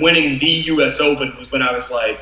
winning 0.00 0.38
the 0.38 0.46
U.S. 0.46 1.00
Open 1.00 1.36
was 1.36 1.50
when 1.50 1.62
I 1.62 1.72
was 1.72 1.90
like, 1.90 2.18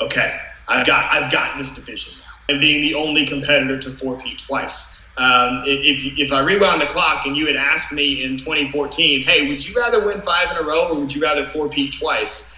okay, 0.00 0.38
I've 0.66 0.86
got 0.86 1.12
I've 1.12 1.32
got 1.32 1.58
this 1.58 1.70
division 1.70 2.14
now, 2.18 2.52
and 2.52 2.60
being 2.60 2.82
the 2.82 2.94
only 2.94 3.26
competitor 3.26 3.78
to 3.78 3.96
four-peat 3.98 4.38
twice. 4.38 4.98
Um, 5.16 5.64
if, 5.66 6.16
if 6.16 6.32
I 6.32 6.40
rewound 6.40 6.80
the 6.80 6.86
clock 6.86 7.26
and 7.26 7.36
you 7.36 7.46
had 7.46 7.56
asked 7.56 7.92
me 7.92 8.22
in 8.22 8.36
2014, 8.36 9.20
hey, 9.22 9.48
would 9.48 9.66
you 9.66 9.74
rather 9.74 10.06
win 10.06 10.22
five 10.22 10.48
in 10.52 10.64
a 10.64 10.68
row 10.68 10.90
or 10.90 11.00
would 11.00 11.12
you 11.12 11.20
rather 11.20 11.44
four-peat 11.44 11.94
twice? 11.98 12.56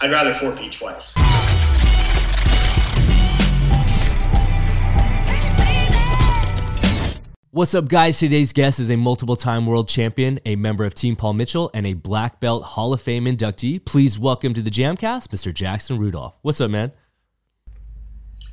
I'd 0.00 0.12
rather 0.12 0.32
four-peat 0.32 0.70
twice. 0.70 1.14
What's 7.58 7.74
up, 7.74 7.88
guys? 7.88 8.20
Today's 8.20 8.52
guest 8.52 8.78
is 8.78 8.88
a 8.88 8.96
multiple 8.96 9.34
time 9.34 9.66
world 9.66 9.88
champion, 9.88 10.38
a 10.46 10.54
member 10.54 10.84
of 10.84 10.94
Team 10.94 11.16
Paul 11.16 11.32
Mitchell, 11.32 11.72
and 11.74 11.88
a 11.88 11.94
black 11.94 12.38
belt 12.38 12.62
Hall 12.62 12.92
of 12.92 13.02
Fame 13.02 13.24
inductee. 13.24 13.84
Please 13.84 14.16
welcome 14.16 14.54
to 14.54 14.62
the 14.62 14.70
Jamcast, 14.70 15.30
Mr. 15.30 15.52
Jackson 15.52 15.98
Rudolph. 15.98 16.38
What's 16.42 16.60
up, 16.60 16.70
man? 16.70 16.92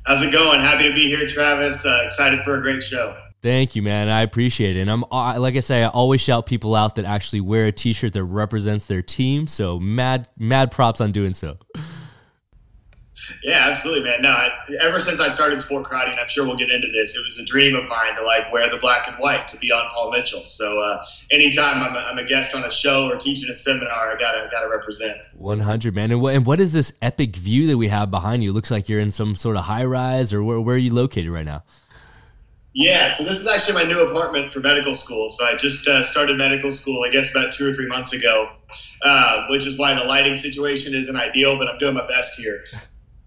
How's 0.06 0.22
it 0.22 0.32
going? 0.32 0.60
Happy 0.60 0.88
to 0.88 0.92
be 0.92 1.06
here, 1.06 1.24
Travis. 1.28 1.86
Uh, 1.86 2.00
excited 2.04 2.40
for 2.42 2.58
a 2.58 2.60
great 2.60 2.82
show. 2.82 3.16
Thank 3.42 3.76
you, 3.76 3.82
man. 3.82 4.08
I 4.08 4.22
appreciate 4.22 4.76
it. 4.76 4.80
And 4.80 4.90
I'm 4.90 5.04
like 5.40 5.54
I 5.54 5.60
say, 5.60 5.84
I 5.84 5.88
always 5.88 6.20
shout 6.20 6.46
people 6.46 6.74
out 6.74 6.96
that 6.96 7.04
actually 7.04 7.42
wear 7.42 7.66
a 7.66 7.72
T-shirt 7.72 8.12
that 8.12 8.24
represents 8.24 8.86
their 8.86 9.02
team. 9.02 9.46
So 9.46 9.78
mad, 9.78 10.28
mad 10.36 10.72
props 10.72 11.00
on 11.00 11.12
doing 11.12 11.34
so. 11.34 11.58
Yeah, 13.42 13.66
absolutely, 13.68 14.04
man. 14.04 14.22
No, 14.22 14.30
I, 14.30 14.50
ever 14.80 15.00
since 15.00 15.20
I 15.20 15.28
started 15.28 15.60
sport 15.60 15.84
karate, 15.84 16.10
and 16.10 16.20
I'm 16.20 16.28
sure 16.28 16.46
we'll 16.46 16.56
get 16.56 16.70
into 16.70 16.88
this, 16.92 17.16
it 17.16 17.24
was 17.24 17.38
a 17.38 17.44
dream 17.44 17.74
of 17.74 17.84
mine 17.88 18.16
to 18.16 18.24
like 18.24 18.52
wear 18.52 18.68
the 18.68 18.78
black 18.78 19.08
and 19.08 19.16
white 19.16 19.48
to 19.48 19.56
be 19.58 19.70
on 19.72 19.88
Paul 19.92 20.10
Mitchell. 20.12 20.44
So 20.46 20.78
uh, 20.80 21.04
anytime 21.30 21.82
I'm 21.82 21.94
a, 21.94 21.98
I'm 21.98 22.18
a 22.18 22.24
guest 22.24 22.54
on 22.54 22.64
a 22.64 22.70
show 22.70 23.08
or 23.10 23.16
teaching 23.16 23.50
a 23.50 23.54
seminar, 23.54 24.14
I 24.14 24.18
gotta 24.18 24.48
gotta 24.50 24.68
represent. 24.68 25.16
100, 25.34 25.94
man. 25.94 26.10
And 26.10 26.20
what, 26.20 26.34
and 26.34 26.46
what 26.46 26.60
is 26.60 26.72
this 26.72 26.92
epic 27.02 27.36
view 27.36 27.66
that 27.68 27.78
we 27.78 27.88
have 27.88 28.10
behind 28.10 28.42
you? 28.42 28.50
It 28.50 28.54
looks 28.54 28.70
like 28.70 28.88
you're 28.88 29.00
in 29.00 29.12
some 29.12 29.36
sort 29.36 29.56
of 29.56 29.64
high 29.64 29.84
rise, 29.84 30.32
or 30.32 30.42
where, 30.42 30.60
where 30.60 30.76
are 30.76 30.78
you 30.78 30.94
located 30.94 31.30
right 31.30 31.46
now? 31.46 31.62
Yeah, 32.78 33.08
so 33.08 33.24
this 33.24 33.40
is 33.40 33.46
actually 33.46 33.72
my 33.72 33.90
new 33.90 34.06
apartment 34.06 34.50
for 34.50 34.60
medical 34.60 34.92
school. 34.92 35.30
So 35.30 35.46
I 35.46 35.56
just 35.56 35.88
uh, 35.88 36.02
started 36.02 36.36
medical 36.36 36.70
school, 36.70 37.04
I 37.04 37.10
guess, 37.10 37.30
about 37.30 37.54
two 37.54 37.66
or 37.66 37.72
three 37.72 37.86
months 37.86 38.12
ago, 38.12 38.50
uh, 39.00 39.46
which 39.48 39.66
is 39.66 39.78
why 39.78 39.94
the 39.94 40.04
lighting 40.04 40.36
situation 40.36 40.94
isn't 40.94 41.16
ideal, 41.16 41.56
but 41.56 41.68
I'm 41.68 41.78
doing 41.78 41.94
my 41.94 42.06
best 42.06 42.38
here. 42.38 42.64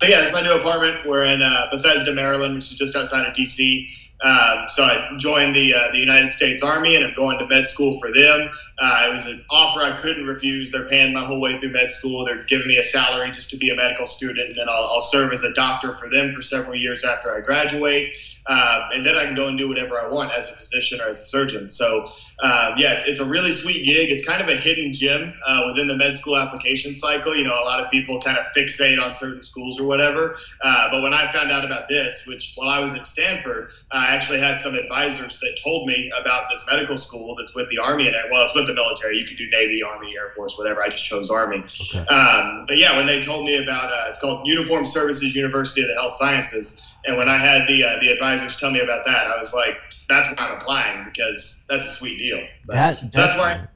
So 0.01 0.07
yeah, 0.07 0.21
it's 0.21 0.31
my 0.31 0.41
new 0.41 0.53
apartment. 0.53 1.05
We're 1.05 1.25
in 1.25 1.41
uh, 1.41 1.67
Bethesda, 1.71 2.13
Maryland, 2.13 2.55
which 2.55 2.71
is 2.71 2.77
just 2.77 2.95
outside 2.95 3.27
of 3.27 3.33
DC. 3.33 3.85
Um, 4.23 4.65
so 4.67 4.83
I 4.83 5.09
joined 5.17 5.55
the 5.55 5.73
uh, 5.73 5.91
the 5.91 5.97
United 5.97 6.31
States 6.31 6.63
Army, 6.63 6.95
and 6.95 7.03
I'm 7.03 7.13
going 7.13 7.37
to 7.39 7.47
med 7.47 7.67
school 7.67 7.99
for 7.99 8.11
them. 8.11 8.49
Uh, 8.79 9.07
it 9.09 9.13
was 9.13 9.25
an 9.25 9.43
offer 9.49 9.81
I 9.81 9.97
couldn't 9.97 10.25
refuse. 10.25 10.71
They're 10.71 10.87
paying 10.87 11.13
my 11.13 11.23
whole 11.23 11.41
way 11.41 11.57
through 11.57 11.71
med 11.71 11.91
school. 11.91 12.25
They're 12.25 12.43
giving 12.45 12.67
me 12.67 12.77
a 12.77 12.83
salary 12.83 13.31
just 13.31 13.49
to 13.51 13.57
be 13.57 13.69
a 13.69 13.75
medical 13.75 14.05
student, 14.05 14.49
and 14.49 14.57
then 14.57 14.67
I'll, 14.69 14.85
I'll 14.85 15.01
serve 15.01 15.33
as 15.33 15.43
a 15.43 15.53
doctor 15.53 15.97
for 15.97 16.09
them 16.09 16.31
for 16.31 16.41
several 16.41 16.75
years 16.75 17.03
after 17.03 17.35
I 17.35 17.41
graduate. 17.41 18.15
Uh, 18.47 18.89
and 18.93 19.05
then 19.05 19.15
I 19.15 19.25
can 19.25 19.35
go 19.35 19.47
and 19.47 19.57
do 19.57 19.67
whatever 19.67 19.99
I 19.99 20.07
want 20.07 20.31
as 20.33 20.49
a 20.49 20.55
physician 20.55 20.99
or 21.01 21.07
as 21.07 21.19
a 21.21 21.25
surgeon. 21.25 21.67
So, 21.67 22.07
uh, 22.41 22.73
yeah, 22.77 23.01
it's 23.05 23.19
a 23.19 23.25
really 23.25 23.51
sweet 23.51 23.85
gig. 23.85 24.09
It's 24.09 24.25
kind 24.25 24.41
of 24.41 24.49
a 24.49 24.55
hidden 24.55 24.91
gem 24.91 25.33
uh, 25.45 25.63
within 25.67 25.87
the 25.87 25.95
med 25.95 26.17
school 26.17 26.37
application 26.37 26.95
cycle. 26.95 27.35
You 27.35 27.43
know, 27.43 27.53
a 27.53 27.65
lot 27.65 27.79
of 27.79 27.91
people 27.91 28.19
kind 28.21 28.37
of 28.37 28.47
fixate 28.55 28.99
on 28.99 29.13
certain 29.13 29.43
schools 29.43 29.79
or 29.79 29.85
whatever. 29.85 30.35
Uh, 30.63 30.89
but 30.89 31.03
when 31.03 31.13
I 31.13 31.31
found 31.31 31.51
out 31.51 31.65
about 31.65 31.89
this, 31.89 32.25
which 32.25 32.53
while 32.55 32.69
I 32.69 32.79
was 32.79 32.95
at 32.95 33.05
Stanford, 33.05 33.71
I 33.91 34.15
actually 34.15 34.39
had 34.39 34.59
some 34.59 34.73
advisors 34.73 35.39
that 35.39 35.59
told 35.63 35.87
me 35.87 36.11
about 36.19 36.49
this 36.49 36.65
medical 36.71 36.97
school 36.97 37.35
that's 37.35 37.53
with 37.53 37.69
the 37.69 37.77
Army, 37.77 38.07
and 38.07 38.15
well, 38.31 38.45
it's 38.45 38.55
with 38.55 38.68
the 38.69 38.75
military. 38.75 39.17
You 39.17 39.25
could 39.25 39.37
do 39.37 39.49
Navy, 39.49 39.83
Army, 39.83 40.13
Air 40.17 40.31
Force, 40.31 40.57
whatever. 40.57 40.81
I 40.81 40.89
just 40.89 41.05
chose 41.05 41.29
Army. 41.29 41.57
Okay. 41.57 42.05
Um, 42.05 42.65
but 42.67 42.77
yeah, 42.77 42.95
when 42.95 43.05
they 43.05 43.21
told 43.21 43.45
me 43.45 43.61
about 43.61 43.91
uh, 43.91 44.05
it's 44.09 44.19
called 44.19 44.47
Uniform 44.47 44.85
Services 44.85 45.35
University 45.35 45.81
of 45.81 45.87
the 45.87 45.95
Health 45.95 46.13
Sciences, 46.13 46.79
and 47.05 47.17
when 47.17 47.29
I 47.29 47.37
had 47.37 47.67
the 47.67 47.83
uh, 47.83 47.99
the 47.99 48.09
advisors 48.09 48.57
tell 48.57 48.71
me 48.71 48.79
about 48.79 49.05
that, 49.05 49.27
I 49.27 49.37
was 49.37 49.53
like, 49.53 49.77
that's 50.07 50.27
why 50.27 50.35
I'm 50.37 50.57
applying 50.57 51.05
because 51.05 51.65
that's 51.69 51.85
a 51.85 51.89
sweet 51.89 52.17
deal. 52.17 52.41
But, 52.65 52.73
that, 52.73 53.01
that's, 53.01 53.15
so 53.15 53.21
that's 53.21 53.37
why. 53.37 53.67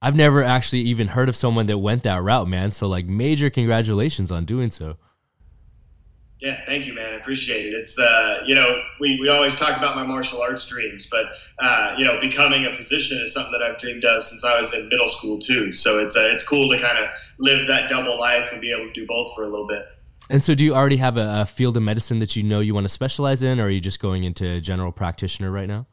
I've 0.00 0.16
never 0.16 0.44
actually 0.44 0.82
even 0.82 1.08
heard 1.08 1.28
of 1.28 1.34
someone 1.34 1.66
that 1.66 1.78
went 1.78 2.04
that 2.04 2.22
route, 2.22 2.48
man. 2.48 2.70
So 2.70 2.86
like, 2.86 3.06
major 3.06 3.50
congratulations 3.50 4.30
on 4.30 4.44
doing 4.44 4.70
so. 4.70 4.96
Yeah, 6.40 6.60
thank 6.66 6.86
you, 6.86 6.94
man. 6.94 7.14
I 7.14 7.16
appreciate 7.16 7.66
it. 7.66 7.74
It's 7.74 7.98
uh, 7.98 8.42
you 8.46 8.54
know, 8.54 8.80
we, 9.00 9.18
we 9.20 9.28
always 9.28 9.56
talk 9.56 9.76
about 9.76 9.96
my 9.96 10.04
martial 10.04 10.40
arts 10.40 10.68
dreams, 10.68 11.08
but 11.10 11.26
uh, 11.58 11.94
you 11.98 12.04
know, 12.04 12.20
becoming 12.20 12.64
a 12.64 12.72
physician 12.72 13.18
is 13.18 13.34
something 13.34 13.52
that 13.52 13.62
I've 13.62 13.78
dreamed 13.78 14.04
of 14.04 14.22
since 14.22 14.44
I 14.44 14.58
was 14.58 14.72
in 14.72 14.88
middle 14.88 15.08
school 15.08 15.38
too. 15.38 15.72
So 15.72 15.98
it's 15.98 16.16
uh, 16.16 16.28
it's 16.32 16.46
cool 16.46 16.70
to 16.70 16.80
kind 16.80 16.98
of 16.98 17.10
live 17.38 17.66
that 17.66 17.90
double 17.90 18.18
life 18.18 18.52
and 18.52 18.60
be 18.60 18.72
able 18.72 18.86
to 18.86 18.92
do 18.92 19.04
both 19.06 19.34
for 19.34 19.42
a 19.42 19.48
little 19.48 19.66
bit. 19.66 19.84
And 20.30 20.42
so, 20.42 20.54
do 20.54 20.62
you 20.62 20.74
already 20.74 20.98
have 20.98 21.16
a, 21.16 21.40
a 21.40 21.46
field 21.46 21.76
of 21.76 21.82
medicine 21.82 22.20
that 22.20 22.36
you 22.36 22.44
know 22.44 22.60
you 22.60 22.72
want 22.72 22.84
to 22.84 22.90
specialize 22.90 23.42
in, 23.42 23.58
or 23.58 23.64
are 23.64 23.70
you 23.70 23.80
just 23.80 23.98
going 23.98 24.22
into 24.22 24.60
general 24.60 24.92
practitioner 24.92 25.50
right 25.50 25.68
now? 25.68 25.86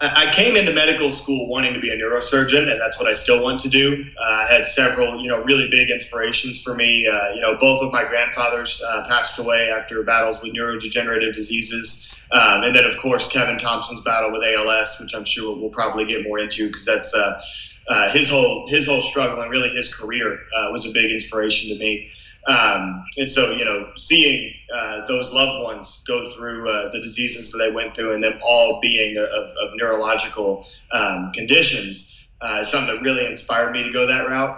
I 0.00 0.30
came 0.32 0.54
into 0.54 0.72
medical 0.72 1.10
school 1.10 1.48
wanting 1.48 1.74
to 1.74 1.80
be 1.80 1.92
a 1.92 1.96
neurosurgeon, 1.96 2.70
and 2.70 2.80
that's 2.80 3.00
what 3.00 3.08
I 3.08 3.14
still 3.14 3.42
want 3.42 3.58
to 3.60 3.68
do. 3.68 4.06
Uh, 4.16 4.24
I 4.24 4.46
had 4.46 4.64
several, 4.64 5.20
you 5.20 5.28
know, 5.28 5.42
really 5.42 5.68
big 5.68 5.90
inspirations 5.90 6.62
for 6.62 6.76
me. 6.76 7.04
Uh, 7.08 7.30
you 7.34 7.40
know, 7.40 7.56
both 7.56 7.82
of 7.82 7.90
my 7.92 8.04
grandfathers 8.04 8.80
uh, 8.86 9.08
passed 9.08 9.40
away 9.40 9.70
after 9.70 10.00
battles 10.04 10.40
with 10.40 10.52
neurodegenerative 10.52 11.34
diseases, 11.34 12.14
um, 12.30 12.62
and 12.62 12.76
then 12.76 12.84
of 12.84 12.96
course 12.98 13.28
Kevin 13.32 13.58
Thompson's 13.58 14.00
battle 14.02 14.30
with 14.30 14.42
ALS, 14.44 14.98
which 15.00 15.14
I'm 15.16 15.24
sure 15.24 15.56
we'll 15.56 15.70
probably 15.70 16.04
get 16.04 16.22
more 16.22 16.38
into 16.38 16.68
because 16.68 16.84
that's 16.84 17.12
uh, 17.12 17.42
uh, 17.88 18.08
his 18.10 18.30
whole 18.30 18.68
his 18.68 18.86
whole 18.86 19.00
struggle 19.00 19.40
and 19.40 19.50
really 19.50 19.70
his 19.70 19.92
career 19.92 20.38
uh, 20.56 20.68
was 20.70 20.86
a 20.86 20.92
big 20.92 21.10
inspiration 21.10 21.76
to 21.76 21.82
me. 21.82 22.10
Um, 22.48 23.04
and 23.18 23.28
so, 23.28 23.50
you 23.50 23.64
know, 23.64 23.90
seeing 23.94 24.54
uh, 24.74 25.04
those 25.06 25.32
loved 25.34 25.62
ones 25.62 26.02
go 26.06 26.28
through 26.30 26.68
uh, 26.68 26.90
the 26.90 27.00
diseases 27.00 27.52
that 27.52 27.58
they 27.58 27.70
went 27.70 27.94
through 27.94 28.14
and 28.14 28.24
them 28.24 28.38
all 28.42 28.80
being 28.80 29.18
of, 29.18 29.26
of 29.26 29.70
neurological 29.74 30.66
um, 30.92 31.30
conditions 31.34 32.14
uh, 32.40 32.58
is 32.62 32.68
something 32.68 32.94
that 32.94 33.02
really 33.02 33.26
inspired 33.26 33.72
me 33.72 33.82
to 33.82 33.90
go 33.90 34.06
that 34.06 34.26
route. 34.26 34.56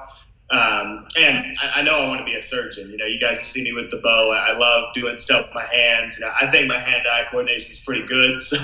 Um, 0.50 1.06
and 1.16 1.56
I, 1.62 1.78
I, 1.80 1.82
know 1.82 1.94
I 1.94 2.08
want 2.08 2.18
to 2.18 2.24
be 2.24 2.34
a 2.34 2.42
surgeon. 2.42 2.90
You 2.90 2.96
know, 2.96 3.06
you 3.06 3.20
guys 3.20 3.40
see 3.40 3.62
me 3.62 3.72
with 3.72 3.92
the 3.92 3.98
bow. 3.98 4.32
I, 4.32 4.56
love 4.56 4.92
doing 4.94 5.16
stuff 5.16 5.46
with 5.46 5.54
my 5.54 5.64
hands. 5.64 6.18
You 6.18 6.26
know, 6.26 6.32
I 6.40 6.50
think 6.50 6.66
my 6.66 6.76
hand-eye 6.76 7.26
coordination 7.30 7.70
is 7.70 7.78
pretty 7.78 8.04
good. 8.06 8.40
So, 8.50 8.56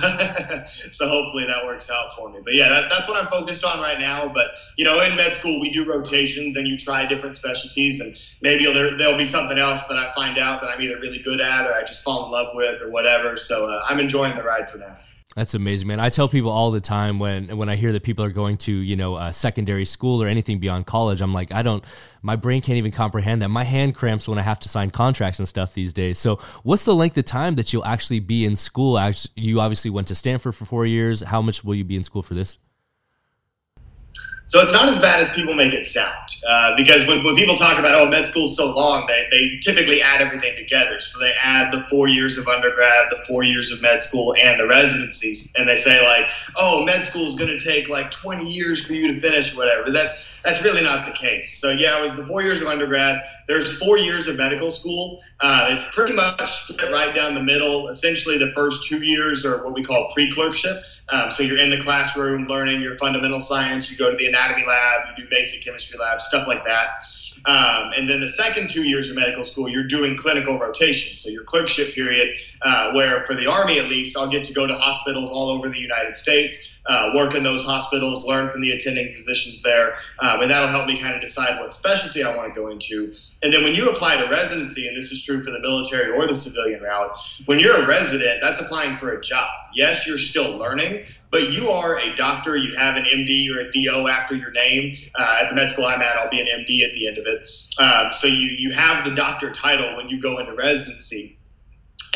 so, 0.90 1.08
hopefully 1.08 1.46
that 1.46 1.64
works 1.64 1.90
out 1.90 2.16
for 2.16 2.30
me. 2.30 2.40
But 2.42 2.54
yeah, 2.54 2.68
that, 2.68 2.90
that's 2.90 3.08
what 3.08 3.22
I'm 3.22 3.28
focused 3.28 3.64
on 3.64 3.78
right 3.80 4.00
now. 4.00 4.28
But 4.28 4.46
you 4.76 4.84
know, 4.84 5.00
in 5.00 5.14
med 5.16 5.32
school 5.32 5.60
we 5.60 5.70
do 5.70 5.84
rotations 5.84 6.56
and 6.56 6.66
you 6.66 6.76
try 6.76 7.06
different 7.06 7.34
specialties, 7.34 8.00
and 8.00 8.16
maybe 8.40 8.64
there, 8.64 8.96
there'll 8.96 9.18
be 9.18 9.26
something 9.26 9.58
else 9.58 9.86
that 9.86 9.98
I 9.98 10.12
find 10.14 10.38
out 10.38 10.60
that 10.62 10.70
I'm 10.70 10.80
either 10.80 10.98
really 10.98 11.20
good 11.20 11.40
at 11.40 11.66
or 11.66 11.74
I 11.74 11.84
just 11.84 12.02
fall 12.02 12.26
in 12.26 12.32
love 12.32 12.54
with 12.54 12.82
or 12.82 12.90
whatever. 12.90 13.36
So 13.36 13.66
uh, 13.66 13.84
I'm 13.88 14.00
enjoying 14.00 14.36
the 14.36 14.42
ride 14.42 14.70
for 14.70 14.78
now. 14.78 14.96
That's 15.36 15.52
amazing, 15.52 15.86
man. 15.86 16.00
I 16.00 16.08
tell 16.08 16.28
people 16.30 16.50
all 16.50 16.70
the 16.70 16.80
time 16.80 17.18
when 17.18 17.58
when 17.58 17.68
I 17.68 17.76
hear 17.76 17.92
that 17.92 18.02
people 18.02 18.24
are 18.24 18.30
going 18.30 18.56
to 18.58 18.72
you 18.72 18.96
know 18.96 19.18
a 19.18 19.34
secondary 19.34 19.84
school 19.84 20.22
or 20.22 20.26
anything 20.26 20.60
beyond 20.60 20.86
college, 20.86 21.20
I'm 21.20 21.34
like, 21.34 21.52
I 21.52 21.62
don't. 21.62 21.84
My 22.22 22.36
brain 22.36 22.62
can't 22.62 22.78
even 22.78 22.90
comprehend 22.90 23.42
that. 23.42 23.50
My 23.50 23.62
hand 23.62 23.94
cramps 23.94 24.26
when 24.26 24.38
I 24.38 24.42
have 24.42 24.58
to 24.60 24.70
sign 24.70 24.88
contracts 24.88 25.38
and 25.38 25.46
stuff 25.46 25.74
these 25.74 25.92
days. 25.92 26.18
So, 26.18 26.36
what's 26.62 26.86
the 26.86 26.94
length 26.94 27.18
of 27.18 27.26
time 27.26 27.56
that 27.56 27.70
you'll 27.70 27.84
actually 27.84 28.20
be 28.20 28.46
in 28.46 28.56
school? 28.56 28.98
You 29.34 29.60
obviously 29.60 29.90
went 29.90 30.08
to 30.08 30.14
Stanford 30.14 30.54
for 30.54 30.64
four 30.64 30.86
years. 30.86 31.20
How 31.20 31.42
much 31.42 31.62
will 31.62 31.74
you 31.74 31.84
be 31.84 31.96
in 31.96 32.04
school 32.04 32.22
for 32.22 32.32
this? 32.32 32.56
So 34.46 34.60
it's 34.60 34.72
not 34.72 34.88
as 34.88 34.96
bad 34.98 35.18
as 35.20 35.28
people 35.30 35.54
make 35.54 35.72
it 35.72 35.82
sound. 35.82 36.28
Uh, 36.48 36.76
because 36.76 37.04
when, 37.08 37.24
when 37.24 37.34
people 37.34 37.56
talk 37.56 37.80
about, 37.80 37.96
oh, 37.96 38.08
med 38.08 38.28
school's 38.28 38.56
so 38.56 38.72
long, 38.72 39.04
they, 39.08 39.26
they 39.32 39.58
typically 39.60 40.00
add 40.00 40.20
everything 40.20 40.54
together. 40.56 41.00
So 41.00 41.18
they 41.18 41.32
add 41.42 41.72
the 41.72 41.84
four 41.90 42.06
years 42.06 42.38
of 42.38 42.46
undergrad, 42.46 43.10
the 43.10 43.24
four 43.26 43.42
years 43.42 43.72
of 43.72 43.82
med 43.82 44.04
school, 44.04 44.36
and 44.40 44.60
the 44.60 44.68
residencies. 44.68 45.52
And 45.56 45.68
they 45.68 45.74
say, 45.74 46.00
like, 46.06 46.26
oh, 46.56 46.84
med 46.84 47.02
school 47.02 47.26
is 47.26 47.34
going 47.34 47.50
to 47.50 47.58
take 47.58 47.88
like 47.88 48.12
20 48.12 48.48
years 48.48 48.86
for 48.86 48.92
you 48.92 49.12
to 49.12 49.18
finish, 49.18 49.56
whatever. 49.56 49.90
That's, 49.90 50.28
that's 50.44 50.62
really 50.62 50.82
not 50.82 51.06
the 51.06 51.12
case. 51.12 51.60
So 51.60 51.70
yeah, 51.70 51.98
it 51.98 52.02
was 52.02 52.16
the 52.16 52.24
four 52.24 52.40
years 52.40 52.62
of 52.62 52.68
undergrad. 52.68 53.20
There's 53.48 53.76
four 53.78 53.98
years 53.98 54.28
of 54.28 54.36
medical 54.36 54.70
school. 54.70 55.22
Uh, 55.40 55.70
it's 55.70 55.84
pretty 55.92 56.12
much 56.12 56.48
split 56.48 56.92
right 56.92 57.14
down 57.14 57.34
the 57.34 57.42
middle. 57.42 57.88
Essentially, 57.88 58.38
the 58.38 58.52
first 58.54 58.88
two 58.88 59.04
years 59.04 59.44
are 59.44 59.64
what 59.64 59.74
we 59.74 59.82
call 59.82 60.08
pre-clerkship. 60.14 60.82
Um, 61.08 61.30
so 61.30 61.42
you're 61.42 61.58
in 61.58 61.70
the 61.70 61.80
classroom 61.80 62.46
learning 62.48 62.80
your 62.80 62.96
fundamental 62.98 63.40
science. 63.40 63.90
You 63.90 63.96
go 63.96 64.10
to 64.10 64.16
the 64.16 64.26
anatomy 64.26 64.64
lab, 64.66 65.02
you 65.16 65.24
do 65.24 65.30
basic 65.30 65.64
chemistry 65.64 65.98
lab, 65.98 66.20
stuff 66.20 66.48
like 66.48 66.64
that. 66.64 66.88
Um, 67.46 67.92
and 67.96 68.08
then 68.08 68.20
the 68.20 68.28
second 68.28 68.70
two 68.70 68.82
years 68.82 69.08
of 69.08 69.16
medical 69.16 69.44
school, 69.44 69.68
you're 69.68 69.86
doing 69.86 70.16
clinical 70.16 70.58
rotation. 70.58 71.16
So 71.16 71.30
your 71.30 71.44
clerkship 71.44 71.94
period, 71.94 72.36
uh, 72.62 72.92
where 72.92 73.24
for 73.24 73.34
the 73.34 73.46
Army 73.46 73.78
at 73.78 73.86
least, 73.86 74.16
I'll 74.16 74.30
get 74.30 74.44
to 74.44 74.52
go 74.52 74.66
to 74.66 74.74
hospitals 74.74 75.30
all 75.30 75.50
over 75.50 75.68
the 75.68 75.78
United 75.78 76.16
States, 76.16 76.75
uh, 76.88 77.10
work 77.14 77.34
in 77.34 77.42
those 77.42 77.64
hospitals, 77.64 78.26
learn 78.26 78.50
from 78.50 78.60
the 78.60 78.70
attending 78.70 79.12
physicians 79.12 79.62
there, 79.62 79.96
um, 80.20 80.42
and 80.42 80.50
that'll 80.50 80.68
help 80.68 80.86
me 80.86 81.00
kind 81.00 81.14
of 81.14 81.20
decide 81.20 81.60
what 81.60 81.74
specialty 81.74 82.22
I 82.22 82.34
want 82.36 82.52
to 82.52 82.60
go 82.60 82.68
into. 82.68 83.12
And 83.42 83.52
then 83.52 83.64
when 83.64 83.74
you 83.74 83.90
apply 83.90 84.16
to 84.16 84.28
residency, 84.28 84.86
and 84.86 84.96
this 84.96 85.10
is 85.10 85.22
true 85.22 85.42
for 85.42 85.50
the 85.50 85.60
military 85.60 86.10
or 86.10 86.26
the 86.26 86.34
civilian 86.34 86.82
route, 86.82 87.18
when 87.46 87.58
you're 87.58 87.76
a 87.76 87.86
resident, 87.86 88.40
that's 88.42 88.60
applying 88.60 88.96
for 88.96 89.12
a 89.12 89.20
job. 89.20 89.48
Yes, 89.74 90.06
you're 90.06 90.18
still 90.18 90.56
learning, 90.56 91.04
but 91.30 91.52
you 91.52 91.68
are 91.68 91.98
a 91.98 92.14
doctor. 92.14 92.56
You 92.56 92.74
have 92.76 92.96
an 92.96 93.04
MD 93.04 93.54
or 93.54 93.60
a 93.60 93.70
DO 93.70 94.08
after 94.08 94.34
your 94.34 94.52
name. 94.52 94.96
Uh, 95.14 95.40
at 95.42 95.48
the 95.48 95.54
med 95.54 95.70
school 95.70 95.84
I'm 95.84 96.00
at, 96.00 96.16
I'll 96.16 96.30
be 96.30 96.40
an 96.40 96.46
MD 96.46 96.82
at 96.82 96.92
the 96.94 97.08
end 97.08 97.18
of 97.18 97.26
it. 97.26 97.50
Um, 97.78 98.12
so 98.12 98.26
you 98.26 98.50
you 98.56 98.70
have 98.70 99.04
the 99.04 99.14
doctor 99.14 99.50
title 99.50 99.96
when 99.96 100.08
you 100.08 100.20
go 100.20 100.38
into 100.38 100.54
residency 100.54 101.35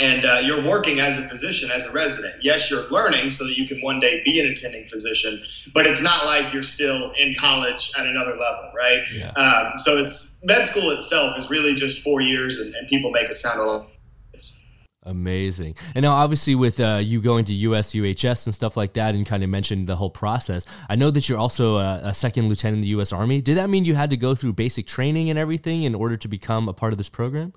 and 0.00 0.25
uh, 0.25 0.41
you're 0.43 0.62
working 0.62 1.00
as 1.00 1.19
a 1.19 1.29
physician 1.29 1.70
as 1.70 1.87
a 1.87 1.93
resident 1.93 2.35
yes 2.43 2.70
you're 2.70 2.88
learning 2.91 3.31
so 3.31 3.44
that 3.44 3.56
you 3.56 3.67
can 3.69 3.81
one 3.82 4.00
day 4.00 4.23
be 4.25 4.41
an 4.41 4.50
attending 4.50 4.87
physician 4.88 5.43
but 5.75 5.87
it's 5.87 6.02
not 6.02 6.25
like 6.25 6.52
you're 6.52 6.62
still 6.62 7.12
in 7.19 7.35
college 7.38 7.93
at 7.99 8.06
another 8.06 8.32
level 8.32 8.70
right 8.76 9.02
yeah. 9.12 9.31
um, 9.32 9.79
so 9.79 9.99
it's 9.99 10.38
med 10.43 10.64
school 10.64 10.91
itself 10.91 11.38
is 11.38 11.50
really 11.50 11.75
just 11.75 12.02
four 12.02 12.20
years 12.20 12.58
and, 12.61 12.75
and 12.75 12.88
people 12.88 13.11
make 13.11 13.29
it 13.29 13.37
sound 13.37 13.61
a 13.61 13.64
lot 13.64 13.87
Amazing. 15.05 15.76
And 15.94 16.03
now, 16.03 16.12
obviously, 16.12 16.55
with 16.55 16.79
uh, 16.79 17.00
you 17.03 17.23
going 17.23 17.46
to 17.46 17.55
USUHS 17.55 18.44
and 18.44 18.55
stuff 18.55 18.76
like 18.76 18.93
that, 18.94 19.14
and 19.14 19.25
kind 19.25 19.43
of 19.43 19.49
mentioned 19.49 19.87
the 19.87 19.96
whole 19.96 20.11
process, 20.11 20.67
I 20.91 20.96
know 20.96 21.11
that 21.11 21.26
you're 21.26 21.38
also 21.38 21.79
a, 21.79 22.00
a, 22.05 22.14
second 22.14 22.50
lieutenant 22.50 22.76
in 22.76 22.81
the 22.82 23.00
US 23.00 23.11
Army. 23.11 23.41
Did 23.41 23.56
that 23.56 23.70
mean 23.70 23.87
you 23.87 23.94
had 23.94 24.11
to 24.11 24.19
go 24.19 24.35
through 24.35 24.53
basic 24.53 24.87
training 24.87 25.31
and 25.31 25.38
everything 25.38 25.85
in 25.85 25.94
order 25.94 26.19
to 26.19 26.29
become 26.29 26.69
a 26.69 26.75
part 26.75 26.93
of 26.93 26.99
this 26.99 27.08
program? 27.08 27.55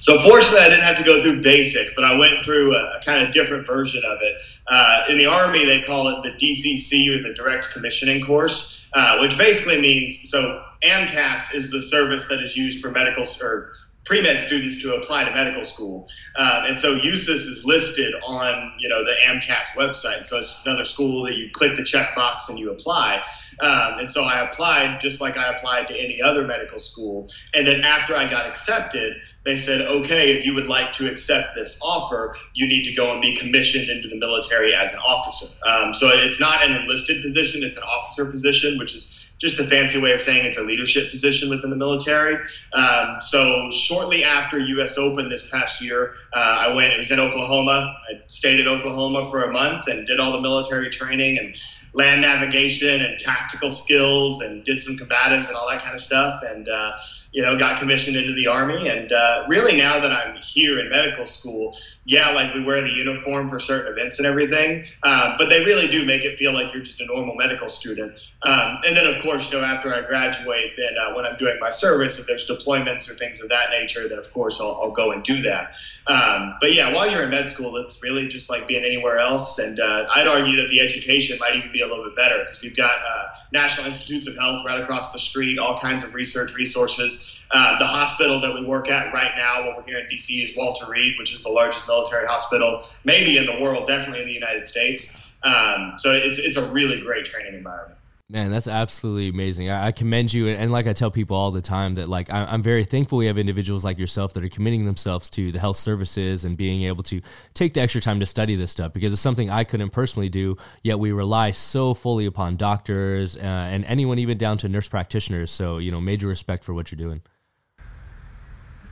So 0.00 0.18
fortunately, 0.20 0.60
I 0.60 0.68
didn't 0.68 0.84
have 0.84 0.96
to 0.96 1.04
go 1.04 1.22
through 1.22 1.42
basic, 1.42 1.94
but 1.94 2.04
I 2.04 2.16
went 2.16 2.44
through 2.44 2.74
a, 2.74 2.98
a 2.98 3.00
kind 3.04 3.26
of 3.26 3.32
different 3.32 3.66
version 3.66 4.02
of 4.04 4.18
it. 4.22 4.36
Uh, 4.66 5.04
in 5.08 5.18
the 5.18 5.26
Army, 5.26 5.64
they 5.64 5.82
call 5.82 6.08
it 6.08 6.22
the 6.22 6.30
DCC 6.30 7.08
or 7.16 7.22
the 7.22 7.34
Direct 7.34 7.72
Commissioning 7.72 8.24
Course, 8.24 8.86
uh, 8.94 9.18
which 9.18 9.36
basically 9.36 9.80
means 9.80 10.30
so 10.30 10.62
AMCAS 10.82 11.54
is 11.54 11.70
the 11.70 11.80
service 11.80 12.28
that 12.28 12.42
is 12.42 12.56
used 12.56 12.80
for 12.80 12.90
medical 12.90 13.24
or 13.42 13.72
pre-med 14.08 14.40
students 14.40 14.80
to 14.80 14.94
apply 14.94 15.22
to 15.22 15.30
medical 15.32 15.62
school. 15.62 16.08
Um, 16.36 16.64
and 16.68 16.78
so 16.78 16.98
USUHS 16.98 17.28
is 17.28 17.62
listed 17.66 18.14
on, 18.26 18.72
you 18.78 18.88
know, 18.88 19.04
the 19.04 19.14
AMCAS 19.26 19.76
website. 19.76 20.24
So 20.24 20.38
it's 20.38 20.64
another 20.64 20.84
school 20.84 21.24
that 21.24 21.34
you 21.34 21.50
click 21.52 21.76
the 21.76 21.82
checkbox 21.82 22.48
and 22.48 22.58
you 22.58 22.70
apply. 22.70 23.22
Um, 23.60 23.98
and 23.98 24.08
so 24.08 24.24
I 24.24 24.48
applied 24.48 25.00
just 25.00 25.20
like 25.20 25.36
I 25.36 25.54
applied 25.54 25.88
to 25.88 25.94
any 25.94 26.22
other 26.22 26.46
medical 26.46 26.78
school. 26.78 27.28
And 27.52 27.66
then 27.66 27.82
after 27.82 28.16
I 28.16 28.30
got 28.30 28.46
accepted, 28.46 29.14
they 29.44 29.56
said, 29.56 29.80
okay, 29.82 30.32
if 30.32 30.44
you 30.44 30.54
would 30.54 30.66
like 30.66 30.92
to 30.94 31.10
accept 31.10 31.54
this 31.54 31.78
offer, 31.82 32.34
you 32.54 32.66
need 32.66 32.84
to 32.84 32.92
go 32.94 33.12
and 33.12 33.22
be 33.22 33.36
commissioned 33.36 33.88
into 33.88 34.08
the 34.08 34.16
military 34.16 34.74
as 34.74 34.92
an 34.92 34.98
officer. 34.98 35.54
Um, 35.66 35.94
so 35.94 36.08
it's 36.08 36.40
not 36.40 36.64
an 36.64 36.74
enlisted 36.74 37.22
position, 37.22 37.62
it's 37.62 37.76
an 37.76 37.84
officer 37.84 38.26
position, 38.26 38.78
which 38.78 38.94
is 38.94 39.14
just 39.38 39.60
a 39.60 39.64
fancy 39.64 40.00
way 40.00 40.12
of 40.12 40.20
saying 40.20 40.44
it's 40.44 40.58
a 40.58 40.62
leadership 40.62 41.10
position 41.10 41.48
within 41.48 41.70
the 41.70 41.76
military. 41.76 42.36
Um, 42.72 43.20
so 43.20 43.70
shortly 43.70 44.24
after 44.24 44.58
U.S. 44.58 44.98
Open 44.98 45.28
this 45.28 45.48
past 45.48 45.80
year, 45.80 46.14
uh, 46.34 46.38
I 46.38 46.74
went. 46.74 46.92
It 46.92 46.98
was 46.98 47.10
in 47.10 47.20
Oklahoma. 47.20 47.96
I 48.10 48.20
stayed 48.26 48.58
in 48.58 48.66
Oklahoma 48.66 49.30
for 49.30 49.44
a 49.44 49.52
month 49.52 49.86
and 49.86 50.06
did 50.06 50.18
all 50.18 50.32
the 50.32 50.40
military 50.40 50.90
training 50.90 51.38
and 51.38 51.56
land 51.94 52.20
navigation 52.20 53.02
and 53.02 53.18
tactical 53.18 53.70
skills 53.70 54.40
and 54.40 54.64
did 54.64 54.80
some 54.80 54.96
combatives 54.96 55.48
and 55.48 55.56
all 55.56 55.68
that 55.68 55.82
kind 55.82 55.94
of 55.94 56.00
stuff. 56.00 56.42
And 56.44 56.68
uh, 56.68 56.92
you 57.32 57.42
know, 57.42 57.58
got 57.58 57.78
commissioned 57.78 58.16
into 58.16 58.32
the 58.32 58.46
army. 58.46 58.88
And 58.88 59.12
uh, 59.12 59.44
really, 59.48 59.76
now 59.76 60.00
that 60.00 60.10
I'm 60.10 60.36
here 60.40 60.80
in 60.80 60.88
medical 60.88 61.26
school, 61.26 61.76
yeah, 62.04 62.30
like 62.30 62.54
we 62.54 62.64
wear 62.64 62.80
the 62.80 62.90
uniform 62.90 63.48
for 63.48 63.58
certain 63.58 63.92
events 63.92 64.18
and 64.18 64.26
everything, 64.26 64.86
uh, 65.02 65.36
but 65.36 65.48
they 65.48 65.64
really 65.64 65.86
do 65.88 66.06
make 66.06 66.24
it 66.24 66.38
feel 66.38 66.52
like 66.52 66.72
you're 66.72 66.82
just 66.82 67.00
a 67.00 67.06
normal 67.06 67.34
medical 67.34 67.68
student. 67.68 68.14
Um, 68.42 68.78
and 68.86 68.96
then, 68.96 69.06
of 69.06 69.22
course, 69.22 69.52
you 69.52 69.58
know, 69.58 69.64
after 69.64 69.92
I 69.92 70.02
graduate, 70.02 70.72
then 70.76 70.94
uh, 70.98 71.12
when 71.14 71.26
I'm 71.26 71.36
doing 71.36 71.58
my 71.60 71.70
service, 71.70 72.18
if 72.18 72.26
there's 72.26 72.48
deployments 72.48 73.10
or 73.10 73.14
things 73.14 73.42
of 73.42 73.50
that 73.50 73.70
nature, 73.70 74.08
then 74.08 74.18
of 74.18 74.32
course 74.32 74.60
I'll, 74.60 74.80
I'll 74.82 74.90
go 74.90 75.12
and 75.12 75.22
do 75.22 75.42
that. 75.42 75.72
Um, 76.08 76.54
but 76.60 76.72
yeah, 76.72 76.94
while 76.94 77.10
you're 77.10 77.22
in 77.22 77.30
med 77.30 77.48
school, 77.48 77.76
it's 77.76 78.02
really 78.02 78.28
just 78.28 78.48
like 78.48 78.66
being 78.66 78.82
anywhere 78.82 79.18
else. 79.18 79.58
And 79.58 79.78
uh, 79.78 80.06
I'd 80.14 80.26
argue 80.26 80.56
that 80.56 80.68
the 80.70 80.80
education 80.80 81.38
might 81.38 81.54
even 81.54 81.70
be 81.70 81.82
a 81.82 81.86
little 81.86 82.04
bit 82.04 82.16
better 82.16 82.38
because 82.38 82.62
we've 82.62 82.76
got 82.76 82.92
uh, 82.92 83.24
National 83.52 83.86
Institutes 83.86 84.26
of 84.26 84.34
Health 84.36 84.64
right 84.64 84.80
across 84.80 85.12
the 85.12 85.18
street, 85.18 85.58
all 85.58 85.78
kinds 85.78 86.02
of 86.02 86.14
research 86.14 86.54
resources. 86.54 87.38
Uh, 87.50 87.78
the 87.78 87.84
hospital 87.84 88.40
that 88.40 88.54
we 88.54 88.64
work 88.64 88.90
at 88.90 89.12
right 89.12 89.32
now, 89.36 89.66
when 89.66 89.76
we're 89.76 89.82
here 89.84 89.98
in 89.98 90.06
DC, 90.06 90.42
is 90.42 90.56
Walter 90.56 90.90
Reed, 90.90 91.14
which 91.18 91.32
is 91.32 91.42
the 91.42 91.50
largest 91.50 91.86
military 91.86 92.26
hospital, 92.26 92.84
maybe 93.04 93.36
in 93.36 93.44
the 93.44 93.60
world, 93.60 93.86
definitely 93.86 94.22
in 94.22 94.28
the 94.28 94.34
United 94.34 94.66
States. 94.66 95.14
Um, 95.42 95.92
so 95.96 96.12
it's 96.12 96.38
it's 96.38 96.56
a 96.56 96.70
really 96.72 97.00
great 97.00 97.24
training 97.24 97.54
environment. 97.54 97.97
Man, 98.30 98.50
that's 98.50 98.68
absolutely 98.68 99.28
amazing. 99.28 99.70
I, 99.70 99.86
I 99.86 99.92
commend 99.92 100.34
you, 100.34 100.48
and, 100.48 100.60
and, 100.60 100.70
like 100.70 100.86
I 100.86 100.92
tell 100.92 101.10
people 101.10 101.34
all 101.34 101.50
the 101.50 101.62
time, 101.62 101.94
that 101.94 102.10
like 102.10 102.30
I, 102.30 102.52
am 102.52 102.62
very 102.62 102.84
thankful 102.84 103.16
we 103.16 103.24
have 103.24 103.38
individuals 103.38 103.86
like 103.86 103.98
yourself 103.98 104.34
that 104.34 104.44
are 104.44 104.50
committing 104.50 104.84
themselves 104.84 105.30
to 105.30 105.50
the 105.50 105.58
health 105.58 105.78
services 105.78 106.44
and 106.44 106.54
being 106.54 106.82
able 106.82 107.02
to 107.04 107.22
take 107.54 107.72
the 107.72 107.80
extra 107.80 108.02
time 108.02 108.20
to 108.20 108.26
study 108.26 108.54
this 108.54 108.70
stuff 108.70 108.92
because 108.92 109.14
it's 109.14 109.22
something 109.22 109.48
I 109.48 109.64
couldn't 109.64 109.90
personally 109.90 110.28
do. 110.28 110.58
Yet 110.82 110.98
we 110.98 111.10
rely 111.10 111.52
so 111.52 111.94
fully 111.94 112.26
upon 112.26 112.56
doctors 112.56 113.34
uh, 113.34 113.40
and 113.40 113.86
anyone 113.86 114.18
even 114.18 114.36
down 114.36 114.58
to 114.58 114.68
nurse 114.68 114.88
practitioners. 114.88 115.50
So 115.50 115.78
you 115.78 115.90
know, 115.90 115.98
major 115.98 116.26
respect 116.26 116.64
for 116.64 116.74
what 116.74 116.92
you're 116.92 116.98
doing. 116.98 117.22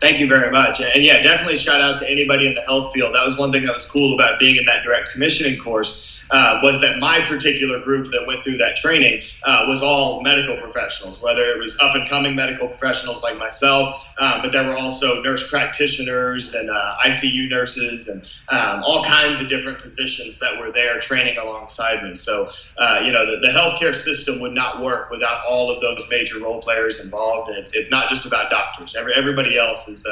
Thank 0.00 0.18
you 0.18 0.28
very 0.28 0.50
much. 0.50 0.80
And 0.80 1.04
yeah, 1.04 1.22
definitely 1.22 1.58
shout 1.58 1.82
out 1.82 1.98
to 1.98 2.10
anybody 2.10 2.46
in 2.46 2.54
the 2.54 2.62
health 2.62 2.94
field. 2.94 3.14
That 3.14 3.26
was 3.26 3.36
one 3.36 3.52
thing 3.52 3.66
that 3.66 3.74
was 3.74 3.84
cool 3.84 4.14
about 4.14 4.40
being 4.40 4.56
in 4.56 4.64
that 4.64 4.82
direct 4.82 5.10
commissioning 5.12 5.60
course 5.60 6.15
uh, 6.30 6.60
was 6.62 6.80
that 6.80 6.98
my 6.98 7.20
particular 7.26 7.80
group 7.80 8.10
that 8.12 8.26
went 8.26 8.42
through 8.44 8.56
that 8.58 8.76
training 8.76 9.22
uh, 9.44 9.64
was 9.68 9.82
all 9.82 10.22
medical 10.22 10.56
professionals, 10.56 11.20
whether 11.22 11.44
it 11.52 11.58
was 11.58 11.78
up 11.80 11.94
and 11.94 12.08
coming 12.08 12.34
medical 12.34 12.68
professionals 12.68 13.22
like 13.22 13.36
myself, 13.38 14.06
uh, 14.18 14.42
but 14.42 14.52
there 14.52 14.66
were 14.66 14.74
also 14.74 15.22
nurse 15.22 15.48
practitioners 15.48 16.54
and 16.54 16.70
uh, 16.70 16.96
ICU 17.04 17.48
nurses 17.48 18.08
and 18.08 18.22
um, 18.48 18.82
all 18.82 19.04
kinds 19.04 19.40
of 19.40 19.48
different 19.48 19.78
positions 19.78 20.38
that 20.38 20.58
were 20.58 20.72
there 20.72 20.98
training 21.00 21.38
alongside 21.38 22.02
me. 22.02 22.14
So, 22.16 22.48
uh, 22.78 23.02
you 23.04 23.12
know, 23.12 23.26
the, 23.26 23.38
the 23.38 23.48
healthcare 23.48 23.94
system 23.94 24.40
would 24.40 24.52
not 24.52 24.82
work 24.82 25.10
without 25.10 25.44
all 25.46 25.70
of 25.70 25.80
those 25.80 26.04
major 26.10 26.40
role 26.40 26.60
players 26.60 27.04
involved. 27.04 27.50
And 27.50 27.58
it's, 27.58 27.72
it's 27.74 27.90
not 27.90 28.08
just 28.08 28.26
about 28.26 28.50
doctors. 28.50 28.96
Every, 28.96 29.14
everybody 29.14 29.58
else 29.58 29.86
is, 29.88 30.06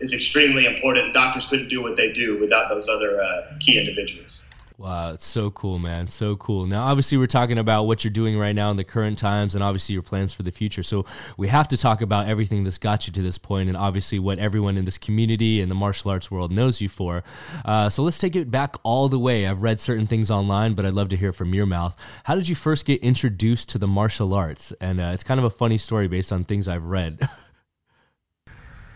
is 0.00 0.12
extremely 0.12 0.66
important. 0.66 1.12
Doctors 1.14 1.46
couldn't 1.46 1.68
do 1.68 1.82
what 1.82 1.96
they 1.96 2.12
do 2.12 2.38
without 2.38 2.68
those 2.68 2.88
other 2.88 3.20
key 3.60 3.78
individuals. 3.78 4.42
Wow, 4.80 5.10
it's 5.10 5.26
so 5.26 5.50
cool, 5.50 5.78
man. 5.78 6.08
So 6.08 6.36
cool. 6.36 6.64
Now, 6.64 6.86
obviously, 6.86 7.18
we're 7.18 7.26
talking 7.26 7.58
about 7.58 7.82
what 7.82 8.02
you're 8.02 8.10
doing 8.10 8.38
right 8.38 8.54
now 8.54 8.70
in 8.70 8.78
the 8.78 8.82
current 8.82 9.18
times 9.18 9.54
and 9.54 9.62
obviously 9.62 9.92
your 9.92 10.00
plans 10.00 10.32
for 10.32 10.42
the 10.42 10.50
future. 10.50 10.82
So, 10.82 11.04
we 11.36 11.48
have 11.48 11.68
to 11.68 11.76
talk 11.76 12.00
about 12.00 12.28
everything 12.28 12.64
that's 12.64 12.78
got 12.78 13.06
you 13.06 13.12
to 13.12 13.20
this 13.20 13.36
point 13.36 13.68
and 13.68 13.76
obviously 13.76 14.18
what 14.18 14.38
everyone 14.38 14.78
in 14.78 14.86
this 14.86 14.96
community 14.96 15.60
and 15.60 15.70
the 15.70 15.74
martial 15.74 16.10
arts 16.10 16.30
world 16.30 16.50
knows 16.50 16.80
you 16.80 16.88
for. 16.88 17.22
Uh, 17.62 17.90
so, 17.90 18.02
let's 18.02 18.16
take 18.16 18.34
it 18.34 18.50
back 18.50 18.76
all 18.82 19.10
the 19.10 19.18
way. 19.18 19.46
I've 19.46 19.60
read 19.60 19.80
certain 19.80 20.06
things 20.06 20.30
online, 20.30 20.72
but 20.72 20.86
I'd 20.86 20.94
love 20.94 21.10
to 21.10 21.16
hear 21.18 21.34
from 21.34 21.54
your 21.54 21.66
mouth. 21.66 21.94
How 22.24 22.34
did 22.34 22.48
you 22.48 22.54
first 22.54 22.86
get 22.86 23.02
introduced 23.02 23.68
to 23.68 23.78
the 23.78 23.86
martial 23.86 24.32
arts? 24.32 24.72
And 24.80 24.98
uh, 24.98 25.10
it's 25.12 25.24
kind 25.24 25.38
of 25.38 25.44
a 25.44 25.50
funny 25.50 25.76
story 25.76 26.08
based 26.08 26.32
on 26.32 26.44
things 26.44 26.68
I've 26.68 26.86
read. 26.86 27.20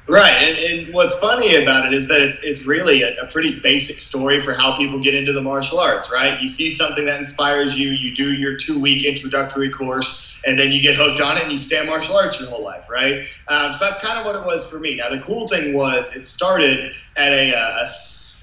Right, 0.06 0.32
and, 0.32 0.58
and, 0.58 0.94
what's 0.94 1.14
funny 1.18 1.54
about 1.54 1.86
it 1.86 1.94
is 1.94 2.08
that 2.08 2.20
it's 2.20 2.42
it's 2.42 2.66
really 2.66 3.00
a, 3.00 3.22
a, 3.22 3.26
pretty 3.26 3.58
basic 3.60 3.96
story 3.96 4.38
for 4.38 4.52
how 4.52 4.76
people 4.76 5.00
get 5.00 5.14
into 5.14 5.32
the 5.32 5.40
martial 5.40 5.80
arts. 5.80 6.12
Right, 6.12 6.38
you 6.42 6.46
see 6.46 6.68
something 6.68 7.06
that 7.06 7.18
inspires 7.18 7.74
you, 7.74 7.88
you 7.88 8.14
do 8.14 8.30
your 8.34 8.54
two 8.54 8.78
week 8.78 9.06
introductory 9.06 9.70
course, 9.70 10.36
and 10.46 10.58
then 10.58 10.72
you 10.72 10.82
get 10.82 10.94
hooked 10.94 11.22
on 11.22 11.38
it, 11.38 11.44
and 11.44 11.52
you 11.52 11.56
stay 11.56 11.80
in 11.80 11.86
martial 11.86 12.18
arts 12.18 12.38
your 12.38 12.50
whole 12.50 12.62
life. 12.62 12.90
Right, 12.90 13.26
um, 13.48 13.72
so 13.72 13.86
that's 13.86 14.04
kind 14.04 14.18
of 14.18 14.26
what 14.26 14.36
it 14.36 14.44
was 14.44 14.68
for 14.68 14.78
me. 14.78 14.96
Now 14.96 15.08
the 15.08 15.20
cool 15.20 15.48
thing 15.48 15.72
was 15.72 16.14
it 16.14 16.26
started 16.26 16.94
at 17.16 17.32
a, 17.32 17.52
a, 17.52 17.56
a 17.56 17.86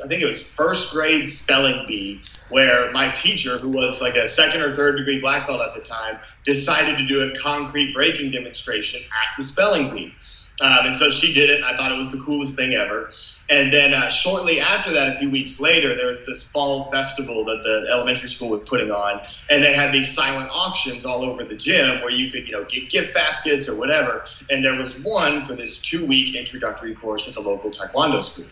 I 0.04 0.08
think 0.08 0.24
it 0.24 0.26
was 0.26 0.52
first 0.52 0.92
grade 0.92 1.30
spelling 1.30 1.86
bee, 1.88 2.22
where 2.50 2.92
my 2.92 3.12
teacher, 3.12 3.60
who 3.60 3.70
was 3.70 4.02
like 4.02 4.16
a 4.16 4.28
second 4.28 4.62
or 4.62 4.74
third 4.74 4.98
degree 4.98 5.20
black 5.20 5.46
belt 5.46 5.62
at 5.62 5.76
the 5.76 5.82
time, 5.82 6.18
decided 6.44 6.98
to 6.98 7.06
do 7.06 7.22
a 7.22 7.38
concrete 7.38 7.94
breaking 7.94 8.32
demonstration 8.32 9.02
at 9.02 9.38
the 9.38 9.44
spelling 9.44 9.94
bee. 9.94 10.16
Um, 10.62 10.86
and 10.86 10.96
so 10.96 11.10
she 11.10 11.34
did 11.34 11.50
it. 11.50 11.64
I 11.64 11.76
thought 11.76 11.92
it 11.92 11.98
was 11.98 12.12
the 12.12 12.20
coolest 12.20 12.56
thing 12.56 12.74
ever. 12.74 13.12
And 13.50 13.74
then 13.74 13.94
uh, 13.94 14.10
shortly 14.10 14.60
after 14.60 14.92
that, 14.94 15.16
a 15.16 15.20
few 15.20 15.30
weeks 15.30 15.60
later, 15.60 15.96
there 15.96 16.08
was 16.08 16.26
this 16.26 16.50
fall 16.52 16.92
festival 16.92 17.44
that 17.46 17.62
the 17.64 17.88
elementary 17.92 18.30
school 18.30 18.50
was 18.50 18.62
putting 18.70 18.92
on, 18.92 19.22
and 19.50 19.64
they 19.64 19.74
had 19.74 19.92
these 19.92 20.14
silent 20.14 20.50
auctions 20.54 21.06
all 21.06 21.24
over 21.24 21.44
the 21.44 21.58
gym 21.58 22.02
where 22.02 22.12
you 22.12 22.32
could, 22.32 22.48
you 22.48 22.54
know, 22.54 22.66
get 22.66 22.90
gift 22.90 23.14
baskets 23.14 23.68
or 23.68 23.78
whatever. 23.78 24.26
And 24.50 24.64
there 24.64 24.76
was 24.76 25.02
one 25.04 25.46
for 25.46 25.56
this 25.56 25.82
two-week 25.82 26.36
introductory 26.36 26.96
course 26.96 27.28
at 27.28 27.34
the 27.34 27.42
local 27.42 27.72
taekwondo 27.72 28.22
school. 28.22 28.46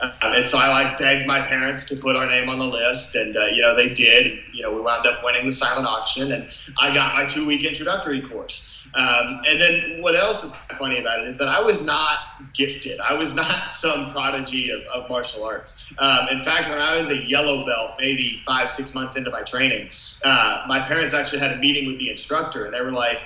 Um, 0.00 0.12
and 0.22 0.46
so 0.46 0.58
I 0.58 0.68
like 0.68 0.98
begged 0.98 1.26
my 1.26 1.46
parents 1.46 1.84
to 1.86 1.96
put 1.96 2.16
our 2.16 2.26
name 2.26 2.48
on 2.48 2.58
the 2.58 2.66
list, 2.66 3.14
and 3.14 3.36
uh, 3.36 3.46
you 3.46 3.62
know 3.62 3.76
they 3.76 3.92
did. 3.92 4.38
You 4.52 4.62
know 4.62 4.72
we 4.74 4.80
wound 4.80 5.06
up 5.06 5.22
winning 5.24 5.44
the 5.44 5.52
silent 5.52 5.86
auction, 5.86 6.32
and 6.32 6.48
I 6.78 6.92
got 6.94 7.14
my 7.14 7.26
two-week 7.26 7.64
introductory 7.64 8.22
course. 8.22 8.76
Um, 8.94 9.42
and 9.46 9.60
then 9.60 10.02
what 10.02 10.16
else 10.16 10.42
is 10.42 10.52
funny 10.78 10.98
about 10.98 11.20
it 11.20 11.28
is 11.28 11.38
that 11.38 11.48
I 11.48 11.60
was 11.60 11.84
not 11.84 12.18
gifted. 12.54 12.98
I 13.00 13.14
was 13.14 13.34
not 13.34 13.68
some 13.68 14.10
prodigy 14.10 14.70
of, 14.70 14.80
of 14.94 15.08
martial 15.08 15.44
arts. 15.44 15.92
Um, 15.98 16.28
in 16.30 16.42
fact, 16.42 16.68
when 16.68 16.80
I 16.80 16.96
was 16.96 17.10
a 17.10 17.16
yellow 17.16 17.64
belt, 17.66 17.92
maybe 18.00 18.42
five, 18.46 18.68
six 18.68 18.94
months 18.94 19.16
into 19.16 19.30
my 19.30 19.42
training, 19.42 19.90
uh, 20.24 20.64
my 20.66 20.80
parents 20.80 21.14
actually 21.14 21.38
had 21.38 21.52
a 21.52 21.58
meeting 21.58 21.86
with 21.86 21.98
the 21.98 22.10
instructor, 22.10 22.64
and 22.64 22.74
they 22.74 22.80
were 22.80 22.92
like, 22.92 23.18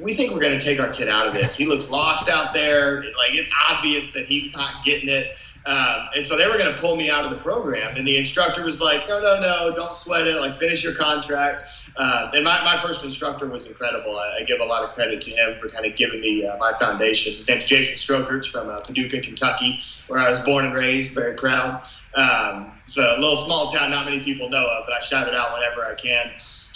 we 0.00 0.14
think 0.14 0.32
we're 0.32 0.40
going 0.40 0.58
to 0.58 0.64
take 0.64 0.80
our 0.80 0.92
kid 0.92 1.08
out 1.08 1.26
of 1.26 1.32
this. 1.32 1.54
He 1.54 1.66
looks 1.66 1.90
lost 1.90 2.28
out 2.28 2.52
there. 2.52 2.96
Like 3.00 3.30
it's 3.32 3.50
obvious 3.68 4.12
that 4.12 4.26
he's 4.26 4.52
not 4.52 4.84
getting 4.84 5.08
it. 5.08 5.36
Um, 5.64 6.08
and 6.16 6.24
so 6.24 6.36
they 6.36 6.48
were 6.48 6.58
going 6.58 6.74
to 6.74 6.80
pull 6.80 6.96
me 6.96 7.08
out 7.08 7.24
of 7.24 7.30
the 7.30 7.36
program. 7.36 7.96
And 7.96 8.06
the 8.06 8.16
instructor 8.16 8.64
was 8.64 8.80
like, 8.80 9.06
no, 9.08 9.20
no, 9.20 9.40
no, 9.40 9.74
don't 9.74 9.94
sweat 9.94 10.26
it. 10.26 10.40
Like, 10.40 10.58
finish 10.58 10.82
your 10.82 10.94
contract. 10.94 11.64
Uh, 11.96 12.30
and 12.34 12.42
my, 12.42 12.64
my 12.64 12.80
first 12.82 13.04
instructor 13.04 13.46
was 13.46 13.66
incredible. 13.66 14.18
I, 14.18 14.40
I, 14.40 14.44
give 14.44 14.60
a 14.60 14.64
lot 14.64 14.82
of 14.82 14.94
credit 14.94 15.20
to 15.20 15.30
him 15.30 15.58
for 15.60 15.68
kind 15.68 15.84
of 15.84 15.94
giving 15.96 16.20
me 16.20 16.44
uh, 16.44 16.56
my 16.56 16.72
foundation. 16.80 17.32
His 17.32 17.46
name's 17.46 17.64
Jason 17.64 17.94
Strokerts 17.94 18.50
from 18.50 18.70
uh, 18.70 18.80
Paducah, 18.80 19.20
Kentucky, 19.20 19.80
where 20.08 20.18
I 20.18 20.28
was 20.28 20.40
born 20.40 20.64
and 20.64 20.74
raised. 20.74 21.12
Very 21.12 21.34
proud. 21.34 21.82
Um, 22.14 22.72
so 22.86 23.02
a 23.02 23.20
little 23.20 23.36
small 23.36 23.70
town, 23.70 23.90
not 23.90 24.06
many 24.06 24.20
people 24.20 24.48
know 24.48 24.66
of, 24.66 24.84
but 24.86 24.94
I 24.94 25.00
shout 25.00 25.28
it 25.28 25.34
out 25.34 25.52
whenever 25.52 25.84
I 25.84 25.94
can. 25.94 26.30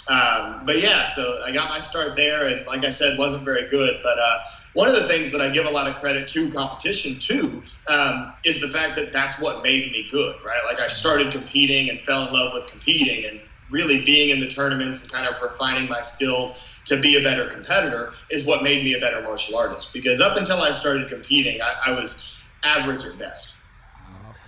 Um, 0.07 0.65
but 0.65 0.81
yeah, 0.81 1.03
so 1.03 1.41
I 1.43 1.51
got 1.51 1.69
my 1.69 1.79
start 1.79 2.15
there, 2.15 2.47
and 2.47 2.65
like 2.65 2.85
I 2.85 2.89
said, 2.89 3.17
wasn't 3.17 3.43
very 3.43 3.67
good, 3.69 3.99
but 4.03 4.17
uh, 4.17 4.39
one 4.77 4.87
of 4.87 4.93
the 4.93 5.07
things 5.07 5.31
that 5.31 5.41
I 5.41 5.49
give 5.49 5.65
a 5.65 5.71
lot 5.71 5.87
of 5.87 5.95
credit 5.95 6.27
to 6.27 6.51
competition 6.51 7.19
too 7.19 7.63
um, 7.89 8.35
is 8.45 8.61
the 8.61 8.67
fact 8.67 8.95
that 8.97 9.11
that's 9.11 9.41
what 9.41 9.63
made 9.63 9.91
me 9.91 10.07
good, 10.11 10.35
right? 10.45 10.59
Like 10.67 10.79
I 10.79 10.87
started 10.87 11.31
competing 11.31 11.89
and 11.89 11.99
fell 12.05 12.27
in 12.27 12.31
love 12.31 12.51
with 12.53 12.69
competing 12.69 13.25
and 13.25 13.39
really 13.71 14.05
being 14.05 14.29
in 14.29 14.39
the 14.39 14.47
tournaments 14.47 15.01
and 15.01 15.11
kind 15.11 15.27
of 15.27 15.33
refining 15.41 15.89
my 15.89 15.99
skills 16.01 16.63
to 16.85 17.01
be 17.01 17.17
a 17.17 17.23
better 17.23 17.49
competitor 17.49 18.13
is 18.29 18.45
what 18.45 18.61
made 18.61 18.83
me 18.83 18.93
a 18.93 18.99
better 18.99 19.23
martial 19.23 19.57
artist. 19.57 19.89
Because 19.95 20.21
up 20.21 20.37
until 20.37 20.61
I 20.61 20.69
started 20.69 21.09
competing, 21.09 21.59
I, 21.59 21.89
I 21.89 21.91
was 21.93 22.47
average 22.63 23.03
at 23.03 23.17
best. 23.17 23.56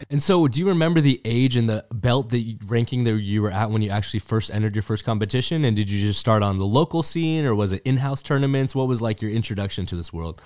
And 0.10 0.24
so, 0.24 0.48
do 0.48 0.60
you 0.60 0.68
remember 0.68 1.02
the 1.02 1.20
age 1.26 1.56
and 1.56 1.70
the 1.70 1.86
belt 1.92 2.30
that 2.30 2.40
you, 2.40 2.58
ranking 2.68 3.04
that 3.04 3.20
you 3.20 3.42
were 3.42 3.52
at 3.52 3.70
when 3.70 3.82
you 3.82 3.90
actually 3.90 4.20
first 4.20 4.50
entered 4.52 4.76
your 4.76 4.84
first 4.84 5.04
competition? 5.04 5.66
And 5.66 5.76
did 5.76 5.90
you 5.90 6.00
just 6.00 6.20
start 6.20 6.42
on 6.42 6.58
the 6.58 6.66
local 6.66 7.04
scene, 7.04 7.46
or 7.46 7.54
was 7.54 7.72
it 7.72 7.82
in-house 7.84 8.24
tournaments? 8.24 8.74
What 8.74 8.88
was 8.88 9.02
like 9.02 9.22
your 9.22 9.32
introduction 9.32 9.86
to 9.88 9.96
this 9.96 10.14
world? 10.14 10.42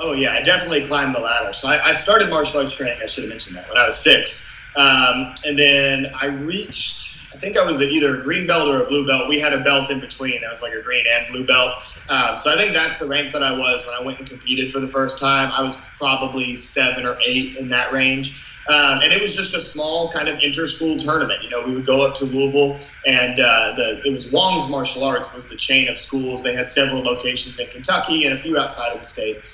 Oh 0.00 0.12
yeah, 0.12 0.32
I 0.32 0.42
definitely 0.42 0.84
climbed 0.84 1.14
the 1.14 1.20
ladder. 1.20 1.52
So 1.52 1.68
I, 1.68 1.88
I 1.88 1.92
started 1.92 2.28
martial 2.28 2.60
arts 2.60 2.74
training. 2.74 3.00
I 3.02 3.06
should 3.06 3.24
have 3.24 3.30
mentioned 3.30 3.56
that 3.56 3.68
when 3.68 3.78
I 3.78 3.84
was 3.86 3.96
six, 3.96 4.52
um, 4.76 5.34
and 5.44 5.58
then 5.58 6.06
I 6.14 6.26
reached 6.26 7.15
I 7.36 7.38
think 7.38 7.58
I 7.58 7.64
was 7.64 7.82
either 7.82 8.20
a 8.20 8.22
green 8.22 8.46
belt 8.46 8.70
or 8.70 8.82
a 8.82 8.86
blue 8.86 9.06
belt. 9.06 9.28
We 9.28 9.38
had 9.38 9.52
a 9.52 9.60
belt 9.62 9.90
in 9.90 10.00
between. 10.00 10.40
I 10.42 10.50
was 10.50 10.62
like 10.62 10.72
a 10.72 10.80
green 10.80 11.04
and 11.06 11.26
blue 11.30 11.44
belt. 11.44 11.74
Um, 12.08 12.38
so 12.38 12.50
I 12.50 12.56
think 12.56 12.72
that's 12.72 12.96
the 12.96 13.06
rank 13.06 13.34
that 13.34 13.42
I 13.42 13.52
was 13.52 13.84
when 13.84 13.94
I 13.94 14.02
went 14.02 14.18
and 14.18 14.26
competed 14.26 14.72
for 14.72 14.80
the 14.80 14.88
first 14.88 15.18
time. 15.18 15.52
I 15.52 15.60
was 15.60 15.76
probably 15.98 16.54
seven 16.54 17.04
or 17.04 17.18
eight 17.26 17.58
in 17.58 17.68
that 17.68 17.92
range. 17.92 18.58
Um, 18.70 19.00
and 19.02 19.12
it 19.12 19.20
was 19.20 19.36
just 19.36 19.54
a 19.54 19.60
small 19.60 20.10
kind 20.12 20.28
of 20.28 20.40
inter-school 20.42 20.96
tournament. 20.96 21.42
You 21.42 21.50
know, 21.50 21.60
we 21.60 21.74
would 21.74 21.86
go 21.86 22.06
up 22.06 22.16
to 22.16 22.24
Louisville, 22.24 22.82
and 23.04 23.38
uh, 23.38 23.74
the 23.76 24.00
it 24.02 24.10
was 24.10 24.32
Wong's 24.32 24.70
Martial 24.70 25.04
Arts 25.04 25.32
was 25.34 25.46
the 25.46 25.56
chain 25.56 25.88
of 25.88 25.98
schools. 25.98 26.42
They 26.42 26.54
had 26.54 26.68
several 26.68 27.02
locations 27.02 27.58
in 27.58 27.66
Kentucky 27.66 28.24
and 28.24 28.34
a 28.34 28.42
few 28.42 28.58
outside 28.58 28.92
of 28.92 29.00
the 29.00 29.06
state, 29.06 29.44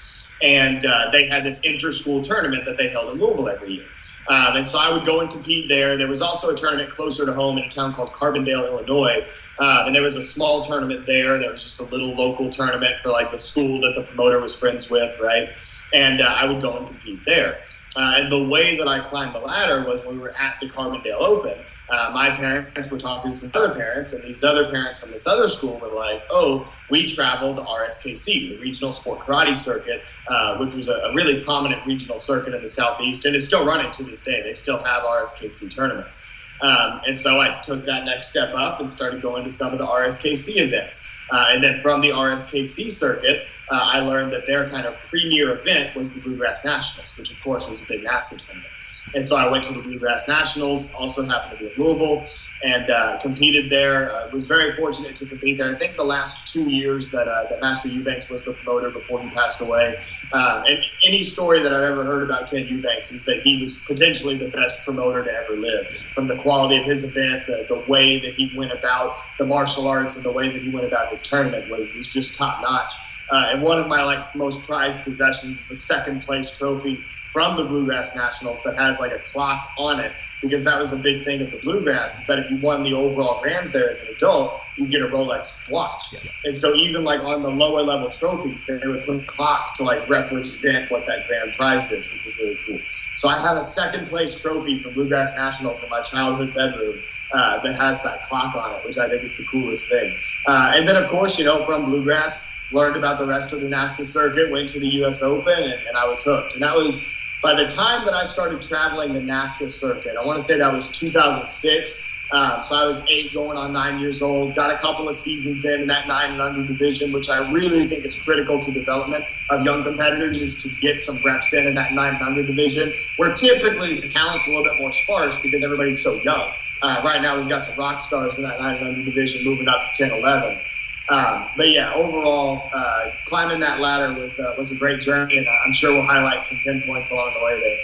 and 0.40 0.86
uh, 0.86 1.10
they 1.10 1.26
had 1.26 1.44
this 1.44 1.60
inter-school 1.62 2.22
tournament 2.22 2.64
that 2.64 2.78
they 2.78 2.88
held 2.88 3.12
in 3.12 3.20
Louisville 3.20 3.48
every 3.48 3.72
year. 3.72 3.88
Um, 4.28 4.56
and 4.56 4.66
so 4.66 4.78
I 4.78 4.92
would 4.92 5.04
go 5.04 5.20
and 5.20 5.30
compete 5.30 5.68
there. 5.68 5.96
There 5.96 6.08
was 6.08 6.22
also 6.22 6.54
a 6.54 6.56
tournament 6.56 6.90
closer 6.90 7.26
to 7.26 7.32
home 7.32 7.58
in 7.58 7.64
a 7.64 7.68
town 7.68 7.92
called 7.92 8.14
Carbondale, 8.14 8.66
Illinois. 8.66 9.26
Um, 9.58 9.86
and 9.86 9.94
there 9.94 10.02
was 10.02 10.16
a 10.16 10.22
small 10.22 10.64
tournament 10.64 11.06
there. 11.06 11.38
that 11.38 11.50
was 11.50 11.62
just 11.62 11.80
a 11.80 11.84
little 11.84 12.14
local 12.14 12.50
tournament 12.50 12.94
for 13.02 13.10
like 13.10 13.30
the 13.32 13.38
school 13.38 13.80
that 13.80 13.94
the 13.96 14.06
promoter 14.06 14.40
was 14.40 14.58
friends 14.58 14.88
with, 14.88 15.16
right? 15.20 15.48
And 15.92 16.20
uh, 16.20 16.34
I 16.38 16.46
would 16.46 16.62
go 16.62 16.78
and 16.78 16.86
compete 16.86 17.24
there. 17.24 17.64
Uh, 17.96 18.14
and 18.16 18.32
the 18.32 18.48
way 18.48 18.76
that 18.76 18.88
I 18.88 19.00
climbed 19.00 19.34
the 19.34 19.40
ladder 19.40 19.84
was 19.84 20.04
when 20.04 20.14
we 20.14 20.20
were 20.20 20.34
at 20.38 20.54
the 20.60 20.68
Carbondale 20.68 21.20
Open 21.20 21.66
uh, 21.92 22.10
my 22.14 22.30
parents 22.30 22.90
were 22.90 22.96
talking 22.96 23.30
to 23.30 23.36
some 23.36 23.50
other 23.54 23.74
parents, 23.74 24.14
and 24.14 24.24
these 24.24 24.42
other 24.42 24.70
parents 24.70 25.00
from 25.00 25.10
this 25.10 25.26
other 25.26 25.46
school 25.46 25.78
were 25.78 25.92
like, 25.92 26.22
"Oh, 26.30 26.74
we 26.88 27.06
traveled 27.06 27.58
to 27.58 27.62
RSKC, 27.62 28.48
the 28.48 28.58
Regional 28.60 28.90
Sport 28.90 29.26
Karate 29.26 29.54
Circuit, 29.54 30.02
uh, 30.26 30.56
which 30.56 30.74
was 30.74 30.88
a, 30.88 30.94
a, 30.94 31.14
really 31.14 31.42
prominent 31.42 31.86
regional 31.86 32.18
circuit 32.18 32.54
in 32.54 32.62
the 32.62 32.68
southeast, 32.68 33.26
and 33.26 33.36
is 33.36 33.44
still 33.44 33.66
running 33.66 33.92
to 33.92 34.04
this 34.04 34.22
day. 34.22 34.42
They 34.42 34.54
still 34.54 34.82
have 34.82 35.02
RSKC 35.02 35.74
tournaments." 35.76 36.26
Um, 36.62 37.02
and 37.06 37.18
so 37.18 37.40
I 37.40 37.60
took 37.62 37.84
that 37.84 38.06
next 38.06 38.28
step 38.28 38.54
up 38.54 38.80
and 38.80 38.90
started 38.90 39.20
going 39.20 39.44
to 39.44 39.50
some 39.50 39.72
of 39.72 39.78
the 39.78 39.86
RSKC 39.86 40.62
events. 40.62 41.24
Uh, 41.30 41.46
and 41.50 41.62
then 41.62 41.80
from 41.80 42.00
the 42.00 42.10
RSKC 42.10 42.90
circuit, 42.90 43.46
uh, 43.72 43.80
I 43.80 44.00
learned 44.00 44.32
that 44.32 44.46
their 44.46 44.68
kind 44.68 44.84
of 44.84 45.00
premier 45.00 45.58
event 45.58 45.96
was 45.96 46.14
the 46.14 46.20
Bluegrass 46.20 46.62
Nationals, 46.62 47.14
which 47.16 47.30
of 47.30 47.40
course 47.40 47.66
was 47.68 47.80
a 47.80 47.86
big 47.86 48.04
NASKA 48.04 48.44
tournament. 48.46 48.74
And 49.14 49.26
so 49.26 49.36
I 49.36 49.50
went 49.50 49.64
to 49.64 49.72
the 49.72 49.82
Bluegrass 49.82 50.28
Nationals, 50.28 50.92
also 50.94 51.26
happened 51.26 51.52
to 51.52 51.58
be 51.58 51.66
in 51.66 51.72
Louisville, 51.76 52.30
and 52.62 52.90
uh, 52.90 53.18
competed 53.22 53.70
there. 53.70 54.14
Uh, 54.14 54.28
was 54.30 54.46
very 54.46 54.74
fortunate 54.74 55.16
to 55.16 55.26
compete 55.26 55.56
there. 55.56 55.74
I 55.74 55.78
think 55.78 55.96
the 55.96 56.04
last 56.04 56.52
two 56.52 56.70
years 56.70 57.10
that, 57.12 57.28
uh, 57.28 57.44
that 57.48 57.60
Master 57.62 57.88
Eubanks 57.88 58.28
was 58.28 58.44
the 58.44 58.54
promoter 58.54 58.90
before 58.90 59.22
he 59.22 59.28
passed 59.30 59.62
away. 59.62 59.96
Uh, 60.32 60.64
and 60.66 60.84
any 61.06 61.22
story 61.22 61.60
that 61.60 61.72
I've 61.72 61.82
ever 61.82 62.04
heard 62.04 62.24
about 62.24 62.50
Ken 62.50 62.66
Eubanks 62.66 63.10
is 63.10 63.24
that 63.24 63.40
he 63.42 63.58
was 63.58 63.86
potentially 63.88 64.36
the 64.36 64.48
best 64.48 64.84
promoter 64.84 65.24
to 65.24 65.30
ever 65.30 65.58
live. 65.58 65.86
From 66.14 66.28
the 66.28 66.36
quality 66.36 66.76
of 66.76 66.84
his 66.84 67.04
event, 67.04 67.44
the, 67.46 67.64
the 67.68 67.84
way 67.88 68.18
that 68.20 68.34
he 68.34 68.52
went 68.54 68.72
about 68.72 69.16
the 69.38 69.46
martial 69.46 69.88
arts, 69.88 70.16
and 70.16 70.24
the 70.24 70.32
way 70.32 70.48
that 70.48 70.60
he 70.60 70.70
went 70.70 70.86
about 70.86 71.08
his 71.08 71.22
tournament 71.22 71.68
was, 71.68 71.90
was 71.94 72.08
just 72.08 72.38
top 72.38 72.60
notch. 72.62 72.92
Uh, 73.32 73.48
and 73.50 73.62
one 73.62 73.78
of 73.78 73.88
my 73.88 74.04
like 74.04 74.34
most 74.36 74.66
prized 74.66 75.02
possessions 75.02 75.58
is 75.58 75.70
a 75.70 75.76
second 75.76 76.20
place 76.20 76.56
trophy 76.58 77.06
from 77.32 77.56
the 77.56 77.64
Bluegrass 77.64 78.14
Nationals 78.14 78.62
that 78.62 78.76
has 78.76 79.00
like 79.00 79.12
a 79.12 79.18
clock 79.18 79.72
on 79.78 80.00
it 80.00 80.12
because 80.42 80.64
that 80.64 80.78
was 80.78 80.92
a 80.92 80.98
big 80.98 81.24
thing 81.24 81.40
of 81.40 81.50
the 81.50 81.58
Bluegrass 81.58 82.18
is 82.18 82.26
that 82.26 82.38
if 82.38 82.50
you 82.50 82.58
won 82.58 82.82
the 82.82 82.92
overall 82.92 83.40
grands 83.40 83.72
there 83.72 83.88
as 83.88 84.02
an 84.02 84.14
adult, 84.14 84.60
you 84.76 84.86
get 84.86 85.00
a 85.00 85.06
Rolex 85.06 85.70
watch. 85.70 86.02
Yeah. 86.12 86.30
And 86.44 86.54
so 86.54 86.74
even 86.74 87.04
like 87.04 87.20
on 87.20 87.42
the 87.42 87.48
lower 87.48 87.80
level 87.80 88.10
trophies, 88.10 88.66
they 88.66 88.86
would 88.86 89.02
put 89.02 89.16
a 89.16 89.24
clock 89.24 89.76
to 89.76 89.84
like 89.84 90.06
represent 90.08 90.90
what 90.90 91.06
that 91.06 91.26
grand 91.26 91.54
prize 91.54 91.90
is, 91.90 92.12
which 92.12 92.24
was 92.24 92.36
really 92.38 92.58
cool. 92.66 92.84
So 93.14 93.28
I 93.28 93.40
have 93.40 93.56
a 93.56 93.62
second 93.62 94.08
place 94.08 94.42
trophy 94.42 94.82
from 94.82 94.92
Bluegrass 94.92 95.34
Nationals 95.36 95.82
in 95.82 95.88
my 95.88 96.02
childhood 96.02 96.54
bedroom 96.54 97.04
uh, 97.32 97.60
that 97.62 97.76
has 97.76 98.02
that 98.02 98.22
clock 98.22 98.54
on 98.56 98.74
it, 98.74 98.84
which 98.84 98.98
I 98.98 99.08
think 99.08 99.22
is 99.22 99.38
the 99.38 99.44
coolest 99.44 99.90
thing. 99.90 100.20
Uh, 100.46 100.72
and 100.74 100.86
then 100.86 100.96
of 100.96 101.08
course, 101.08 101.38
you 101.38 101.44
know, 101.46 101.64
from 101.64 101.86
Bluegrass, 101.86 102.61
learned 102.72 102.96
about 102.96 103.18
the 103.18 103.26
rest 103.26 103.52
of 103.52 103.60
the 103.60 103.68
NASKA 103.68 104.04
circuit, 104.04 104.50
went 104.50 104.68
to 104.70 104.80
the 104.80 104.88
U.S. 104.88 105.22
Open, 105.22 105.54
and, 105.56 105.72
and 105.72 105.96
I 105.96 106.06
was 106.06 106.24
hooked. 106.24 106.54
And 106.54 106.62
that 106.62 106.74
was 106.74 107.12
by 107.42 107.54
the 107.54 107.66
time 107.66 108.04
that 108.04 108.14
I 108.14 108.22
started 108.22 108.62
traveling 108.62 109.12
the 109.12 109.20
NASKA 109.20 109.68
circuit, 109.68 110.14
I 110.20 110.24
want 110.24 110.38
to 110.38 110.44
say 110.44 110.58
that 110.58 110.72
was 110.72 110.96
2006. 110.98 112.10
Um, 112.32 112.62
so 112.62 112.74
I 112.74 112.86
was 112.86 113.04
eight, 113.10 113.34
going 113.34 113.58
on 113.58 113.74
nine 113.74 114.00
years 114.00 114.22
old. 114.22 114.56
Got 114.56 114.72
a 114.72 114.78
couple 114.78 115.06
of 115.06 115.14
seasons 115.14 115.66
in 115.66 115.82
in 115.82 115.86
that 115.88 116.08
nine 116.08 116.30
and 116.30 116.40
under 116.40 116.64
division, 116.64 117.12
which 117.12 117.28
I 117.28 117.50
really 117.50 117.86
think 117.88 118.06
is 118.06 118.16
critical 118.24 118.58
to 118.60 118.72
development 118.72 119.24
of 119.50 119.66
young 119.66 119.82
competitors, 119.84 120.40
is 120.40 120.62
to 120.62 120.70
get 120.80 120.98
some 120.98 121.18
reps 121.22 121.52
in 121.52 121.66
in 121.66 121.74
that 121.74 121.92
nine 121.92 122.14
and 122.14 122.22
under 122.22 122.42
division, 122.42 122.94
where 123.16 123.32
typically 123.32 124.00
the 124.00 124.08
talent's 124.08 124.46
a 124.46 124.50
little 124.50 124.64
bit 124.64 124.78
more 124.78 124.90
sparse 124.92 125.40
because 125.40 125.62
everybody's 125.62 126.02
so 126.02 126.22
young. 126.24 126.54
Uh, 126.80 127.02
right 127.04 127.20
now, 127.20 127.38
we've 127.38 127.50
got 127.50 127.64
some 127.64 127.78
rock 127.78 128.00
stars 128.00 128.38
in 128.38 128.44
that 128.44 128.58
nine 128.58 128.76
and 128.76 128.88
under 128.88 129.02
division 129.04 129.44
moving 129.44 129.68
up 129.68 129.82
to 129.82 130.08
10, 130.08 130.18
11. 130.18 130.62
Um, 131.08 131.48
but 131.56 131.68
yeah, 131.70 131.92
overall, 131.94 132.62
uh, 132.72 133.10
climbing 133.26 133.60
that 133.60 133.80
ladder 133.80 134.18
was 134.18 134.38
uh, 134.38 134.54
was 134.56 134.70
a 134.70 134.76
great 134.76 135.00
journey, 135.00 135.38
and 135.38 135.46
I'm 135.48 135.72
sure 135.72 135.92
we'll 135.92 136.06
highlight 136.06 136.42
some 136.42 136.58
pinpoints 136.64 137.10
along 137.10 137.34
the 137.34 137.44
way 137.44 137.60
there. 137.60 137.76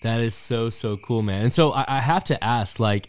That 0.00 0.20
is 0.20 0.34
so 0.34 0.70
so 0.70 0.96
cool, 0.96 1.22
man. 1.22 1.44
And 1.44 1.54
so 1.54 1.72
I, 1.72 1.84
I 1.86 2.00
have 2.00 2.24
to 2.24 2.42
ask, 2.42 2.80
like, 2.80 3.06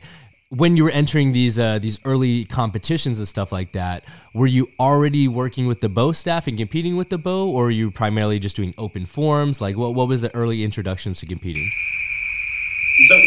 when 0.50 0.78
you 0.78 0.84
were 0.84 0.92
entering 0.92 1.32
these 1.32 1.58
uh, 1.58 1.80
these 1.80 1.98
early 2.06 2.46
competitions 2.46 3.20
and 3.20 3.28
stuff 3.28 3.52
like 3.52 3.72
that, 3.72 4.04
were 4.34 4.48
you 4.48 4.68
already 4.80 5.28
working 5.28 5.66
with 5.66 5.82
the 5.82 5.90
bow 5.90 6.12
staff 6.12 6.46
and 6.46 6.58
competing 6.58 6.96
with 6.96 7.10
the 7.10 7.18
bow, 7.18 7.48
or 7.48 7.64
were 7.64 7.72
you 7.72 7.90
primarily 7.90 8.40
just 8.40 8.56
doing 8.56 8.74
open 8.78 9.06
forms? 9.06 9.62
Like, 9.62 9.78
what 9.78 9.96
what 9.96 10.08
was 10.08 10.22
the 10.22 10.34
early 10.36 10.64
introductions 10.64 11.20
to 11.22 11.26
competing? 11.26 11.72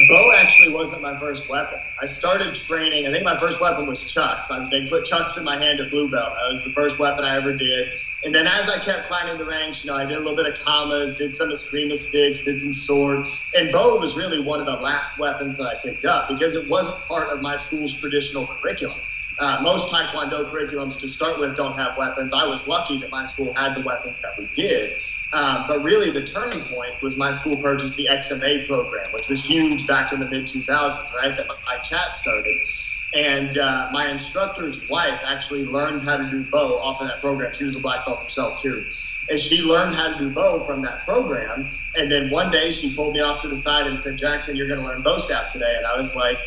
Bow 0.08 0.32
actually 0.36 0.72
wasn't 0.72 1.02
my 1.02 1.18
first 1.18 1.48
weapon. 1.48 1.78
I 2.00 2.06
started 2.06 2.54
training. 2.54 3.06
I 3.06 3.12
think 3.12 3.24
my 3.24 3.36
first 3.36 3.60
weapon 3.60 3.86
was 3.86 4.12
chucks. 4.12 4.50
I, 4.50 4.68
they 4.70 4.86
put 4.86 5.04
chucks 5.04 5.36
in 5.36 5.44
my 5.44 5.56
hand 5.56 5.80
at 5.80 5.90
blue 5.90 6.10
belt. 6.10 6.34
That 6.34 6.50
was 6.50 6.64
the 6.64 6.70
first 6.70 6.98
weapon 6.98 7.24
I 7.24 7.36
ever 7.36 7.56
did. 7.56 7.88
And 8.24 8.34
then 8.34 8.46
as 8.46 8.68
I 8.68 8.78
kept 8.84 9.06
climbing 9.06 9.38
the 9.38 9.46
ranks, 9.46 9.84
you 9.84 9.90
know, 9.90 9.96
I 9.96 10.04
did 10.04 10.16
a 10.16 10.20
little 10.20 10.36
bit 10.36 10.46
of 10.46 10.58
kamas, 10.64 11.16
did 11.16 11.34
some 11.34 11.48
eskrima 11.50 11.94
sticks, 11.94 12.40
did 12.40 12.58
some 12.58 12.72
sword. 12.72 13.26
And 13.54 13.70
bow 13.72 13.98
was 14.00 14.16
really 14.16 14.40
one 14.40 14.60
of 14.60 14.66
the 14.66 14.74
last 14.74 15.18
weapons 15.18 15.58
that 15.58 15.64
I 15.64 15.74
picked 15.86 16.04
up 16.04 16.28
because 16.28 16.54
it 16.54 16.68
wasn't 16.68 17.06
part 17.08 17.32
of 17.32 17.42
my 17.42 17.56
school's 17.56 18.00
traditional 18.00 18.46
curriculum. 18.46 18.98
Uh, 19.38 19.60
most 19.62 19.92
Taekwondo 19.92 20.46
curriculums 20.46 20.98
to 21.00 21.08
start 21.08 21.38
with 21.38 21.56
don't 21.56 21.76
have 21.76 21.96
weapons. 21.98 22.32
I 22.32 22.46
was 22.46 22.66
lucky 22.66 22.98
that 23.00 23.10
my 23.10 23.22
school 23.22 23.54
had 23.54 23.74
the 23.76 23.82
weapons 23.82 24.20
that 24.22 24.32
we 24.38 24.46
did. 24.54 24.94
Um, 25.32 25.64
but 25.68 25.82
really, 25.82 26.10
the 26.10 26.24
turning 26.24 26.64
point 26.64 27.02
was 27.02 27.16
my 27.16 27.30
school 27.30 27.60
purchased 27.60 27.96
the 27.96 28.08
XMA 28.10 28.66
program, 28.66 29.12
which 29.12 29.28
was 29.28 29.44
huge 29.44 29.86
back 29.86 30.12
in 30.12 30.20
the 30.20 30.28
mid 30.28 30.46
2000s, 30.46 31.12
right? 31.14 31.36
That 31.36 31.48
my 31.66 31.78
chat 31.78 32.14
started. 32.14 32.62
And 33.14 33.56
uh, 33.56 33.88
my 33.92 34.10
instructor's 34.10 34.88
wife 34.88 35.22
actually 35.26 35.64
learned 35.64 36.02
how 36.02 36.16
to 36.16 36.28
do 36.30 36.44
bow 36.44 36.78
off 36.80 37.00
of 37.00 37.08
that 37.08 37.20
program. 37.20 37.52
She 37.54 37.64
was 37.64 37.76
a 37.76 37.80
black 37.80 38.04
belt 38.06 38.22
herself, 38.22 38.62
too. 38.62 38.86
And 39.28 39.38
she 39.38 39.62
learned 39.62 39.94
how 39.94 40.12
to 40.12 40.18
do 40.18 40.30
bow 40.30 40.60
from 40.60 40.82
that 40.82 41.04
program. 41.04 41.78
And 41.96 42.10
then 42.10 42.30
one 42.30 42.50
day 42.50 42.72
she 42.72 42.94
pulled 42.94 43.14
me 43.14 43.20
off 43.20 43.42
to 43.42 43.48
the 43.48 43.56
side 43.56 43.86
and 43.86 44.00
said, 44.00 44.18
Jackson, 44.18 44.56
you're 44.56 44.68
going 44.68 44.80
to 44.80 44.86
learn 44.86 45.02
bow 45.02 45.18
staff 45.18 45.52
today. 45.52 45.74
And 45.76 45.86
I 45.86 45.98
was 45.98 46.14
like, 46.14 46.38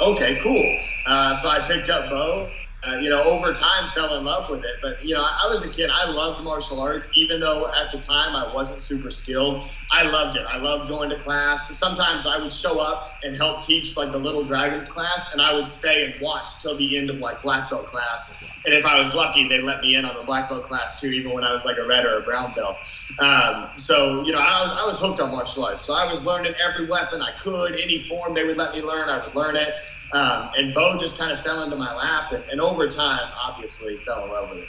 okay, 0.00 0.38
cool. 0.42 0.82
Uh, 1.06 1.34
so 1.34 1.48
I 1.48 1.60
picked 1.68 1.88
up 1.88 2.10
bow. 2.10 2.52
Uh, 2.88 2.98
you 3.00 3.10
know, 3.10 3.22
over 3.24 3.52
time 3.52 3.90
fell 3.94 4.16
in 4.18 4.24
love 4.24 4.48
with 4.48 4.64
it. 4.64 4.76
But, 4.82 4.96
you 5.04 5.14
know, 5.14 5.22
I, 5.22 5.40
I 5.44 5.48
was 5.48 5.64
a 5.64 5.68
kid. 5.68 5.90
I 5.92 6.10
loved 6.10 6.42
martial 6.42 6.80
arts, 6.80 7.10
even 7.14 7.40
though 7.40 7.70
at 7.76 7.92
the 7.92 7.98
time 7.98 8.34
I 8.34 8.50
wasn't 8.54 8.80
super 8.80 9.10
skilled. 9.10 9.74
I 9.90 10.08
loved 10.08 10.36
it. 10.36 10.44
I 10.48 10.58
loved 10.58 10.90
going 10.90 11.10
to 11.10 11.16
class. 11.16 11.78
Sometimes 11.78 12.26
I 12.26 12.38
would 12.38 12.52
show 12.52 12.80
up 12.80 13.18
and 13.22 13.36
help 13.36 13.64
teach 13.66 13.96
like 13.96 14.12
the 14.12 14.18
Little 14.18 14.44
Dragons 14.44 14.86
class, 14.86 15.32
and 15.32 15.42
I 15.42 15.54
would 15.54 15.68
stay 15.68 16.04
and 16.04 16.14
watch 16.20 16.48
till 16.62 16.76
the 16.76 16.98
end 16.98 17.08
of 17.08 17.16
like 17.16 17.42
black 17.42 17.70
belt 17.70 17.86
class. 17.86 18.44
And 18.66 18.74
if 18.74 18.84
I 18.84 18.98
was 18.98 19.14
lucky, 19.14 19.48
they 19.48 19.60
let 19.60 19.80
me 19.80 19.96
in 19.96 20.04
on 20.04 20.14
the 20.14 20.24
black 20.24 20.50
belt 20.50 20.64
class 20.64 21.00
too, 21.00 21.08
even 21.08 21.32
when 21.32 21.42
I 21.42 21.52
was 21.52 21.64
like 21.64 21.78
a 21.78 21.86
red 21.86 22.04
or 22.04 22.20
a 22.20 22.22
brown 22.22 22.52
belt. 22.54 22.76
Um, 23.18 23.70
so, 23.78 24.24
you 24.26 24.32
know, 24.32 24.40
I 24.40 24.60
was, 24.60 24.78
I 24.82 24.86
was 24.86 24.98
hooked 25.00 25.20
on 25.20 25.30
martial 25.30 25.64
arts. 25.64 25.86
So 25.86 25.94
I 25.94 26.06
was 26.06 26.24
learning 26.24 26.52
every 26.62 26.86
weapon 26.86 27.22
I 27.22 27.32
could, 27.42 27.72
any 27.72 28.04
form 28.08 28.34
they 28.34 28.44
would 28.44 28.58
let 28.58 28.74
me 28.74 28.82
learn, 28.82 29.08
I 29.08 29.24
would 29.24 29.34
learn 29.34 29.56
it. 29.56 29.72
Um, 30.12 30.50
and 30.56 30.74
Bo 30.74 30.96
just 30.98 31.18
kind 31.18 31.32
of 31.32 31.40
fell 31.40 31.62
into 31.64 31.76
my 31.76 31.94
lap, 31.94 32.32
and, 32.32 32.42
and 32.50 32.60
over 32.60 32.88
time, 32.88 33.30
obviously, 33.38 33.98
fell 34.06 34.24
in 34.24 34.30
love 34.30 34.50
with 34.50 34.60
it. 34.60 34.68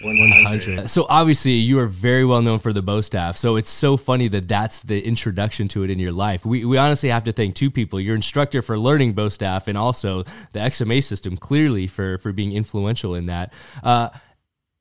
100. 0.00 0.90
So 0.90 1.06
obviously 1.08 1.52
you 1.52 1.78
are 1.78 1.86
very 1.86 2.24
well 2.24 2.42
known 2.42 2.58
for 2.58 2.72
the 2.72 2.82
bow 2.82 3.00
staff. 3.00 3.36
So 3.36 3.56
it's 3.56 3.70
so 3.70 3.96
funny 3.96 4.28
that 4.28 4.48
that's 4.48 4.80
the 4.80 5.00
introduction 5.00 5.68
to 5.68 5.82
it 5.82 5.90
in 5.90 5.98
your 5.98 6.12
life. 6.12 6.44
We, 6.44 6.64
we 6.64 6.76
honestly 6.76 7.08
have 7.08 7.24
to 7.24 7.32
thank 7.32 7.54
two 7.54 7.70
people, 7.70 8.00
your 8.00 8.16
instructor 8.16 8.60
for 8.60 8.78
learning 8.78 9.14
bow 9.14 9.28
staff 9.28 9.68
and 9.68 9.78
also 9.78 10.24
the 10.52 10.60
XMA 10.60 11.02
system 11.02 11.36
clearly 11.36 11.86
for, 11.86 12.18
for 12.18 12.32
being 12.32 12.52
influential 12.52 13.14
in 13.14 13.26
that. 13.26 13.52
Uh, 13.82 14.10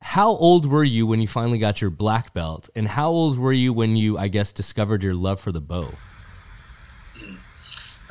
how 0.01 0.31
old 0.31 0.65
were 0.65 0.83
you 0.83 1.07
when 1.07 1.21
you 1.21 1.27
finally 1.27 1.59
got 1.59 1.79
your 1.79 1.89
black 1.89 2.33
belt 2.33 2.69
and 2.75 2.87
how 2.87 3.09
old 3.09 3.37
were 3.37 3.53
you 3.53 3.71
when 3.71 3.95
you, 3.95 4.17
I 4.17 4.27
guess, 4.27 4.51
discovered 4.51 5.01
your 5.01 5.15
love 5.15 5.39
for 5.39 5.51
the 5.51 5.61
bow? 5.61 5.93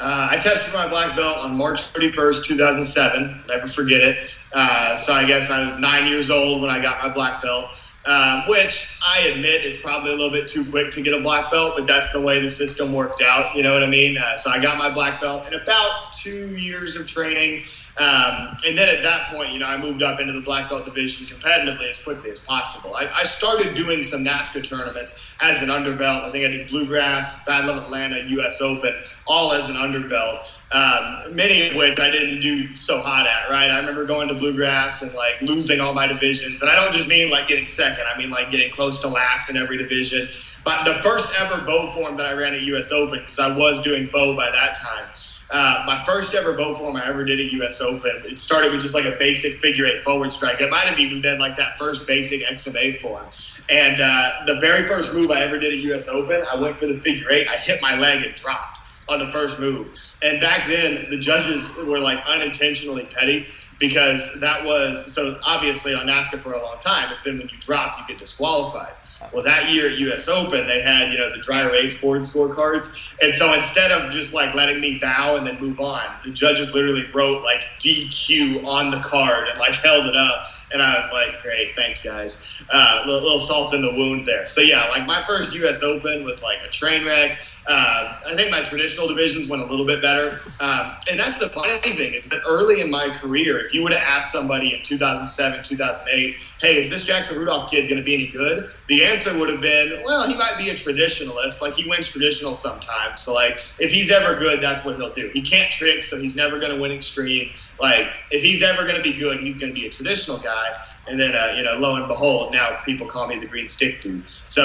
Uh, 0.02 0.30
I 0.32 0.36
tested 0.36 0.74
my 0.74 0.88
black 0.88 1.14
belt 1.14 1.36
on 1.36 1.54
March 1.54 1.92
31st, 1.92 2.44
2007. 2.44 3.44
Never 3.46 3.68
forget 3.68 4.00
it. 4.00 4.30
Uh, 4.52 4.96
so 4.96 5.12
I 5.12 5.24
guess 5.24 5.48
I 5.48 5.64
was 5.64 5.78
nine 5.78 6.10
years 6.10 6.28
old 6.28 6.60
when 6.60 6.72
I 6.72 6.82
got 6.82 7.00
my 7.00 7.08
black 7.08 7.40
belt, 7.40 7.66
um, 8.04 8.42
which 8.48 8.98
I 9.06 9.28
admit 9.28 9.64
is 9.64 9.76
probably 9.76 10.10
a 10.10 10.16
little 10.16 10.32
bit 10.32 10.48
too 10.48 10.68
quick 10.68 10.90
to 10.90 11.02
get 11.02 11.14
a 11.14 11.20
black 11.20 11.52
belt, 11.52 11.74
but 11.76 11.86
that's 11.86 12.10
the 12.12 12.20
way 12.20 12.40
the 12.40 12.50
system 12.50 12.92
worked 12.92 13.22
out. 13.22 13.54
You 13.54 13.62
know 13.62 13.72
what 13.74 13.84
I 13.84 13.86
mean? 13.86 14.18
Uh, 14.18 14.36
so 14.36 14.50
I 14.50 14.60
got 14.60 14.76
my 14.76 14.92
black 14.92 15.20
belt 15.20 15.46
in 15.46 15.54
about 15.54 16.12
two 16.14 16.56
years 16.56 16.96
of 16.96 17.06
training. 17.06 17.62
Um, 17.98 18.56
and 18.66 18.76
then 18.76 18.88
at 18.88 19.02
that 19.02 19.28
point, 19.28 19.52
you 19.52 19.58
know, 19.58 19.66
I 19.66 19.76
moved 19.76 20.02
up 20.02 20.18
into 20.18 20.32
the 20.32 20.40
black 20.40 20.70
belt 20.70 20.86
division 20.86 21.26
competitively 21.26 21.90
as 21.90 22.02
quickly 22.02 22.30
as 22.30 22.40
possible. 22.40 22.94
I, 22.96 23.06
I 23.14 23.22
started 23.24 23.74
doing 23.74 24.02
some 24.02 24.24
NASKA 24.24 24.66
tournaments 24.66 25.30
as 25.40 25.60
an 25.62 25.68
underbelt. 25.68 26.22
I 26.22 26.32
think 26.32 26.46
I 26.46 26.48
did 26.48 26.68
Bluegrass, 26.68 27.44
Battle 27.44 27.70
of 27.70 27.82
Atlanta, 27.82 28.24
U.S. 28.28 28.62
Open, 28.62 28.94
all 29.26 29.52
as 29.52 29.68
an 29.68 29.76
underbelt. 29.76 30.42
Um, 30.72 31.36
many 31.36 31.68
of 31.68 31.76
which 31.76 32.00
I 32.00 32.10
didn't 32.10 32.40
do 32.40 32.74
so 32.78 32.98
hot 32.98 33.26
at, 33.26 33.50
right? 33.50 33.70
I 33.70 33.78
remember 33.78 34.06
going 34.06 34.28
to 34.28 34.34
Bluegrass 34.34 35.02
and 35.02 35.12
like 35.12 35.42
losing 35.42 35.80
all 35.80 35.92
my 35.92 36.06
divisions. 36.06 36.62
And 36.62 36.70
I 36.70 36.74
don't 36.74 36.92
just 36.92 37.08
mean 37.08 37.28
like 37.28 37.46
getting 37.46 37.66
second, 37.66 38.06
I 38.12 38.16
mean 38.16 38.30
like 38.30 38.50
getting 38.50 38.70
close 38.70 38.98
to 39.00 39.08
last 39.08 39.50
in 39.50 39.58
every 39.58 39.76
division. 39.76 40.26
But 40.64 40.84
the 40.84 41.02
first 41.02 41.30
ever 41.40 41.62
bow 41.66 41.88
form 41.88 42.16
that 42.16 42.24
I 42.24 42.32
ran 42.32 42.54
at 42.54 42.62
US 42.62 42.90
Open, 42.90 43.20
because 43.20 43.38
I 43.38 43.54
was 43.54 43.82
doing 43.82 44.08
bow 44.10 44.34
by 44.34 44.50
that 44.50 44.76
time, 44.76 45.08
uh, 45.52 45.84
my 45.86 46.02
first 46.04 46.34
ever 46.34 46.54
bow 46.54 46.74
form 46.74 46.96
I 46.96 47.06
ever 47.06 47.24
did 47.24 47.38
at 47.38 47.52
US 47.52 47.80
Open, 47.80 48.22
it 48.24 48.38
started 48.38 48.72
with 48.72 48.80
just 48.80 48.94
like 48.94 49.04
a 49.04 49.16
basic 49.18 49.52
figure 49.54 49.84
eight 49.84 50.02
forward 50.02 50.32
strike. 50.32 50.60
It 50.60 50.70
might 50.70 50.86
have 50.86 50.98
even 50.98 51.20
been 51.20 51.38
like 51.38 51.56
that 51.56 51.78
first 51.78 52.06
basic 52.06 52.40
XMA 52.42 53.00
form. 53.00 53.26
And 53.68 54.00
uh, 54.00 54.30
the 54.46 54.58
very 54.60 54.86
first 54.86 55.12
move 55.12 55.30
I 55.30 55.42
ever 55.42 55.58
did 55.58 55.72
at 55.72 55.80
US 55.92 56.08
Open, 56.08 56.42
I 56.50 56.56
went 56.56 56.78
for 56.78 56.86
the 56.86 56.98
figure 57.00 57.30
eight. 57.30 57.48
I 57.48 57.56
hit 57.58 57.82
my 57.82 57.98
leg 57.98 58.24
and 58.24 58.34
dropped 58.34 58.78
on 59.08 59.18
the 59.18 59.30
first 59.30 59.60
move. 59.60 59.94
And 60.22 60.40
back 60.40 60.66
then, 60.68 61.06
the 61.10 61.18
judges 61.18 61.76
were 61.86 61.98
like 61.98 62.24
unintentionally 62.26 63.04
petty 63.04 63.46
because 63.78 64.40
that 64.40 64.64
was 64.64 65.12
so 65.12 65.38
obviously 65.44 65.92
on 65.92 66.06
NASKA 66.06 66.38
for 66.38 66.52
a 66.52 66.62
long 66.62 66.78
time. 66.78 67.12
It's 67.12 67.20
been 67.20 67.36
when 67.36 67.48
you 67.48 67.58
drop, 67.58 67.98
you 67.98 68.06
get 68.06 68.18
disqualified. 68.18 68.92
Well, 69.32 69.42
that 69.44 69.70
year 69.70 69.88
at 69.88 69.98
U.S. 69.98 70.28
Open, 70.28 70.66
they 70.66 70.82
had 70.82 71.12
you 71.12 71.18
know 71.18 71.30
the 71.30 71.40
dry 71.40 71.62
erase 71.62 72.00
board 72.00 72.22
scorecards, 72.22 72.94
and 73.20 73.32
so 73.32 73.52
instead 73.54 73.90
of 73.92 74.10
just 74.10 74.32
like 74.32 74.54
letting 74.54 74.80
me 74.80 74.98
bow 75.00 75.36
and 75.36 75.46
then 75.46 75.60
move 75.60 75.80
on, 75.80 76.02
the 76.24 76.32
judges 76.32 76.72
literally 76.74 77.04
wrote 77.14 77.42
like 77.42 77.60
DQ 77.80 78.66
on 78.66 78.90
the 78.90 79.00
card 79.00 79.48
and 79.48 79.58
like 79.58 79.74
held 79.74 80.06
it 80.06 80.16
up. 80.16 80.46
And 80.72 80.82
I 80.82 80.96
was 80.96 81.12
like, 81.12 81.42
great, 81.42 81.76
thanks, 81.76 82.00
guys. 82.02 82.38
Uh, 82.72 83.02
little, 83.06 83.22
little 83.22 83.38
salt 83.38 83.74
in 83.74 83.82
the 83.82 83.92
wound 83.92 84.26
there. 84.26 84.46
So, 84.46 84.62
yeah, 84.62 84.86
like 84.86 85.06
my 85.06 85.22
first 85.24 85.54
U.S. 85.54 85.82
Open 85.82 86.24
was 86.24 86.42
like 86.42 86.60
a 86.66 86.68
train 86.68 87.04
wreck. 87.04 87.38
Uh, 87.66 88.18
I 88.26 88.34
think 88.34 88.50
my 88.50 88.62
traditional 88.62 89.06
divisions 89.06 89.48
went 89.48 89.62
a 89.62 89.66
little 89.66 89.86
bit 89.86 90.02
better. 90.02 90.40
Um, 90.60 90.94
and 91.10 91.20
that's 91.20 91.36
the 91.36 91.48
funny 91.48 91.78
thing 91.80 92.14
is 92.14 92.28
that 92.30 92.40
early 92.48 92.80
in 92.80 92.90
my 92.90 93.16
career, 93.18 93.60
if 93.64 93.72
you 93.72 93.82
would 93.82 93.92
have 93.92 94.02
asked 94.02 94.32
somebody 94.32 94.74
in 94.74 94.82
2007, 94.82 95.62
2008, 95.62 96.36
hey, 96.62 96.76
is 96.78 96.88
this 96.88 97.04
Jackson 97.04 97.36
Rudolph 97.36 97.72
kid 97.72 97.88
going 97.88 97.98
to 97.98 98.04
be 98.04 98.14
any 98.14 98.28
good? 98.28 98.72
The 98.86 99.04
answer 99.04 99.36
would 99.36 99.50
have 99.50 99.60
been, 99.60 100.00
well, 100.04 100.28
he 100.28 100.36
might 100.36 100.54
be 100.56 100.70
a 100.70 100.74
traditionalist. 100.74 101.60
Like 101.60 101.74
he 101.74 101.88
wins 101.88 102.08
traditional 102.08 102.54
sometimes. 102.54 103.20
So 103.20 103.34
like 103.34 103.56
if 103.80 103.90
he's 103.90 104.12
ever 104.12 104.38
good, 104.38 104.62
that's 104.62 104.84
what 104.84 104.94
he'll 104.94 105.12
do. 105.12 105.28
He 105.32 105.42
can't 105.42 105.72
trick, 105.72 106.04
so 106.04 106.18
he's 106.18 106.36
never 106.36 106.60
going 106.60 106.72
to 106.72 106.80
win 106.80 106.92
extreme. 106.92 107.50
Like 107.80 108.06
if 108.30 108.44
he's 108.44 108.62
ever 108.62 108.84
going 108.84 108.94
to 108.94 109.02
be 109.02 109.18
good, 109.18 109.40
he's 109.40 109.56
going 109.56 109.74
to 109.74 109.78
be 109.78 109.88
a 109.88 109.90
traditional 109.90 110.38
guy. 110.38 110.68
And 111.08 111.18
then, 111.18 111.34
uh, 111.34 111.54
you 111.56 111.64
know, 111.64 111.74
lo 111.74 111.96
and 111.96 112.06
behold, 112.06 112.52
now 112.52 112.78
people 112.84 113.08
call 113.08 113.26
me 113.26 113.40
the 113.40 113.46
green 113.46 113.66
stick 113.66 114.00
dude. 114.00 114.24
So 114.46 114.62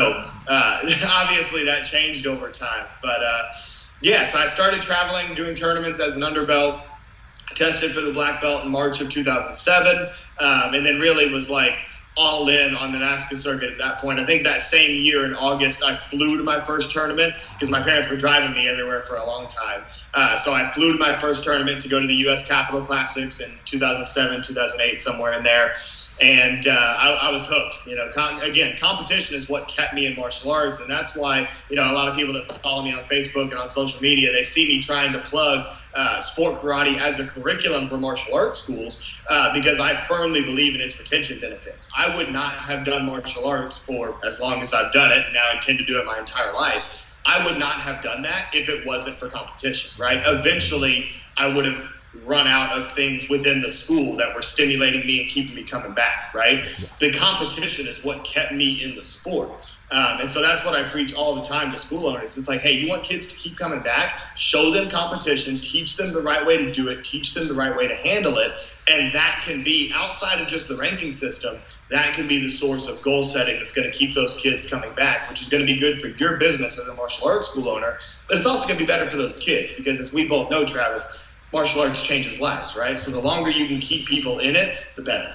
uh, 0.48 0.80
obviously 1.16 1.66
that 1.66 1.86
changed 1.86 2.28
over 2.28 2.52
time. 2.52 2.86
But 3.02 3.24
uh, 3.24 3.42
yeah, 4.02 4.24
so 4.24 4.38
I 4.38 4.46
started 4.46 4.84
traveling, 4.84 5.34
doing 5.34 5.56
tournaments 5.56 6.00
as 6.00 6.16
an 6.16 6.22
underbelt. 6.22 6.84
Tested 7.56 7.92
for 7.92 8.02
the 8.02 8.12
black 8.12 8.40
belt 8.40 8.66
in 8.66 8.72
March 8.72 9.02
of 9.02 9.10
2007, 9.10 10.10
um, 10.40 10.74
and 10.74 10.86
then 10.86 11.00
really 11.00 11.32
was 11.32 11.50
like 11.50 11.74
all 12.18 12.50
in 12.50 12.76
on 12.76 12.92
the 12.92 12.98
NASKA 12.98 13.38
circuit 13.38 13.72
at 13.72 13.78
that 13.78 14.00
point. 14.00 14.20
I 14.20 14.26
think 14.26 14.44
that 14.44 14.60
same 14.60 15.02
year 15.04 15.26
in 15.26 15.36
August, 15.36 15.84
I 15.84 15.96
flew 15.96 16.38
to 16.38 16.44
my 16.44 16.64
first 16.66 16.92
tournament 16.92 17.36
because 17.54 17.70
my 17.70 17.82
parents 17.82 18.10
were 18.10 18.18
driving 18.18 18.54
me 18.54 18.68
everywhere 18.68 19.04
for 19.04 19.18
a 19.18 19.26
long 19.26 19.48
time. 19.48 19.84
Uh, 20.16 20.36
so 20.36 20.52
I 20.52 20.70
flew 20.72 20.94
to 20.94 21.00
my 21.00 21.18
first 21.20 21.44
tournament 21.44 21.80
to 21.82 21.90
go 21.90 22.02
to 22.02 22.08
the 22.08 22.16
U.S. 22.16 22.48
Capital 22.48 22.82
Classics 22.82 23.40
in 23.40 23.52
2007, 23.66 24.42
2008, 24.42 25.00
somewhere 25.00 25.34
in 25.34 25.44
there 25.44 25.74
and 26.20 26.68
uh, 26.68 26.72
I, 26.72 27.10
I, 27.30 27.32
was 27.32 27.46
hooked. 27.48 27.86
You 27.86 27.96
know, 27.96 28.10
again, 28.42 28.76
competition 28.80 29.36
is 29.36 29.48
what 29.48 29.68
kept 29.68 29.94
me 29.94 30.08
in 30.08 30.16
martial 30.16 30.52
arts, 30.52 30.80
and 30.80 30.90
that's 30.90 31.16
why 31.16 31.48
you 31.70 31.76
know 31.76 31.84
a 31.84 31.94
lot 31.94 32.08
of 32.08 32.16
people 32.16 32.34
that 32.34 32.48
follow 32.64 32.84
me 32.84 32.94
on 32.94 33.04
Facebook 33.06 33.52
and 33.52 33.56
on 33.56 33.70
social 33.70 34.02
media 34.02 34.32
they 34.32 34.44
see 34.44 34.68
me 34.68 34.82
trying 34.82 35.14
to 35.14 35.20
plug 35.20 35.77
uh, 35.98 36.20
sport 36.20 36.62
karate 36.62 37.00
as 37.00 37.20
a 37.20 37.26
curriculum 37.26 37.88
for 37.88 37.98
martial 37.98 38.36
arts 38.36 38.60
schools 38.60 39.04
uh, 39.30 39.52
because 39.54 39.80
I 39.80 40.06
firmly 40.06 40.44
believe 40.44 40.76
in 40.76 40.82
its 40.82 40.98
retention 41.00 41.40
benefits. 41.40 41.90
I 41.98 42.16
would 42.16 42.32
not 42.32 42.54
have 42.54 42.86
done 42.86 43.06
martial 43.06 43.46
arts 43.48 43.84
for 43.84 44.20
as 44.24 44.40
long 44.40 44.62
as 44.62 44.74
I've 44.74 44.94
done 44.94 45.12
it, 45.12 45.26
and 45.26 45.34
now 45.34 45.46
I 45.52 45.56
intend 45.56 45.80
to 45.80 45.86
do 45.86 46.00
it 46.00 46.06
my 46.06 46.20
entire 46.20 46.54
life. 46.54 47.04
I 47.26 47.44
would 47.46 47.58
not 47.58 47.82
have 47.82 48.04
done 48.04 48.22
that 48.22 48.50
if 48.54 48.70
it 48.70 48.86
wasn't 48.86 49.18
for 49.18 49.28
competition, 49.28 49.92
right? 50.00 50.22
Eventually, 50.26 51.10
I 51.36 51.48
would 51.48 51.66
have 51.66 51.84
run 52.26 52.48
out 52.48 52.80
of 52.80 52.92
things 52.94 53.28
within 53.30 53.62
the 53.62 53.72
school 53.72 54.18
that 54.18 54.34
were 54.36 54.42
stimulating 54.42 55.06
me 55.06 55.22
and 55.22 55.30
keeping 55.30 55.56
me 55.56 55.64
coming 55.64 55.94
back, 55.94 56.34
right? 56.34 56.64
The 57.00 57.12
competition 57.12 57.88
is 57.88 58.04
what 58.04 58.24
kept 58.24 58.54
me 58.54 58.82
in 58.84 58.96
the 58.96 59.04
sport. 59.04 59.62
Um, 59.90 60.20
and 60.20 60.30
so 60.30 60.42
that's 60.42 60.66
what 60.66 60.76
I 60.76 60.84
preach 60.84 61.14
all 61.14 61.36
the 61.36 61.44
time 61.44 61.72
to 61.72 61.78
school 61.78 62.08
owners. 62.08 62.38
It's 62.38 62.50
like, 62.50 62.60
hey, 62.60 62.74
you 62.74 62.90
want 62.90 63.04
kids 63.04 63.26
to 63.28 63.36
keep 63.36 63.58
coming 63.58 63.82
back? 63.82 64.20
Show 64.36 64.72
them 64.72 64.90
competition, 64.90 65.56
teach 65.56 65.96
them 65.96 66.14
the 66.14 66.22
right 66.22 66.46
way 66.46 66.58
to 66.58 66.72
do 66.72 66.90
it, 66.90 67.06
teach 67.06 67.34
them 67.34 67.48
the 67.48 67.54
right 67.54 67.76
way 67.76 67.88
to 67.88 67.96
handle 67.96 68.38
it. 68.38 68.52
And 68.90 69.14
that 69.16 69.44
can 69.46 69.64
be 69.64 69.94
outside 69.96 70.42
of 70.42 70.48
just 70.50 70.68
the 70.68 70.76
ranking 70.76 71.14
system, 71.14 71.62
that 71.90 72.16
can 72.16 72.28
be 72.28 72.38
the 72.38 72.50
source 72.50 72.88
of 72.88 73.02
goal 73.02 73.24
setting 73.24 73.58
that's 73.60 73.74
going 73.74 73.88
to 73.88 73.94
keep 73.94 74.14
those 74.14 74.36
kids 74.36 74.68
coming 74.68 74.94
back, 74.96 75.30
which 75.30 75.42
is 75.42 75.48
going 75.48 75.66
to 75.66 75.74
be 75.74 75.80
good 75.80 76.02
for 76.02 76.08
your 76.08 76.36
business 76.36 76.78
as 76.78 76.88
a 76.90 76.96
martial 76.96 77.26
arts 77.26 77.48
school 77.48 77.70
owner. 77.70 77.98
But 78.28 78.40
it's 78.40 78.48
also 78.48 78.68
going 78.68 78.78
to 78.80 78.84
be 78.84 78.88
better 78.88 79.10
for 79.10 79.16
those 79.18 79.38
kids 79.38 79.72
because, 79.78 80.02
as 80.02 80.12
we 80.12 80.28
both 80.28 80.52
know, 80.52 80.66
Travis, 80.66 81.28
martial 81.54 81.82
arts 81.82 82.02
changes 82.02 82.42
lives, 82.42 82.76
right? 82.76 83.00
So 83.00 83.12
the 83.12 83.22
longer 83.22 83.52
you 83.52 83.68
can 83.68 83.80
keep 83.80 84.06
people 84.06 84.40
in 84.40 84.58
it, 84.58 84.78
the 84.98 85.04
better. 85.04 85.34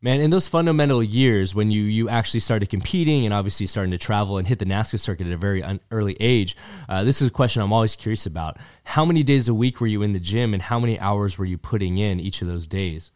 Man, 0.00 0.20
in 0.20 0.30
those 0.30 0.46
fundamental 0.46 1.02
years 1.02 1.54
when 1.54 1.70
you 1.70 1.82
you 1.82 2.08
actually 2.08 2.40
started 2.40 2.68
competing 2.68 3.24
and 3.24 3.34
obviously 3.34 3.66
starting 3.66 3.90
to 3.90 3.98
travel 3.98 4.38
and 4.38 4.46
hit 4.46 4.58
the 4.58 4.64
NASKA 4.64 5.00
circuit 5.00 5.26
at 5.26 5.32
a 5.32 5.36
very 5.36 5.62
un- 5.62 5.80
early 5.90 6.16
age, 6.20 6.56
uh, 6.88 7.04
this 7.04 7.20
is 7.20 7.28
a 7.28 7.30
question 7.30 7.62
I'm 7.62 7.72
always 7.72 7.96
curious 7.96 8.26
about. 8.26 8.58
How 8.84 9.04
many 9.04 9.22
days 9.22 9.48
a 9.48 9.54
week 9.54 9.80
were 9.80 9.86
you 9.86 10.02
in 10.02 10.12
the 10.12 10.20
gym, 10.20 10.54
and 10.54 10.62
how 10.62 10.78
many 10.78 10.98
hours 11.00 11.36
were 11.36 11.44
you 11.44 11.58
putting 11.58 11.98
in 11.98 12.20
each 12.20 12.42
of 12.42 12.48
those 12.48 12.66
days? 12.66 13.10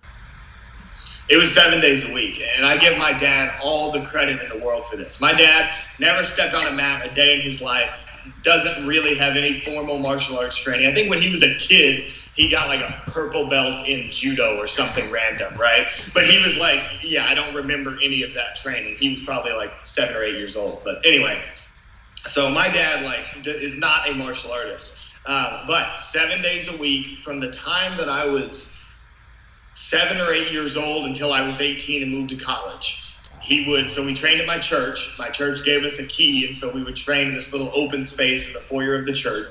It 1.29 1.37
was 1.37 1.55
seven 1.55 1.81
days 1.81 2.09
a 2.09 2.13
week, 2.13 2.43
and 2.57 2.67
I 2.67 2.77
give 2.79 2.99
my 2.99 3.13
dad 3.13 3.55
all 3.63 3.93
the 3.93 4.05
credit 4.07 4.43
in 4.43 4.49
the 4.49 4.65
world 4.65 4.85
for 4.87 4.97
this. 4.97 5.21
My 5.21 5.33
dad 5.33 5.71
never 5.99 6.25
stepped 6.25 6.55
on 6.55 6.67
a 6.67 6.73
mat 6.73 7.07
a 7.07 7.15
day 7.15 7.37
in 7.37 7.41
his 7.41 7.63
life. 7.63 7.95
Doesn't 8.43 8.87
really 8.87 9.15
have 9.15 9.37
any 9.37 9.61
formal 9.61 9.99
martial 9.99 10.39
arts 10.39 10.57
training. 10.57 10.87
I 10.87 10.95
think 10.95 11.11
when 11.11 11.21
he 11.21 11.31
was 11.31 11.43
a 11.43 11.55
kid, 11.55 12.13
he 12.35 12.49
got 12.49 12.69
like 12.69 12.81
a 12.81 13.11
purple 13.11 13.49
belt 13.49 13.87
in 13.87 14.11
judo 14.11 14.57
or 14.57 14.67
something 14.67 15.11
random, 15.11 15.55
right? 15.59 15.87
But 16.15 16.27
he 16.27 16.39
was 16.39 16.57
like, 16.59 16.81
yeah, 17.03 17.27
I 17.27 17.35
don't 17.35 17.55
remember 17.55 17.99
any 18.03 18.23
of 18.23 18.35
that 18.35 18.57
training. 18.57 18.97
He 18.99 19.11
was 19.11 19.21
probably 19.21 19.53
like 19.53 19.73
seven 19.85 20.17
or 20.17 20.23
eight 20.23 20.37
years 20.37 20.57
old. 20.57 20.83
But 20.85 21.05
anyway, 21.05 21.43
so 22.27 22.51
my 22.51 22.69
dad 22.69 23.05
like 23.05 23.47
is 23.47 23.77
not 23.77 24.09
a 24.09 24.15
martial 24.15 24.51
artist, 24.53 25.09
uh, 25.27 25.67
but 25.67 25.95
seven 25.97 26.41
days 26.41 26.73
a 26.73 26.77
week 26.79 27.23
from 27.23 27.39
the 27.39 27.51
time 27.51 27.99
that 27.99 28.09
I 28.09 28.25
was 28.25 28.83
seven 29.73 30.19
or 30.19 30.33
eight 30.33 30.53
years 30.53 30.77
old 30.77 31.07
until 31.07 31.33
I 31.33 31.43
was 31.43 31.61
18 31.61 32.03
and 32.03 32.13
moved 32.13 32.31
to 32.31 32.37
college. 32.37 32.99
He 33.41 33.67
would, 33.69 33.89
so 33.89 34.05
we 34.05 34.15
trained 34.15 34.41
at 34.41 34.47
my 34.47 34.59
church. 34.59 35.17
My 35.19 35.29
church 35.29 35.65
gave 35.65 35.83
us 35.83 35.99
a 35.99 36.07
key, 36.07 36.47
and 36.47 36.55
so 36.55 36.73
we 36.73 36.85
would 36.85 36.95
train 36.95 37.29
in 37.29 37.35
this 37.35 37.53
little 37.53 37.73
open 37.75 38.05
space 38.05 38.47
in 38.47 38.53
the 38.53 38.61
foyer 38.61 38.95
of 38.95 39.05
the 39.05 39.13
church 39.13 39.49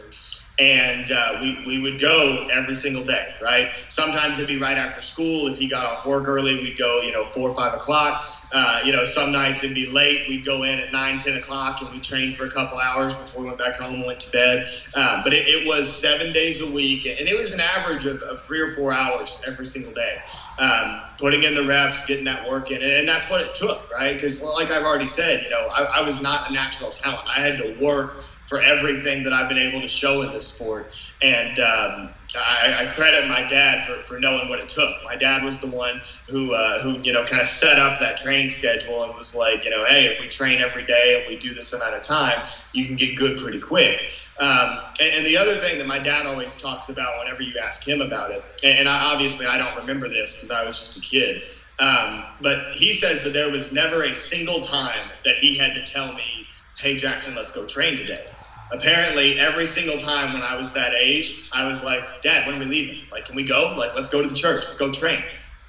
and 0.62 1.12
uh, 1.12 1.40
we, 1.42 1.64
we 1.66 1.80
would 1.80 2.00
go 2.00 2.48
every 2.54 2.76
single 2.76 3.04
day, 3.04 3.28
right? 3.42 3.72
Sometimes 3.90 4.38
it'd 4.38 4.48
be 4.48 4.60
right 4.60 4.78
after 4.78 5.02
school. 5.02 5.48
If 5.48 5.58
he 5.58 5.68
got 5.68 5.86
off 5.86 6.06
work 6.06 6.28
early, 6.28 6.56
we'd 6.56 6.78
go, 6.78 7.02
you 7.02 7.12
know, 7.12 7.32
four 7.32 7.50
or 7.50 7.56
five 7.56 7.74
o'clock. 7.74 8.24
Uh, 8.54 8.82
you 8.86 8.92
know, 8.92 9.04
some 9.06 9.32
nights 9.32 9.64
it'd 9.64 9.74
be 9.74 9.88
late. 9.88 10.28
We'd 10.28 10.46
go 10.46 10.64
in 10.64 10.78
at 10.78 10.92
nine, 10.92 11.18
ten 11.18 11.36
o'clock, 11.36 11.82
and 11.82 11.90
we 11.90 12.00
trained 12.00 12.36
for 12.36 12.46
a 12.46 12.52
couple 12.52 12.78
hours 12.78 13.16
before 13.16 13.42
we 13.42 13.48
went 13.48 13.60
back 13.60 13.80
home 13.80 13.96
and 13.96 14.06
went 14.06 14.20
to 14.20 14.30
bed. 14.32 14.68
Um, 14.94 15.22
but 15.24 15.34
it, 15.34 15.48
it, 15.48 15.66
was 15.66 15.92
seven 15.92 16.34
days 16.34 16.62
a 16.62 16.70
week, 16.70 17.06
and 17.06 17.28
it 17.28 17.36
was 17.36 17.54
an 17.54 17.62
average 17.62 18.06
of, 18.06 18.22
of 18.24 18.42
three 18.42 18.60
or 18.60 18.76
four 18.76 18.94
hours 18.94 19.42
every 19.48 19.66
single 19.66 19.94
day. 19.94 20.18
Um, 20.60 21.02
putting 21.18 21.44
in 21.44 21.56
the 21.56 21.64
reps, 21.64 22.06
getting 22.06 22.26
that 22.26 22.48
work 22.48 22.72
in, 22.72 22.84
and, 22.84 22.92
and 22.92 23.08
that's 23.08 23.30
what 23.30 23.42
it 23.42 23.56
took, 23.56 23.90
right? 23.90 24.14
Because, 24.14 24.42
like 24.42 24.70
I've 24.70 24.84
already 24.84 25.08
said, 25.08 25.44
you 25.44 25.50
know, 25.50 25.68
I, 25.70 25.84
I 25.84 26.02
was 26.02 26.22
not 26.22 26.50
a 26.50 26.54
natural 26.54 26.92
talent. 26.92 27.28
I 27.34 27.40
had 27.40 27.58
to 27.58 27.84
work 27.84 28.22
for 28.52 28.62
everything 28.62 29.24
that 29.24 29.32
I've 29.32 29.48
been 29.48 29.58
able 29.58 29.80
to 29.80 29.88
show 29.88 30.24
in 30.24 30.34
this 30.34 30.46
sport. 30.46 30.92
And 31.22 31.58
um, 31.60 32.10
I, 32.36 32.80
I, 32.80 32.92
credit 32.94 33.26
my 33.30 33.48
dad 33.48 33.88
for, 33.88 34.04
for 34.04 34.20
knowing 34.20 34.50
what 34.50 34.60
it 34.60 34.68
took. 34.68 34.94
My 35.06 35.16
dad 35.16 35.42
was 35.42 35.62
the 35.62 35.68
one 35.68 36.02
who, 36.28 36.54
uh, 36.54 36.82
who 36.82 37.00
you 37.02 37.14
know, 37.14 37.24
kind 37.24 37.42
of 37.42 37.48
set 37.48 37.80
up 37.80 38.02
that 38.02 38.18
training 38.18 38.50
schedule 38.50 39.04
and 39.04 39.16
was 39.16 39.34
like, 39.34 39.64
you 39.64 39.70
know, 39.70 39.86
hey, 39.86 40.08
if 40.08 40.20
we 40.20 40.28
train 40.28 40.62
every 40.62 40.86
day 40.86 41.22
and 41.22 41.34
we 41.34 41.40
do 41.40 41.54
this 41.54 41.72
amount 41.72 41.96
of 41.96 42.04
time, 42.04 42.46
you 42.74 42.86
can 42.86 42.98
get 42.98 43.16
good 43.16 43.40
pretty 43.40 43.62
quick. 43.62 44.02
Um, 44.38 44.80
and, 45.00 45.16
and, 45.16 45.26
the 45.26 45.38
other 45.38 45.56
thing 45.56 45.78
that 45.78 45.88
my 45.88 46.00
dad 46.00 46.26
always 46.26 46.58
talks 46.58 46.90
about 46.90 47.20
whenever 47.20 47.42
you 47.42 47.58
ask 47.58 47.88
him 47.88 48.02
about 48.02 48.32
it, 48.32 48.44
and, 48.66 48.80
and 48.80 48.90
I, 48.90 49.14
obviously 49.14 49.46
I 49.46 49.58
don't 49.58 49.78
remember 49.78 50.10
this 50.10 50.36
because 50.36 50.52
I 50.52 50.66
was 50.66 50.78
just 50.78 50.98
a 50.98 51.00
kid, 51.00 51.42
um, 51.80 52.26
but 52.42 52.74
he 52.74 52.92
says 52.92 53.24
that 53.24 53.32
there 53.32 53.50
was 53.50 53.72
never 53.72 54.04
a 54.04 54.14
single 54.14 54.60
time 54.60 55.10
that 55.24 55.36
he 55.38 55.56
had 55.56 55.74
to 55.76 55.86
tell 55.86 56.12
me, 56.14 56.48
hey, 56.78 56.98
Jackson, 56.98 57.34
let's 57.34 57.52
go 57.52 57.66
train 57.66 57.96
today 57.96 58.31
apparently 58.72 59.40
every 59.40 59.66
single 59.66 59.98
time 59.98 60.34
when 60.34 60.42
I 60.42 60.56
was 60.56 60.72
that 60.74 60.94
age, 60.94 61.50
I 61.54 61.66
was 61.66 61.84
like, 61.84 62.04
Dad, 62.22 62.48
when 62.48 62.56
are 62.56 62.60
we 62.60 62.66
leaving? 62.66 63.04
Like, 63.12 63.26
can 63.26 63.36
we 63.36 63.44
go? 63.44 63.76
Like, 63.78 63.96
let's 63.96 64.10
go 64.10 64.22
to 64.22 64.28
the 64.28 64.36
church. 64.36 64.62
Let's 64.64 64.78
go 64.78 64.92
train. 64.92 65.22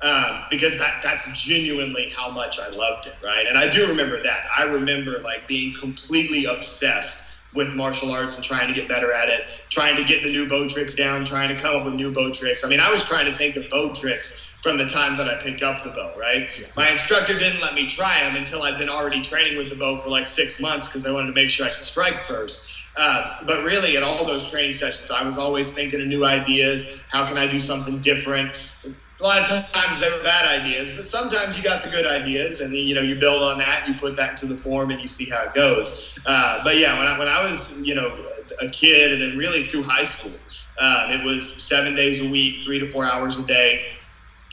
Um, 0.03 0.43
because 0.51 0.77
that 0.79 1.01
that's 1.01 1.29
genuinely 1.33 2.09
how 2.09 2.29
much 2.29 2.59
I 2.59 2.69
loved 2.71 3.07
it, 3.07 3.15
right? 3.23 3.47
And 3.47 3.57
I 3.57 3.69
do 3.69 3.87
remember 3.87 4.21
that. 4.21 4.47
I 4.57 4.65
remember 4.65 5.21
like 5.21 5.47
being 5.47 5.75
completely 5.79 6.45
obsessed 6.45 7.33
with 7.55 7.75
martial 7.75 8.11
arts 8.11 8.35
and 8.35 8.45
trying 8.45 8.67
to 8.67 8.75
get 8.75 8.89
better 8.89 9.13
at 9.13 9.29
it, 9.29 9.45
trying 9.71 9.95
to 9.97 10.05
get 10.05 10.25
the 10.25 10.31
new 10.31 10.49
bow 10.49 10.67
tricks 10.67 10.95
down, 10.95 11.25
trying 11.25 11.49
to 11.49 11.55
come 11.55 11.77
up 11.77 11.85
with 11.85 11.95
new 11.95 12.11
bow 12.13 12.33
tricks. 12.33 12.65
I 12.65 12.69
mean, 12.69 12.81
I 12.81 12.91
was 12.91 13.05
trying 13.05 13.27
to 13.27 13.33
think 13.37 13.57
of 13.57 13.69
bow 13.71 13.93
tricks 13.93 14.53
from 14.63 14.79
the 14.79 14.87
time 14.87 15.17
that 15.19 15.29
I 15.29 15.35
picked 15.37 15.63
up 15.63 15.83
the 15.85 15.91
bow, 15.91 16.15
right? 16.19 16.49
Yeah. 16.59 16.67
My 16.77 16.91
instructor 16.91 17.39
didn't 17.39 17.61
let 17.61 17.75
me 17.75 17.87
try 17.87 18.21
them 18.23 18.37
until 18.37 18.63
I'd 18.63 18.79
been 18.79 18.89
already 18.89 19.21
training 19.21 19.57
with 19.57 19.69
the 19.69 19.77
bow 19.77 19.99
for 19.99 20.09
like 20.09 20.27
six 20.27 20.61
months 20.61 20.87
because 20.87 21.07
I 21.07 21.13
wanted 21.13 21.29
to 21.29 21.33
make 21.35 21.51
sure 21.51 21.67
I 21.67 21.71
could 21.71 21.87
strike 21.87 22.15
first. 22.27 22.63
Uh, 22.95 23.45
but 23.47 23.65
really, 23.65 23.97
in 23.97 24.03
all 24.03 24.27
those 24.27 24.51
training 24.51 24.75
sessions, 24.75 25.11
I 25.11 25.23
was 25.23 25.39
always 25.39 25.71
thinking 25.71 26.01
of 26.01 26.07
new 26.07 26.25
ideas. 26.25 27.07
How 27.11 27.27
can 27.27 27.39
I 27.39 27.47
do 27.47 27.59
something 27.59 28.01
different? 28.03 28.53
A 28.85 29.23
lot 29.23 29.41
of 29.41 29.71
times 29.71 30.01
they 30.01 30.11
were 30.11 30.23
bad 30.23 30.63
ideas, 30.63 30.91
but 30.91 31.05
sometimes 31.05 31.57
you 31.57 31.63
got 31.63 31.85
the 31.85 31.89
good 31.89 32.07
ideas, 32.07 32.61
and 32.61 32.73
then 32.73 32.81
you 32.81 32.95
know 32.95 33.01
you 33.01 33.15
build 33.15 33.43
on 33.43 33.59
that, 33.59 33.89
you 33.89 33.95
put 33.95 34.17
that 34.17 34.33
into 34.33 34.47
the 34.47 34.59
form, 34.59 34.91
and 34.91 35.01
you 35.01 35.09
see 35.09 35.31
how 35.31 35.45
it 35.45 35.55
goes. 35.55 36.19
Uh, 36.27 36.63
but 36.65 36.77
yeah, 36.77 36.99
when 36.99 37.07
I, 37.07 37.19
when 37.19 37.29
I 37.29 37.49
was 37.49 37.81
you 37.87 37.95
know 37.95 38.27
a 38.61 38.69
kid, 38.69 39.13
and 39.13 39.23
then 39.23 39.39
really 39.39 39.67
through 39.69 39.85
high 39.85 40.05
school, 40.05 40.39
uh, 40.79 41.17
it 41.19 41.25
was 41.25 41.65
seven 41.65 41.95
days 41.95 42.21
a 42.21 42.29
week, 42.29 42.63
three 42.63 42.79
to 42.79 42.91
four 42.91 43.07
hours 43.07 43.39
a 43.39 43.47
day. 43.47 43.81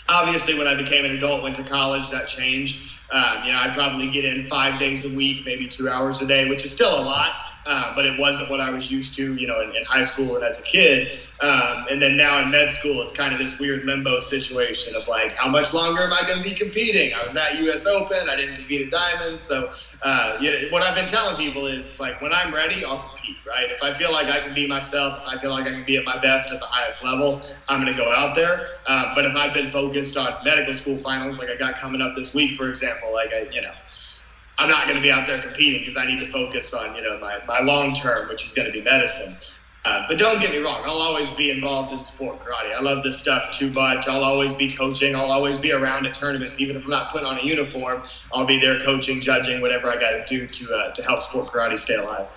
Obviously, 0.07 0.57
when 0.57 0.67
I 0.67 0.75
became 0.75 1.03
an 1.03 1.11
adult, 1.11 1.43
went 1.43 1.57
to 1.57 1.63
college, 1.63 2.09
that 2.11 2.27
changed. 2.27 2.95
Um, 3.11 3.43
you 3.43 3.51
know, 3.51 3.59
I'd 3.59 3.73
probably 3.73 4.09
get 4.09 4.23
in 4.23 4.47
five 4.47 4.79
days 4.79 5.03
a 5.03 5.09
week, 5.09 5.45
maybe 5.45 5.67
two 5.67 5.89
hours 5.89 6.21
a 6.21 6.27
day, 6.27 6.47
which 6.47 6.63
is 6.63 6.71
still 6.71 6.99
a 6.99 7.03
lot 7.03 7.48
uh, 7.65 7.93
but 7.95 8.05
it 8.05 8.17
wasn't 8.19 8.49
what 8.49 8.59
I 8.59 8.69
was 8.69 8.89
used 8.89 9.15
to, 9.15 9.35
you 9.35 9.47
know, 9.47 9.59
in, 9.61 9.69
in 9.75 9.83
high 9.85 10.03
school 10.03 10.35
and 10.35 10.43
as 10.43 10.59
a 10.59 10.63
kid. 10.63 11.09
Um, 11.41 11.85
and 11.89 12.01
then 12.01 12.17
now 12.17 12.41
in 12.41 12.51
med 12.51 12.69
school, 12.69 13.01
it's 13.01 13.13
kind 13.13 13.31
of 13.33 13.39
this 13.39 13.57
weird 13.59 13.85
limbo 13.85 14.19
situation 14.19 14.95
of 14.95 15.07
like, 15.07 15.33
how 15.37 15.47
much 15.47 15.73
longer 15.73 16.03
am 16.03 16.13
I 16.13 16.23
going 16.27 16.37
to 16.37 16.43
be 16.43 16.53
competing? 16.53 17.11
I 17.13 17.25
was 17.25 17.35
at 17.35 17.55
U.S. 17.55 17.85
Open, 17.85 18.29
I 18.29 18.35
didn't 18.35 18.55
compete 18.55 18.81
at 18.81 18.91
Diamond, 18.91 19.39
so 19.39 19.69
uh, 20.01 20.33
you 20.39 20.51
know, 20.51 20.57
what 20.69 20.83
I've 20.83 20.95
been 20.95 21.07
telling 21.07 21.35
people 21.37 21.65
is, 21.65 21.89
it's 21.89 21.99
like 21.99 22.21
when 22.21 22.33
I'm 22.33 22.53
ready, 22.53 22.83
I'll 22.83 22.99
compete, 22.99 23.39
right? 23.47 23.67
If 23.69 23.81
I 23.81 23.93
feel 23.93 24.11
like 24.11 24.27
I 24.27 24.39
can 24.41 24.53
be 24.53 24.67
myself, 24.67 25.13
I 25.25 25.37
feel 25.39 25.51
like 25.51 25.67
I 25.67 25.71
can 25.71 25.83
be 25.85 25.97
at 25.97 26.03
my 26.05 26.17
best 26.19 26.51
at 26.51 26.59
the 26.59 26.67
highest 26.69 27.03
level, 27.03 27.41
I'm 27.69 27.81
going 27.81 27.93
to 27.93 27.97
go 27.97 28.11
out 28.11 28.35
there. 28.35 28.61
Uh, 28.85 29.05
but 29.15 29.25
if 29.25 29.35
I've 29.35 29.53
been 29.53 29.71
focused 29.71 30.17
on 30.17 30.33
medical 30.43 30.73
school 30.73 30.97
finals, 30.97 31.39
like 31.39 31.49
I 31.49 31.55
got 31.57 31.77
coming 31.77 32.01
up 32.01 32.13
this 32.15 32.33
week, 32.33 32.55
for 32.57 32.69
example, 32.69 33.13
like 33.13 33.33
I, 33.33 33.47
you 33.51 33.61
know 33.61 33.71
I'm 34.59 34.69
not 34.69 34.87
going 34.87 34.97
to 34.97 35.01
be 35.01 35.09
out 35.09 35.25
there 35.25 35.41
competing 35.41 35.79
because 35.79 35.97
I 35.97 36.05
need 36.05 36.23
to 36.23 36.29
focus 36.31 36.73
on 36.73 36.95
you 36.95 37.01
know 37.01 37.17
my, 37.19 37.39
my 37.47 37.61
long 37.61 37.95
term, 37.95 38.27
which 38.27 38.45
is 38.45 38.53
going 38.53 38.67
to 38.67 38.73
be 38.73 38.83
medicine. 38.83 39.33
Uh, 39.85 40.03
but 40.09 40.19
don't 40.19 40.41
get 40.41 40.51
me 40.51 40.57
wrong, 40.57 40.81
I'll 40.83 40.91
always 40.91 41.29
be 41.31 41.49
involved 41.49 41.93
in 41.93 42.03
sport 42.03 42.41
karate. 42.41 42.75
I 42.75 42.81
love 42.81 43.01
this 43.01 43.17
stuff 43.17 43.53
too 43.53 43.71
much. 43.71 44.09
I'll 44.09 44.25
always 44.25 44.53
be 44.53 44.69
coaching. 44.69 45.15
I'll 45.15 45.31
always 45.31 45.57
be 45.57 45.71
around 45.71 46.05
at 46.05 46.13
tournaments, 46.13 46.59
even 46.59 46.75
if 46.75 46.83
I'm 46.83 46.89
not 46.89 47.11
putting 47.11 47.25
on 47.25 47.39
a 47.39 47.43
uniform. 47.43 48.03
I'll 48.33 48.45
be 48.45 48.59
there 48.59 48.81
coaching, 48.81 49.21
judging, 49.21 49.61
whatever 49.61 49.87
I 49.87 49.95
got 49.95 50.11
to 50.11 50.25
do 50.27 50.47
to 50.47 50.73
uh, 50.73 50.93
to 50.93 51.03
help 51.03 51.21
sport 51.21 51.47
karate 51.47 51.79
stay 51.79 51.95
alive. 51.95 52.27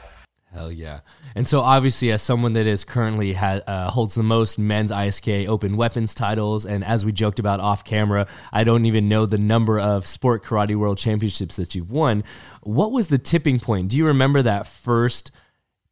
Hell 0.52 0.70
yeah! 0.70 1.00
And 1.34 1.48
so, 1.48 1.60
obviously, 1.60 2.12
as 2.12 2.20
someone 2.20 2.52
that 2.52 2.66
is 2.66 2.84
currently 2.84 3.32
ha- 3.32 3.62
uh, 3.66 3.90
holds 3.90 4.14
the 4.14 4.22
most 4.22 4.58
men's 4.58 4.90
ISKA 4.90 5.46
open 5.46 5.78
weapons 5.78 6.14
titles, 6.14 6.66
and 6.66 6.84
as 6.84 7.06
we 7.06 7.12
joked 7.12 7.38
about 7.38 7.58
off 7.60 7.84
camera, 7.84 8.26
I 8.52 8.62
don't 8.64 8.84
even 8.84 9.08
know 9.08 9.24
the 9.24 9.38
number 9.38 9.80
of 9.80 10.06
sport 10.06 10.44
karate 10.44 10.76
world 10.76 10.98
championships 10.98 11.56
that 11.56 11.74
you've 11.74 11.90
won. 11.90 12.22
What 12.62 12.92
was 12.92 13.08
the 13.08 13.16
tipping 13.16 13.60
point? 13.60 13.88
Do 13.88 13.96
you 13.96 14.06
remember 14.06 14.42
that 14.42 14.66
first 14.66 15.30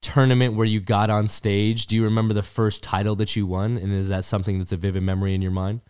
tournament 0.02 0.54
where 0.54 0.66
you 0.66 0.80
got 0.80 1.08
on 1.08 1.28
stage? 1.28 1.86
Do 1.86 1.96
you 1.96 2.04
remember 2.04 2.34
the 2.34 2.42
first 2.42 2.82
title 2.82 3.16
that 3.16 3.34
you 3.36 3.46
won? 3.46 3.78
And 3.78 3.92
is 3.92 4.08
that 4.08 4.24
something 4.24 4.58
that's 4.58 4.72
a 4.72 4.76
vivid 4.76 5.02
memory 5.02 5.34
in 5.34 5.42
your 5.42 5.52
mind? 5.52 5.80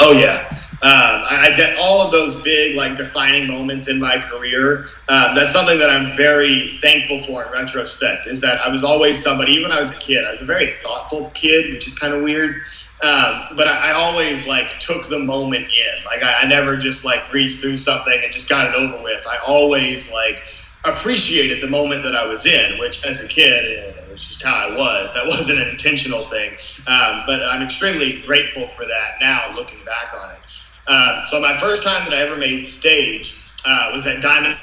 Oh 0.00 0.12
yeah, 0.12 0.48
um, 0.82 1.22
I, 1.30 1.52
get 1.56 1.76
all 1.78 2.00
of 2.02 2.10
those 2.10 2.42
big 2.42 2.74
like 2.74 2.96
defining 2.96 3.46
moments 3.46 3.86
in 3.86 4.00
my 4.00 4.18
career. 4.18 4.88
Um, 5.08 5.32
that's 5.32 5.52
something 5.52 5.78
that 5.78 5.90
I'm 5.90 6.16
very 6.16 6.76
thankful 6.82 7.22
for 7.22 7.44
in 7.44 7.52
retrospect. 7.52 8.26
Is 8.26 8.40
that 8.40 8.60
I 8.60 8.68
was 8.68 8.82
always 8.82 9.22
somebody, 9.22 9.52
even 9.52 9.68
when 9.68 9.78
I 9.78 9.78
was 9.78 9.92
a 9.92 9.98
kid, 9.98 10.24
I 10.24 10.30
was 10.30 10.40
a 10.40 10.44
very 10.44 10.74
thoughtful 10.82 11.30
kid, 11.34 11.72
which 11.72 11.86
is 11.86 11.96
kind 11.96 12.12
of 12.12 12.22
weird. 12.22 12.62
Um, 13.00 13.56
but 13.56 13.68
I, 13.68 13.90
I, 13.90 13.92
always 13.92 14.46
like 14.46 14.78
took 14.80 15.08
the 15.08 15.20
moment 15.20 15.66
in. 15.66 16.04
Like 16.04 16.24
I, 16.24 16.42
I 16.42 16.46
never 16.46 16.76
just 16.76 17.04
like 17.04 17.30
breezed 17.30 17.60
through 17.60 17.76
something 17.76 18.20
and 18.22 18.32
just 18.32 18.48
got 18.48 18.68
it 18.68 18.74
over 18.74 19.00
with. 19.02 19.24
I 19.26 19.38
always 19.46 20.10
like 20.10 20.42
appreciated 20.84 21.62
the 21.62 21.70
moment 21.70 22.02
that 22.02 22.16
I 22.16 22.24
was 22.24 22.44
in, 22.46 22.78
which 22.78 23.04
as 23.04 23.20
a 23.20 23.28
kid, 23.28 23.94
it 24.12 24.16
was 24.16 24.28
just 24.28 24.42
how 24.42 24.54
I 24.54 24.76
was. 24.76 25.12
That 25.14 25.24
wasn't 25.26 25.58
an 25.58 25.68
intentional 25.68 26.20
thing. 26.20 26.52
Um, 26.86 27.22
but 27.26 27.42
I'm 27.42 27.62
extremely 27.62 28.20
grateful 28.20 28.68
for 28.68 28.84
that 28.84 29.16
now, 29.20 29.54
looking 29.54 29.82
back 29.84 30.14
on 30.14 30.30
it. 30.30 30.38
Um, 30.86 31.26
so 31.26 31.40
my 31.40 31.56
first 31.56 31.82
time 31.82 32.04
that 32.04 32.12
I 32.12 32.20
ever 32.22 32.36
made 32.36 32.66
stage 32.66 33.42
uh, 33.64 33.90
was 33.92 34.06
at 34.06 34.20
Diamond, 34.20 34.58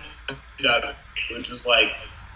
which 1.31 1.49
was 1.49 1.65
like 1.65 1.91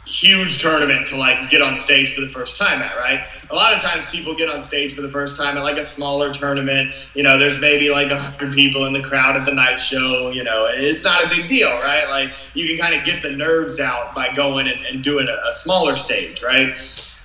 huge 0.05 0.61
tournament 0.61 1.07
to 1.07 1.15
like 1.15 1.49
get 1.49 1.61
on 1.61 1.77
stage 1.77 2.13
for 2.13 2.21
the 2.21 2.29
first 2.29 2.57
time 2.57 2.81
at, 2.81 2.95
right? 2.97 3.25
A 3.49 3.55
lot 3.55 3.73
of 3.73 3.81
times 3.81 4.05
people 4.07 4.35
get 4.35 4.49
on 4.49 4.61
stage 4.61 4.93
for 4.93 5.01
the 5.01 5.09
first 5.09 5.37
time 5.37 5.57
at 5.57 5.63
like 5.63 5.77
a 5.77 5.83
smaller 5.83 6.33
tournament. 6.33 6.93
You 7.13 7.23
know, 7.23 7.39
there's 7.39 7.59
maybe 7.59 7.89
like 7.89 8.11
a 8.11 8.17
hundred 8.17 8.53
people 8.53 8.85
in 8.85 8.93
the 8.93 9.01
crowd 9.01 9.37
at 9.37 9.45
the 9.45 9.53
night 9.53 9.77
show, 9.77 10.29
you 10.31 10.43
know, 10.43 10.67
it's 10.69 11.03
not 11.03 11.23
a 11.23 11.29
big 11.29 11.47
deal, 11.47 11.69
right? 11.69 12.05
Like 12.09 12.33
you 12.53 12.67
can 12.67 12.77
kind 12.77 12.99
of 12.99 13.05
get 13.05 13.21
the 13.21 13.31
nerves 13.31 13.79
out 13.79 14.13
by 14.13 14.33
going 14.35 14.67
and, 14.67 14.85
and 14.85 15.03
doing 15.03 15.27
a, 15.27 15.47
a 15.47 15.53
smaller 15.53 15.95
stage, 15.95 16.43
right? 16.43 16.75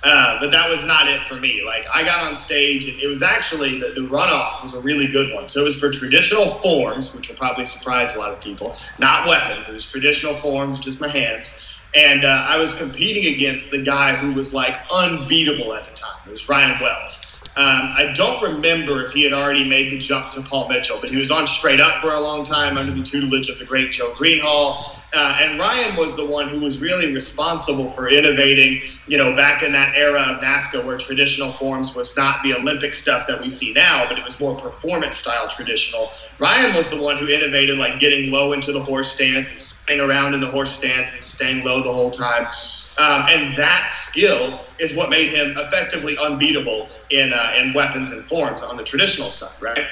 Uh, 0.01 0.39
but 0.39 0.49
that 0.51 0.69
was 0.69 0.85
not 0.85 1.09
it 1.09 1.21
for 1.27 1.35
me. 1.35 1.61
Like 1.65 1.85
I 1.93 2.03
got 2.03 2.21
on 2.21 2.37
stage, 2.37 2.87
and 2.87 2.97
it 3.01 3.07
was 3.07 3.21
actually 3.21 3.79
the, 3.79 3.87
the, 3.87 4.07
runoff 4.07 4.63
was 4.63 4.73
a 4.73 4.79
really 4.79 5.07
good 5.07 5.33
one. 5.33 5.49
So 5.49 5.59
it 5.59 5.63
was 5.63 5.77
for 5.77 5.91
traditional 5.91 6.45
forms, 6.45 7.13
which 7.13 7.27
will 7.27 7.35
probably 7.35 7.65
surprise 7.65 8.15
a 8.15 8.19
lot 8.19 8.31
of 8.31 8.39
people. 8.39 8.77
Not 8.97 9.27
weapons. 9.27 9.67
It 9.67 9.73
was 9.73 9.85
traditional 9.85 10.35
forms, 10.35 10.79
just 10.79 11.01
my 11.01 11.09
hands. 11.09 11.53
And 11.95 12.23
uh, 12.23 12.45
I 12.47 12.57
was 12.57 12.75
competing 12.75 13.33
against 13.33 13.71
the 13.71 13.81
guy 13.81 14.15
who 14.15 14.33
was 14.33 14.53
like 14.53 14.75
unbeatable 14.93 15.73
at 15.73 15.85
the 15.85 15.95
time. 15.95 16.19
It 16.27 16.29
was 16.29 16.47
Ryan 16.47 16.79
Wells. 16.79 17.25
Um, 17.59 17.93
I 17.97 18.13
don't 18.15 18.41
remember 18.41 19.03
if 19.03 19.11
he 19.11 19.21
had 19.21 19.33
already 19.33 19.65
made 19.65 19.91
the 19.91 19.97
jump 19.97 20.31
to 20.31 20.41
Paul 20.41 20.69
Mitchell, 20.69 20.97
but 21.01 21.09
he 21.09 21.17
was 21.17 21.29
on 21.29 21.45
straight 21.45 21.81
up 21.81 21.99
for 21.99 22.09
a 22.09 22.19
long 22.21 22.45
time 22.45 22.77
under 22.77 22.93
the 22.93 23.03
tutelage 23.03 23.49
of 23.49 23.59
the 23.59 23.65
great 23.65 23.91
Joe 23.91 24.13
Greenhall. 24.13 24.97
Uh, 25.13 25.37
and 25.41 25.59
Ryan 25.59 25.97
was 25.97 26.15
the 26.15 26.25
one 26.25 26.47
who 26.47 26.61
was 26.61 26.79
really 26.79 27.11
responsible 27.11 27.83
for 27.83 28.07
innovating, 28.07 28.83
you 29.07 29.17
know, 29.17 29.35
back 29.35 29.61
in 29.61 29.73
that 29.73 29.93
era 29.93 30.21
of 30.21 30.41
NASKA 30.41 30.85
where 30.85 30.97
traditional 30.97 31.49
forms 31.49 31.93
was 31.93 32.15
not 32.15 32.41
the 32.43 32.53
Olympic 32.53 32.95
stuff 32.95 33.27
that 33.27 33.41
we 33.41 33.49
see 33.49 33.73
now, 33.73 34.07
but 34.07 34.17
it 34.17 34.23
was 34.23 34.39
more 34.39 34.55
performance 34.55 35.17
style 35.17 35.49
traditional. 35.49 36.09
Ryan 36.39 36.73
was 36.73 36.89
the 36.89 37.01
one 37.01 37.17
who 37.17 37.27
innovated, 37.27 37.77
like 37.77 37.99
getting 37.99 38.31
low 38.31 38.53
into 38.53 38.71
the 38.71 38.81
horse 38.81 39.11
stance 39.11 39.49
and 39.49 39.59
spinning 39.59 40.09
around 40.09 40.33
in 40.33 40.39
the 40.39 40.49
horse 40.49 40.71
stance 40.71 41.11
and 41.11 41.21
staying 41.21 41.65
low 41.65 41.83
the 41.83 41.91
whole 41.91 42.11
time. 42.11 42.47
Um, 42.99 43.25
and 43.29 43.55
that 43.55 43.91
skill 43.91 44.59
is 44.77 44.93
what 44.93 45.09
made 45.09 45.29
him 45.29 45.57
effectively 45.57 46.17
unbeatable 46.17 46.89
in 47.09 47.31
uh, 47.33 47.53
in 47.57 47.73
weapons 47.73 48.11
and 48.11 48.27
forms 48.27 48.61
on 48.61 48.75
the 48.75 48.83
traditional 48.83 49.29
side, 49.29 49.63
right? 49.63 49.87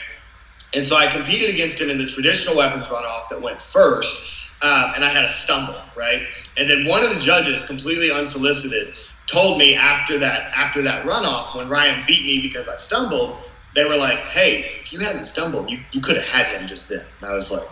And 0.74 0.84
so 0.84 0.98
I 0.98 1.08
competed 1.08 1.50
against 1.50 1.80
him 1.80 1.90
in 1.90 1.98
the 1.98 2.06
traditional 2.06 2.58
weapons 2.58 2.88
runoff 2.88 3.30
that 3.30 3.42
went 3.42 3.62
first. 3.64 4.42
Um, 4.62 4.92
and 4.96 5.06
I 5.06 5.10
had 5.10 5.24
a 5.24 5.30
stumble, 5.30 5.80
right? 5.96 6.22
And 6.58 6.70
then 6.70 6.86
one 6.86 7.02
of 7.02 7.10
the 7.10 7.20
judges, 7.20 7.66
completely 7.66 8.12
unsolicited, 8.12 8.94
told 9.28 9.58
me 9.58 9.74
after 9.76 10.18
that 10.20 10.52
after 10.54 10.82
that 10.82 11.06
runoff 11.06 11.56
when 11.56 11.70
Ryan 11.70 12.04
beat 12.08 12.26
me 12.26 12.42
because 12.42 12.68
I 12.68 12.76
stumbled, 12.76 13.40
they 13.74 13.86
were 13.86 13.96
like, 13.96 14.18
"Hey, 14.18 14.66
if 14.82 14.92
you 14.92 15.00
hadn't 15.00 15.24
stumbled, 15.24 15.72
you, 15.72 15.80
you 15.94 16.02
could 16.02 16.18
have 16.18 16.28
had 16.28 16.48
him 16.48 16.68
just 16.68 16.90
then." 16.90 17.06
And 17.22 17.32
I 17.32 17.36
was 17.36 17.54
like, 17.54 17.68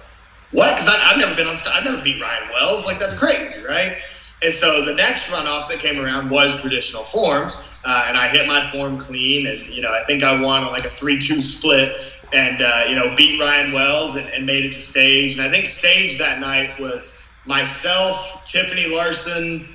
"What?" 0.51 0.75
Because 0.75 0.87
I've 0.87 1.17
never 1.17 1.35
been 1.35 1.47
on, 1.47 1.57
I've 1.67 1.83
never 1.83 2.01
beat 2.01 2.21
Ryan 2.21 2.49
Wells. 2.53 2.85
Like 2.85 2.99
that's 2.99 3.13
crazy, 3.13 3.65
right? 3.67 3.97
And 4.45 4.53
so 4.53 4.85
the 4.85 4.93
next 4.93 5.31
runoff 5.31 5.69
that 5.69 5.79
came 5.79 5.99
around 5.99 6.29
was 6.29 6.61
traditional 6.61 7.03
forms, 7.03 7.67
uh, 7.83 8.05
and 8.07 8.15
I 8.15 8.27
hit 8.27 8.45
my 8.45 8.69
form 8.69 8.99
clean, 8.99 9.47
and 9.47 9.73
you 9.73 9.81
know 9.81 9.91
I 9.91 10.05
think 10.05 10.21
I 10.21 10.39
won 10.39 10.61
on 10.61 10.71
like 10.71 10.85
a 10.85 10.89
three-two 10.89 11.41
split, 11.41 11.99
and 12.31 12.61
uh, 12.61 12.85
you 12.87 12.95
know 12.95 13.15
beat 13.15 13.41
Ryan 13.41 13.71
Wells 13.71 14.15
and, 14.15 14.29
and 14.29 14.45
made 14.45 14.63
it 14.63 14.71
to 14.73 14.81
stage. 14.81 15.35
And 15.35 15.41
I 15.41 15.49
think 15.49 15.65
stage 15.65 16.19
that 16.19 16.39
night 16.39 16.79
was 16.79 17.19
myself, 17.47 18.45
Tiffany 18.45 18.85
Larson, 18.85 19.67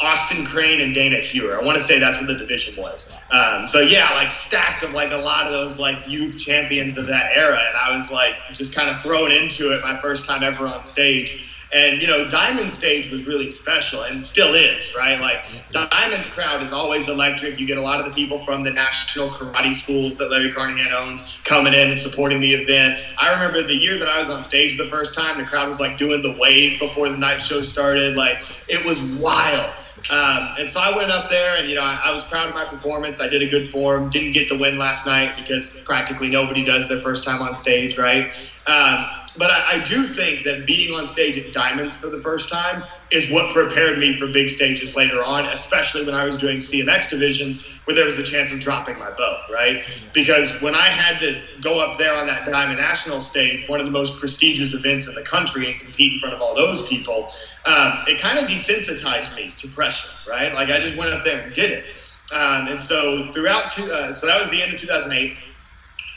Austin 0.00 0.44
Crane 0.44 0.80
and 0.80 0.94
Dana 0.94 1.16
Hewer. 1.16 1.60
I 1.60 1.64
want 1.64 1.76
to 1.76 1.82
say 1.82 1.98
that's 1.98 2.18
what 2.18 2.28
the 2.28 2.36
division 2.36 2.80
was. 2.80 3.12
Um, 3.32 3.66
so 3.66 3.80
yeah, 3.80 4.08
like 4.14 4.30
stacked 4.30 4.84
of 4.84 4.92
like 4.92 5.10
a 5.10 5.16
lot 5.16 5.48
of 5.48 5.52
those 5.52 5.80
like 5.80 6.06
youth 6.06 6.38
champions 6.38 6.98
of 6.98 7.08
that 7.08 7.36
era, 7.36 7.60
and 7.66 7.76
I 7.76 7.96
was 7.96 8.12
like 8.12 8.34
just 8.52 8.76
kind 8.76 8.90
of 8.90 9.02
thrown 9.02 9.32
into 9.32 9.72
it 9.72 9.82
my 9.82 10.00
first 10.00 10.24
time 10.24 10.44
ever 10.44 10.68
on 10.68 10.84
stage. 10.84 11.56
And 11.70 12.00
you 12.00 12.08
know, 12.08 12.28
Diamond 12.30 12.70
Stage 12.70 13.10
was 13.10 13.26
really 13.26 13.48
special, 13.48 14.02
and 14.02 14.24
still 14.24 14.54
is, 14.54 14.94
right? 14.96 15.20
Like 15.20 15.42
Diamond's 15.70 16.28
crowd 16.30 16.62
is 16.62 16.72
always 16.72 17.08
electric. 17.08 17.60
You 17.60 17.66
get 17.66 17.76
a 17.76 17.82
lot 17.82 18.00
of 18.00 18.06
the 18.06 18.12
people 18.12 18.42
from 18.42 18.64
the 18.64 18.70
national 18.70 19.28
karate 19.28 19.74
schools 19.74 20.16
that 20.16 20.30
Larry 20.30 20.50
Carnahan 20.50 20.92
owns 20.92 21.38
coming 21.44 21.74
in 21.74 21.88
and 21.88 21.98
supporting 21.98 22.40
the 22.40 22.54
event. 22.54 22.98
I 23.18 23.32
remember 23.32 23.62
the 23.62 23.76
year 23.76 23.98
that 23.98 24.08
I 24.08 24.18
was 24.18 24.30
on 24.30 24.42
stage 24.42 24.78
the 24.78 24.86
first 24.86 25.14
time, 25.14 25.38
the 25.38 25.44
crowd 25.44 25.68
was 25.68 25.78
like 25.78 25.98
doing 25.98 26.22
the 26.22 26.34
wave 26.38 26.80
before 26.80 27.10
the 27.10 27.18
night 27.18 27.42
show 27.42 27.60
started. 27.60 28.16
Like 28.16 28.38
it 28.68 28.84
was 28.86 29.02
wild. 29.20 29.70
Um, 30.10 30.54
and 30.58 30.68
so 30.68 30.80
I 30.80 30.96
went 30.96 31.10
up 31.10 31.28
there, 31.28 31.56
and 31.56 31.68
you 31.68 31.74
know, 31.74 31.82
I, 31.82 32.00
I, 32.04 32.14
was 32.14 32.24
proud 32.24 32.48
of 32.48 32.54
my 32.54 32.64
performance. 32.64 33.20
I 33.20 33.28
did 33.28 33.42
a 33.42 33.46
good 33.46 33.70
form. 33.70 34.08
Didn't 34.10 34.32
get 34.32 34.48
the 34.48 34.56
win 34.56 34.78
last 34.78 35.06
night 35.06 35.34
because 35.36 35.80
practically 35.84 36.28
nobody 36.28 36.64
does 36.64 36.88
their 36.88 37.00
first 37.00 37.24
time 37.24 37.42
on 37.42 37.56
stage, 37.56 37.98
right? 37.98 38.30
Um, 38.66 39.06
but 39.38 39.50
I, 39.50 39.76
I, 39.76 39.84
do 39.84 40.02
think 40.02 40.44
that 40.44 40.66
being 40.66 40.94
on 40.94 41.06
stage 41.06 41.38
at 41.38 41.52
Diamonds 41.52 41.96
for 41.96 42.08
the 42.08 42.20
first 42.20 42.50
time 42.50 42.82
is 43.10 43.30
what 43.30 43.52
prepared 43.54 43.98
me 43.98 44.16
for 44.18 44.26
big 44.26 44.48
stages 44.48 44.94
later 44.94 45.22
on, 45.22 45.46
especially 45.46 46.04
when 46.04 46.14
I 46.14 46.24
was 46.24 46.36
doing 46.36 46.58
CMX 46.58 47.10
divisions 47.10 47.64
where 47.84 47.94
there 47.94 48.04
was 48.04 48.18
a 48.18 48.22
chance 48.22 48.52
of 48.52 48.60
dropping 48.60 48.98
my 48.98 49.10
bow, 49.10 49.40
right? 49.50 49.82
Because 50.12 50.60
when 50.60 50.74
I 50.74 50.88
had 50.88 51.18
to 51.20 51.42
go 51.62 51.80
up 51.80 51.98
there 51.98 52.14
on 52.14 52.26
that 52.26 52.44
Diamond 52.44 52.78
National 52.78 53.20
stage, 53.20 53.66
one 53.68 53.80
of 53.80 53.86
the 53.86 53.92
most 53.92 54.20
prestigious 54.20 54.74
events 54.74 55.08
in 55.08 55.14
the 55.14 55.22
country, 55.22 55.66
and 55.66 55.74
compete 55.74 56.12
in 56.12 56.18
front 56.18 56.34
of 56.34 56.42
all 56.42 56.54
those 56.54 56.86
people, 56.86 57.30
um, 57.64 58.04
it 58.06 58.20
kind 58.20 58.38
of 58.38 58.44
desensitized 58.44 59.34
me 59.34 59.52
to 59.56 59.68
pressure, 59.68 60.30
right? 60.30 60.52
Like 60.52 60.68
I 60.68 60.78
just 60.78 60.96
went 60.96 61.12
up 61.12 61.24
there 61.24 61.40
and 61.40 61.54
did 61.54 61.70
it. 61.70 61.86
Um, 62.32 62.68
and 62.68 62.78
so 62.78 63.32
throughout, 63.32 63.70
two, 63.70 63.90
uh, 63.90 64.12
so 64.12 64.26
that 64.26 64.38
was 64.38 64.50
the 64.50 64.62
end 64.62 64.74
of 64.74 64.80
2008. 64.80 65.36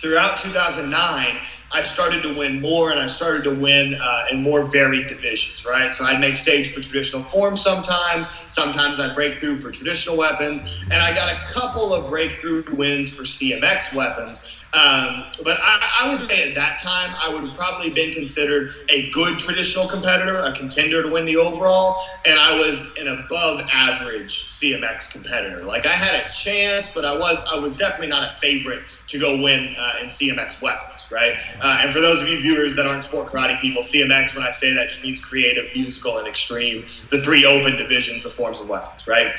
Throughout 0.01 0.35
2009, 0.37 1.37
I 1.73 1.83
started 1.83 2.21
to 2.23 2.37
win 2.37 2.59
more 2.59 2.91
and 2.91 2.99
I 2.99 3.07
started 3.07 3.43
to 3.45 3.55
win 3.55 3.95
uh, 3.95 4.25
in 4.31 4.43
more 4.43 4.69
varied 4.69 5.07
divisions, 5.07 5.65
right? 5.65 5.93
So 5.93 6.03
I'd 6.03 6.19
make 6.19 6.35
stage 6.35 6.73
for 6.73 6.81
traditional 6.81 7.23
forms 7.23 7.61
sometimes, 7.61 8.27
sometimes 8.49 8.99
I'd 8.99 9.15
break 9.15 9.37
through 9.37 9.59
for 9.59 9.71
traditional 9.71 10.17
weapons, 10.17 10.61
and 10.91 11.01
I 11.01 11.15
got 11.15 11.31
a 11.31 11.37
couple 11.53 11.93
of 11.93 12.09
breakthrough 12.09 12.63
wins 12.71 13.09
for 13.09 13.23
CMX 13.23 13.95
weapons. 13.95 14.60
Um, 14.73 15.25
but 15.43 15.57
I, 15.61 15.99
I, 15.99 16.09
would 16.09 16.29
say 16.29 16.47
at 16.47 16.55
that 16.55 16.79
time, 16.79 17.13
I 17.21 17.33
would 17.33 17.43
have 17.43 17.57
probably 17.57 17.89
been 17.89 18.13
considered 18.13 18.73
a 18.87 19.09
good 19.09 19.37
traditional 19.37 19.85
competitor, 19.85 20.39
a 20.39 20.53
contender 20.53 21.03
to 21.03 21.09
win 21.09 21.25
the 21.25 21.35
overall, 21.35 22.01
and 22.25 22.39
I 22.39 22.57
was 22.57 22.89
an 22.97 23.07
above 23.09 23.67
average 23.73 24.47
CMX 24.47 25.11
competitor. 25.11 25.65
Like 25.65 25.85
I 25.85 25.91
had 25.91 26.25
a 26.25 26.31
chance, 26.31 26.89
but 26.93 27.03
I 27.03 27.17
was 27.17 27.43
I 27.51 27.59
was 27.59 27.75
definitely 27.75 28.07
not 28.07 28.23
a 28.23 28.39
favorite 28.41 28.83
to 29.07 29.19
go 29.19 29.41
win 29.43 29.75
uh, 29.77 29.95
in 29.99 30.05
CMX 30.05 30.61
weapons, 30.61 31.05
right? 31.11 31.33
Uh, 31.59 31.79
and 31.81 31.91
for 31.91 31.99
those 31.99 32.21
of 32.21 32.29
you 32.29 32.39
viewers 32.39 32.73
that 32.77 32.87
aren't 32.87 33.03
sport 33.03 33.27
karate 33.27 33.59
people, 33.59 33.81
CMX, 33.81 34.35
when 34.35 34.45
I 34.45 34.51
say 34.51 34.73
that, 34.73 34.87
means 35.03 35.19
creative, 35.19 35.65
musical, 35.75 36.17
and 36.17 36.29
extreme, 36.29 36.85
the 37.09 37.19
three 37.19 37.45
open 37.45 37.75
divisions 37.75 38.23
of 38.23 38.31
forms 38.31 38.61
of 38.61 38.69
weapons, 38.69 39.05
right? 39.05 39.33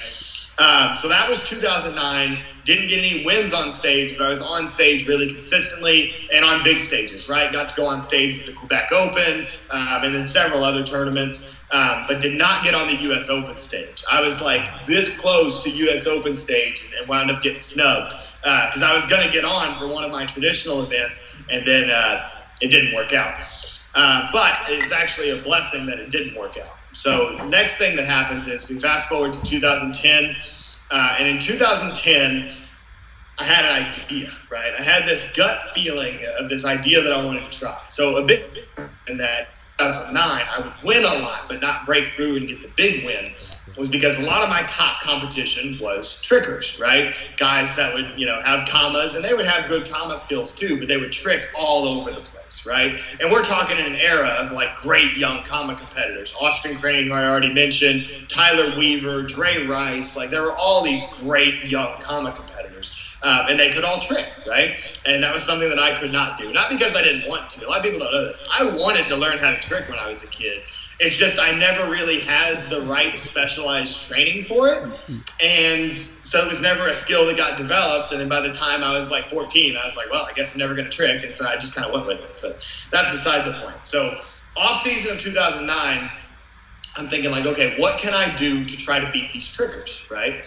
Um, 0.58 0.96
so 0.96 1.08
that 1.08 1.28
was 1.28 1.48
2009. 1.48 2.38
Didn't 2.64 2.88
get 2.88 2.98
any 2.98 3.24
wins 3.24 3.52
on 3.52 3.70
stage, 3.70 4.16
but 4.16 4.24
I 4.24 4.28
was 4.28 4.42
on 4.42 4.68
stage 4.68 5.08
really 5.08 5.32
consistently 5.32 6.12
and 6.32 6.44
on 6.44 6.62
big 6.62 6.78
stages, 6.80 7.28
right? 7.28 7.50
Got 7.50 7.70
to 7.70 7.74
go 7.74 7.86
on 7.86 8.00
stage 8.00 8.40
at 8.40 8.46
the 8.46 8.52
Quebec 8.52 8.92
Open 8.92 9.46
um, 9.70 10.04
and 10.04 10.14
then 10.14 10.26
several 10.26 10.62
other 10.62 10.84
tournaments, 10.84 11.68
um, 11.72 12.04
but 12.06 12.20
did 12.20 12.36
not 12.36 12.62
get 12.62 12.74
on 12.74 12.86
the 12.86 12.96
U.S. 13.02 13.30
Open 13.30 13.56
stage. 13.56 14.04
I 14.10 14.20
was 14.20 14.40
like 14.40 14.86
this 14.86 15.18
close 15.18 15.62
to 15.64 15.70
U.S. 15.70 16.06
Open 16.06 16.36
stage 16.36 16.84
and 16.98 17.08
wound 17.08 17.30
up 17.30 17.42
getting 17.42 17.60
snubbed 17.60 18.14
because 18.42 18.82
uh, 18.82 18.86
I 18.86 18.94
was 18.94 19.06
going 19.06 19.26
to 19.26 19.32
get 19.32 19.44
on 19.44 19.78
for 19.78 19.88
one 19.88 20.04
of 20.04 20.10
my 20.10 20.26
traditional 20.26 20.82
events 20.82 21.46
and 21.50 21.66
then 21.66 21.90
uh, 21.90 22.28
it 22.60 22.68
didn't 22.68 22.94
work 22.94 23.12
out. 23.12 23.34
Uh, 23.94 24.28
but 24.32 24.58
it's 24.68 24.92
actually 24.92 25.30
a 25.30 25.36
blessing 25.42 25.86
that 25.86 25.98
it 25.98 26.10
didn't 26.10 26.36
work 26.36 26.58
out. 26.58 26.76
So 26.92 27.46
next 27.48 27.78
thing 27.78 27.96
that 27.96 28.07
happens 28.07 28.46
is 28.46 28.68
we 28.68 28.78
fast 28.78 29.09
forward 29.09 29.35
to 29.35 29.42
2010, 29.42 30.37
uh, 30.90 31.16
and 31.18 31.28
in 31.28 31.38
2010, 31.38 32.59
I 33.38 33.44
had 33.44 33.64
an 33.64 33.88
idea, 33.88 34.31
right? 34.50 34.72
I 34.78 34.83
had 34.83 35.07
this 35.07 35.33
gut 35.35 35.70
feeling 35.74 36.20
of 36.38 36.50
this 36.50 36.64
idea 36.64 37.02
that 37.02 37.12
I 37.12 37.24
wanted 37.24 37.50
to 37.50 37.59
try. 37.59 37.76
So 37.87 38.16
a 38.16 38.26
bit 38.26 38.68
in 39.09 39.16
that 39.18 39.48
2009, 39.83 40.47
I 40.49 40.61
would 40.61 40.73
win 40.85 41.05
a 41.05 41.23
lot, 41.23 41.42
but 41.49 41.61
not 41.61 41.85
break 41.85 42.07
through 42.07 42.37
and 42.37 42.49
get 42.49 42.62
the 42.62 42.68
big 42.77 43.05
win 43.05 43.27
was 43.77 43.88
because 43.88 44.18
a 44.18 44.23
lot 44.23 44.42
of 44.42 44.51
my 44.51 44.62
top 44.64 45.01
competition 45.01 45.77
was 45.81 46.21
trickers, 46.21 46.79
right? 46.79 47.14
Guys 47.38 47.75
that 47.77 47.95
would, 47.95 48.18
you 48.18 48.27
know, 48.27 48.40
have 48.42 48.68
kamas 48.68 49.14
and 49.14 49.25
they 49.25 49.33
would 49.33 49.47
have 49.47 49.68
good 49.68 49.90
kama 49.90 50.16
skills 50.16 50.55
too, 50.55 50.79
but 50.79 50.88
they 50.88 50.99
would 50.99 51.11
trick 51.11 51.49
all 51.57 51.87
over 51.87 52.11
the 52.11 52.21
place, 52.21 52.66
right? 52.66 53.01
And 53.21 53.33
we're 53.33 53.42
talking 53.42 53.79
in 53.79 53.87
an 53.87 53.97
era 53.97 54.29
of 54.29 54.53
like 54.53 54.77
great 54.77 55.16
young 55.16 55.45
kama 55.45 55.75
competitors. 55.77 56.35
Austin 56.38 56.77
Crane, 56.77 57.07
who 57.07 57.14
I 57.14 57.27
already 57.27 57.53
mentioned, 57.53 58.07
Tyler 58.29 58.77
Weaver, 58.77 59.23
Dre 59.23 59.66
Rice, 59.66 60.16
like 60.16 60.31
there 60.31 60.42
were 60.42 60.57
all 60.57 60.85
these 60.85 61.07
great 61.21 61.64
young 61.64 61.99
kama 62.03 62.33
competitors. 62.33 63.01
Um, 63.22 63.46
and 63.50 63.61
they 63.61 63.70
could 63.70 63.85
all 63.85 64.00
trick, 64.00 64.28
right? 64.48 64.76
And 65.06 65.22
that 65.22 65.32
was 65.32 65.44
something 65.44 65.68
that 65.68 65.78
I 65.78 65.98
could 66.00 66.11
not 66.11 66.40
do. 66.40 66.52
Not 66.52 66.70
because 66.70 66.96
I 66.96 67.02
didn't 67.02 67.28
want 67.28 67.50
to. 67.50 67.66
A 67.66 67.68
lot 67.68 67.78
of 67.78 67.85
people 67.85 68.00
don't 68.00 68.11
know 68.11 68.26
this. 68.26 68.44
I 68.52 68.64
wanted 68.64 69.06
to 69.08 69.16
learn 69.16 69.38
how 69.38 69.52
to 69.52 69.61
trick 69.61 69.88
when 69.88 69.98
I 69.98 70.08
was 70.08 70.24
a 70.24 70.26
kid. 70.26 70.62
It's 70.98 71.16
just 71.16 71.38
I 71.38 71.52
never 71.58 71.88
really 71.90 72.20
had 72.20 72.68
the 72.68 72.82
right 72.82 73.16
specialized 73.16 74.08
training 74.08 74.46
for 74.46 74.68
it. 74.68 74.88
And 75.42 75.96
so 76.22 76.44
it 76.44 76.48
was 76.48 76.61
never 76.61 76.88
a 76.88 76.94
skill 76.94 77.26
that 77.26 77.37
got 77.37 77.58
developed. 77.58 78.12
And 78.12 78.20
then 78.20 78.28
by 78.28 78.40
the 78.40 78.52
time 78.52 78.82
I 78.82 78.96
was 78.96 79.11
like 79.11 79.28
14, 79.28 79.76
I 79.76 79.85
was 79.85 79.96
like, 79.96 80.11
well, 80.11 80.26
I 80.28 80.32
guess 80.32 80.52
I'm 80.52 80.58
never 80.58 80.74
going 80.74 80.88
to 80.88 80.96
trick. 80.96 81.22
And 81.22 81.35
so 81.35 81.46
I 81.46 81.56
just 81.56 81.74
kind 81.74 81.87
of 81.87 81.94
went 81.94 82.20
with 82.20 82.28
it. 82.28 82.38
But 82.40 82.66
that's 82.92 83.11
beside 83.11 83.44
the 83.44 83.52
point. 83.52 83.76
So, 83.85 84.20
off 84.56 84.82
season 84.82 85.12
of 85.12 85.20
2009, 85.20 86.11
I'm 86.96 87.08
thinking, 87.08 87.30
like, 87.30 87.46
okay, 87.46 87.74
what 87.78 87.98
can 87.98 88.14
I 88.14 88.35
do 88.37 88.64
to 88.64 88.76
try 88.76 89.00
to 89.00 89.11
beat 89.12 89.32
these 89.32 89.48
trickers, 89.48 90.04
right? 90.11 90.42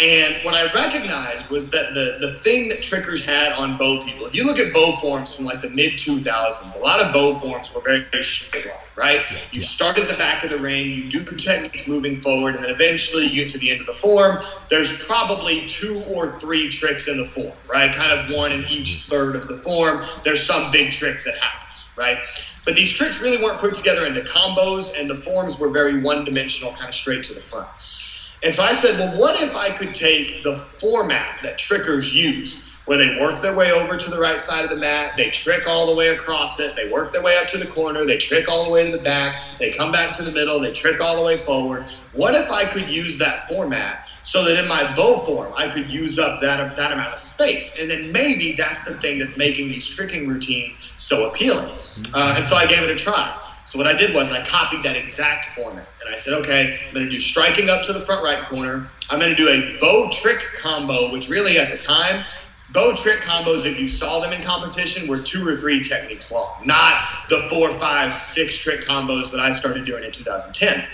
And 0.00 0.44
what 0.44 0.54
I 0.54 0.72
recognized 0.72 1.50
was 1.50 1.70
that 1.70 1.94
the, 1.94 2.18
the 2.20 2.40
thing 2.40 2.66
that 2.68 2.82
trickers 2.82 3.24
had 3.24 3.52
on 3.52 3.78
bow 3.78 4.02
people, 4.04 4.26
if 4.26 4.34
you 4.34 4.44
look 4.44 4.58
at 4.58 4.72
bow 4.72 4.96
forms 4.96 5.32
from 5.32 5.44
like 5.44 5.62
the 5.62 5.68
mid 5.68 5.92
2000s, 5.92 6.76
a 6.76 6.80
lot 6.80 7.00
of 7.00 7.12
bow 7.12 7.38
forms 7.38 7.72
were 7.72 7.80
very, 7.80 8.04
very 8.10 8.24
straight 8.24 8.66
line, 8.66 8.74
right? 8.96 9.30
Yeah, 9.30 9.38
you 9.52 9.62
start 9.62 9.96
at 9.96 10.08
the 10.08 10.16
back 10.16 10.42
of 10.42 10.50
the 10.50 10.58
ring, 10.58 10.90
you 10.90 11.08
do 11.10 11.24
techniques 11.36 11.86
moving 11.86 12.20
forward, 12.22 12.56
and 12.56 12.64
then 12.64 12.72
eventually 12.72 13.26
you 13.26 13.44
get 13.44 13.50
to 13.50 13.58
the 13.58 13.70
end 13.70 13.78
of 13.80 13.86
the 13.86 13.94
form. 13.94 14.42
There's 14.68 15.06
probably 15.06 15.64
two 15.68 16.02
or 16.08 16.40
three 16.40 16.70
tricks 16.70 17.06
in 17.06 17.16
the 17.16 17.26
form, 17.26 17.56
right? 17.68 17.94
Kind 17.94 18.18
of 18.18 18.34
one 18.34 18.50
in 18.50 18.64
each 18.64 19.04
third 19.04 19.36
of 19.36 19.46
the 19.46 19.62
form. 19.62 20.04
There's 20.24 20.44
some 20.44 20.72
big 20.72 20.90
trick 20.90 21.22
that 21.24 21.36
happens, 21.38 21.90
right? 21.96 22.18
But 22.64 22.74
these 22.74 22.92
tricks 22.92 23.22
really 23.22 23.42
weren't 23.42 23.60
put 23.60 23.74
together 23.74 24.04
into 24.06 24.22
combos, 24.22 24.98
and 24.98 25.08
the 25.08 25.16
forms 25.16 25.60
were 25.60 25.70
very 25.70 26.02
one 26.02 26.24
dimensional, 26.24 26.72
kind 26.72 26.88
of 26.88 26.94
straight 26.96 27.22
to 27.24 27.34
the 27.34 27.42
front. 27.42 27.68
And 28.44 28.54
so 28.54 28.62
I 28.62 28.72
said, 28.72 28.98
well, 28.98 29.18
what 29.18 29.40
if 29.42 29.56
I 29.56 29.70
could 29.70 29.94
take 29.94 30.42
the 30.44 30.58
format 30.78 31.40
that 31.42 31.58
trickers 31.58 32.14
use, 32.14 32.82
where 32.84 32.98
they 32.98 33.16
work 33.18 33.40
their 33.40 33.54
way 33.54 33.72
over 33.72 33.96
to 33.96 34.10
the 34.10 34.18
right 34.18 34.42
side 34.42 34.64
of 34.64 34.70
the 34.70 34.76
mat, 34.76 35.12
they 35.16 35.30
trick 35.30 35.66
all 35.66 35.86
the 35.86 35.94
way 35.94 36.08
across 36.08 36.60
it, 36.60 36.76
they 36.76 36.90
work 36.90 37.14
their 37.14 37.22
way 37.22 37.38
up 37.38 37.46
to 37.48 37.56
the 37.56 37.66
corner, 37.66 38.04
they 38.04 38.18
trick 38.18 38.46
all 38.50 38.66
the 38.66 38.70
way 38.70 38.84
to 38.84 38.94
the 38.94 39.02
back, 39.02 39.34
they 39.58 39.72
come 39.72 39.90
back 39.90 40.14
to 40.18 40.22
the 40.22 40.30
middle, 40.30 40.60
they 40.60 40.72
trick 40.72 41.00
all 41.00 41.16
the 41.16 41.22
way 41.22 41.38
forward. 41.46 41.86
What 42.12 42.34
if 42.34 42.50
I 42.50 42.66
could 42.66 42.90
use 42.90 43.16
that 43.16 43.48
format 43.48 44.06
so 44.20 44.44
that 44.44 44.62
in 44.62 44.68
my 44.68 44.94
bow 44.94 45.20
form 45.20 45.54
I 45.56 45.72
could 45.72 45.90
use 45.90 46.18
up 46.18 46.42
that 46.42 46.76
that 46.76 46.92
amount 46.92 47.14
of 47.14 47.20
space, 47.20 47.80
and 47.80 47.90
then 47.90 48.12
maybe 48.12 48.52
that's 48.58 48.82
the 48.82 49.00
thing 49.00 49.18
that's 49.18 49.38
making 49.38 49.68
these 49.68 49.88
tricking 49.88 50.28
routines 50.28 50.94
so 50.98 51.30
appealing. 51.30 51.74
Uh, 52.12 52.34
and 52.36 52.46
so 52.46 52.56
I 52.56 52.66
gave 52.66 52.82
it 52.82 52.90
a 52.90 52.96
try. 52.96 53.34
So 53.64 53.78
what 53.78 53.86
I 53.86 53.94
did 53.94 54.14
was 54.14 54.30
I 54.30 54.44
copied 54.46 54.82
that 54.82 54.94
exact 54.94 55.56
format. 55.56 55.88
And 56.04 56.14
I 56.14 56.18
said, 56.18 56.34
okay, 56.34 56.78
I'm 56.86 56.94
going 56.94 57.06
to 57.06 57.10
do 57.10 57.18
striking 57.18 57.70
up 57.70 57.82
to 57.84 57.92
the 57.92 58.04
front 58.04 58.22
right 58.22 58.46
corner. 58.48 58.90
I'm 59.10 59.18
going 59.18 59.34
to 59.34 59.36
do 59.36 59.48
a 59.48 59.78
bow 59.80 60.10
trick 60.10 60.40
combo, 60.60 61.10
which 61.10 61.28
really 61.28 61.58
at 61.58 61.72
the 61.72 61.78
time 61.78 62.24
bow 62.74 62.94
trick 62.94 63.20
combos, 63.20 63.64
if 63.64 63.78
you 63.78 63.88
saw 63.88 64.20
them 64.20 64.32
in 64.32 64.42
competition, 64.42 65.08
were 65.08 65.18
two 65.18 65.46
or 65.46 65.56
three 65.56 65.82
techniques 65.82 66.30
long, 66.30 66.62
not 66.64 66.98
the 67.28 67.46
four, 67.50 67.70
five, 67.78 68.14
six 68.14 68.58
trick 68.58 68.80
combos 68.80 69.30
that 69.30 69.40
I 69.40 69.50
started 69.50 69.86
doing 69.86 70.04
in 70.04 70.12
2010. 70.12 70.86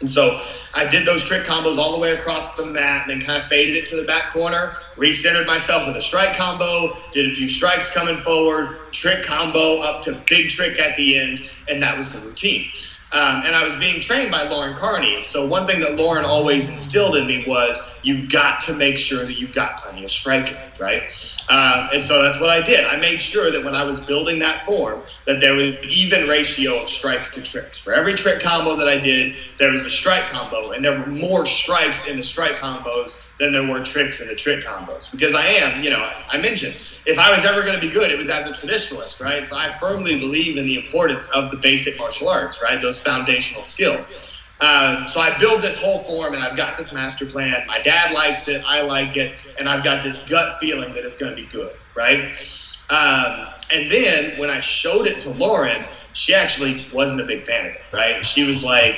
And 0.00 0.08
so 0.08 0.40
I 0.74 0.86
did 0.86 1.06
those 1.06 1.24
trick 1.24 1.44
combos 1.44 1.76
all 1.76 1.92
the 1.92 1.98
way 1.98 2.12
across 2.12 2.54
the 2.54 2.66
mat 2.66 3.02
and 3.08 3.10
then 3.20 3.26
kind 3.26 3.42
of 3.42 3.48
faded 3.48 3.76
it 3.76 3.86
to 3.86 3.96
the 3.96 4.04
back 4.04 4.32
corner, 4.32 4.76
recentered 4.96 5.46
myself 5.46 5.86
with 5.86 5.96
a 5.96 6.02
strike 6.02 6.36
combo, 6.36 6.96
did 7.12 7.28
a 7.30 7.32
few 7.34 7.48
strikes 7.48 7.90
coming 7.90 8.16
forward, 8.18 8.92
trick 8.92 9.24
combo 9.24 9.78
up 9.78 10.02
to 10.02 10.22
big 10.28 10.50
trick 10.50 10.78
at 10.78 10.96
the 10.96 11.18
end, 11.18 11.40
and 11.68 11.82
that 11.82 11.96
was 11.96 12.12
the 12.12 12.20
routine. 12.20 12.70
Um, 13.10 13.42
and 13.46 13.56
I 13.56 13.64
was 13.64 13.74
being 13.76 14.00
trained 14.00 14.30
by 14.30 14.46
Lauren 14.48 14.76
Carney. 14.76 15.16
And 15.16 15.24
so 15.24 15.46
one 15.46 15.66
thing 15.66 15.80
that 15.80 15.94
Lauren 15.94 16.26
always 16.26 16.68
instilled 16.68 17.16
in 17.16 17.26
me 17.26 17.42
was 17.46 17.80
you've 18.02 18.30
got 18.30 18.60
to 18.62 18.74
make 18.74 18.98
sure 18.98 19.24
that 19.24 19.40
you've 19.40 19.54
got 19.54 19.78
plenty 19.78 20.04
of 20.04 20.10
striking, 20.10 20.56
right? 20.78 21.04
Um, 21.48 21.88
and 21.94 22.02
so 22.02 22.22
that's 22.22 22.38
what 22.38 22.50
I 22.50 22.60
did. 22.60 22.84
I 22.84 22.96
made 22.96 23.22
sure 23.22 23.50
that 23.50 23.64
when 23.64 23.74
I 23.74 23.84
was 23.84 23.98
building 23.98 24.40
that 24.40 24.66
form, 24.66 25.00
that 25.26 25.40
there 25.40 25.54
was 25.54 25.76
an 25.76 25.78
even 25.88 26.28
ratio 26.28 26.82
of 26.82 26.90
strikes 26.90 27.30
to 27.30 27.42
tricks. 27.42 27.78
For 27.78 27.94
every 27.94 28.12
trick 28.12 28.42
combo 28.42 28.76
that 28.76 28.88
I 28.88 28.98
did, 28.98 29.34
there 29.56 29.70
was 29.70 29.86
a 29.86 29.90
strike 29.90 30.24
combo, 30.24 30.72
and 30.72 30.84
there 30.84 30.98
were 30.98 31.06
more 31.06 31.46
strikes 31.46 32.06
in 32.06 32.18
the 32.18 32.22
strike 32.22 32.52
combos 32.52 33.22
than 33.38 33.52
there 33.52 33.66
were 33.66 33.82
tricks 33.82 34.20
in 34.20 34.28
the 34.28 34.34
trick 34.34 34.64
combos. 34.64 35.10
Because 35.10 35.34
I 35.34 35.46
am, 35.46 35.82
you 35.82 35.88
know, 35.88 36.12
I 36.28 36.36
mentioned 36.38 36.74
if 37.06 37.18
I 37.18 37.30
was 37.30 37.46
ever 37.46 37.62
going 37.62 37.74
to 37.74 37.80
be 37.80 37.92
good, 37.92 38.10
it 38.10 38.18
was 38.18 38.28
as 38.28 38.46
a 38.46 38.50
traditionalist, 38.50 39.20
right? 39.20 39.42
So 39.42 39.56
I 39.56 39.72
firmly 39.72 40.18
believe 40.18 40.58
in 40.58 40.66
the 40.66 40.76
importance 40.76 41.30
of 41.30 41.50
the 41.50 41.56
basic 41.56 41.98
martial 41.98 42.28
arts, 42.28 42.60
right? 42.62 42.80
Those 42.80 42.97
foundational 43.00 43.62
skills. 43.62 44.10
Um, 44.60 45.06
so 45.06 45.20
I 45.20 45.38
build 45.38 45.62
this 45.62 45.78
whole 45.78 46.00
form 46.00 46.34
and 46.34 46.42
I've 46.42 46.56
got 46.56 46.76
this 46.76 46.92
master 46.92 47.26
plan. 47.26 47.64
My 47.66 47.80
dad 47.80 48.12
likes 48.12 48.48
it, 48.48 48.62
I 48.66 48.82
like 48.82 49.16
it, 49.16 49.36
and 49.58 49.68
I've 49.68 49.84
got 49.84 50.02
this 50.02 50.28
gut 50.28 50.58
feeling 50.60 50.94
that 50.94 51.04
it's 51.04 51.16
going 51.16 51.36
to 51.36 51.40
be 51.40 51.48
good, 51.48 51.72
right? 51.96 52.34
Um, 52.90 53.46
and 53.72 53.90
then 53.90 54.38
when 54.38 54.50
I 54.50 54.60
showed 54.60 55.06
it 55.06 55.20
to 55.20 55.30
Lauren, 55.30 55.84
she 56.12 56.34
actually 56.34 56.84
wasn't 56.92 57.20
a 57.20 57.24
big 57.24 57.40
fan 57.40 57.66
of 57.66 57.72
it, 57.72 57.80
right? 57.92 58.24
She 58.24 58.44
was 58.44 58.64
like, 58.64 58.96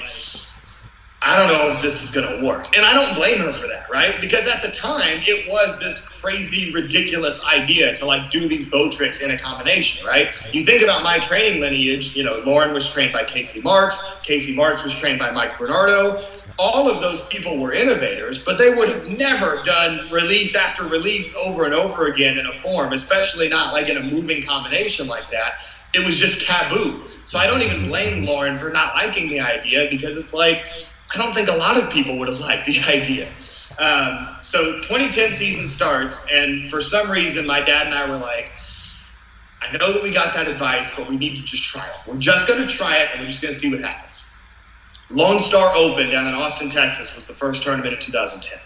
I 1.22 1.36
don't 1.36 1.48
know 1.48 1.76
if 1.76 1.82
this 1.82 2.02
is 2.02 2.12
going 2.12 2.26
to 2.26 2.46
work. 2.46 2.74
And 2.76 2.84
I 2.84 2.94
don't 2.94 3.14
blame 3.14 3.38
her 3.40 3.52
for 3.52 3.66
that, 3.66 3.84
right? 3.92 4.18
Because 4.22 4.46
at 4.46 4.62
the 4.62 4.70
time, 4.70 5.20
it 5.20 5.50
was 5.50 5.78
this 5.78 6.08
crazy, 6.08 6.72
ridiculous 6.72 7.44
idea 7.44 7.94
to 7.96 8.06
like 8.06 8.30
do 8.30 8.48
these 8.48 8.70
bow 8.70 8.90
tricks 8.90 9.20
in 9.20 9.30
a 9.30 9.38
combination, 9.38 10.06
right? 10.06 10.30
You 10.52 10.64
think 10.64 10.82
about 10.82 11.02
my 11.02 11.18
training 11.18 11.60
lineage, 11.60 12.16
you 12.16 12.24
know, 12.24 12.42
Lauren 12.46 12.72
was 12.72 12.90
trained 12.90 13.12
by 13.12 13.24
Casey 13.24 13.60
Marks, 13.60 14.02
Casey 14.24 14.56
Marks 14.56 14.82
was 14.82 14.94
trained 14.94 15.18
by 15.18 15.30
Mike 15.30 15.58
Bernardo. 15.58 16.22
All 16.58 16.90
of 16.90 17.00
those 17.02 17.26
people 17.28 17.58
were 17.58 17.72
innovators, 17.72 18.38
but 18.38 18.56
they 18.56 18.70
would 18.70 18.88
have 18.88 19.06
never 19.08 19.62
done 19.64 20.08
release 20.10 20.54
after 20.54 20.84
release 20.84 21.36
over 21.36 21.64
and 21.64 21.74
over 21.74 22.06
again 22.06 22.38
in 22.38 22.46
a 22.46 22.52
form, 22.60 22.92
especially 22.92 23.48
not 23.48 23.72
like 23.74 23.88
in 23.88 23.96
a 23.98 24.02
moving 24.02 24.42
combination 24.42 25.06
like 25.06 25.28
that. 25.30 25.52
It 25.92 26.04
was 26.04 26.18
just 26.18 26.46
taboo. 26.46 27.02
So 27.24 27.38
I 27.38 27.46
don't 27.46 27.62
even 27.62 27.88
blame 27.88 28.24
Lauren 28.24 28.58
for 28.58 28.70
not 28.70 28.94
liking 28.94 29.28
the 29.28 29.40
idea 29.40 29.88
because 29.90 30.16
it's 30.16 30.32
like, 30.32 30.62
I 31.12 31.18
don't 31.18 31.34
think 31.34 31.48
a 31.48 31.56
lot 31.56 31.76
of 31.82 31.90
people 31.90 32.18
would 32.18 32.28
have 32.28 32.40
liked 32.40 32.66
the 32.66 32.80
idea. 32.88 33.28
Um, 33.78 34.36
so 34.42 34.80
2010 34.82 35.32
season 35.32 35.66
starts, 35.66 36.26
and 36.30 36.70
for 36.70 36.80
some 36.80 37.10
reason, 37.10 37.46
my 37.46 37.60
dad 37.60 37.86
and 37.86 37.94
I 37.94 38.08
were 38.10 38.18
like, 38.18 38.52
I 39.62 39.76
know 39.76 39.92
that 39.92 40.02
we 40.02 40.10
got 40.10 40.34
that 40.34 40.48
advice, 40.48 40.90
but 40.96 41.08
we 41.08 41.16
need 41.16 41.36
to 41.36 41.42
just 41.42 41.62
try 41.62 41.86
it. 41.86 41.94
We're 42.06 42.18
just 42.18 42.48
going 42.48 42.66
to 42.66 42.68
try 42.68 42.98
it, 42.98 43.10
and 43.12 43.20
we're 43.20 43.28
just 43.28 43.42
going 43.42 43.52
to 43.52 43.58
see 43.58 43.70
what 43.70 43.80
happens. 43.80 44.24
Lone 45.10 45.40
Star 45.40 45.72
Open 45.76 46.10
down 46.10 46.26
in 46.26 46.34
Austin, 46.34 46.70
Texas 46.70 47.14
was 47.14 47.26
the 47.26 47.34
first 47.34 47.62
tournament 47.62 47.92
of 47.92 48.00
2010. 48.00 48.58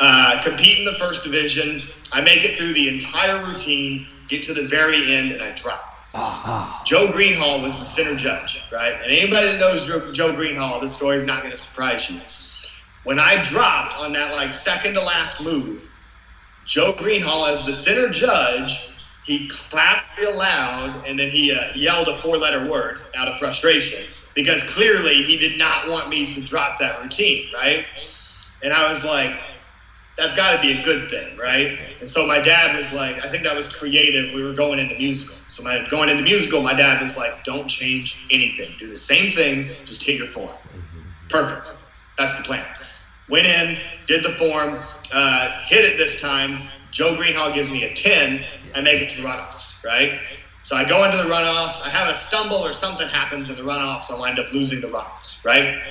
Uh, 0.00 0.42
compete 0.42 0.78
in 0.78 0.84
the 0.84 0.94
first 0.94 1.24
division. 1.24 1.80
I 2.12 2.20
make 2.20 2.44
it 2.44 2.58
through 2.58 2.72
the 2.72 2.88
entire 2.88 3.44
routine, 3.44 4.06
get 4.28 4.42
to 4.44 4.54
the 4.54 4.66
very 4.66 5.14
end, 5.14 5.32
and 5.32 5.42
I 5.42 5.52
drop. 5.52 5.93
Oh. 6.16 6.82
Joe 6.86 7.08
Greenhall 7.08 7.60
was 7.60 7.76
the 7.76 7.84
center 7.84 8.14
judge, 8.14 8.62
right? 8.72 8.92
And 8.92 9.10
anybody 9.10 9.46
that 9.46 9.58
knows 9.58 9.84
Joe 10.12 10.32
Greenhall, 10.32 10.80
this 10.80 10.94
story 10.94 11.16
is 11.16 11.26
not 11.26 11.40
going 11.40 11.50
to 11.50 11.56
surprise 11.56 12.08
you. 12.08 12.20
When 13.02 13.18
I 13.18 13.42
dropped 13.42 13.98
on 13.98 14.12
that 14.12 14.32
like 14.32 14.54
second 14.54 14.94
to 14.94 15.00
last 15.00 15.42
move, 15.42 15.82
Joe 16.66 16.92
Greenhall, 16.92 17.46
as 17.48 17.66
the 17.66 17.72
center 17.72 18.08
judge, 18.10 18.88
he 19.24 19.48
clapped 19.48 20.18
real 20.18 20.36
loud 20.36 21.04
and 21.06 21.18
then 21.18 21.30
he 21.30 21.52
uh, 21.52 21.74
yelled 21.74 22.08
a 22.08 22.16
four 22.18 22.36
letter 22.36 22.70
word 22.70 23.00
out 23.16 23.26
of 23.26 23.38
frustration 23.38 24.06
because 24.34 24.62
clearly 24.62 25.22
he 25.22 25.36
did 25.36 25.58
not 25.58 25.88
want 25.88 26.08
me 26.08 26.30
to 26.30 26.40
drop 26.40 26.78
that 26.78 27.02
routine, 27.02 27.46
right? 27.54 27.86
And 28.62 28.72
I 28.72 28.88
was 28.88 29.04
like, 29.04 29.36
that's 30.16 30.34
got 30.36 30.54
to 30.54 30.62
be 30.62 30.78
a 30.78 30.84
good 30.84 31.10
thing, 31.10 31.36
right? 31.36 31.78
And 32.00 32.08
so 32.08 32.26
my 32.26 32.38
dad 32.38 32.76
was 32.76 32.92
like, 32.92 33.24
I 33.24 33.30
think 33.30 33.44
that 33.44 33.56
was 33.56 33.66
creative. 33.66 34.32
We 34.32 34.42
were 34.42 34.52
going 34.52 34.78
into 34.78 34.96
musical. 34.96 35.36
So 35.48 35.62
my 35.64 35.88
going 35.90 36.08
into 36.08 36.22
musical, 36.22 36.62
my 36.62 36.74
dad 36.74 37.00
was 37.00 37.16
like, 37.16 37.42
don't 37.44 37.68
change 37.68 38.24
anything. 38.30 38.74
Do 38.78 38.86
the 38.86 38.96
same 38.96 39.32
thing. 39.32 39.68
Just 39.84 40.02
hit 40.04 40.16
your 40.16 40.28
form. 40.28 40.54
Perfect. 41.28 41.72
That's 42.16 42.34
the 42.34 42.44
plan. 42.44 42.64
Went 43.28 43.46
in, 43.46 43.76
did 44.06 44.24
the 44.24 44.34
form, 44.34 44.78
uh, 45.12 45.62
hit 45.66 45.84
it 45.84 45.96
this 45.96 46.20
time. 46.20 46.68
Joe 46.92 47.16
Greenhall 47.16 47.52
gives 47.52 47.70
me 47.70 47.82
a 47.82 47.94
10. 47.94 48.44
I 48.76 48.80
make 48.82 49.02
it 49.02 49.10
to 49.10 49.22
runoffs, 49.22 49.84
right? 49.84 50.20
So 50.62 50.76
I 50.76 50.88
go 50.88 51.04
into 51.04 51.16
the 51.16 51.24
runoffs. 51.24 51.84
I 51.84 51.88
have 51.88 52.08
a 52.08 52.14
stumble 52.14 52.58
or 52.58 52.72
something 52.72 53.08
happens 53.08 53.50
in 53.50 53.56
the 53.56 53.62
runoffs. 53.62 54.12
I 54.12 54.18
wind 54.18 54.38
up 54.38 54.52
losing 54.52 54.80
the 54.80 54.86
runoffs, 54.86 55.44
right? 55.44 55.82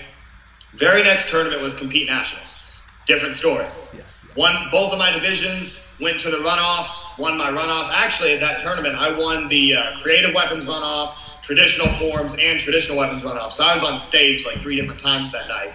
Very 0.76 1.04
next 1.04 1.30
tournament 1.30 1.62
was 1.62 1.76
Compete 1.76 2.08
Nationals 2.08 2.63
different 3.06 3.36
story. 3.36 3.66
Yes, 3.94 4.24
yes. 4.24 4.36
Won 4.36 4.70
both 4.72 4.94
of 4.94 5.00
my 5.00 5.12
divisions, 5.12 6.00
went 6.02 6.20
to 6.22 6.30
the 6.32 6.38
runoffs, 6.38 7.18
won 7.20 7.38
my 7.38 7.50
runoff. 7.50 7.92
Actually, 7.94 8.34
at 8.34 8.42
that 8.42 8.60
tournament, 8.60 8.96
I 8.96 9.18
won 9.18 9.48
the 9.50 9.74
uh, 9.76 10.00
creative 10.02 10.34
weapons 10.34 10.66
runoff, 10.66 11.16
traditional 11.44 11.88
forms, 11.98 12.36
and 12.40 12.60
traditional 12.60 12.98
weapons 12.98 13.24
runoff. 13.24 13.52
So 13.52 13.64
I 13.64 13.74
was 13.74 13.84
on 13.84 13.98
stage 14.00 14.46
like 14.46 14.62
three 14.62 14.76
different 14.76 15.00
times 15.00 15.32
that 15.32 15.48
night. 15.48 15.74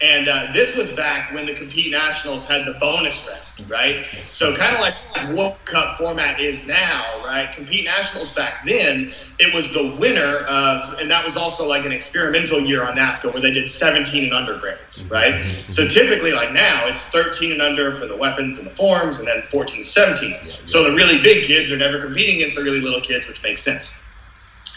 And 0.00 0.28
uh, 0.28 0.52
this 0.52 0.76
was 0.76 0.94
back 0.94 1.32
when 1.34 1.44
the 1.44 1.54
Compete 1.54 1.90
Nationals 1.90 2.46
had 2.46 2.64
the 2.64 2.76
bonus 2.78 3.26
round, 3.26 3.68
right? 3.68 4.06
So 4.30 4.54
kind 4.54 4.74
of 4.74 4.80
like 4.80 5.36
World 5.36 5.56
Cup 5.64 5.98
format 5.98 6.40
is 6.40 6.66
now, 6.68 7.04
right? 7.24 7.50
Compete 7.52 7.84
Nationals 7.84 8.32
back 8.32 8.64
then, 8.64 9.12
it 9.40 9.52
was 9.52 9.72
the 9.72 9.96
winner 9.98 10.44
of, 10.48 10.94
and 11.00 11.10
that 11.10 11.24
was 11.24 11.36
also 11.36 11.66
like 11.68 11.84
an 11.84 11.90
experimental 11.90 12.60
year 12.60 12.84
on 12.84 12.96
NASKA 12.96 13.32
where 13.32 13.42
they 13.42 13.52
did 13.52 13.68
17 13.68 14.22
and 14.24 14.32
under 14.32 14.56
grades, 14.58 15.08
right? 15.10 15.44
So 15.70 15.88
typically, 15.88 16.30
like 16.30 16.52
now, 16.52 16.86
it's 16.86 17.02
13 17.02 17.50
and 17.50 17.60
under 17.62 17.98
for 17.98 18.06
the 18.06 18.16
weapons 18.16 18.58
and 18.58 18.68
the 18.68 18.76
forms, 18.76 19.18
and 19.18 19.26
then 19.26 19.42
14 19.42 19.78
to 19.78 19.84
17. 19.84 20.36
So 20.64 20.88
the 20.88 20.96
really 20.96 21.20
big 21.22 21.44
kids 21.46 21.72
are 21.72 21.76
never 21.76 21.98
competing 22.00 22.36
against 22.36 22.54
the 22.54 22.62
really 22.62 22.80
little 22.80 23.00
kids, 23.00 23.26
which 23.26 23.42
makes 23.42 23.62
sense. 23.62 23.98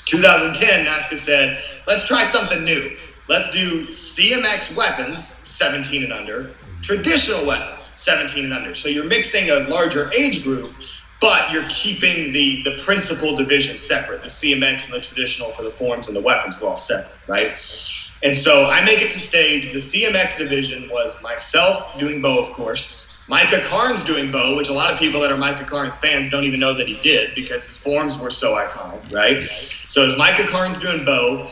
2010, 0.05 0.85
NASKA 0.85 1.17
said, 1.17 1.63
let's 1.85 2.07
try 2.07 2.23
something 2.23 2.63
new. 2.63 2.97
Let's 3.31 3.49
do 3.49 3.85
CMX 3.87 4.75
weapons, 4.75 5.39
17 5.47 6.03
and 6.03 6.11
under, 6.11 6.53
traditional 6.81 7.47
weapons, 7.47 7.89
17 7.93 8.43
and 8.43 8.53
under. 8.53 8.75
So 8.75 8.89
you're 8.89 9.05
mixing 9.05 9.49
a 9.49 9.69
larger 9.69 10.11
age 10.11 10.43
group, 10.43 10.67
but 11.21 11.49
you're 11.49 11.63
keeping 11.69 12.33
the, 12.33 12.61
the 12.63 12.77
principal 12.83 13.37
division 13.37 13.79
separate. 13.79 14.21
The 14.21 14.27
CMX 14.27 14.83
and 14.83 14.95
the 14.95 14.99
traditional 14.99 15.53
for 15.53 15.63
the 15.63 15.71
forms 15.71 16.09
and 16.09 16.17
the 16.17 16.21
weapons 16.21 16.59
were 16.59 16.67
all 16.67 16.77
separate, 16.77 17.15
right? 17.29 17.53
And 18.21 18.35
so 18.35 18.65
I 18.65 18.83
make 18.83 19.01
it 19.01 19.11
to 19.11 19.19
stage. 19.21 19.71
The 19.71 19.79
CMX 19.79 20.37
division 20.37 20.89
was 20.89 21.15
myself 21.21 21.97
doing 21.97 22.21
bow, 22.21 22.43
of 22.43 22.51
course, 22.51 22.97
Micah 23.29 23.61
Carnes 23.61 24.03
doing 24.03 24.29
bow, 24.29 24.57
which 24.57 24.67
a 24.67 24.73
lot 24.73 24.91
of 24.91 24.99
people 24.99 25.21
that 25.21 25.31
are 25.31 25.37
Micah 25.37 25.63
Carnes 25.63 25.97
fans 25.97 26.29
don't 26.29 26.43
even 26.43 26.59
know 26.59 26.73
that 26.73 26.89
he 26.89 26.97
did 27.01 27.33
because 27.33 27.65
his 27.65 27.77
forms 27.77 28.19
were 28.19 28.29
so 28.29 28.55
iconic, 28.55 29.09
right? 29.09 29.47
So 29.87 30.01
it's 30.01 30.17
Micah 30.17 30.47
Carnes 30.49 30.79
doing 30.79 31.05
bow 31.05 31.49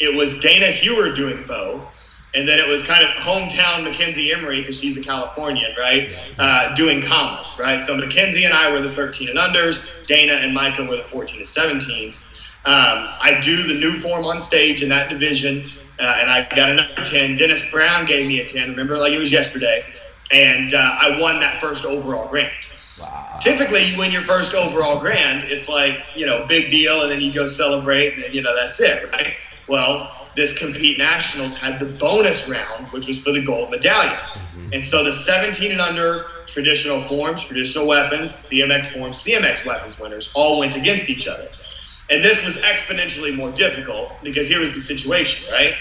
it 0.00 0.16
was 0.16 0.38
Dana 0.38 0.66
Hewer 0.66 1.14
doing 1.14 1.44
Bo, 1.46 1.86
and 2.34 2.46
then 2.46 2.58
it 2.58 2.66
was 2.66 2.82
kind 2.82 3.04
of 3.04 3.10
hometown 3.10 3.84
Mackenzie 3.84 4.32
Emery 4.32 4.60
because 4.60 4.80
she's 4.80 4.96
a 4.96 5.02
Californian, 5.02 5.72
right? 5.78 6.14
Uh, 6.38 6.74
doing 6.74 7.02
kamas, 7.02 7.58
right? 7.58 7.80
So 7.80 7.96
Mackenzie 7.96 8.44
and 8.44 8.54
I 8.54 8.70
were 8.72 8.80
the 8.80 8.94
13 8.94 9.28
and 9.28 9.38
unders. 9.38 9.86
Dana 10.06 10.34
and 10.34 10.54
Micah 10.54 10.84
were 10.84 10.96
the 10.96 11.04
14 11.04 11.38
to 11.38 11.44
17s. 11.44 12.26
Um, 12.64 13.08
I 13.20 13.38
do 13.40 13.66
the 13.66 13.74
new 13.74 13.98
form 13.98 14.24
on 14.24 14.40
stage 14.40 14.82
in 14.82 14.88
that 14.90 15.08
division, 15.08 15.64
uh, 15.98 16.18
and 16.20 16.30
I 16.30 16.46
got 16.54 16.70
another 16.70 17.04
10. 17.04 17.36
Dennis 17.36 17.68
Brown 17.70 18.06
gave 18.06 18.26
me 18.28 18.40
a 18.40 18.46
10. 18.48 18.70
Remember, 18.70 18.96
like 18.96 19.12
it 19.12 19.18
was 19.18 19.32
yesterday, 19.32 19.82
and 20.30 20.74
uh, 20.74 20.96
I 21.00 21.18
won 21.20 21.40
that 21.40 21.60
first 21.60 21.84
overall 21.84 22.28
grand. 22.28 22.52
Wow. 23.00 23.38
Typically, 23.40 23.84
you 23.84 23.98
win 23.98 24.12
your 24.12 24.22
first 24.22 24.54
overall 24.54 25.00
grand, 25.00 25.44
it's 25.44 25.68
like 25.68 25.94
you 26.14 26.26
know, 26.26 26.44
big 26.46 26.68
deal, 26.70 27.00
and 27.02 27.10
then 27.10 27.20
you 27.22 27.32
go 27.32 27.46
celebrate, 27.46 28.22
and 28.22 28.34
you 28.34 28.42
know 28.42 28.54
that's 28.54 28.78
it, 28.78 29.10
right? 29.10 29.34
Well, 29.70 30.10
this 30.34 30.58
Compete 30.58 30.98
Nationals 30.98 31.56
had 31.56 31.78
the 31.78 31.86
bonus 31.86 32.48
round, 32.48 32.88
which 32.88 33.06
was 33.06 33.22
for 33.22 33.30
the 33.30 33.40
gold 33.42 33.70
medallion. 33.70 34.12
Mm-hmm. 34.12 34.72
And 34.72 34.84
so 34.84 35.04
the 35.04 35.12
17 35.12 35.70
and 35.70 35.80
under 35.80 36.24
traditional 36.46 37.02
forms, 37.02 37.44
traditional 37.44 37.86
weapons, 37.86 38.32
CMX 38.32 38.88
forms, 38.88 39.24
CMX 39.24 39.64
weapons 39.64 39.96
winners 39.98 40.32
all 40.34 40.58
went 40.58 40.76
against 40.76 41.08
each 41.08 41.28
other. 41.28 41.48
And 42.10 42.24
this 42.24 42.44
was 42.44 42.56
exponentially 42.62 43.36
more 43.36 43.52
difficult 43.52 44.12
because 44.24 44.48
here 44.48 44.58
was 44.58 44.72
the 44.72 44.80
situation, 44.80 45.48
right? 45.52 45.74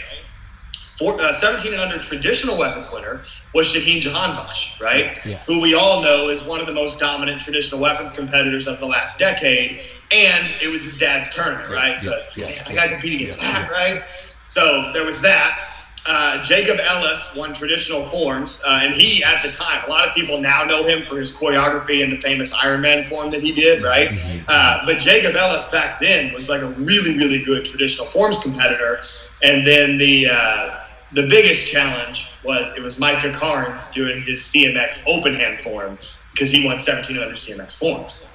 Four, 0.99 1.19
uh, 1.19 1.31
17 1.31 1.71
and 1.71 1.81
under 1.81 1.97
traditional 1.97 2.57
weapons 2.57 2.91
winner 2.91 3.23
was 3.55 3.73
Shaheen 3.73 4.01
Jahanbakhsh, 4.01 4.79
right? 4.81 5.17
Yeah. 5.25 5.37
Who 5.47 5.61
we 5.61 5.73
all 5.73 6.03
know 6.03 6.27
is 6.27 6.43
one 6.43 6.59
of 6.59 6.67
the 6.67 6.73
most 6.73 6.99
dominant 6.99 7.41
traditional 7.41 7.79
weapons 7.79 8.11
competitors 8.11 8.67
of 8.67 8.79
the 8.81 8.85
last 8.85 9.17
decade. 9.17 9.81
And 10.11 10.47
it 10.61 10.69
was 10.69 10.83
his 10.83 10.97
dad's 10.97 11.33
tournament, 11.33 11.69
right? 11.69 11.97
So 11.97 12.11
it's, 12.11 12.37
yeah. 12.37 12.47
man, 12.47 12.63
I 12.67 12.75
got 12.75 12.83
to 12.85 12.89
compete 12.91 13.15
against 13.15 13.39
that, 13.39 13.71
right? 13.71 14.03
So 14.49 14.91
there 14.93 15.05
was 15.05 15.21
that. 15.21 15.57
Uh, 16.05 16.41
Jacob 16.43 16.79
Ellis 16.81 17.35
won 17.35 17.53
traditional 17.53 18.09
forms, 18.09 18.63
uh, 18.65 18.79
and 18.81 18.95
he, 18.95 19.23
at 19.23 19.43
the 19.43 19.51
time, 19.51 19.83
a 19.85 19.89
lot 19.89 20.07
of 20.07 20.15
people 20.15 20.41
now 20.41 20.63
know 20.63 20.83
him 20.83 21.03
for 21.03 21.17
his 21.17 21.31
choreography 21.31 22.01
and 22.01 22.11
the 22.11 22.19
famous 22.19 22.53
Ironman 22.53 23.07
form 23.07 23.29
that 23.31 23.43
he 23.43 23.51
did, 23.51 23.83
right? 23.83 24.09
Mm-hmm. 24.09 24.45
Uh, 24.47 24.85
but 24.85 24.99
Jacob 24.99 25.35
Ellis 25.35 25.65
back 25.65 25.99
then 25.99 26.33
was 26.33 26.49
like 26.49 26.61
a 26.61 26.67
really, 26.67 27.15
really 27.15 27.43
good 27.43 27.63
traditional 27.65 28.07
forms 28.07 28.39
competitor. 28.39 29.01
And 29.43 29.65
then 29.65 29.97
the 29.97 30.29
uh, 30.31 30.79
the 31.13 31.27
biggest 31.27 31.67
challenge 31.67 32.31
was 32.43 32.73
it 32.77 32.81
was 32.81 32.99
Micah 32.99 33.31
Carnes 33.31 33.89
doing 33.89 34.21
his 34.23 34.41
CMX 34.41 35.03
open 35.07 35.35
hand 35.35 35.59
form 35.59 35.97
because 36.33 36.51
he 36.51 36.63
won 36.63 36.73
1700 36.73 37.35
CMX 37.35 37.77
forms. 37.77 38.27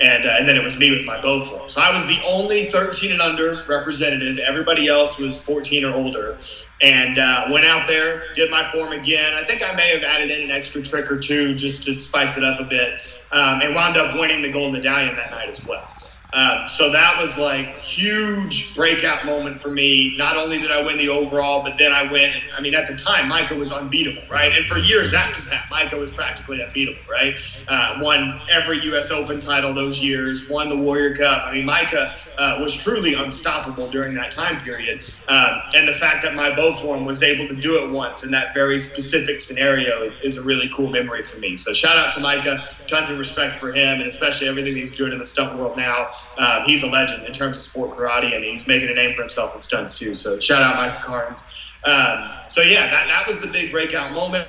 And, 0.00 0.24
uh, 0.24 0.36
and 0.38 0.48
then 0.48 0.56
it 0.56 0.64
was 0.64 0.78
me 0.78 0.90
with 0.90 1.06
my 1.06 1.20
bow 1.20 1.44
form. 1.44 1.68
So 1.68 1.80
I 1.80 1.92
was 1.92 2.04
the 2.06 2.18
only 2.26 2.70
13 2.70 3.12
and 3.12 3.20
under 3.20 3.62
representative. 3.68 4.38
Everybody 4.38 4.88
else 4.88 5.18
was 5.18 5.44
14 5.44 5.84
or 5.84 5.94
older. 5.94 6.38
And 6.80 7.18
uh, 7.18 7.46
went 7.52 7.64
out 7.66 7.86
there, 7.86 8.22
did 8.34 8.50
my 8.50 8.68
form 8.72 8.92
again. 8.92 9.34
I 9.34 9.44
think 9.44 9.62
I 9.62 9.74
may 9.76 9.94
have 9.94 10.02
added 10.02 10.30
in 10.30 10.42
an 10.42 10.50
extra 10.50 10.82
trick 10.82 11.10
or 11.10 11.18
two 11.18 11.54
just 11.54 11.84
to 11.84 11.98
spice 12.00 12.36
it 12.36 12.42
up 12.42 12.58
a 12.58 12.64
bit. 12.64 12.94
Um, 13.30 13.60
and 13.60 13.74
wound 13.74 13.96
up 13.96 14.18
winning 14.18 14.42
the 14.42 14.50
gold 14.50 14.72
medallion 14.72 15.14
that 15.16 15.30
night 15.30 15.48
as 15.48 15.64
well. 15.64 15.86
Um, 16.32 16.66
so 16.66 16.90
that 16.90 17.20
was 17.20 17.36
like 17.38 17.66
huge 17.66 18.74
breakout 18.74 19.26
moment 19.26 19.60
for 19.60 19.70
me. 19.70 20.14
Not 20.16 20.36
only 20.36 20.58
did 20.58 20.70
I 20.70 20.82
win 20.82 20.96
the 20.96 21.10
overall, 21.10 21.62
but 21.62 21.76
then 21.78 21.92
I 21.92 22.10
went. 22.10 22.34
I 22.56 22.62
mean, 22.62 22.74
at 22.74 22.86
the 22.88 22.94
time, 22.94 23.28
Micah 23.28 23.54
was 23.54 23.70
unbeatable, 23.70 24.22
right? 24.30 24.56
And 24.56 24.66
for 24.66 24.78
years 24.78 25.12
after 25.12 25.42
that, 25.50 25.64
Micah 25.70 25.96
was 25.96 26.10
practically 26.10 26.62
unbeatable, 26.62 27.02
right? 27.10 27.34
Uh, 27.68 27.98
won 28.00 28.40
every 28.50 28.80
U.S. 28.84 29.10
Open 29.10 29.40
title 29.40 29.74
those 29.74 30.02
years. 30.02 30.46
Won 30.48 30.68
the 30.68 30.78
Warrior 30.78 31.16
Cup. 31.16 31.42
I 31.46 31.52
mean, 31.52 31.66
Micah 31.66 32.14
uh, 32.38 32.56
was 32.60 32.74
truly 32.74 33.14
unstoppable 33.14 33.90
during 33.90 34.14
that 34.14 34.30
time 34.30 34.60
period. 34.62 35.00
Um, 35.28 35.60
and 35.74 35.86
the 35.86 35.92
fact 35.94 36.22
that 36.24 36.34
my 36.34 36.54
bow 36.54 36.74
form 36.74 37.04
was 37.04 37.22
able 37.22 37.46
to 37.48 37.56
do 37.60 37.82
it 37.82 37.90
once 37.92 38.24
in 38.24 38.30
that 38.30 38.54
very 38.54 38.78
specific 38.78 39.40
scenario 39.40 40.02
is, 40.02 40.18
is 40.22 40.38
a 40.38 40.42
really 40.42 40.70
cool 40.74 40.90
memory 40.90 41.24
for 41.24 41.38
me. 41.38 41.56
So 41.56 41.72
shout 41.72 41.96
out 41.96 42.14
to 42.14 42.20
Micah. 42.20 42.64
Tons 42.88 43.10
of 43.10 43.18
respect 43.18 43.60
for 43.60 43.72
him, 43.72 44.00
and 44.00 44.08
especially 44.08 44.48
everything 44.48 44.74
he's 44.74 44.92
doing 44.92 45.12
in 45.12 45.18
the 45.18 45.24
stunt 45.24 45.58
world 45.58 45.76
now. 45.76 46.08
Um, 46.38 46.62
he's 46.64 46.82
a 46.82 46.86
legend 46.86 47.26
in 47.26 47.32
terms 47.32 47.58
of 47.58 47.62
sport 47.62 47.96
karate, 47.96 48.34
and 48.34 48.44
he's 48.44 48.66
making 48.66 48.88
a 48.88 48.94
name 48.94 49.14
for 49.14 49.22
himself 49.22 49.54
in 49.54 49.60
stunts 49.60 49.98
too. 49.98 50.14
So 50.14 50.40
shout 50.40 50.62
out 50.62 50.76
Michael 50.76 51.00
Carnes. 51.00 51.44
Um, 51.84 52.30
so 52.48 52.62
yeah, 52.62 52.90
that, 52.90 53.08
that 53.08 53.26
was 53.26 53.40
the 53.40 53.48
big 53.48 53.70
breakout 53.70 54.12
moment. 54.12 54.48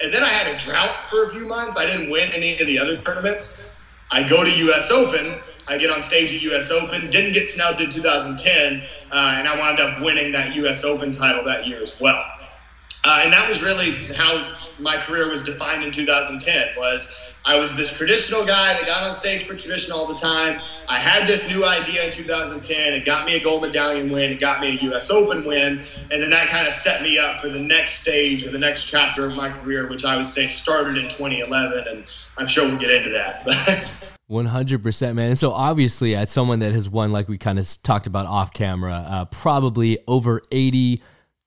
And 0.00 0.12
then 0.12 0.22
I 0.22 0.28
had 0.28 0.54
a 0.54 0.58
drought 0.58 0.96
for 1.08 1.24
a 1.24 1.30
few 1.30 1.46
months. 1.46 1.78
I 1.78 1.86
didn't 1.86 2.10
win 2.10 2.32
any 2.32 2.60
of 2.60 2.66
the 2.66 2.78
other 2.78 2.96
tournaments. 2.98 3.92
I 4.10 4.28
go 4.28 4.44
to 4.44 4.50
U.S. 4.50 4.90
Open. 4.90 5.40
I 5.66 5.78
get 5.78 5.90
on 5.90 6.02
stage 6.02 6.34
at 6.34 6.42
U.S. 6.42 6.70
Open. 6.70 7.10
Didn't 7.10 7.32
get 7.32 7.48
snubbed 7.48 7.80
in 7.80 7.90
2010, 7.90 8.82
uh, 9.10 9.34
and 9.38 9.48
I 9.48 9.58
wound 9.58 9.80
up 9.80 10.02
winning 10.02 10.32
that 10.32 10.54
U.S. 10.56 10.84
Open 10.84 11.12
title 11.12 11.44
that 11.44 11.66
year 11.66 11.80
as 11.80 11.98
well. 12.00 12.22
Uh, 13.04 13.20
and 13.22 13.32
that 13.32 13.48
was 13.48 13.62
really 13.62 13.92
how 14.14 14.54
my 14.78 14.96
career 14.96 15.28
was 15.28 15.42
defined 15.42 15.82
in 15.82 15.92
2010. 15.92 16.68
Was 16.76 17.14
I 17.46 17.58
was 17.58 17.76
this 17.76 17.94
traditional 17.94 18.46
guy 18.46 18.72
that 18.72 18.86
got 18.86 19.02
on 19.02 19.14
stage 19.16 19.44
for 19.44 19.54
tradition 19.54 19.92
all 19.92 20.06
the 20.06 20.14
time. 20.14 20.58
I 20.88 20.98
had 20.98 21.28
this 21.28 21.46
new 21.46 21.64
idea 21.66 22.06
in 22.06 22.12
2010. 22.12 22.94
It 22.94 23.04
got 23.04 23.26
me 23.26 23.36
a 23.36 23.44
gold 23.44 23.60
medallion 23.62 24.10
win. 24.10 24.32
It 24.32 24.40
got 24.40 24.62
me 24.62 24.78
a 24.78 24.82
U.S. 24.84 25.10
Open 25.10 25.46
win. 25.46 25.82
And 26.10 26.22
then 26.22 26.30
that 26.30 26.48
kind 26.48 26.66
of 26.66 26.72
set 26.72 27.02
me 27.02 27.18
up 27.18 27.42
for 27.42 27.50
the 27.50 27.60
next 27.60 28.00
stage 28.00 28.46
or 28.46 28.50
the 28.50 28.58
next 28.58 28.86
chapter 28.86 29.26
of 29.26 29.34
my 29.34 29.50
career, 29.50 29.86
which 29.88 30.06
I 30.06 30.16
would 30.16 30.30
say 30.30 30.46
started 30.46 30.96
in 30.96 31.04
2011. 31.10 31.86
And 31.86 32.04
I'm 32.38 32.46
sure 32.46 32.66
we'll 32.66 32.78
get 32.78 32.90
into 32.90 33.10
that. 33.10 34.10
100% 34.30 35.14
man 35.14 35.28
and 35.28 35.38
so 35.38 35.52
obviously 35.52 36.16
as 36.16 36.32
someone 36.32 36.60
that 36.60 36.72
has 36.72 36.88
won 36.88 37.12
like 37.12 37.28
we 37.28 37.36
kind 37.36 37.58
of 37.58 37.82
talked 37.82 38.06
about 38.06 38.24
off 38.24 38.54
camera 38.54 39.04
uh, 39.06 39.24
probably 39.26 39.98
over 40.08 40.40
80 40.50 41.02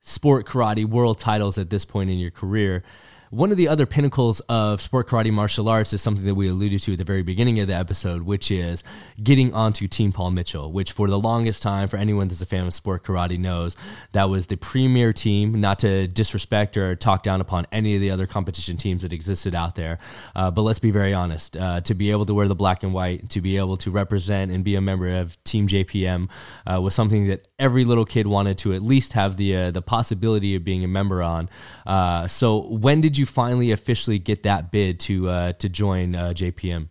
sport 0.08 0.46
karate 0.46 0.86
world 0.86 1.20
titles 1.20 1.58
at 1.58 1.70
this 1.70 1.84
point 1.84 2.10
in 2.10 2.18
your 2.18 2.32
career 2.32 2.82
one 3.30 3.52
of 3.52 3.58
the 3.58 3.68
other 3.68 3.86
pinnacles 3.86 4.40
of 4.42 4.82
sport 4.82 5.08
karate 5.08 5.32
martial 5.32 5.68
arts 5.68 5.92
is 5.92 6.02
something 6.02 6.26
that 6.26 6.36
we 6.36 6.48
alluded 6.48 6.82
to 6.84 6.94
at 6.94 6.98
the 6.98 7.04
very 7.04 7.24
beginning 7.24 7.60
of 7.60 7.68
the 7.68 7.74
episode, 7.74 8.22
which 8.22 8.50
is 8.50 8.84
getting 9.22 9.54
onto 9.54 9.88
Team 9.88 10.14
Paul 10.14 10.32
Mitchell, 10.32 10.72
which 10.72 10.94
for 10.94 11.10
the 11.10 11.20
longest 11.20 11.62
time, 11.62 11.90
for 11.90 11.98
anyone 11.98 12.30
that's 12.30 12.42
a 12.42 12.46
fan 12.46 12.66
of 12.66 12.74
sport 12.74 13.04
karate 13.04 13.38
knows, 13.38 13.76
that 14.14 14.30
was 14.30 14.48
the 14.48 14.56
premier 14.56 15.12
team, 15.12 15.60
not 15.60 15.80
to 15.80 16.08
disrespect 16.08 16.78
or 16.78 16.96
talk 16.96 17.24
down 17.24 17.42
upon 17.42 17.68
any 17.72 17.96
of 17.96 18.02
the 18.02 18.12
other 18.12 18.28
competition 18.28 18.78
teams 18.78 19.02
that 19.02 19.12
existed 19.12 19.54
out 19.54 19.76
there. 19.76 20.00
Uh, 20.36 20.50
but 20.50 20.62
let's 20.62 20.80
be 20.80 20.92
very 20.92 21.14
honest 21.14 21.58
uh, 21.58 21.82
to 21.82 21.94
be 21.94 22.12
able 22.12 22.26
to 22.26 22.34
wear 22.34 22.48
the 22.48 22.56
black 22.56 22.84
and 22.84 22.94
white, 22.94 23.30
to 23.30 23.42
be 23.42 23.58
able 23.58 23.76
to 23.76 23.92
represent 23.92 24.52
and 24.52 24.64
be 24.64 24.76
a 24.76 24.82
member 24.82 25.18
of 25.18 25.42
Team 25.44 25.68
JPM 25.68 26.30
uh, 26.66 26.80
was 26.82 26.96
something 26.96 27.28
that 27.28 27.48
every 27.60 27.84
little 27.84 28.06
kid 28.06 28.28
wanted 28.28 28.58
to 28.60 28.74
at 28.74 28.82
least 28.82 29.14
have 29.14 29.36
the, 29.36 29.56
uh, 29.56 29.72
the 29.72 29.82
possibility 29.82 30.56
of 30.56 30.64
being 30.64 30.84
a 30.84 30.88
member 30.88 31.22
on. 31.22 31.50
Uh, 31.86 32.28
so 32.28 32.62
when 32.68 33.02
did 33.02 33.17
you 33.18 33.26
finally 33.26 33.72
officially 33.72 34.20
get 34.20 34.44
that 34.44 34.72
bid 34.72 35.00
to 35.02 35.30
uh, 35.30 35.54
to 35.54 35.70
join 35.70 36.16
uh, 36.16 36.30
JPM? 36.30 36.90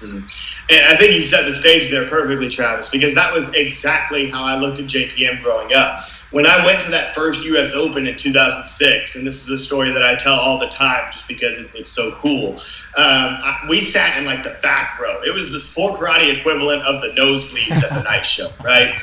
Mm-hmm. 0.00 0.26
And 0.70 0.84
I 0.88 0.96
think 0.96 1.14
you 1.14 1.22
set 1.22 1.46
the 1.46 1.52
stage 1.52 1.90
there 1.90 2.06
perfectly, 2.08 2.50
Travis, 2.50 2.88
because 2.88 3.14
that 3.14 3.32
was 3.32 3.54
exactly 3.54 4.28
how 4.28 4.44
I 4.44 4.58
looked 4.58 4.78
at 4.78 4.86
JPM 4.86 5.42
growing 5.42 5.72
up. 5.72 6.00
When 6.32 6.44
I 6.44 6.64
went 6.66 6.82
to 6.82 6.90
that 6.90 7.14
first 7.14 7.44
U.S. 7.44 7.72
Open 7.72 8.06
in 8.06 8.16
2006, 8.16 9.16
and 9.16 9.26
this 9.26 9.42
is 9.42 9.48
a 9.48 9.56
story 9.56 9.92
that 9.92 10.02
I 10.02 10.16
tell 10.16 10.34
all 10.34 10.58
the 10.58 10.68
time 10.68 11.10
just 11.12 11.26
because 11.28 11.56
it's 11.74 11.90
so 11.90 12.10
cool, 12.16 12.52
um, 12.52 12.58
I, 12.96 13.64
we 13.70 13.80
sat 13.80 14.18
in 14.18 14.26
like 14.26 14.42
the 14.42 14.58
back 14.60 15.00
row. 15.00 15.20
It 15.22 15.32
was 15.32 15.50
the 15.52 15.60
sport 15.60 15.98
karate 15.98 16.36
equivalent 16.36 16.82
of 16.82 17.00
the 17.00 17.08
nosebleeds 17.08 17.82
at 17.82 17.94
the 17.94 18.02
night 18.10 18.26
show, 18.26 18.50
right? 18.62 19.00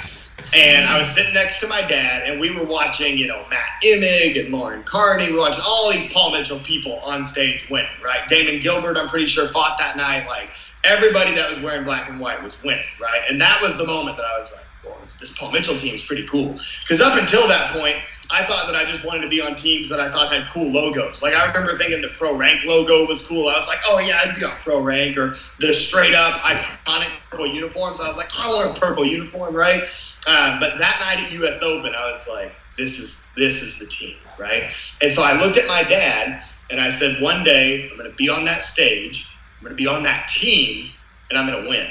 And 0.56 0.88
I 0.88 1.00
was 1.00 1.08
sitting 1.08 1.34
next 1.34 1.60
to 1.62 1.68
my 1.68 1.82
dad, 1.82 2.30
and 2.30 2.40
we 2.40 2.50
were 2.50 2.66
watching, 2.66 3.18
you 3.18 3.28
know, 3.28 3.46
Matt 3.50 3.82
Emig 3.84 4.40
and 4.40 4.54
Lauren 4.54 4.84
Carney. 4.84 5.32
We 5.32 5.38
watched 5.38 5.62
all 5.66 5.92
these 5.92 6.12
Paul 6.12 6.32
Mitchell 6.32 6.60
people 6.60 7.00
on 7.00 7.24
stage 7.24 7.70
winning, 7.70 7.88
right? 8.04 8.28
Damon 8.28 8.62
Gilbert, 8.62 8.98
I'm 8.98 9.08
pretty 9.08 9.26
sure, 9.26 9.48
fought 9.50 9.78
that 9.80 9.98
night. 9.98 10.28
Like, 10.28 10.50
everybody 10.84 11.34
that 11.36 11.50
was 11.50 11.60
wearing 11.62 11.84
black 11.84 12.10
and 12.10 12.20
white 12.20 12.42
was 12.44 12.62
winning, 12.64 12.84
right? 13.02 13.22
And 13.30 13.40
that 13.42 13.62
was 13.62 13.78
the 13.78 13.86
moment 13.86 14.18
that 14.18 14.26
I 14.26 14.38
was 14.38 14.54
like, 14.56 14.66
well, 14.84 15.00
this 15.20 15.36
Paul 15.38 15.52
Mitchell 15.52 15.78
team 15.78 15.96
is 15.96 16.04
pretty 16.04 16.28
cool. 16.28 16.58
Because 16.82 17.02
up 17.02 17.18
until 17.18 17.48
that 17.48 17.72
point, 17.72 17.98
I 18.34 18.44
thought 18.44 18.66
that 18.66 18.76
I 18.76 18.84
just 18.84 19.06
wanted 19.06 19.22
to 19.22 19.28
be 19.28 19.42
on 19.42 19.56
teams 19.56 19.90
that 19.90 20.00
I 20.00 20.12
thought 20.12 20.34
had 20.34 20.50
cool 20.52 20.72
logos. 20.72 21.22
Like 21.22 21.36
I 21.36 21.46
remember 21.46 21.78
thinking 21.78 22.02
the 22.02 22.08
Pro 22.10 22.36
Rank 22.36 22.66
logo 22.66 23.06
was 23.06 23.22
cool. 23.22 23.48
I 23.48 23.60
was 23.60 23.68
like, 23.68 23.78
oh 23.86 24.00
yeah, 24.00 24.22
I'd 24.26 24.36
be 24.36 24.44
on 24.44 24.58
Pro 24.58 24.82
Rank 24.82 25.18
or 25.18 25.36
the 25.60 25.72
straight 25.72 26.16
up 26.16 26.42
iconic 26.42 27.12
purple 27.30 27.54
uniforms. 27.54 28.00
I 28.02 28.08
was 28.08 28.18
like, 28.18 28.30
I 28.36 28.48
want 28.48 28.76
a 28.76 28.82
purple 28.82 29.06
uniform, 29.06 29.56
right? 29.56 29.84
Um, 30.26 30.60
but 30.60 30.80
that 30.80 30.98
night 31.00 31.24
at 31.24 31.32
U.S. 31.34 31.62
Open, 31.62 31.94
I 31.94 32.12
was 32.12 32.28
like, 32.28 32.54
this 32.76 32.98
is 32.98 33.24
this 33.38 33.62
is 33.62 33.78
the 33.78 33.86
team, 33.86 34.16
right? 34.40 34.72
And 35.00 35.12
so 35.12 35.22
I 35.22 35.40
looked 35.40 35.58
at 35.58 35.68
my 35.68 35.84
dad 35.84 36.44
and 36.72 36.82
I 36.82 36.90
said, 36.90 37.22
one 37.22 37.44
day 37.44 37.88
I'm 37.92 37.98
going 37.98 38.10
to 38.10 38.16
be 38.16 38.30
on 38.30 38.46
that 38.46 38.64
stage. 38.64 39.30
I'm 39.60 39.66
going 39.66 39.78
to 39.78 39.82
be 39.82 39.88
on 39.88 40.02
that 40.04 40.28
team, 40.28 40.90
and 41.30 41.38
I'm 41.38 41.48
going 41.48 41.64
to 41.64 41.70
win. 41.70 41.88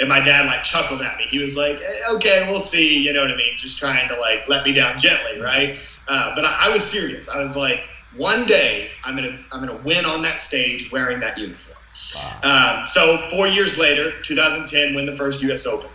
And 0.00 0.08
my 0.08 0.20
dad 0.20 0.46
like 0.46 0.64
chuckled 0.64 1.02
at 1.02 1.16
me. 1.18 1.26
He 1.28 1.38
was 1.38 1.56
like, 1.56 1.80
"Okay, 2.14 2.46
we'll 2.50 2.58
see." 2.58 2.98
You 2.98 3.12
know 3.12 3.22
what 3.22 3.30
I 3.30 3.36
mean? 3.36 3.56
Just 3.56 3.78
trying 3.78 4.08
to 4.08 4.18
like 4.18 4.48
let 4.48 4.64
me 4.64 4.72
down 4.72 4.98
gently, 4.98 5.40
right? 5.40 5.78
Uh, 6.08 6.34
but 6.34 6.44
I, 6.44 6.66
I, 6.66 6.68
was 6.70 6.82
serious. 6.82 7.28
I 7.28 7.38
was 7.38 7.56
like, 7.56 7.80
"One 8.16 8.44
day, 8.44 8.90
I'm 9.04 9.14
gonna 9.14 9.38
I'm 9.52 9.64
gonna 9.64 9.80
win 9.82 10.04
on 10.04 10.22
that 10.22 10.40
stage 10.40 10.90
wearing 10.90 11.20
that 11.20 11.38
uniform." 11.38 11.76
Wow. 12.14 12.78
Um, 12.80 12.86
so 12.86 13.18
four 13.30 13.46
years 13.46 13.78
later, 13.78 14.20
2010, 14.22 14.94
win 14.94 15.06
the 15.06 15.16
first 15.16 15.42
U.S. 15.42 15.66
Open. 15.66 15.90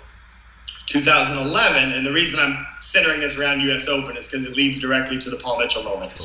2011, 0.89 1.91
and 1.91 2.03
the 2.03 2.11
reason 2.11 2.39
I'm 2.39 2.65
centering 2.81 3.19
this 3.19 3.37
around 3.37 3.61
U.S. 3.61 3.87
Open 3.87 4.17
is 4.17 4.27
because 4.27 4.45
it 4.45 4.55
leads 4.55 4.79
directly 4.79 5.19
to 5.19 5.29
the 5.29 5.37
Paul 5.37 5.59
Mitchell 5.59 5.83
moment. 5.83 6.19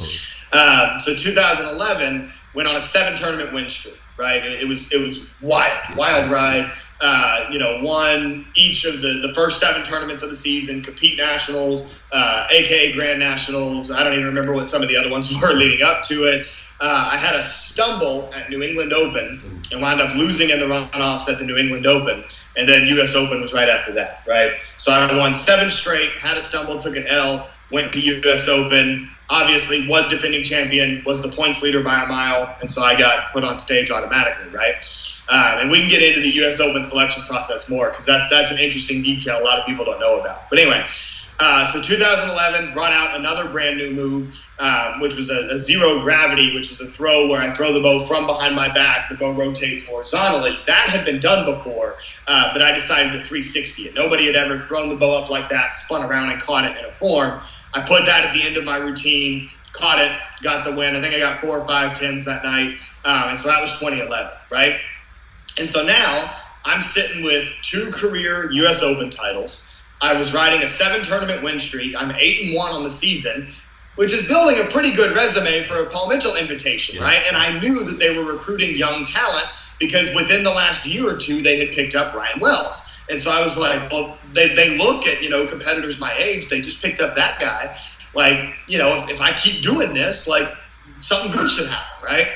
Um, 0.53 0.99
so 0.99 1.14
2011 1.14 2.33
went 2.55 2.66
on 2.66 2.77
a 2.77 2.81
seven 2.81 3.16
tournament 3.16 3.53
win 3.53 3.68
streak. 3.68 3.99
Right, 4.16 4.45
it, 4.45 4.62
it 4.62 4.68
was 4.68 4.93
it 4.93 5.01
was 5.01 5.29
wild, 5.43 5.97
wild 5.97 6.31
ride. 6.31 6.72
Uh, 7.07 7.47
you 7.53 7.59
know, 7.59 7.81
won 7.83 8.47
each 8.55 8.87
of 8.87 9.03
the, 9.03 9.21
the 9.27 9.35
first 9.35 9.61
seven 9.61 9.83
tournaments 9.83 10.23
of 10.23 10.31
the 10.31 10.37
season, 10.37 10.83
compete 10.83 11.19
nationals, 11.19 11.95
uh, 12.13 12.47
aka 12.51 12.93
Grand 12.93 13.19
Nationals. 13.19 13.91
I 13.91 14.03
don't 14.03 14.15
even 14.15 14.25
remember 14.25 14.55
what 14.55 14.71
some 14.71 14.81
of 14.81 14.89
the 14.89 14.97
other 14.97 15.11
ones 15.11 15.31
were 15.43 15.53
leading 15.53 15.83
up 15.83 16.03
to 16.05 16.25
it. 16.25 16.47
Uh, 16.81 17.11
I 17.13 17.19
had 17.19 17.35
a 17.35 17.43
stumble 17.43 18.33
at 18.35 18.49
New 18.49 18.63
England 18.63 18.95
Open 18.95 19.63
and 19.71 19.83
wound 19.83 20.01
up 20.01 20.17
losing 20.17 20.49
in 20.49 20.59
the 20.59 20.65
runoffs 20.65 21.29
at 21.29 21.39
the 21.39 21.45
New 21.45 21.59
England 21.59 21.87
Open. 21.87 22.25
And 22.57 22.67
then 22.67 22.87
U.S. 22.87 23.15
Open 23.15 23.43
was 23.43 23.53
right 23.53 23.69
after 23.69 23.93
that, 23.93 24.23
right? 24.27 24.53
So 24.79 24.91
I 24.91 25.15
won 25.15 25.35
seven 25.35 25.69
straight, 25.69 26.11
had 26.13 26.39
a 26.39 26.41
stumble, 26.41 26.79
took 26.79 26.97
an 26.97 27.07
L, 27.07 27.51
went 27.71 27.93
to 27.93 28.01
U.S. 28.01 28.49
Open, 28.49 29.11
obviously 29.31 29.89
was 29.89 30.09
defending 30.09 30.45
champion, 30.45 31.03
was 31.07 31.22
the 31.22 31.29
points 31.29 31.62
leader 31.62 31.83
by 31.83 32.03
a 32.03 32.07
mile, 32.07 32.57
and 32.61 32.70
so 32.70 32.83
I 32.83 32.99
got 32.99 33.33
put 33.33 33.45
on 33.45 33.59
stage 33.59 33.91
automatically, 33.91 34.51
right? 34.51 34.75
Um, 35.29 35.61
and 35.61 35.70
we 35.70 35.81
can 35.81 35.89
get 35.89 36.03
into 36.03 36.20
the 36.20 36.31
U.S. 36.37 36.61
Open 36.61 36.85
selection 36.85 37.22
process 37.25 37.68
more 37.68 37.91
because 37.91 38.07
that, 38.07 38.29
that's 38.31 38.51
an 38.51 38.59
interesting 38.59 39.03
detail 39.03 39.41
a 39.41 39.45
lot 39.45 39.59
of 39.59 39.66
people 39.66 39.85
don't 39.85 40.01
know 40.01 40.20
about. 40.20 40.51
But 40.51 40.59
anyway, 40.59 40.87
Uh, 41.41 41.64
so 41.64 41.83
2011 41.83 42.72
brought 42.72 42.93
out 42.93 43.16
another 43.16 43.49
brand 43.51 43.77
new 43.77 43.91
move, 43.91 44.41
uh, 44.61 44.99
which 45.01 45.16
was 45.16 45.31
a, 45.31 45.49
a, 45.51 45.59
zero 45.59 46.01
gravity, 46.01 46.55
which 46.55 46.70
is 46.70 46.81
a 46.81 46.87
throw 46.87 47.29
where 47.29 47.41
I 47.41 47.53
throw 47.55 47.72
the 47.72 47.81
bow 47.81 48.07
from 48.07 48.27
behind 48.27 48.55
my 48.55 48.72
back. 48.72 49.11
The 49.11 49.16
bow 49.16 49.33
rotates 49.33 49.85
horizontally. 49.85 50.57
That 50.68 50.89
had 50.89 51.05
been 51.05 51.18
done 51.18 51.45
before, 51.45 51.97
uh, 52.29 52.53
but 52.53 52.62
I 52.62 52.70
decided 52.70 53.12
to 53.14 53.18
360 53.18 53.83
it. 53.83 53.95
Nobody 53.95 54.27
had 54.27 54.37
ever 54.37 54.64
thrown 54.64 54.89
the 54.89 54.95
bow 54.95 55.20
up 55.20 55.29
like 55.29 55.49
that, 55.49 55.72
spun 55.72 56.09
around 56.09 56.31
and 56.31 56.41
caught 56.41 56.66
it 56.66 56.79
in 56.79 56.85
a 56.85 56.93
form. 56.99 57.41
I 57.75 57.81
put 57.81 58.07
that 58.07 58.25
at 58.25 58.33
the 58.33 58.43
end 58.43 58.57
of 58.57 58.64
my 58.64 58.77
routine, 58.77 59.51
caught 59.72 59.99
it, 59.99 60.12
got 60.43 60.64
the 60.64 60.72
win. 60.72 60.95
I 60.95 61.01
think 61.01 61.14
I 61.14 61.18
got 61.18 61.41
four 61.41 61.59
or 61.59 61.66
five 61.66 61.95
tens 61.99 62.25
that 62.25 62.45
night, 62.45 62.79
um, 63.05 63.31
and 63.31 63.39
so 63.39 63.49
that 63.49 63.61
was 63.61 63.72
2011, 63.79 64.33
right? 64.51 64.77
And 65.59 65.68
so 65.68 65.85
now 65.85 66.37
I'm 66.64 66.81
sitting 66.81 67.25
with 67.25 67.51
two 67.62 67.91
career 67.91 68.51
U.S. 68.51 68.83
Open 68.83 69.11
titles. 69.11 69.68
I 70.01 70.14
was 70.14 70.35
riding 70.35 70.62
a 70.62 70.68
seven 70.68 71.03
tournament 71.03 71.43
win 71.43 71.59
streak. 71.59 71.95
I'm 71.97 72.12
eight 72.12 72.47
and 72.47 72.55
one 72.55 72.72
on 72.72 72.83
the 72.83 72.91
season, 72.91 73.53
which 73.97 74.12
is 74.12 74.27
building 74.27 74.61
a 74.61 74.70
pretty 74.70 74.93
good 74.93 75.14
resume 75.14 75.66
for 75.66 75.77
a 75.77 75.91
Paul 75.91 76.09
Mitchell 76.09 76.37
invitation, 76.37 76.97
yeah. 76.97 77.05
right? 77.05 77.25
And 77.27 77.37
I 77.37 77.59
knew 77.59 77.85
that 77.85 77.99
they 77.99 78.16
were 78.16 78.25
recruiting 78.25 78.77
young 78.77 79.05
talent 79.05 79.47
because 79.79 80.14
within 80.14 80.45
the 80.45 80.51
last 80.51 80.87
year 80.87 81.09
or 81.09 81.16
two, 81.16 81.43
they 81.43 81.64
had 81.64 81.75
picked 81.75 81.95
up 81.95 82.14
Ryan 82.14 82.41
Wells. 82.41 82.93
And 83.11 83.21
so 83.21 83.31
I 83.31 83.43
was 83.43 83.59
like, 83.59 83.91
well, 83.91 84.19
they, 84.33 84.55
they 84.55 84.79
look 84.79 85.07
at, 85.07 85.23
you 85.23 85.29
know, 85.29 85.47
competitors 85.47 86.01
my 86.01 86.17
age, 86.17 86.49
they 86.49 86.61
just 86.61 86.83
picked 86.83 87.01
up 87.01 87.17
that 87.17 87.39
guy. 87.41 87.79
Like, 88.15 88.55
you 88.67 88.79
know, 88.79 89.05
if, 89.05 89.11
if 89.11 89.21
I 89.21 89.33
keep 89.33 89.63
doing 89.63 89.93
this, 89.93 90.27
like 90.27 90.49
something 91.01 91.33
good 91.33 91.51
should 91.51 91.69
happen, 91.69 92.05
right? 92.05 92.29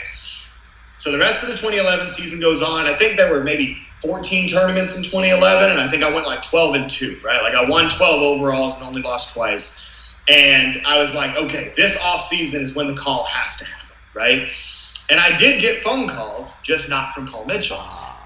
So 0.99 1.13
the 1.13 1.19
rest 1.19 1.43
of 1.43 1.49
the 1.49 1.55
2011 1.55 2.09
season 2.09 2.41
goes 2.41 2.61
on. 2.61 2.87
I 2.87 2.97
think 2.97 3.17
there 3.17 3.33
were 3.33 3.43
maybe 3.43 3.79
14 4.03 4.49
tournaments 4.49 4.97
in 4.97 5.03
2011, 5.03 5.71
and 5.71 5.81
I 5.81 5.89
think 5.89 6.03
I 6.03 6.13
went 6.13 6.27
like 6.27 6.43
12 6.43 6.75
and 6.75 6.91
2, 6.91 7.21
right? 7.25 7.43
Like 7.43 7.55
I 7.55 7.69
won 7.69 7.89
12 7.89 8.23
overalls 8.23 8.77
and 8.77 8.85
only 8.85 9.03
lost 9.03 9.33
twice. 9.33 9.81
And 10.29 10.83
I 10.87 10.99
was 10.99 11.15
like, 11.15 11.37
okay, 11.37 11.73
this 11.77 11.99
off 12.03 12.23
season 12.23 12.63
is 12.63 12.75
when 12.75 12.95
the 12.95 13.01
call 13.01 13.25
has 13.25 13.57
to 13.57 13.65
happen, 13.65 13.97
right? 14.15 14.49
And 15.09 15.19
I 15.19 15.37
did 15.37 15.61
get 15.61 15.83
phone 15.83 16.09
calls, 16.09 16.55
just 16.63 16.91
not 16.91 17.15
from 17.15 17.27
Paul 17.27 17.47
Mitchell. 17.47 17.79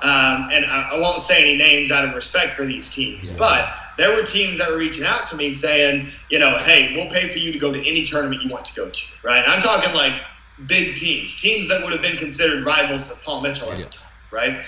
Um, 0.03 0.49
and 0.51 0.65
I, 0.65 0.91
I, 0.93 0.99
won't 0.99 1.21
say 1.21 1.41
any 1.43 1.57
names 1.57 1.93
out 1.93 2.05
of 2.05 2.13
respect 2.15 2.55
for 2.55 2.65
these 2.65 2.91
teams, 2.91 3.31
yeah. 3.31 3.37
but 3.39 3.73
there 3.99 4.17
were 4.17 4.25
teams 4.25 4.59
that 4.59 4.69
were 4.69 4.77
reaching 4.77 5.05
out 5.05 5.29
to 5.29 5.37
me 5.37 5.53
saying, 5.53 6.11
you 6.29 6.41
know, 6.41 6.59
hey, 6.59 6.93
we'll 6.97 7.09
pay 7.09 7.29
for 7.29 7.39
you 7.39 7.53
to 7.53 7.59
go 7.59 7.73
to 7.73 7.79
any 7.79 8.03
tournament 8.03 8.43
you 8.43 8.51
want 8.51 8.65
to 8.65 8.75
go 8.75 8.91
to, 8.91 9.03
right? 9.23 9.45
And 9.45 9.53
I'm 9.53 9.61
talking 9.61 9.95
like 9.95 10.21
big 10.67 10.97
teams, 10.97 11.41
teams 11.41 11.69
that 11.69 11.85
would 11.85 11.93
have 11.93 12.03
been 12.03 12.17
considered 12.17 12.67
rivals 12.67 13.13
of 13.13 13.23
Paul 13.23 13.43
Mitchell 13.43 13.71
at 13.71 13.79
yeah. 13.79 13.85
the 13.85 13.91
time, 13.91 14.09
right? 14.33 14.65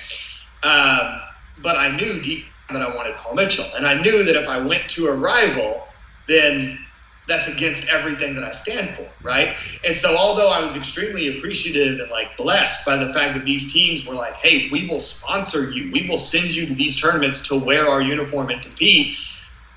Um, 0.63 1.21
but 1.63 1.77
I 1.77 1.97
knew 1.97 2.21
deep 2.21 2.45
that 2.71 2.81
I 2.81 2.95
wanted 2.95 3.17
Paul 3.17 3.35
Mitchell, 3.35 3.67
and 3.75 3.89
I 3.89 4.01
knew 4.01 4.23
that 4.23 4.37
if 4.37 4.49
I 4.49 4.59
went 4.59 4.89
to 4.91 5.09
a 5.09 5.17
rival, 5.17 5.89
then 6.29 6.79
that's 7.27 7.49
against 7.49 7.89
everything 7.89 8.35
that 8.35 8.45
I 8.45 8.53
stand 8.53 8.97
for, 8.97 9.09
right? 9.23 9.57
And 9.85 9.95
so, 9.95 10.15
although 10.17 10.51
I 10.51 10.61
was 10.61 10.77
extremely 10.77 11.39
appreciative 11.39 11.99
and 12.01 12.11
like 12.11 12.37
blessed 12.37 12.85
by 12.85 12.97
the 12.97 13.13
fact 13.15 13.35
that 13.35 13.45
these 13.45 13.73
teams 13.73 14.07
were 14.07 14.15
like, 14.15 14.35
"Hey, 14.41 14.69
we 14.71 14.87
will 14.87 15.01
sponsor 15.01 15.71
you, 15.71 15.91
we 15.93 16.07
will 16.09 16.19
send 16.19 16.55
you 16.55 16.67
to 16.67 16.75
these 16.75 17.01
tournaments 17.01 17.47
to 17.49 17.57
wear 17.57 17.89
our 17.89 18.03
uniform 18.03 18.51
and 18.51 18.61
compete," 18.63 19.17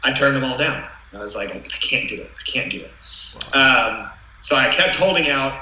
I 0.04 0.12
turned 0.12 0.36
them 0.36 0.44
all 0.44 0.58
down. 0.58 0.84
I 1.14 1.20
was 1.20 1.36
like, 1.36 1.56
"I, 1.56 1.60
can't 1.60 2.10
do 2.10 2.16
it. 2.16 2.32
I 2.38 2.52
can't 2.52 2.72
do 2.72 2.82
it." 2.82 2.92
Wow. 3.54 4.04
Um, 4.04 4.10
so 4.42 4.56
I 4.56 4.70
kept 4.74 4.96
holding 4.96 5.30
out. 5.30 5.62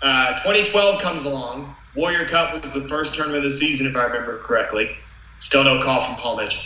Uh, 0.00 0.32
2012 0.38 1.00
comes 1.00 1.24
along. 1.24 1.76
Warrior 1.94 2.26
Cup 2.26 2.60
was 2.60 2.72
the 2.72 2.88
first 2.88 3.14
tournament 3.14 3.44
of 3.44 3.44
the 3.44 3.56
season, 3.56 3.86
if 3.86 3.94
I 3.94 4.04
remember 4.04 4.38
correctly. 4.38 4.96
Still 5.38 5.64
no 5.64 5.82
call 5.82 6.00
from 6.02 6.16
Paul 6.16 6.36
Mitchell. 6.38 6.62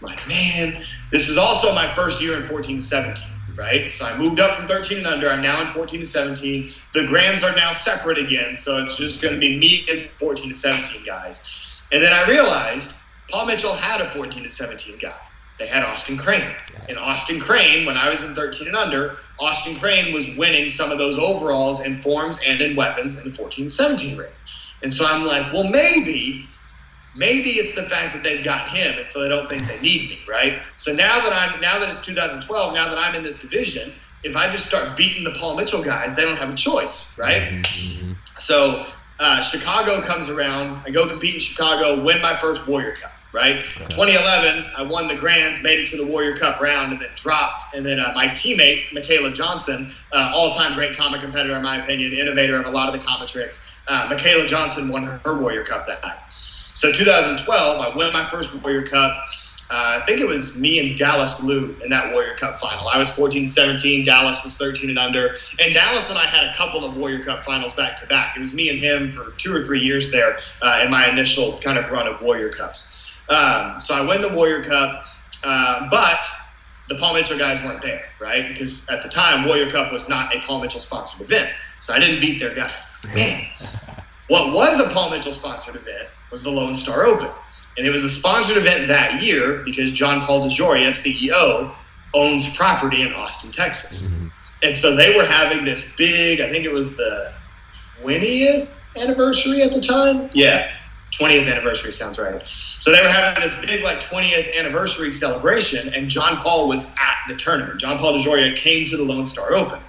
I'm 0.00 0.08
like, 0.08 0.28
man, 0.28 0.84
this 1.10 1.28
is 1.28 1.38
also 1.38 1.74
my 1.74 1.92
first 1.94 2.20
year 2.20 2.40
in 2.40 2.46
14 2.46 2.80
17, 2.80 3.35
right? 3.56 3.90
So 3.90 4.04
I 4.04 4.16
moved 4.16 4.40
up 4.40 4.56
from 4.56 4.66
13 4.66 4.98
and 4.98 5.06
under. 5.06 5.28
I'm 5.28 5.42
now 5.42 5.66
in 5.66 5.72
14 5.72 6.00
to 6.00 6.06
17. 6.06 6.70
The 6.92 7.06
Grands 7.06 7.42
are 7.42 7.54
now 7.56 7.72
separate 7.72 8.18
again, 8.18 8.56
so 8.56 8.84
it's 8.84 8.96
just 8.96 9.22
going 9.22 9.34
to 9.34 9.40
be 9.40 9.58
me 9.58 9.86
as 9.90 10.06
14 10.14 10.48
to 10.48 10.54
17 10.54 11.04
guys. 11.04 11.44
And 11.92 12.02
then 12.02 12.12
I 12.12 12.28
realized 12.28 12.96
Paul 13.30 13.46
Mitchell 13.46 13.72
had 13.72 14.00
a 14.00 14.10
14 14.10 14.42
to 14.42 14.48
17 14.48 14.98
guy. 14.98 15.16
They 15.58 15.66
had 15.66 15.82
Austin 15.82 16.18
Crane. 16.18 16.54
And 16.88 16.98
Austin 16.98 17.40
Crane, 17.40 17.86
when 17.86 17.96
I 17.96 18.10
was 18.10 18.22
in 18.22 18.34
13 18.34 18.68
and 18.68 18.76
under, 18.76 19.16
Austin 19.40 19.74
Crane 19.76 20.12
was 20.12 20.36
winning 20.36 20.68
some 20.68 20.90
of 20.92 20.98
those 20.98 21.18
overalls 21.18 21.80
in 21.80 22.02
forms 22.02 22.38
and 22.46 22.60
in 22.60 22.76
weapons 22.76 23.16
in 23.16 23.30
the 23.30 23.34
14 23.34 23.66
to 23.66 23.72
17 23.72 24.18
range. 24.18 24.32
And 24.82 24.92
so 24.92 25.06
I'm 25.06 25.24
like, 25.24 25.52
well, 25.52 25.64
maybe, 25.64 26.46
maybe 27.16 27.50
it's 27.50 27.72
the 27.72 27.84
fact 27.84 28.14
that 28.14 28.22
they've 28.22 28.44
got 28.44 28.68
him, 28.68 28.98
and 28.98 29.08
so 29.08 29.20
they 29.20 29.28
don't 29.28 29.48
think 29.48 29.66
they 29.66 29.80
need 29.80 30.10
me, 30.10 30.20
right? 30.28 30.60
So 30.76 30.92
now 30.92 31.20
that 31.20 31.32
I'm 31.32 31.60
now 31.60 31.78
that 31.78 31.88
it's 31.88 32.00
2012, 32.00 32.74
now 32.74 32.88
that 32.88 32.98
I'm 32.98 33.14
in 33.14 33.22
this 33.22 33.38
division, 33.38 33.92
if 34.22 34.36
I 34.36 34.50
just 34.50 34.66
start 34.66 34.96
beating 34.96 35.24
the 35.24 35.32
Paul 35.32 35.56
Mitchell 35.56 35.82
guys, 35.82 36.14
they 36.14 36.22
don't 36.22 36.36
have 36.36 36.50
a 36.50 36.56
choice, 36.56 37.16
right? 37.18 37.62
Mm-hmm. 37.62 38.12
So 38.38 38.86
uh, 39.18 39.40
Chicago 39.40 40.00
comes 40.02 40.28
around. 40.28 40.82
I 40.86 40.90
go 40.90 41.08
compete 41.08 41.34
in 41.34 41.40
Chicago, 41.40 42.02
win 42.04 42.20
my 42.20 42.36
first 42.36 42.66
Warrior 42.66 42.94
Cup 42.96 43.12
right? 43.36 43.60
2011, 43.90 44.64
I 44.76 44.82
won 44.82 45.08
the 45.08 45.14
Grands, 45.14 45.62
made 45.62 45.78
it 45.78 45.88
to 45.88 45.96
the 45.98 46.06
Warrior 46.06 46.36
Cup 46.36 46.58
round, 46.58 46.92
and 46.92 47.00
then 47.00 47.10
dropped. 47.16 47.74
And 47.74 47.84
then 47.84 48.00
uh, 48.00 48.12
my 48.14 48.28
teammate, 48.28 48.92
Michaela 48.94 49.30
Johnson, 49.30 49.94
uh, 50.12 50.32
all 50.34 50.52
time 50.52 50.74
great 50.74 50.96
kama 50.96 51.20
competitor, 51.20 51.54
in 51.54 51.62
my 51.62 51.82
opinion, 51.82 52.14
innovator 52.14 52.58
of 52.58 52.66
a 52.66 52.70
lot 52.70 52.92
of 52.92 52.98
the 52.98 53.06
kama 53.06 53.26
tricks, 53.26 53.68
uh, 53.88 54.06
Michaela 54.08 54.46
Johnson 54.46 54.88
won 54.88 55.04
her, 55.04 55.20
her, 55.24 55.38
Warrior 55.38 55.64
Cup 55.64 55.86
that 55.86 56.02
night. 56.02 56.16
So 56.76 56.92
2012, 56.92 57.80
I 57.80 57.96
won 57.96 58.12
my 58.12 58.28
first 58.28 58.54
Warrior 58.62 58.86
Cup. 58.86 59.10
Uh, 59.70 59.98
I 59.98 60.04
think 60.04 60.20
it 60.20 60.26
was 60.26 60.60
me 60.60 60.78
and 60.78 60.96
Dallas 60.96 61.42
Liu 61.42 61.74
in 61.82 61.88
that 61.88 62.12
Warrior 62.12 62.36
Cup 62.36 62.60
final. 62.60 62.86
I 62.86 62.98
was 62.98 63.10
14 63.10 63.46
17, 63.46 64.04
Dallas 64.04 64.44
was 64.44 64.58
13 64.58 64.90
and 64.90 64.98
under. 64.98 65.38
And 65.58 65.72
Dallas 65.72 66.10
and 66.10 66.18
I 66.18 66.26
had 66.26 66.44
a 66.44 66.54
couple 66.54 66.84
of 66.84 66.94
Warrior 66.98 67.24
Cup 67.24 67.42
finals 67.44 67.72
back 67.72 67.96
to 67.96 68.06
back. 68.08 68.36
It 68.36 68.40
was 68.40 68.52
me 68.52 68.68
and 68.68 68.78
him 68.78 69.10
for 69.10 69.30
two 69.38 69.56
or 69.56 69.64
three 69.64 69.80
years 69.80 70.12
there 70.12 70.38
uh, 70.60 70.82
in 70.84 70.90
my 70.90 71.08
initial 71.08 71.58
kind 71.64 71.78
of 71.78 71.90
run 71.90 72.06
of 72.06 72.20
Warrior 72.20 72.52
Cups. 72.52 72.92
Um, 73.30 73.80
so 73.80 73.94
I 73.94 74.06
win 74.06 74.20
the 74.20 74.28
Warrior 74.28 74.62
Cup, 74.62 75.02
uh, 75.44 75.88
but 75.90 76.26
the 76.90 76.96
Paul 76.96 77.14
Mitchell 77.14 77.38
guys 77.38 77.64
weren't 77.64 77.80
there, 77.80 78.04
right? 78.20 78.52
Because 78.52 78.86
at 78.90 79.02
the 79.02 79.08
time, 79.08 79.48
Warrior 79.48 79.70
Cup 79.70 79.92
was 79.92 80.10
not 80.10 80.36
a 80.36 80.40
Paul 80.40 80.60
Mitchell 80.60 80.80
sponsored 80.80 81.22
event. 81.22 81.48
So 81.78 81.94
I 81.94 82.00
didn't 82.00 82.20
beat 82.20 82.38
their 82.38 82.54
guys. 82.54 82.92
Man, 83.14 83.46
what 84.28 84.52
was 84.52 84.78
a 84.78 84.92
Paul 84.92 85.10
Mitchell 85.10 85.32
sponsored 85.32 85.76
event 85.76 86.10
was 86.36 86.42
the 86.42 86.50
Lone 86.50 86.74
Star 86.74 87.06
Open. 87.06 87.30
And 87.78 87.86
it 87.86 87.90
was 87.90 88.04
a 88.04 88.10
sponsored 88.10 88.58
event 88.58 88.88
that 88.88 89.22
year 89.22 89.62
because 89.64 89.90
John 89.90 90.20
Paul 90.20 90.46
DeJoria, 90.46 90.88
CEO, 90.88 91.74
owns 92.12 92.54
property 92.54 93.00
in 93.00 93.14
Austin, 93.14 93.50
Texas. 93.50 94.10
Mm-hmm. 94.10 94.26
And 94.62 94.76
so 94.76 94.94
they 94.94 95.16
were 95.16 95.24
having 95.24 95.64
this 95.64 95.94
big, 95.96 96.42
I 96.42 96.50
think 96.50 96.66
it 96.66 96.72
was 96.72 96.94
the 96.98 97.32
20th 98.02 98.68
anniversary 98.96 99.62
at 99.62 99.72
the 99.72 99.80
time. 99.80 100.28
Yeah. 100.34 100.70
20th 101.12 101.50
anniversary 101.50 101.92
sounds 101.92 102.18
right. 102.18 102.42
So 102.76 102.92
they 102.92 103.00
were 103.00 103.08
having 103.08 103.42
this 103.42 103.58
big 103.64 103.82
like 103.82 104.00
20th 104.00 104.54
anniversary 104.58 105.10
celebration, 105.12 105.94
and 105.94 106.10
John 106.10 106.36
Paul 106.36 106.68
was 106.68 106.92
at 106.92 107.16
the 107.28 107.36
tournament. 107.36 107.80
John 107.80 107.96
Paul 107.96 108.18
DeJoria 108.18 108.54
came 108.56 108.84
to 108.86 108.96
the 108.98 109.04
Lone 109.04 109.24
Star 109.24 109.54
Open. 109.54 109.80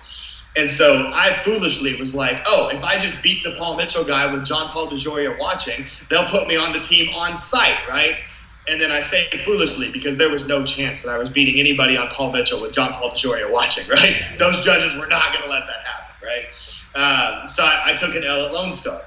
And 0.55 0.67
so 0.67 1.11
I 1.13 1.39
foolishly 1.43 1.95
was 1.99 2.15
like, 2.15 2.37
oh, 2.47 2.69
if 2.73 2.83
I 2.83 2.97
just 2.97 3.21
beat 3.21 3.43
the 3.43 3.53
Paul 3.57 3.75
Mitchell 3.77 4.03
guy 4.03 4.31
with 4.31 4.43
John 4.43 4.69
Paul 4.69 4.89
DeJoria 4.89 5.37
watching, 5.39 5.85
they'll 6.09 6.25
put 6.25 6.47
me 6.47 6.55
on 6.55 6.73
the 6.73 6.79
team 6.79 7.13
on 7.13 7.35
site, 7.35 7.87
right? 7.87 8.15
And 8.67 8.81
then 8.81 8.91
I 8.91 8.99
say 8.99 9.25
foolishly 9.45 9.91
because 9.91 10.17
there 10.17 10.29
was 10.29 10.47
no 10.47 10.65
chance 10.65 11.03
that 11.03 11.09
I 11.09 11.17
was 11.17 11.29
beating 11.29 11.59
anybody 11.59 11.95
on 11.95 12.07
Paul 12.09 12.31
Mitchell 12.31 12.61
with 12.61 12.73
John 12.73 12.91
Paul 12.93 13.11
DeJoria 13.11 13.51
watching, 13.51 13.87
right? 13.89 14.35
Those 14.39 14.61
judges 14.61 14.95
were 14.95 15.07
not 15.07 15.31
going 15.31 15.43
to 15.43 15.49
let 15.49 15.63
that 15.67 15.85
happen, 15.85 16.15
right? 16.23 17.43
Um, 17.43 17.49
so 17.49 17.63
I, 17.63 17.91
I 17.91 17.95
took 17.95 18.15
an 18.15 18.23
L 18.23 18.45
at 18.45 18.51
Lone 18.51 18.73
Star. 18.73 19.01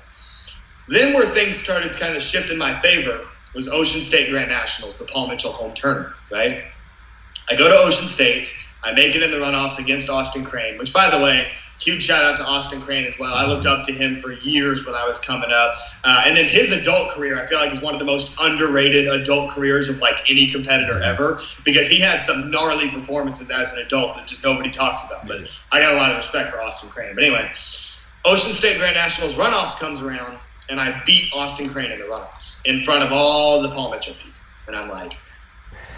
Then 0.89 1.15
where 1.15 1.27
things 1.27 1.57
started 1.57 1.97
kind 1.99 2.17
of 2.17 2.23
shift 2.23 2.51
in 2.51 2.59
my 2.59 2.81
favor 2.81 3.21
was 3.55 3.69
Ocean 3.69 4.01
State 4.01 4.31
Grand 4.31 4.51
Nationals, 4.51 4.99
the 4.99 5.07
Paul 5.07 5.29
Mitchell 5.29 5.53
home 5.53 5.75
tournament, 5.75 6.15
right? 6.33 6.65
I 7.49 7.57
go 7.57 7.69
to 7.69 7.75
Ocean 7.75 8.07
State. 8.07 8.53
I 8.83 8.93
make 8.93 9.15
it 9.15 9.23
in 9.23 9.31
the 9.31 9.37
runoffs 9.37 9.79
against 9.79 10.09
Austin 10.09 10.45
Crane, 10.45 10.79
which, 10.79 10.93
by 10.93 11.11
the 11.11 11.23
way, 11.23 11.47
huge 11.81 12.03
shout 12.05 12.23
out 12.23 12.37
to 12.37 12.45
Austin 12.45 12.81
Crane 12.81 13.05
as 13.05 13.19
well. 13.19 13.35
I 13.35 13.47
looked 13.47 13.67
up 13.67 13.87
to 13.87 13.93
him 13.93 14.17
for 14.17 14.33
years 14.33 14.85
when 14.85 14.95
I 14.95 15.07
was 15.07 15.19
coming 15.19 15.51
up. 15.51 15.75
Uh, 16.05 16.25
and 16.27 16.37
then 16.37 16.45
his 16.45 16.71
adult 16.73 17.11
career, 17.11 17.43
I 17.43 17.47
feel 17.47 17.59
like 17.59 17.73
is 17.73 17.81
one 17.81 17.95
of 17.95 17.99
the 17.99 18.07
most 18.07 18.37
underrated 18.41 19.09
adult 19.09 19.51
careers 19.51 19.89
of 19.89 19.99
like 19.99 20.31
any 20.31 20.51
competitor 20.51 21.01
ever 21.01 21.41
because 21.65 21.89
he 21.89 21.99
had 21.99 22.21
some 22.21 22.51
gnarly 22.51 22.91
performances 22.91 23.51
as 23.51 23.73
an 23.73 23.79
adult 23.81 24.17
that 24.17 24.27
just 24.27 24.45
nobody 24.45 24.71
talks 24.71 25.05
about. 25.05 25.27
But 25.27 25.43
I 25.73 25.81
got 25.81 25.95
a 25.95 25.97
lot 25.97 26.11
of 26.11 26.19
respect 26.19 26.51
for 26.51 26.61
Austin 26.61 26.91
Crane. 26.91 27.15
But 27.15 27.25
anyway, 27.25 27.51
Ocean 28.25 28.53
State 28.53 28.79
Grand 28.79 28.95
Nationals 28.95 29.35
runoffs 29.35 29.79
comes 29.79 30.03
around 30.03 30.39
and 30.69 30.81
I 30.81 31.03
beat 31.05 31.33
Austin 31.35 31.69
Crane 31.69 31.91
in 31.91 31.99
the 31.99 32.05
runoffs 32.05 32.61
in 32.65 32.83
front 32.83 33.03
of 33.03 33.11
all 33.13 33.63
the 33.63 33.71
Paul 33.71 33.93
people. 33.93 34.15
And 34.67 34.77
I'm 34.77 34.91
like, 34.91 35.15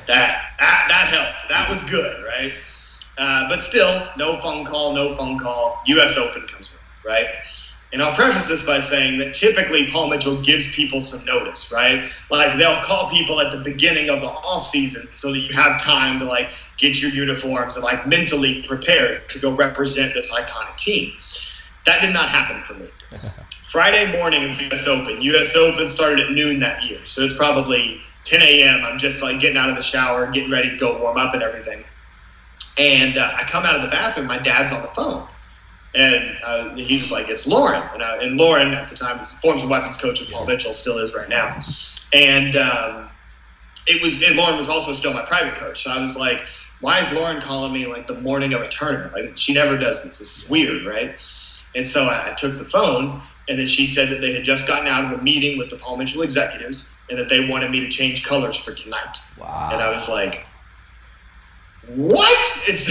that 0.06 0.42
that, 0.58 0.86
that 0.88 1.08
helped. 1.08 1.48
That 1.48 1.68
was 1.68 1.82
good, 1.90 2.24
right? 2.24 2.52
Uh, 3.18 3.48
but 3.48 3.60
still, 3.60 4.08
no 4.16 4.40
phone 4.40 4.64
call, 4.64 4.94
no 4.94 5.14
phone 5.14 5.38
call. 5.38 5.80
U.S. 5.86 6.16
Open 6.16 6.46
comes 6.48 6.72
around, 6.72 7.14
right? 7.14 7.26
And 7.92 8.02
I'll 8.02 8.14
preface 8.14 8.48
this 8.48 8.64
by 8.64 8.80
saying 8.80 9.18
that 9.18 9.34
typically 9.34 9.90
Paul 9.90 10.08
Mitchell 10.08 10.40
gives 10.40 10.74
people 10.74 11.00
some 11.00 11.24
notice, 11.26 11.70
right? 11.70 12.10
Like 12.30 12.56
they'll 12.56 12.80
call 12.84 13.10
people 13.10 13.38
at 13.40 13.52
the 13.52 13.58
beginning 13.58 14.08
of 14.08 14.22
the 14.22 14.28
off 14.28 14.66
season 14.66 15.12
so 15.12 15.30
that 15.30 15.38
you 15.38 15.52
have 15.52 15.78
time 15.78 16.18
to 16.20 16.24
like 16.24 16.48
get 16.78 17.02
your 17.02 17.10
uniforms 17.10 17.76
and 17.76 17.84
like 17.84 18.06
mentally 18.06 18.62
prepare 18.66 19.20
to 19.28 19.38
go 19.38 19.54
represent 19.54 20.14
this 20.14 20.32
iconic 20.32 20.78
team. 20.78 21.12
That 21.84 22.00
did 22.00 22.14
not 22.14 22.30
happen 22.30 22.62
for 22.62 22.74
me. 22.74 22.90
Friday 23.68 24.10
morning 24.12 24.50
of 24.50 24.60
U.S. 24.60 24.86
Open. 24.86 25.20
U.S. 25.20 25.54
Open 25.54 25.88
started 25.88 26.20
at 26.20 26.32
noon 26.32 26.60
that 26.60 26.84
year, 26.84 27.04
so 27.04 27.22
it's 27.22 27.36
probably 27.36 28.00
10 28.24 28.40
a.m. 28.40 28.84
I'm 28.84 28.98
just 28.98 29.22
like 29.22 29.40
getting 29.40 29.58
out 29.58 29.68
of 29.68 29.76
the 29.76 29.82
shower, 29.82 30.30
getting 30.30 30.50
ready 30.50 30.70
to 30.70 30.76
go 30.76 30.98
warm 30.98 31.18
up 31.18 31.34
and 31.34 31.42
everything. 31.42 31.84
And 32.78 33.18
uh, 33.18 33.34
I 33.36 33.44
come 33.44 33.64
out 33.64 33.76
of 33.76 33.82
the 33.82 33.88
bathroom. 33.88 34.26
My 34.26 34.38
dad's 34.38 34.72
on 34.72 34.82
the 34.82 34.88
phone. 34.88 35.28
And 35.94 36.38
uh, 36.42 36.74
he 36.74 36.96
was 36.96 37.12
like, 37.12 37.28
"It's 37.28 37.46
Lauren," 37.46 37.82
and, 37.92 38.02
I, 38.02 38.22
and 38.22 38.38
Lauren 38.38 38.72
at 38.72 38.88
the 38.88 38.94
time 38.94 39.18
was 39.18 39.30
forms 39.42 39.60
and 39.60 39.70
weapons 39.70 39.98
coach 39.98 40.22
of 40.22 40.30
Paul 40.30 40.46
Mitchell, 40.46 40.72
still 40.72 40.96
is 40.96 41.12
right 41.12 41.28
now. 41.28 41.62
And 42.14 42.56
um, 42.56 43.10
it 43.86 44.02
was, 44.02 44.22
and 44.22 44.36
Lauren 44.36 44.56
was 44.56 44.70
also 44.70 44.94
still 44.94 45.12
my 45.12 45.24
private 45.26 45.56
coach. 45.56 45.84
So 45.84 45.90
I 45.90 45.98
was 45.98 46.16
like, 46.16 46.40
"Why 46.80 46.98
is 46.98 47.12
Lauren 47.12 47.42
calling 47.42 47.74
me 47.74 47.86
like 47.86 48.06
the 48.06 48.18
morning 48.20 48.54
of 48.54 48.62
a 48.62 48.68
tournament? 48.68 49.12
Like 49.12 49.36
she 49.36 49.52
never 49.52 49.76
does 49.76 50.02
this. 50.02 50.18
This 50.18 50.44
is 50.44 50.48
weird, 50.48 50.86
right?" 50.86 51.14
And 51.74 51.86
so 51.86 52.04
I, 52.04 52.30
I 52.30 52.34
took 52.34 52.56
the 52.56 52.64
phone, 52.64 53.20
and 53.50 53.58
then 53.58 53.66
she 53.66 53.86
said 53.86 54.08
that 54.08 54.22
they 54.22 54.32
had 54.32 54.44
just 54.44 54.66
gotten 54.66 54.86
out 54.86 55.12
of 55.12 55.20
a 55.20 55.22
meeting 55.22 55.58
with 55.58 55.68
the 55.68 55.76
Paul 55.76 55.98
Mitchell 55.98 56.22
executives, 56.22 56.90
and 57.10 57.18
that 57.18 57.28
they 57.28 57.46
wanted 57.46 57.70
me 57.70 57.80
to 57.80 57.90
change 57.90 58.24
colors 58.24 58.56
for 58.56 58.72
tonight. 58.72 59.18
Wow. 59.38 59.68
And 59.72 59.82
I 59.82 59.90
was 59.90 60.08
like, 60.08 60.46
what? 61.88 62.62
It's 62.68 62.86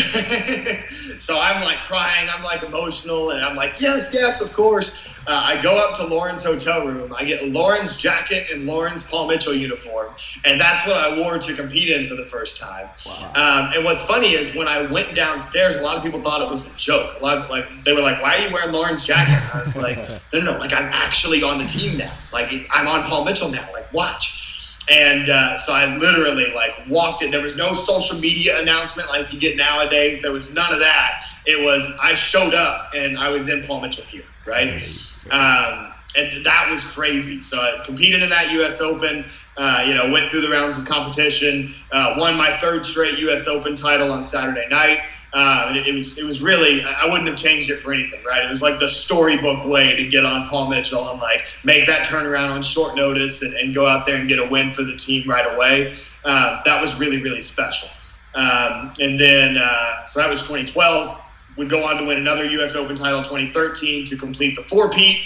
so 1.24 1.40
I'm 1.40 1.64
like 1.64 1.78
crying, 1.80 2.28
I'm 2.30 2.44
like 2.44 2.62
emotional, 2.64 3.32
and 3.32 3.44
I'm 3.44 3.56
like, 3.56 3.80
yes, 3.80 4.12
yes, 4.14 4.42
of 4.42 4.52
course. 4.54 5.08
Uh, 5.28 5.42
I 5.46 5.62
go 5.62 5.78
up 5.78 5.96
to 5.98 6.06
Lauren's 6.06 6.44
hotel 6.44 6.86
room. 6.86 7.14
I 7.16 7.24
get 7.24 7.48
Lauren's 7.48 7.96
jacket 7.96 8.48
and 8.52 8.66
Lauren's 8.66 9.04
Paul 9.04 9.28
Mitchell 9.28 9.54
uniform, 9.54 10.14
and 10.44 10.60
that's 10.60 10.86
what 10.86 10.98
I 10.98 11.18
wore 11.18 11.38
to 11.38 11.54
compete 11.54 11.90
in 11.90 12.08
for 12.10 12.16
the 12.16 12.26
first 12.26 12.60
time. 12.60 12.90
Wow. 13.06 13.32
Um, 13.36 13.74
and 13.76 13.86
what's 13.86 14.04
funny 14.04 14.34
is 14.34 14.54
when 14.56 14.68
I 14.68 14.92
went 14.92 15.16
downstairs, 15.16 15.78
a 15.78 15.84
lot 15.84 15.96
of 15.96 16.04
people 16.04 16.22
thought 16.22 16.42
it 16.42 16.50
was 16.50 16.76
a 16.76 16.78
joke. 16.78 17.16
A 17.20 17.24
lot 17.24 17.38
of, 17.38 17.50
like 17.50 17.66
they 17.86 17.94
were 17.94 18.02
like, 18.02 18.22
"Why 18.22 18.38
are 18.38 18.48
you 18.48 18.54
wearing 18.54 18.74
Lauren's 18.74 19.06
jacket?" 19.06 19.40
I 19.56 19.62
was 19.62 19.78
like, 19.78 19.98
"No, 20.34 20.40
no, 20.40 20.52
no! 20.52 20.58
Like 20.58 20.74
I'm 20.74 20.90
actually 20.92 21.44
on 21.44 21.60
the 21.60 21.66
team 21.66 21.98
now. 21.98 22.12
Like 22.34 22.52
I'm 22.72 22.88
on 22.88 23.04
Paul 23.04 23.24
Mitchell 23.24 23.50
now. 23.50 23.68
Like 23.72 23.92
watch." 23.94 24.51
And 24.92 25.30
uh, 25.30 25.56
so 25.56 25.72
I 25.74 25.96
literally 25.98 26.52
like 26.54 26.72
walked 26.90 27.24
it. 27.24 27.32
There 27.32 27.42
was 27.42 27.56
no 27.56 27.74
social 27.74 28.20
media 28.20 28.60
announcement 28.62 29.08
like 29.08 29.32
you 29.32 29.40
get 29.40 29.56
nowadays. 29.56 30.22
There 30.22 30.34
was 30.34 30.52
none 30.52 30.74
of 30.74 30.80
that. 30.80 31.24
It 31.46 31.64
was 31.64 31.90
I 32.04 32.14
showed 32.14 32.54
up 32.54 32.92
and 32.94 33.18
I 33.18 33.30
was 33.30 33.48
in 33.48 33.64
Paul 33.64 33.82
Mitchell 33.82 34.04
here, 34.04 34.26
right? 34.46 34.84
Um, 35.32 35.94
and 36.16 36.46
that 36.46 36.68
was 36.70 36.84
crazy. 36.84 37.40
So 37.40 37.58
I 37.58 37.84
competed 37.86 38.22
in 38.22 38.30
that 38.32 38.52
U.S. 38.52 38.82
Open. 38.82 39.26
Uh, 39.58 39.84
you 39.88 39.94
know, 39.94 40.10
went 40.10 40.32
through 40.32 40.42
the 40.42 40.50
rounds 40.50 40.78
of 40.78 40.86
competition, 40.86 41.76
uh, 41.92 42.16
won 42.18 42.38
my 42.38 42.58
third 42.60 42.86
straight 42.86 43.20
U.S. 43.20 43.48
Open 43.48 43.76
title 43.76 44.12
on 44.12 44.24
Saturday 44.24 44.66
night. 44.70 45.00
Uh, 45.34 45.74
it, 45.76 45.88
it, 45.88 45.96
was 45.96 46.18
it 46.18 46.26
was 46.26 46.42
really 46.42 46.84
I 46.84 47.06
wouldn't 47.06 47.28
have 47.28 47.38
changed 47.38 47.70
it 47.70 47.78
for 47.78 47.94
anything, 47.94 48.22
right? 48.26 48.44
It 48.44 48.50
was 48.50 48.62
like 48.62 48.80
the 48.80 48.90
storybook 48.90 49.66
way 49.66 49.96
to 49.96 50.08
get 50.08 50.26
on 50.26 50.50
Paul 50.50 50.70
Mitchell 50.70 51.10
and 51.10 51.22
like 51.22 51.42
make 51.64 51.88
that 51.88 52.06
turnaround 52.06 52.50
on 52.50 52.62
short 52.62 52.96
notice 52.96 53.42
and, 53.42 53.54
and 53.54 53.74
go 53.74 53.88
out 53.88 54.06
there 54.06 54.18
and 54.18 54.28
get 54.28 54.40
a 54.40 54.50
win 54.50 54.74
for 54.74 54.84
the 54.84 54.96
team 54.98 55.30
right 55.30 55.54
away. 55.54 55.98
Uh, 56.26 56.62
that 56.66 56.82
was 56.82 57.00
really 57.00 57.22
really 57.22 57.42
special. 57.42 57.88
Um, 58.36 58.92
and 59.00 59.20
then 59.20 59.58
uh, 59.58 60.06
so 60.06 60.20
that 60.20 60.30
was 60.30 60.42
2012. 60.42 61.20
Would 61.58 61.70
go 61.70 61.84
on 61.84 61.98
to 61.98 62.06
win 62.06 62.18
another 62.18 62.46
U.S. 62.46 62.76
Open 62.76 62.96
title 62.96 63.22
2013 63.22 64.06
to 64.06 64.18
complete 64.18 64.56
the 64.56 64.64
four-peat. 64.64 65.18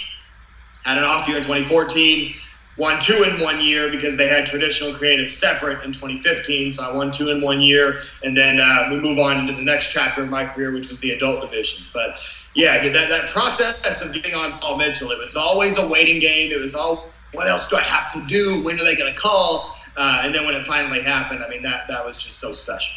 Had 0.84 0.98
an 0.98 1.04
off 1.04 1.28
year 1.28 1.36
in 1.36 1.42
2014 1.44 2.34
won 2.76 3.00
two 3.00 3.24
in 3.24 3.42
one 3.42 3.62
year 3.62 3.90
because 3.90 4.16
they 4.16 4.28
had 4.28 4.46
traditional 4.46 4.92
creative 4.92 5.30
separate 5.30 5.82
in 5.84 5.92
2015. 5.92 6.72
So 6.72 6.82
I 6.82 6.94
won 6.94 7.10
two 7.10 7.30
in 7.30 7.40
one 7.40 7.60
year, 7.60 8.02
and 8.22 8.36
then 8.36 8.60
uh, 8.60 8.88
we 8.90 9.00
move 9.00 9.18
on 9.18 9.38
into 9.38 9.54
the 9.54 9.62
next 9.62 9.92
chapter 9.92 10.22
of 10.22 10.28
my 10.28 10.46
career, 10.46 10.72
which 10.72 10.88
was 10.88 11.00
the 11.00 11.10
adult 11.10 11.40
division. 11.40 11.86
But 11.92 12.18
yeah, 12.54 12.82
that 12.88 13.08
that 13.08 13.28
process 13.28 14.04
of 14.04 14.12
getting 14.12 14.34
on 14.34 14.58
Paul 14.60 14.78
Mitchell, 14.78 15.10
it 15.10 15.18
was 15.18 15.36
always 15.36 15.78
a 15.78 15.88
waiting 15.88 16.20
game. 16.20 16.52
It 16.52 16.58
was 16.58 16.74
all, 16.74 17.14
what 17.32 17.48
else 17.48 17.68
do 17.68 17.76
I 17.76 17.82
have 17.82 18.12
to 18.12 18.24
do? 18.26 18.62
When 18.64 18.76
are 18.76 18.84
they 18.84 18.94
going 18.94 19.12
to 19.12 19.18
call? 19.18 19.74
Uh, 19.96 20.20
and 20.24 20.34
then 20.34 20.44
when 20.44 20.54
it 20.54 20.66
finally 20.66 21.00
happened, 21.00 21.42
I 21.42 21.48
mean 21.48 21.62
that 21.62 21.84
that 21.88 22.04
was 22.04 22.18
just 22.18 22.38
so 22.38 22.52
special. 22.52 22.94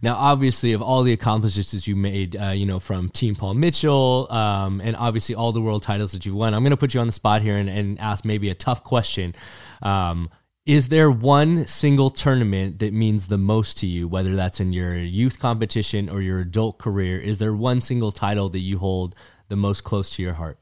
Now, 0.00 0.16
obviously, 0.16 0.72
of 0.72 0.82
all 0.82 1.02
the 1.02 1.12
accomplishments 1.12 1.86
you 1.86 1.96
made, 1.96 2.36
uh, 2.36 2.50
you 2.50 2.66
know, 2.66 2.78
from 2.78 3.08
Team 3.10 3.34
Paul 3.34 3.54
Mitchell, 3.54 4.30
um, 4.30 4.80
and 4.80 4.96
obviously 4.96 5.34
all 5.34 5.52
the 5.52 5.60
world 5.60 5.82
titles 5.82 6.12
that 6.12 6.24
you've 6.24 6.34
won, 6.34 6.54
I'm 6.54 6.62
going 6.62 6.70
to 6.70 6.76
put 6.76 6.94
you 6.94 7.00
on 7.00 7.06
the 7.06 7.12
spot 7.12 7.42
here 7.42 7.56
and, 7.56 7.68
and 7.68 7.98
ask 8.00 8.24
maybe 8.24 8.48
a 8.50 8.54
tough 8.54 8.84
question. 8.84 9.34
Um, 9.82 10.30
is 10.66 10.88
there 10.88 11.10
one 11.10 11.66
single 11.66 12.10
tournament 12.10 12.78
that 12.80 12.92
means 12.92 13.28
the 13.28 13.38
most 13.38 13.78
to 13.78 13.86
you, 13.86 14.06
whether 14.06 14.36
that's 14.36 14.60
in 14.60 14.72
your 14.74 14.94
youth 14.98 15.40
competition 15.40 16.10
or 16.10 16.20
your 16.20 16.40
adult 16.40 16.78
career? 16.78 17.18
Is 17.18 17.38
there 17.38 17.54
one 17.54 17.80
single 17.80 18.12
title 18.12 18.50
that 18.50 18.58
you 18.58 18.78
hold 18.78 19.14
the 19.48 19.56
most 19.56 19.82
close 19.82 20.10
to 20.10 20.22
your 20.22 20.34
heart? 20.34 20.58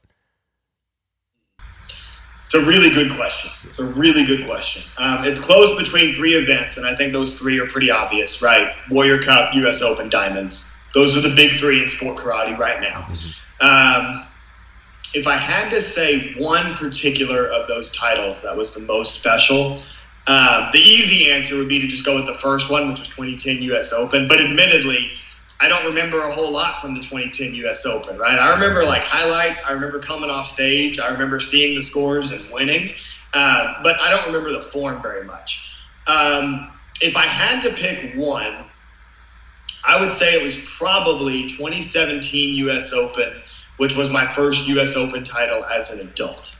It's 2.47 2.53
a 2.53 2.63
really 2.63 2.89
good 2.89 3.11
question. 3.11 3.51
It's 3.65 3.79
a 3.79 3.85
really 3.85 4.23
good 4.23 4.45
question. 4.45 4.81
Um, 4.97 5.25
it's 5.25 5.37
close 5.37 5.77
between 5.77 6.15
three 6.15 6.33
events, 6.33 6.77
and 6.77 6.87
I 6.87 6.95
think 6.95 7.11
those 7.11 7.37
three 7.37 7.59
are 7.59 7.67
pretty 7.67 7.91
obvious, 7.91 8.41
right? 8.41 8.73
Warrior 8.89 9.21
Cup, 9.21 9.53
U.S. 9.55 9.81
Open, 9.81 10.07
Diamonds. 10.07 10.73
Those 10.93 11.17
are 11.17 11.19
the 11.19 11.35
big 11.35 11.59
three 11.59 11.81
in 11.81 11.89
sport 11.89 12.15
karate 12.15 12.57
right 12.57 12.79
now. 12.79 13.05
Um, 13.59 14.25
if 15.13 15.27
I 15.27 15.35
had 15.35 15.69
to 15.71 15.81
say 15.81 16.35
one 16.35 16.73
particular 16.75 17.49
of 17.49 17.67
those 17.67 17.91
titles 17.91 18.41
that 18.43 18.55
was 18.55 18.73
the 18.73 18.79
most 18.79 19.19
special, 19.19 19.83
um, 20.27 20.69
the 20.71 20.79
easy 20.79 21.29
answer 21.29 21.57
would 21.57 21.67
be 21.67 21.79
to 21.79 21.87
just 21.87 22.05
go 22.05 22.15
with 22.15 22.27
the 22.27 22.37
first 22.37 22.69
one, 22.69 22.87
which 22.87 22.99
was 22.99 23.09
2010 23.09 23.61
U.S. 23.63 23.91
Open. 23.91 24.25
But 24.25 24.39
admittedly, 24.39 25.11
I 25.59 25.67
don't 25.67 25.85
remember 25.85 26.19
a 26.19 26.31
whole 26.31 26.51
lot 26.51 26.81
from 26.81 26.95
the 26.95 27.01
2010 27.01 27.53
U.S. 27.55 27.85
Open, 27.85 28.17
right? 28.17 28.37
I 28.37 28.53
remember 28.53 28.83
like 28.83 29.01
highlights. 29.01 29.63
I 29.65 29.73
remember 29.73 29.99
coming 29.99 30.29
off 30.29 30.47
stage. 30.47 30.99
I 30.99 31.11
remember 31.11 31.39
seeing 31.39 31.75
the 31.75 31.81
scores 31.81 32.31
and 32.31 32.45
winning, 32.51 32.93
uh, 33.33 33.81
but 33.83 33.99
I 33.99 34.11
don't 34.11 34.27
remember 34.27 34.51
the 34.51 34.61
form 34.61 35.01
very 35.01 35.23
much. 35.25 35.73
Um, 36.05 36.71
if 37.01 37.15
I 37.15 37.25
had 37.25 37.61
to 37.61 37.73
pick 37.73 38.15
one, 38.15 38.65
I 39.83 39.99
would 39.99 40.11
say 40.11 40.33
it 40.33 40.43
was 40.43 40.57
probably 40.77 41.47
2017 41.47 42.55
U.S. 42.55 42.93
Open, 42.93 43.33
which 43.77 43.95
was 43.95 44.11
my 44.11 44.31
first 44.33 44.67
U.S. 44.67 44.95
Open 44.95 45.23
title 45.23 45.63
as 45.65 45.91
an 45.91 46.07
adult. 46.07 46.55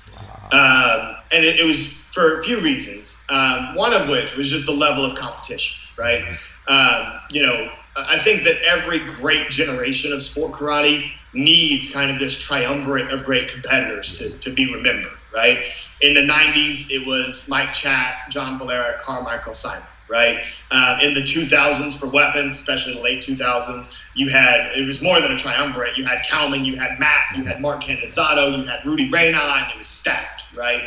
Um, 0.52 1.18
and 1.32 1.44
it, 1.44 1.60
it, 1.60 1.66
was 1.66 2.04
for 2.06 2.40
a 2.40 2.44
few 2.44 2.60
reasons. 2.62 3.22
Um, 3.28 3.76
one 3.76 3.94
of 3.94 4.08
which 4.08 4.38
was 4.38 4.50
just 4.50 4.66
the 4.66 4.72
level 4.72 5.04
of 5.04 5.18
competition, 5.18 5.76
right? 5.98 6.24
Um, 6.68 7.20
you 7.30 7.42
know, 7.42 7.70
I 7.98 8.18
think 8.20 8.44
that 8.44 8.62
every 8.64 9.00
great 9.00 9.50
generation 9.50 10.14
of 10.14 10.22
sport 10.22 10.52
karate 10.54 11.12
needs 11.34 11.90
kind 11.90 12.12
of 12.12 12.20
this 12.20 12.38
triumvirate 12.38 13.12
of 13.12 13.24
great 13.24 13.48
competitors 13.48 14.18
to, 14.20 14.30
to 14.30 14.52
be 14.52 14.72
remembered, 14.72 15.18
right? 15.34 15.60
In 16.02 16.14
the 16.14 16.22
90s, 16.22 16.92
it 16.92 17.06
was 17.08 17.48
Mike 17.50 17.74
Chat, 17.74 18.30
John 18.30 18.60
Valera, 18.60 18.98
Carmichael 19.02 19.54
Simon, 19.54 19.86
right? 20.10 20.44
Uh, 20.70 21.00
in 21.02 21.14
the 21.14 21.22
2000s 21.22 22.00
for 22.00 22.10
weapons, 22.10 22.54
especially 22.54 22.94
in 22.94 22.98
the 22.98 23.04
late 23.04 23.22
2000s, 23.22 23.96
you 24.14 24.30
had, 24.30 24.72
it 24.76 24.86
was 24.86 25.02
more 25.02 25.20
than 25.20 25.32
a 25.32 25.38
triumvirate. 25.38 25.98
You 25.98 26.06
had 26.06 26.24
Kalman, 26.24 26.66
you 26.66 26.76
had 26.78 27.00
Matt, 27.00 27.36
you 27.36 27.44
had 27.44 27.62
Mark 27.62 27.84
Candizato, 27.84 28.58
you 28.58 28.64
had 28.64 28.86
Rudy 28.86 29.10
Reyna, 29.10 29.38
and 29.38 29.72
it 29.72 29.78
was 29.78 29.88
stacked, 29.88 30.46
right? 30.56 30.84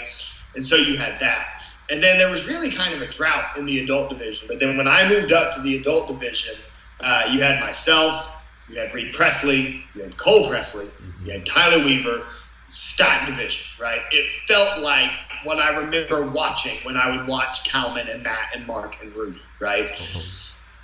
And 0.55 0.63
so 0.63 0.77
you 0.77 0.97
had 0.97 1.21
that. 1.21 1.47
And 1.91 2.01
then 2.01 2.19
there 2.19 2.31
was 2.31 2.47
really 2.47 2.71
kind 2.71 2.95
of 2.95 3.03
a 3.03 3.09
drought 3.09 3.57
in 3.57 3.67
the 3.67 3.81
adult 3.81 4.11
division. 4.11 4.47
But 4.47 4.61
then 4.61 4.77
when 4.77 4.87
I 4.87 5.09
moved 5.09 5.33
up 5.33 5.57
to 5.57 5.61
the 5.61 5.77
adult 5.77 6.07
division, 6.07 6.55
uh, 7.01 7.29
you 7.31 7.41
had 7.41 7.61
myself, 7.61 8.43
you 8.69 8.79
had 8.79 8.95
Reed 8.95 9.15
Presley, 9.15 9.85
you 9.95 10.03
had 10.03 10.17
Cole 10.17 10.49
Presley, 10.49 10.87
mm-hmm. 10.87 11.27
you 11.27 11.33
had 11.33 11.47
Tyler 11.47 11.85
Weaver, 11.85 12.25
Scott 12.71 13.27
division, 13.27 13.67
right? 13.81 14.01
It 14.13 14.29
felt 14.47 14.81
like 14.81 15.11
what 15.45 15.59
I 15.59 15.77
remember 15.79 16.27
watching 16.27 16.77
when 16.85 16.97
I 16.97 17.17
would 17.17 17.27
watch 17.27 17.69
Kalman 17.71 18.09
and 18.09 18.23
Matt 18.23 18.55
and 18.55 18.67
Mark 18.67 19.03
and 19.03 19.15
Rudy, 19.15 19.43
right? 19.59 19.89
Mm-hmm. 19.89 20.21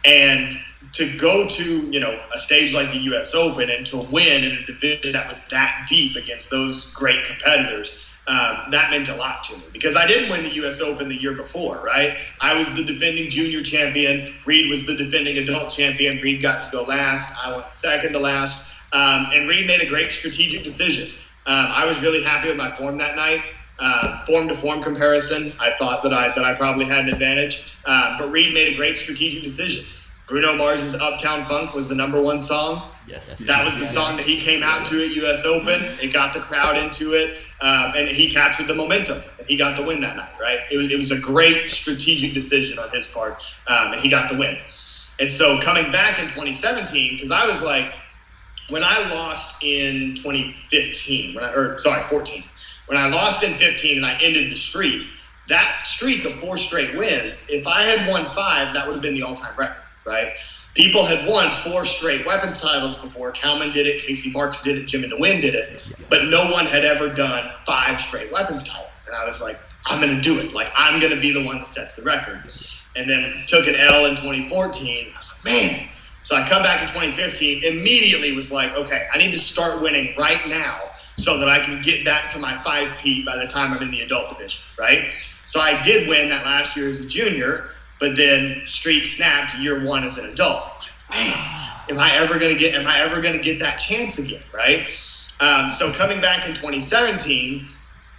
And 0.04 0.58
to 0.92 1.16
go 1.16 1.48
to 1.48 1.90
you 1.90 2.00
know 2.00 2.20
a 2.32 2.38
stage 2.38 2.72
like 2.72 2.90
the 2.92 2.98
U.S. 2.98 3.34
Open 3.34 3.70
and 3.70 3.84
to 3.86 3.98
win 3.98 4.44
in 4.44 4.52
a 4.52 4.66
division 4.66 5.12
that 5.12 5.28
was 5.28 5.44
that 5.46 5.86
deep 5.88 6.16
against 6.16 6.50
those 6.50 6.92
great 6.94 7.24
competitors 7.24 8.06
um, 8.29 8.70
that 8.72 8.91
meant 8.91 9.09
a 9.09 9.14
lot 9.14 9.45
to 9.45 9.57
me 9.57 9.64
because 9.72 9.95
I 9.95 10.07
didn't 10.07 10.31
win 10.31 10.43
the 10.43 10.55
U.S. 10.55 10.81
Open 10.81 11.09
the 11.09 11.14
year 11.14 11.35
before, 11.35 11.81
right? 11.85 12.16
I 12.41 12.57
was 12.57 12.74
the 12.74 12.83
defending 12.83 13.31
junior 13.31 13.62
champion. 13.62 14.35
Reed 14.45 14.68
was 14.68 14.85
the 14.85 14.97
defending 14.97 15.39
adult 15.39 15.70
champion. 15.70 16.18
Reed 16.20 16.43
got 16.43 16.62
to 16.64 16.70
go 16.70 16.83
last. 16.83 17.45
I 17.45 17.55
went 17.57 17.70
second 17.70 18.12
to 18.14 18.18
last. 18.18 18.74
Um, 18.93 19.27
and 19.33 19.49
Reed 19.49 19.66
made 19.66 19.81
a 19.81 19.87
great 19.87 20.11
strategic 20.11 20.64
decision. 20.64 21.09
Um, 21.47 21.66
I 21.68 21.87
was 21.87 22.01
really 22.01 22.22
happy 22.22 22.49
with 22.49 22.57
my 22.57 22.74
form 22.74 22.99
that 22.99 23.14
night. 23.14 23.43
Uh, 23.79 24.24
form 24.24 24.49
to 24.49 24.55
form 24.55 24.83
comparison, 24.83 25.53
I 25.61 25.72
thought 25.79 26.03
that 26.03 26.12
I 26.12 26.29
that 26.35 26.45
I 26.45 26.55
probably 26.55 26.87
had 26.87 27.01
an 27.01 27.12
advantage. 27.12 27.74
Uh, 27.85 28.18
but 28.18 28.33
Reed 28.33 28.55
made 28.55 28.72
a 28.72 28.77
great 28.77 28.97
strategic 28.97 29.45
decision. 29.45 29.85
Bruno 30.27 30.57
Mars's 30.57 30.95
Uptown 30.95 31.45
Funk 31.45 31.74
was 31.74 31.87
the 31.89 31.95
number 31.95 32.20
one 32.20 32.39
song. 32.39 32.91
Yes. 33.07 33.39
That 33.39 33.64
was 33.64 33.79
the 33.79 33.87
song 33.87 34.16
that 34.16 34.27
he 34.27 34.41
came 34.41 34.62
out 34.62 34.85
to 34.87 35.01
at 35.05 35.11
U.S. 35.16 35.45
Open. 35.45 35.85
It 36.03 36.12
got 36.12 36.35
the 36.35 36.41
crowd 36.41 36.77
into 36.77 37.12
it, 37.12 37.39
um, 37.61 37.92
and 37.96 38.09
he 38.09 38.30
captured 38.30 38.68
the 38.68 38.74
momentum, 38.74 39.20
and 39.38 39.48
he 39.48 39.57
got 39.57 39.76
the 39.76 39.84
win 39.84 40.00
that 40.02 40.16
night. 40.16 40.32
Right? 40.40 40.61
It 40.70 40.76
was, 40.76 40.92
it 40.92 40.98
was 40.98 41.11
a 41.11 41.20
great 41.20 41.70
strategic 41.70 42.34
decision 42.34 42.78
on 42.78 42.90
his 42.90 43.07
part, 43.09 43.42
um, 43.66 43.92
and 43.92 44.00
he 44.00 44.09
got 44.09 44.30
the 44.30 44.36
win. 44.36 44.59
And 45.18 45.30
so 45.30 45.59
coming 45.62 45.90
back 45.90 46.18
in 46.18 46.26
2017, 46.26 47.16
because 47.16 47.30
I 47.30 47.46
was 47.46 47.62
like, 47.62 47.92
when 48.68 48.82
I 48.84 49.09
lost 49.14 49.62
in 49.62 50.14
2015, 50.16 51.34
when 51.34 51.44
I, 51.44 51.52
or 51.52 51.78
sorry, 51.78 52.02
14, 52.09 52.42
when 52.86 52.98
I 52.98 53.09
lost 53.09 53.42
in 53.42 53.54
15 53.54 53.96
and 53.96 54.07
I 54.07 54.18
ended 54.20 54.50
the 54.50 54.57
streak, 54.57 55.07
that 55.48 55.80
streak 55.84 56.24
of 56.24 56.38
four 56.40 56.57
straight 56.57 56.96
wins, 56.96 57.46
if 57.48 57.66
I 57.66 57.82
had 57.82 58.11
won 58.11 58.30
five, 58.32 58.74
that 58.74 58.86
would 58.86 58.94
have 58.94 59.02
been 59.02 59.14
the 59.14 59.22
all-time 59.22 59.57
record, 59.57 59.82
right? 60.04 60.32
People 60.77 61.07
had 61.07 61.27
won 61.27 61.51
four 61.62 61.87
straight 61.87 62.27
weapons 62.27 62.61
titles 62.61 62.99
before. 62.99 63.33
Kalman 63.33 63.72
did 63.72 63.87
it, 63.87 64.03
Casey 64.03 64.31
Marks 64.31 64.61
did 64.61 64.77
it, 64.77 64.87
Jim 64.87 65.05
and 65.05 65.12
Nguyen 65.14 65.41
did 65.41 65.55
it, 65.55 65.81
but 66.11 66.24
no 66.24 66.51
one 66.51 66.66
had 66.66 66.85
ever 66.85 67.09
done 67.09 67.51
five 67.66 67.99
straight 67.99 68.31
weapons 68.31 68.62
titles. 68.62 69.05
And 69.07 69.16
I 69.16 69.24
was 69.24 69.41
like, 69.41 69.59
I'm 69.87 70.03
going 70.03 70.14
to 70.14 70.20
do 70.20 70.39
it. 70.39 70.53
Like, 70.53 70.68
I'm 70.77 71.01
going 71.01 71.14
to 71.14 71.20
be 71.20 71.33
the 71.33 71.43
one 71.43 71.59
that 71.59 71.66
sets 71.66 71.95
the 71.95 72.03
record. 72.03 72.43
And 72.95 73.09
then 73.09 73.45
took 73.47 73.66
an 73.66 73.74
L 73.74 74.05
in 74.05 74.16
2014. 74.16 75.12
I 75.14 75.16
was 75.16 75.41
like, 75.45 75.55
man. 75.55 75.89
So 76.22 76.35
I 76.35 76.49
come 76.49 76.62
back 76.62 76.83
in 76.83 76.89
2015, 76.89 77.64
immediately 77.64 78.33
was 78.33 78.51
like, 78.51 78.74
okay, 78.74 79.07
I 79.14 79.18
need 79.18 79.33
to 79.33 79.39
start 79.39 79.81
winning 79.81 80.12
right 80.18 80.47
now 80.49 80.77
so 81.16 81.39
that 81.39 81.49
I 81.49 81.64
can 81.64 81.81
get 81.83 82.05
back 82.05 82.31
to 82.31 82.39
my 82.39 82.53
5P 82.55 83.24
by 83.24 83.37
the 83.37 83.47
time 83.47 83.72
I'm 83.72 83.83
in 83.83 83.93
the 83.93 84.01
adult 84.01 84.31
division, 84.31 84.61
right? 84.79 85.05
So 85.45 85.61
I 85.61 85.81
did 85.83 86.09
win 86.09 86.29
that 86.31 86.45
last 86.45 86.77
year 86.77 86.89
as 86.89 87.01
a 87.01 87.07
junior, 87.07 87.70
but 87.99 88.16
then 88.16 88.62
streak 88.66 89.07
snapped 89.07 89.57
year 89.57 89.84
one 89.84 90.05
as 90.05 90.18
an 90.18 90.26
adult. 90.26 90.64
Man, 91.11 91.70
am 91.88 91.99
I 91.99 92.16
ever 92.16 92.38
gonna 92.38 92.55
get? 92.55 92.74
Am 92.74 92.86
I 92.86 93.01
ever 93.01 93.20
gonna 93.20 93.38
get 93.38 93.59
that 93.61 93.76
chance 93.76 94.18
again? 94.18 94.42
Right. 94.53 94.86
Um, 95.40 95.70
so 95.70 95.92
coming 95.92 96.20
back 96.20 96.47
in 96.47 96.55
2017, 96.55 97.68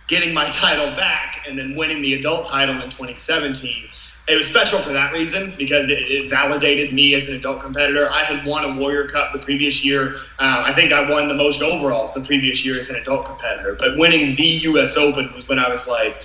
getting 0.07 0.33
my 0.33 0.45
title 0.51 0.95
back, 0.95 1.45
and 1.47 1.57
then 1.57 1.75
winning 1.75 2.01
the 2.01 2.13
adult 2.15 2.45
title 2.45 2.75
in 2.75 2.89
2017. 2.89 3.89
It 4.29 4.35
was 4.35 4.45
special 4.45 4.79
for 4.79 4.91
that 4.91 5.13
reason 5.13 5.53
because 5.57 5.87
it, 5.87 5.99
it 5.99 6.29
validated 6.29 6.93
me 6.93 7.15
as 7.15 7.29
an 7.29 7.35
adult 7.37 7.61
competitor. 7.61 8.09
I 8.11 8.23
had 8.23 8.45
won 8.45 8.65
a 8.65 8.77
Warrior 8.77 9.07
Cup 9.07 9.31
the 9.31 9.39
previous 9.39 9.85
year. 9.85 10.15
Uh, 10.37 10.63
I 10.65 10.73
think 10.73 10.91
I 10.91 11.09
won 11.09 11.29
the 11.29 11.33
most 11.33 11.61
overalls 11.61 12.13
the 12.13 12.21
previous 12.21 12.65
year 12.65 12.77
as 12.77 12.89
an 12.89 12.97
adult 12.97 13.25
competitor. 13.25 13.77
But 13.79 13.97
winning 13.97 14.35
the 14.35 14.43
U.S. 14.43 14.97
Open 14.97 15.31
was 15.33 15.47
when 15.47 15.59
I 15.59 15.69
was 15.69 15.87
like, 15.87 16.21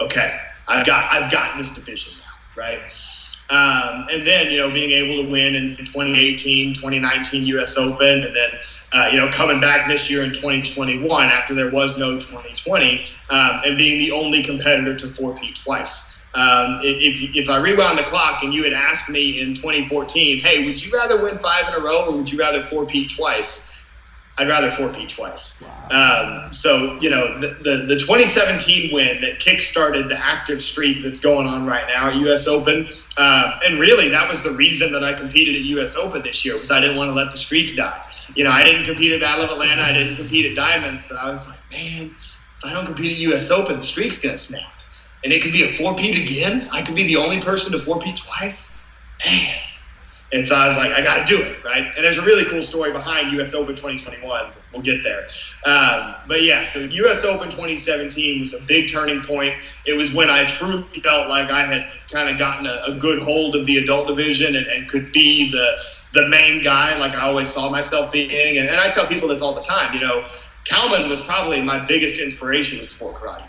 okay, 0.00 0.36
I've 0.66 0.84
got 0.84 1.12
I've 1.12 1.30
got 1.30 1.56
this 1.56 1.70
division 1.70 2.14
right? 2.56 2.80
Um, 3.50 4.06
and 4.10 4.26
then 4.26 4.50
you 4.50 4.58
know 4.58 4.70
being 4.70 4.90
able 4.90 5.22
to 5.22 5.30
win 5.30 5.54
in 5.54 5.76
2018, 5.76 6.74
2019 6.74 7.42
U.S. 7.44 7.76
Open, 7.76 8.24
and 8.24 8.34
then 8.34 8.50
uh, 8.92 9.08
you 9.12 9.18
know 9.18 9.28
coming 9.30 9.60
back 9.60 9.88
this 9.88 10.10
year 10.10 10.22
in 10.22 10.30
2021 10.30 11.26
after 11.26 11.54
there 11.54 11.70
was 11.70 11.98
no 11.98 12.12
2020, 12.14 13.06
um, 13.28 13.60
and 13.64 13.76
being 13.76 13.98
the 13.98 14.12
only 14.12 14.42
competitor 14.42 14.96
to 14.96 15.14
four-peat 15.14 15.56
twice. 15.56 16.14
Um, 16.34 16.80
if, 16.82 17.36
if 17.36 17.48
I 17.48 17.58
rewound 17.58 17.96
the 17.96 18.02
clock 18.02 18.42
and 18.42 18.52
you 18.52 18.64
had 18.64 18.72
asked 18.72 19.08
me 19.08 19.40
in 19.40 19.54
2014, 19.54 20.38
hey, 20.38 20.66
would 20.66 20.84
you 20.84 20.90
rather 20.92 21.22
win 21.22 21.38
five 21.38 21.68
in 21.68 21.80
a 21.80 21.84
row 21.84 22.06
or 22.06 22.16
would 22.16 22.32
you 22.32 22.38
rather 22.38 22.60
four-peat 22.64 23.14
twice? 23.14 23.73
I'd 24.36 24.48
rather 24.48 24.70
four-peat 24.70 25.10
twice. 25.10 25.62
Wow. 25.62 26.46
Um, 26.46 26.52
so, 26.52 26.98
you 27.00 27.08
know, 27.08 27.38
the, 27.40 27.48
the, 27.62 27.86
the, 27.86 27.96
2017 27.96 28.92
win 28.92 29.20
that 29.20 29.38
kick-started 29.38 30.08
the 30.08 30.18
active 30.18 30.60
streak 30.60 31.04
that's 31.04 31.20
going 31.20 31.46
on 31.46 31.66
right 31.66 31.86
now 31.86 32.08
at 32.08 32.16
U.S. 32.16 32.48
Open, 32.48 32.88
uh, 33.16 33.60
and 33.64 33.78
really 33.78 34.08
that 34.08 34.28
was 34.28 34.42
the 34.42 34.50
reason 34.50 34.90
that 34.92 35.04
I 35.04 35.12
competed 35.12 35.54
at 35.54 35.60
U.S. 35.62 35.94
Open 35.94 36.22
this 36.22 36.44
year 36.44 36.58
was 36.58 36.72
I 36.72 36.80
didn't 36.80 36.96
want 36.96 37.10
to 37.10 37.14
let 37.14 37.30
the 37.30 37.38
streak 37.38 37.76
die. 37.76 38.04
You 38.34 38.42
know, 38.42 38.50
I 38.50 38.64
didn't 38.64 38.84
compete 38.84 39.12
at 39.12 39.20
Battle 39.20 39.44
of 39.44 39.50
Atlanta, 39.52 39.82
I 39.82 39.92
didn't 39.92 40.16
compete 40.16 40.46
at 40.46 40.56
Diamonds, 40.56 41.04
but 41.08 41.16
I 41.16 41.30
was 41.30 41.48
like, 41.48 41.60
man, 41.70 42.06
if 42.58 42.64
I 42.64 42.72
don't 42.72 42.86
compete 42.86 43.12
at 43.12 43.18
U.S. 43.18 43.52
Open, 43.52 43.76
the 43.76 43.84
streak's 43.84 44.18
to 44.18 44.36
snap. 44.36 44.62
And 45.22 45.32
it 45.32 45.42
could 45.42 45.52
be 45.52 45.62
a 45.62 45.68
four-peat 45.68 46.18
again. 46.18 46.68
I 46.72 46.82
could 46.82 46.96
be 46.96 47.04
the 47.04 47.16
only 47.16 47.40
person 47.40 47.72
to 47.72 47.78
four-peat 47.78 48.16
twice. 48.16 48.90
Man 49.24 49.54
and 50.34 50.48
so 50.48 50.56
I 50.56 50.66
was 50.66 50.76
like, 50.76 50.90
I 50.90 51.00
got 51.00 51.24
to 51.24 51.36
do 51.36 51.40
it, 51.40 51.62
right? 51.62 51.84
And 51.84 52.04
there's 52.04 52.18
a 52.18 52.24
really 52.24 52.44
cool 52.44 52.60
story 52.60 52.90
behind 52.90 53.30
U.S. 53.34 53.54
Open 53.54 53.76
2021. 53.76 54.50
We'll 54.72 54.82
get 54.82 55.04
there. 55.04 55.28
Um, 55.64 56.16
but 56.26 56.42
yeah, 56.42 56.64
so 56.64 56.80
U.S. 56.80 57.24
Open 57.24 57.50
2017 57.50 58.40
was 58.40 58.52
a 58.52 58.60
big 58.62 58.90
turning 58.90 59.22
point. 59.22 59.54
It 59.86 59.96
was 59.96 60.12
when 60.12 60.30
I 60.30 60.44
truly 60.44 60.82
felt 61.04 61.28
like 61.28 61.52
I 61.52 61.62
had 61.62 61.86
kind 62.10 62.28
of 62.28 62.36
gotten 62.36 62.66
a, 62.66 62.82
a, 62.88 62.98
good 62.98 63.22
hold 63.22 63.54
of 63.54 63.64
the 63.66 63.78
adult 63.78 64.08
division 64.08 64.56
and, 64.56 64.66
and, 64.66 64.88
could 64.88 65.12
be 65.12 65.52
the 65.52 65.76
the 66.20 66.28
main 66.28 66.62
guy, 66.62 66.98
like 66.98 67.12
I 67.12 67.28
always 67.28 67.48
saw 67.48 67.70
myself 67.70 68.12
being. 68.12 68.58
And, 68.58 68.68
and 68.68 68.76
I 68.76 68.90
tell 68.90 69.06
people 69.06 69.28
this 69.28 69.40
all 69.40 69.54
the 69.54 69.62
time. 69.62 69.94
You 69.94 70.00
know, 70.00 70.26
Kalman 70.64 71.08
was 71.08 71.20
probably 71.22 71.62
my 71.62 71.84
biggest 71.86 72.18
inspiration 72.18 72.80
in 72.80 72.86
sport 72.86 73.16
karate 73.16 73.48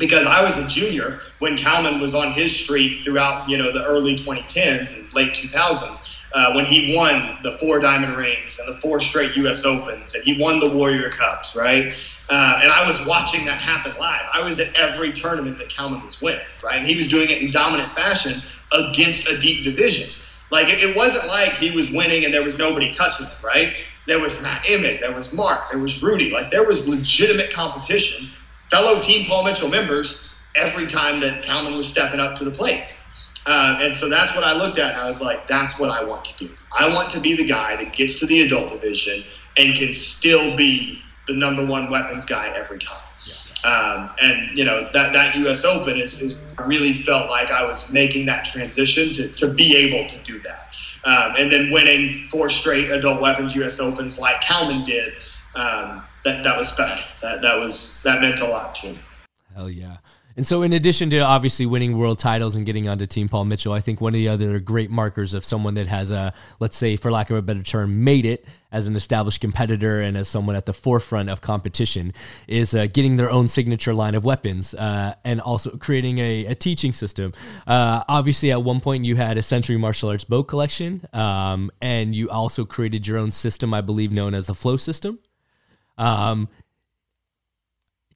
because 0.00 0.24
I 0.24 0.42
was 0.42 0.56
a 0.56 0.66
junior 0.66 1.20
when 1.38 1.56
Kalman 1.56 2.00
was 2.00 2.14
on 2.14 2.32
his 2.32 2.58
streak 2.58 3.04
throughout, 3.04 3.48
you 3.48 3.58
know, 3.58 3.70
the 3.70 3.84
early 3.84 4.14
2010s 4.14 4.96
and 4.96 5.14
late 5.14 5.34
2000s. 5.34 6.16
Uh, 6.32 6.52
when 6.54 6.64
he 6.64 6.96
won 6.96 7.36
the 7.42 7.58
four 7.58 7.80
diamond 7.80 8.16
rings 8.16 8.60
and 8.60 8.68
the 8.68 8.80
four 8.80 9.00
straight 9.00 9.34
U.S. 9.34 9.64
Opens, 9.64 10.14
and 10.14 10.22
he 10.22 10.40
won 10.40 10.60
the 10.60 10.70
Warrior 10.70 11.10
Cups, 11.10 11.56
right? 11.56 11.92
Uh, 12.28 12.60
and 12.62 12.70
I 12.70 12.86
was 12.86 13.04
watching 13.04 13.44
that 13.46 13.58
happen 13.58 13.92
live. 13.98 14.20
I 14.32 14.40
was 14.40 14.60
at 14.60 14.72
every 14.78 15.10
tournament 15.10 15.58
that 15.58 15.70
Kalman 15.70 16.04
was 16.04 16.22
winning, 16.22 16.44
right? 16.62 16.78
And 16.78 16.86
he 16.86 16.94
was 16.94 17.08
doing 17.08 17.30
it 17.30 17.42
in 17.42 17.50
dominant 17.50 17.92
fashion 17.96 18.40
against 18.72 19.28
a 19.28 19.40
deep 19.40 19.64
division. 19.64 20.08
Like 20.52 20.68
it, 20.68 20.80
it 20.84 20.96
wasn't 20.96 21.26
like 21.26 21.54
he 21.54 21.72
was 21.72 21.90
winning 21.90 22.24
and 22.24 22.32
there 22.32 22.44
was 22.44 22.56
nobody 22.56 22.92
touching 22.92 23.26
him, 23.26 23.34
right? 23.44 23.74
There 24.06 24.20
was 24.20 24.40
Matt 24.40 24.64
Emig, 24.66 25.00
there 25.00 25.12
was 25.12 25.32
Mark, 25.32 25.68
there 25.72 25.80
was 25.80 26.00
Rudy. 26.00 26.30
Like 26.30 26.52
there 26.52 26.64
was 26.64 26.88
legitimate 26.88 27.52
competition 27.52 28.30
fellow 28.70 29.00
Team 29.00 29.26
Paul 29.26 29.44
Mitchell 29.44 29.68
members 29.68 30.34
every 30.56 30.86
time 30.86 31.20
that 31.20 31.42
Kalman 31.42 31.76
was 31.76 31.86
stepping 31.86 32.20
up 32.20 32.36
to 32.36 32.44
the 32.44 32.50
plate. 32.50 32.84
Uh, 33.46 33.78
and 33.80 33.94
so 33.94 34.08
that's 34.08 34.34
what 34.34 34.44
I 34.44 34.52
looked 34.52 34.78
at. 34.78 34.96
I 34.96 35.08
was 35.08 35.20
like, 35.20 35.48
that's 35.48 35.78
what 35.78 35.90
I 35.90 36.04
want 36.04 36.24
to 36.26 36.46
do. 36.46 36.54
I 36.76 36.92
want 36.92 37.10
to 37.10 37.20
be 37.20 37.34
the 37.34 37.46
guy 37.46 37.76
that 37.76 37.94
gets 37.94 38.20
to 38.20 38.26
the 38.26 38.42
adult 38.42 38.72
division 38.72 39.24
and 39.56 39.74
can 39.76 39.92
still 39.92 40.56
be 40.56 41.02
the 41.26 41.34
number 41.34 41.64
one 41.64 41.90
weapons 41.90 42.24
guy 42.24 42.52
every 42.54 42.78
time. 42.78 43.00
Um, 43.62 44.10
and 44.22 44.56
you 44.56 44.64
know 44.64 44.88
that 44.94 45.12
that 45.12 45.34
U.S. 45.36 45.66
Open 45.66 45.98
is, 45.98 46.22
is 46.22 46.38
really 46.64 46.94
felt 46.94 47.28
like 47.28 47.50
I 47.50 47.62
was 47.62 47.90
making 47.92 48.24
that 48.26 48.46
transition 48.46 49.12
to, 49.14 49.28
to 49.32 49.52
be 49.52 49.76
able 49.76 50.08
to 50.08 50.18
do 50.20 50.40
that, 50.40 50.74
um, 51.04 51.34
and 51.36 51.52
then 51.52 51.70
winning 51.70 52.26
four 52.30 52.48
straight 52.48 52.90
adult 52.90 53.20
weapons 53.20 53.54
U.S. 53.56 53.78
Opens 53.78 54.18
like 54.18 54.40
Kalman 54.40 54.86
did 54.86 55.12
um, 55.54 56.02
that 56.24 56.44
that 56.44 56.56
was 56.56 56.68
special. 56.68 57.10
That 57.22 57.42
that 57.42 57.58
was 57.58 58.02
that 58.04 58.20
meant 58.20 58.40
a 58.40 58.46
lot 58.46 58.74
to 58.76 58.92
me. 58.92 58.98
Hell 59.54 59.70
yeah. 59.70 59.96
And 60.36 60.46
so, 60.46 60.62
in 60.62 60.72
addition 60.72 61.10
to 61.10 61.18
obviously 61.18 61.66
winning 61.66 61.98
world 61.98 62.18
titles 62.18 62.54
and 62.54 62.64
getting 62.64 62.88
onto 62.88 63.04
Team 63.04 63.28
Paul 63.28 63.44
Mitchell, 63.44 63.72
I 63.72 63.80
think 63.80 64.00
one 64.00 64.14
of 64.14 64.18
the 64.18 64.28
other 64.28 64.60
great 64.60 64.90
markers 64.90 65.34
of 65.34 65.44
someone 65.44 65.74
that 65.74 65.88
has 65.88 66.10
a, 66.10 66.32
let's 66.60 66.76
say, 66.76 66.96
for 66.96 67.10
lack 67.10 67.30
of 67.30 67.36
a 67.36 67.42
better 67.42 67.62
term, 67.62 68.04
made 68.04 68.24
it 68.24 68.46
as 68.72 68.86
an 68.86 68.94
established 68.94 69.40
competitor 69.40 70.00
and 70.00 70.16
as 70.16 70.28
someone 70.28 70.54
at 70.54 70.66
the 70.66 70.72
forefront 70.72 71.28
of 71.28 71.40
competition 71.40 72.12
is 72.46 72.72
uh, 72.74 72.86
getting 72.86 73.16
their 73.16 73.28
own 73.28 73.48
signature 73.48 73.92
line 73.92 74.14
of 74.14 74.24
weapons 74.24 74.72
uh, 74.74 75.12
and 75.24 75.40
also 75.40 75.76
creating 75.76 76.18
a, 76.18 76.46
a 76.46 76.54
teaching 76.54 76.92
system. 76.92 77.32
Uh, 77.66 78.04
obviously, 78.08 78.52
at 78.52 78.62
one 78.62 78.80
point, 78.80 79.04
you 79.04 79.16
had 79.16 79.36
a 79.36 79.42
Century 79.42 79.76
Martial 79.76 80.08
Arts 80.08 80.24
bow 80.24 80.44
collection, 80.44 81.04
um, 81.12 81.70
and 81.82 82.14
you 82.14 82.30
also 82.30 82.64
created 82.64 83.06
your 83.06 83.18
own 83.18 83.32
system, 83.32 83.74
I 83.74 83.80
believe, 83.80 84.12
known 84.12 84.34
as 84.34 84.46
the 84.46 84.54
Flow 84.54 84.76
System. 84.76 85.18
Um, 86.00 86.48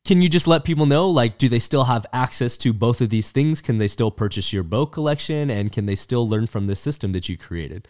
can 0.04 0.20
you 0.20 0.28
just 0.28 0.46
let 0.46 0.64
people 0.64 0.86
know 0.86 1.08
like 1.08 1.38
do 1.38 1.48
they 1.48 1.58
still 1.58 1.84
have 1.84 2.06
access 2.12 2.56
to 2.58 2.72
both 2.72 3.00
of 3.00 3.10
these 3.10 3.30
things 3.30 3.60
can 3.60 3.78
they 3.78 3.88
still 3.88 4.10
purchase 4.10 4.52
your 4.52 4.62
bow 4.62 4.86
collection 4.86 5.50
and 5.50 5.72
can 5.72 5.86
they 5.86 5.94
still 5.94 6.28
learn 6.28 6.46
from 6.46 6.66
the 6.66 6.76
system 6.76 7.12
that 7.12 7.28
you 7.28 7.38
created 7.38 7.88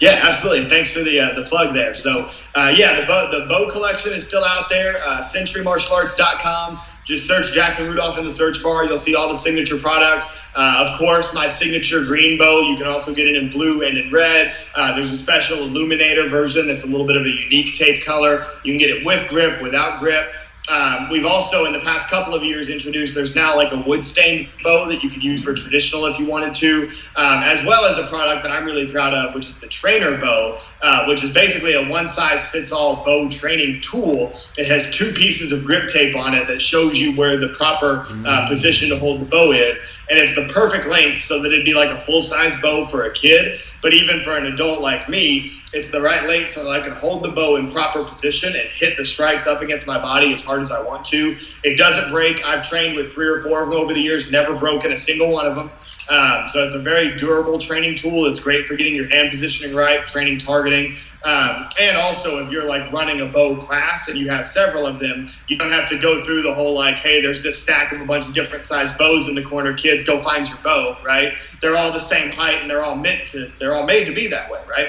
yeah, 0.00 0.18
absolutely. 0.24 0.68
Thanks 0.68 0.90
for 0.90 0.98
the 0.98 1.20
uh, 1.20 1.34
the 1.34 1.44
plug 1.44 1.74
there. 1.74 1.94
So, 1.94 2.28
uh, 2.56 2.74
yeah, 2.76 3.00
the 3.00 3.06
bow, 3.06 3.30
the 3.30 3.46
bow 3.46 3.70
collection 3.70 4.12
is 4.12 4.26
still 4.26 4.42
out 4.42 4.68
there. 4.68 5.00
Uh, 5.00 5.20
CenturyMartialArts.com. 5.20 6.80
Just 7.04 7.26
search 7.26 7.52
Jackson 7.52 7.88
Rudolph 7.88 8.16
in 8.16 8.24
the 8.24 8.30
search 8.30 8.62
bar. 8.62 8.84
You'll 8.84 8.96
see 8.96 9.14
all 9.14 9.28
the 9.28 9.34
signature 9.34 9.76
products. 9.76 10.50
Uh, 10.54 10.86
of 10.88 10.98
course, 10.98 11.34
my 11.34 11.46
signature 11.46 12.04
green 12.04 12.38
bow. 12.38 12.60
You 12.60 12.76
can 12.76 12.86
also 12.86 13.12
get 13.12 13.26
it 13.26 13.36
in 13.36 13.50
blue 13.50 13.82
and 13.82 13.98
in 13.98 14.12
red. 14.12 14.54
Uh, 14.74 14.94
there's 14.94 15.10
a 15.10 15.16
special 15.16 15.58
illuminator 15.58 16.28
version 16.28 16.66
that's 16.68 16.84
a 16.84 16.86
little 16.86 17.06
bit 17.06 17.16
of 17.16 17.24
a 17.24 17.28
unique 17.28 17.74
tape 17.74 18.04
color. 18.04 18.46
You 18.62 18.72
can 18.72 18.78
get 18.78 18.90
it 18.90 19.04
with 19.04 19.28
grip, 19.28 19.60
without 19.62 19.98
grip. 19.98 20.32
Um, 20.68 21.10
we've 21.10 21.26
also, 21.26 21.64
in 21.64 21.72
the 21.72 21.80
past 21.80 22.08
couple 22.08 22.34
of 22.34 22.44
years, 22.44 22.68
introduced 22.68 23.14
there's 23.14 23.34
now 23.34 23.56
like 23.56 23.72
a 23.72 23.80
wood 23.80 24.04
stained 24.04 24.48
bow 24.62 24.88
that 24.88 25.02
you 25.02 25.10
could 25.10 25.24
use 25.24 25.42
for 25.42 25.54
traditional 25.54 26.06
if 26.06 26.18
you 26.18 26.26
wanted 26.26 26.54
to, 26.54 26.88
um, 27.16 27.42
as 27.42 27.64
well 27.64 27.84
as 27.84 27.98
a 27.98 28.06
product 28.06 28.44
that 28.44 28.52
I'm 28.52 28.64
really 28.64 28.90
proud 28.90 29.12
of, 29.12 29.34
which 29.34 29.48
is 29.48 29.58
the 29.58 29.66
trainer 29.66 30.16
bow, 30.18 30.60
uh, 30.80 31.06
which 31.06 31.24
is 31.24 31.30
basically 31.30 31.74
a 31.74 31.88
one 31.88 32.06
size 32.06 32.46
fits 32.46 32.70
all 32.70 33.04
bow 33.04 33.28
training 33.28 33.80
tool. 33.80 34.32
It 34.56 34.68
has 34.68 34.88
two 34.90 35.12
pieces 35.12 35.50
of 35.50 35.64
grip 35.64 35.88
tape 35.88 36.16
on 36.16 36.34
it 36.34 36.46
that 36.46 36.62
shows 36.62 36.96
you 36.96 37.16
where 37.16 37.36
the 37.36 37.48
proper 37.48 38.00
uh, 38.00 38.04
mm. 38.12 38.48
position 38.48 38.90
to 38.90 38.98
hold 38.98 39.20
the 39.20 39.26
bow 39.26 39.50
is. 39.50 39.82
And 40.12 40.20
it's 40.20 40.34
the 40.34 40.44
perfect 40.52 40.86
length 40.86 41.22
so 41.22 41.40
that 41.40 41.50
it'd 41.52 41.64
be 41.64 41.72
like 41.72 41.88
a 41.88 42.04
full 42.04 42.20
size 42.20 42.60
bow 42.60 42.84
for 42.84 43.04
a 43.04 43.12
kid. 43.14 43.58
But 43.80 43.94
even 43.94 44.22
for 44.22 44.36
an 44.36 44.44
adult 44.44 44.82
like 44.82 45.08
me, 45.08 45.62
it's 45.72 45.88
the 45.88 46.02
right 46.02 46.28
length 46.28 46.50
so 46.50 46.64
that 46.64 46.70
I 46.70 46.86
can 46.86 46.92
hold 46.92 47.24
the 47.24 47.30
bow 47.30 47.56
in 47.56 47.72
proper 47.72 48.04
position 48.04 48.52
and 48.54 48.68
hit 48.68 48.98
the 48.98 49.06
strikes 49.06 49.46
up 49.46 49.62
against 49.62 49.86
my 49.86 49.98
body 49.98 50.30
as 50.34 50.44
hard 50.44 50.60
as 50.60 50.70
I 50.70 50.82
want 50.82 51.06
to. 51.06 51.34
It 51.64 51.78
doesn't 51.78 52.10
break. 52.12 52.44
I've 52.44 52.62
trained 52.68 52.94
with 52.94 53.14
three 53.14 53.26
or 53.26 53.40
four 53.40 53.62
of 53.62 53.70
them 53.70 53.78
over 53.78 53.94
the 53.94 54.02
years, 54.02 54.30
never 54.30 54.54
broken 54.54 54.92
a 54.92 54.98
single 54.98 55.32
one 55.32 55.46
of 55.46 55.56
them. 55.56 55.70
Um, 56.08 56.48
so 56.48 56.64
it's 56.64 56.74
a 56.74 56.80
very 56.80 57.16
durable 57.16 57.58
training 57.58 57.96
tool. 57.96 58.26
It's 58.26 58.40
great 58.40 58.66
for 58.66 58.76
getting 58.76 58.94
your 58.94 59.08
hand 59.08 59.30
positioning 59.30 59.74
right, 59.74 60.06
training 60.06 60.38
targeting. 60.38 60.96
Um, 61.24 61.68
and 61.80 61.96
also, 61.96 62.44
if 62.44 62.50
you're 62.50 62.64
like 62.64 62.92
running 62.92 63.20
a 63.20 63.26
bow 63.26 63.56
class 63.60 64.08
and 64.08 64.18
you 64.18 64.28
have 64.28 64.46
several 64.46 64.86
of 64.86 64.98
them, 65.00 65.28
you 65.48 65.56
don't 65.56 65.70
have 65.70 65.88
to 65.88 65.98
go 65.98 66.24
through 66.24 66.42
the 66.42 66.52
whole 66.52 66.74
like, 66.74 66.96
hey, 66.96 67.20
there's 67.20 67.42
this 67.42 67.62
stack 67.62 67.92
of 67.92 68.00
a 68.00 68.04
bunch 68.04 68.26
of 68.26 68.34
different 68.34 68.64
size 68.64 68.92
bows 68.98 69.28
in 69.28 69.34
the 69.34 69.44
corner. 69.44 69.74
Kids, 69.74 70.04
go 70.04 70.20
find 70.20 70.48
your 70.48 70.58
bow, 70.64 70.96
right? 71.06 71.32
They're 71.60 71.76
all 71.76 71.92
the 71.92 72.00
same 72.00 72.32
height 72.32 72.60
and 72.60 72.68
they're 72.68 72.82
all 72.82 72.96
meant 72.96 73.26
to, 73.28 73.48
they're 73.60 73.74
all 73.74 73.86
made 73.86 74.06
to 74.06 74.12
be 74.12 74.26
that 74.28 74.50
way, 74.50 74.58
right? 74.68 74.88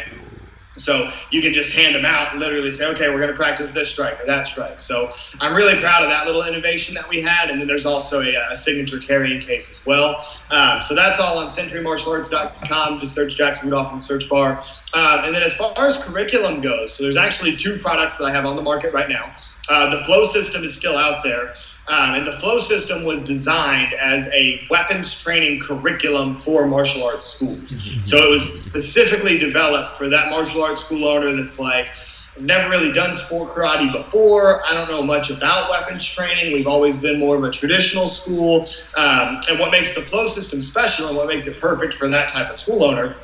So 0.76 1.11
you 1.30 1.41
can 1.41 1.53
just 1.53 1.74
hand 1.74 1.95
them 1.95 2.05
out 2.05 2.32
and 2.32 2.39
literally 2.39 2.71
say, 2.71 2.89
okay, 2.91 3.09
we're 3.09 3.19
going 3.19 3.32
to 3.32 3.38
practice 3.38 3.71
this 3.71 3.89
strike 3.89 4.19
or 4.19 4.26
that 4.26 4.47
strike. 4.47 4.80
So 4.80 5.13
I'm 5.39 5.55
really 5.55 5.80
proud 5.80 6.03
of 6.03 6.09
that 6.09 6.26
little 6.26 6.43
innovation 6.43 6.95
that 6.95 7.07
we 7.07 7.21
had. 7.21 7.49
And 7.49 7.59
then 7.61 7.67
there's 7.67 7.86
also 7.86 8.21
a, 8.21 8.34
a 8.49 8.57
signature 8.57 8.99
carrying 8.99 9.39
case 9.39 9.69
as 9.69 9.86
well. 9.86 10.26
Um, 10.49 10.82
so 10.82 10.95
that's 10.95 11.19
all 11.19 11.38
on 11.38 11.47
centurymartialarts.com. 11.47 12.99
Just 12.99 13.13
search 13.13 13.36
Jackson 13.36 13.69
Rudolph 13.69 13.89
in 13.89 13.97
the 13.97 14.01
search 14.01 14.28
bar. 14.28 14.63
Um, 14.93 15.26
and 15.26 15.36
then 15.36 15.43
as 15.43 15.53
far 15.53 15.74
as 15.86 16.03
curriculum 16.03 16.61
goes, 16.61 16.93
so 16.93 17.03
there's 17.03 17.17
actually 17.17 17.55
two 17.55 17.78
products 17.78 18.17
that 18.17 18.26
I 18.26 18.34
have 18.34 18.45
on 18.45 18.55
the 18.55 18.63
market 18.63 18.93
right 18.93 19.09
now. 19.09 19.36
Uh, 19.69 19.95
the 19.95 20.03
flow 20.03 20.24
system 20.24 20.63
is 20.63 20.76
still 20.76 20.97
out 20.97 21.24
there. 21.24 21.53
Um, 21.86 22.16
and 22.16 22.26
the 22.26 22.32
flow 22.34 22.60
system 22.60 23.04
was 23.04 23.22
designed 23.22 23.94
as 23.94 24.30
a 24.30 24.66
weapons 24.70 25.22
training 25.22 25.60
curriculum 25.60 26.38
for 26.38 26.66
martial 26.66 27.04
arts 27.04 27.26
schools. 27.26 27.74
Mm-hmm. 27.74 28.04
So 28.04 28.18
it 28.20 28.30
was 28.30 28.64
specifically 28.66 29.38
developed 29.38 29.98
for 29.98 30.08
that 30.08 30.30
martial 30.30 30.64
arts 30.64 30.82
school 30.82 31.06
owner 31.06 31.36
that's 31.36 31.60
like, 31.60 31.90
I've 32.38 32.44
never 32.44 32.70
really 32.70 32.94
done 32.94 33.14
sport 33.14 33.50
karate 33.50 33.92
before. 33.92 34.66
I 34.66 34.74
don't 34.74 34.90
know 34.90 35.04
much 35.04 35.30
about 35.30 35.70
weapons 35.70 36.08
training. 36.08 36.54
We've 36.54 36.68
always 36.68 36.96
been 36.96 37.20
more 37.20 37.36
of 37.36 37.44
a 37.44 37.52
traditional 37.52 38.08
school. 38.08 38.62
Um, 38.98 39.42
and 39.50 39.60
what 39.60 39.72
makes 39.72 39.94
the 39.94 40.02
flow 40.02 40.28
system 40.28 40.62
special 40.62 41.10
and 41.10 41.18
what 41.18 41.28
makes 41.28 41.48
it 41.48 41.60
perfect 41.60 41.96
for 41.96 42.08
that 42.08 42.30
type 42.30 42.50
of 42.50 42.56
school 42.56 42.84
owner 42.86 43.18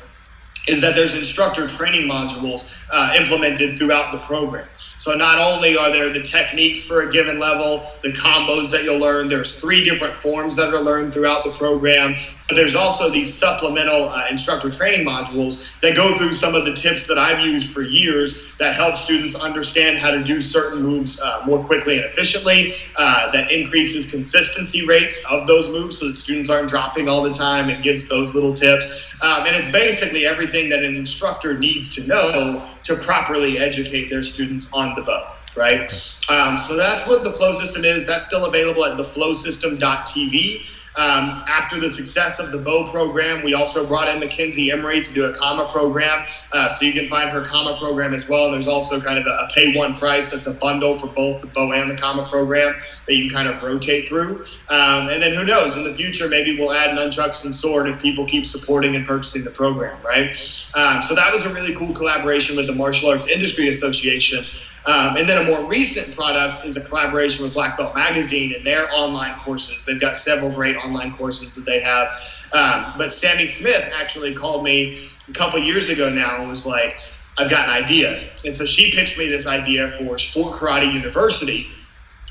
is 0.68 0.80
that 0.80 0.94
there's 0.94 1.16
instructor 1.16 1.66
training 1.66 2.08
modules 2.08 2.76
uh, 2.90 3.14
implemented 3.18 3.78
throughout 3.78 4.12
the 4.12 4.18
program. 4.18 4.68
So 4.98 5.14
not 5.14 5.38
only 5.38 5.76
are 5.76 5.90
there 5.90 6.12
the 6.12 6.22
techniques 6.22 6.84
for 6.84 7.08
a 7.08 7.12
given 7.12 7.38
level, 7.38 7.90
the 8.02 8.12
combos 8.12 8.70
that 8.70 8.84
you'll 8.84 8.98
learn, 8.98 9.28
there's 9.28 9.60
three 9.60 9.82
different 9.82 10.14
forms 10.14 10.56
that 10.56 10.74
are 10.74 10.80
learned 10.80 11.14
throughout 11.14 11.44
the 11.44 11.52
program. 11.52 12.14
But 12.50 12.56
there's 12.56 12.74
also 12.74 13.08
these 13.08 13.32
supplemental 13.32 14.08
uh, 14.08 14.26
instructor 14.28 14.70
training 14.70 15.06
modules 15.06 15.70
that 15.82 15.94
go 15.94 16.12
through 16.16 16.32
some 16.32 16.56
of 16.56 16.64
the 16.64 16.74
tips 16.74 17.06
that 17.06 17.16
I've 17.16 17.46
used 17.46 17.72
for 17.72 17.80
years 17.80 18.56
that 18.56 18.74
help 18.74 18.96
students 18.96 19.36
understand 19.36 19.98
how 20.00 20.10
to 20.10 20.24
do 20.24 20.42
certain 20.42 20.82
moves 20.82 21.20
uh, 21.20 21.44
more 21.46 21.62
quickly 21.64 21.98
and 21.98 22.06
efficiently. 22.06 22.74
Uh, 22.96 23.30
that 23.30 23.52
increases 23.52 24.10
consistency 24.10 24.84
rates 24.84 25.24
of 25.30 25.46
those 25.46 25.68
moves 25.68 26.00
so 26.00 26.08
that 26.08 26.16
students 26.16 26.50
aren't 26.50 26.68
dropping 26.68 27.08
all 27.08 27.22
the 27.22 27.32
time 27.32 27.68
and 27.68 27.84
gives 27.84 28.08
those 28.08 28.34
little 28.34 28.52
tips. 28.52 29.14
Um, 29.22 29.46
and 29.46 29.54
it's 29.54 29.70
basically 29.70 30.26
everything 30.26 30.68
that 30.70 30.82
an 30.82 30.96
instructor 30.96 31.56
needs 31.56 31.88
to 31.90 32.04
know 32.04 32.68
to 32.82 32.96
properly 32.96 33.58
educate 33.60 34.10
their 34.10 34.24
students 34.24 34.68
on 34.72 34.96
the 34.96 35.02
bow 35.02 35.36
right? 35.56 35.92
Um, 36.28 36.56
so 36.58 36.76
that's 36.76 37.08
what 37.08 37.24
the 37.24 37.32
flow 37.32 37.52
system 37.52 37.84
is. 37.84 38.06
That's 38.06 38.24
still 38.24 38.46
available 38.46 38.84
at 38.84 38.96
theflowsystem.tv. 38.96 40.64
Um, 40.96 41.44
after 41.46 41.78
the 41.78 41.88
success 41.88 42.40
of 42.40 42.50
the 42.50 42.58
bow 42.58 42.86
program, 42.90 43.44
we 43.44 43.54
also 43.54 43.86
brought 43.86 44.08
in 44.08 44.18
Mackenzie 44.18 44.72
Emery 44.72 45.00
to 45.00 45.12
do 45.12 45.24
a 45.24 45.32
Kama 45.36 45.68
program. 45.68 46.26
Uh, 46.52 46.68
so 46.68 46.84
you 46.84 46.92
can 46.92 47.08
find 47.08 47.30
her 47.30 47.44
Kama 47.44 47.76
program 47.76 48.12
as 48.12 48.28
well. 48.28 48.46
And 48.46 48.54
there's 48.54 48.66
also 48.66 49.00
kind 49.00 49.18
of 49.18 49.26
a, 49.26 49.30
a, 49.30 49.48
pay 49.54 49.76
one 49.76 49.94
price 49.94 50.30
that's 50.30 50.46
a 50.46 50.54
bundle 50.54 50.98
for 50.98 51.06
both 51.06 51.42
the 51.42 51.46
bow 51.46 51.72
and 51.72 51.90
the 51.90 51.96
Kama 51.96 52.28
program 52.28 52.74
that 53.06 53.14
you 53.14 53.28
can 53.28 53.36
kind 53.36 53.48
of 53.48 53.62
rotate 53.62 54.08
through. 54.08 54.44
Um, 54.68 55.08
and 55.08 55.22
then 55.22 55.32
who 55.32 55.44
knows, 55.44 55.76
in 55.76 55.84
the 55.84 55.94
future, 55.94 56.28
maybe 56.28 56.58
we'll 56.58 56.72
add 56.72 56.98
nunchucks 56.98 57.44
and 57.44 57.54
sword 57.54 57.88
if 57.88 58.00
people 58.00 58.26
keep 58.26 58.44
supporting 58.44 58.96
and 58.96 59.06
purchasing 59.06 59.44
the 59.44 59.50
program, 59.50 60.00
right? 60.04 60.30
Um, 60.74 61.02
so 61.02 61.14
that 61.14 61.32
was 61.32 61.46
a 61.46 61.54
really 61.54 61.74
cool 61.74 61.94
collaboration 61.94 62.56
with 62.56 62.66
the 62.66 62.74
Martial 62.74 63.10
Arts 63.10 63.28
Industry 63.28 63.68
Association. 63.68 64.44
Um, 64.86 65.16
and 65.16 65.28
then 65.28 65.46
a 65.46 65.50
more 65.50 65.68
recent 65.68 66.16
product 66.16 66.64
is 66.64 66.76
a 66.76 66.80
collaboration 66.80 67.44
with 67.44 67.52
Black 67.52 67.76
Belt 67.76 67.94
Magazine 67.94 68.54
and 68.56 68.66
their 68.66 68.88
online 68.92 69.38
courses. 69.40 69.84
They've 69.84 70.00
got 70.00 70.16
several 70.16 70.50
great 70.52 70.76
online 70.76 71.16
courses 71.16 71.54
that 71.54 71.66
they 71.66 71.80
have. 71.80 72.08
Um, 72.52 72.94
but 72.96 73.12
Sammy 73.12 73.46
Smith 73.46 73.92
actually 73.94 74.34
called 74.34 74.64
me 74.64 75.10
a 75.28 75.32
couple 75.32 75.60
years 75.60 75.90
ago 75.90 76.10
now 76.10 76.38
and 76.38 76.48
was 76.48 76.66
like, 76.66 77.00
I've 77.38 77.50
got 77.50 77.68
an 77.68 77.74
idea. 77.74 78.28
And 78.44 78.54
so 78.54 78.64
she 78.64 78.90
pitched 78.90 79.18
me 79.18 79.28
this 79.28 79.46
idea 79.46 79.96
for 79.98 80.18
Sport 80.18 80.56
Karate 80.56 80.92
University 80.92 81.66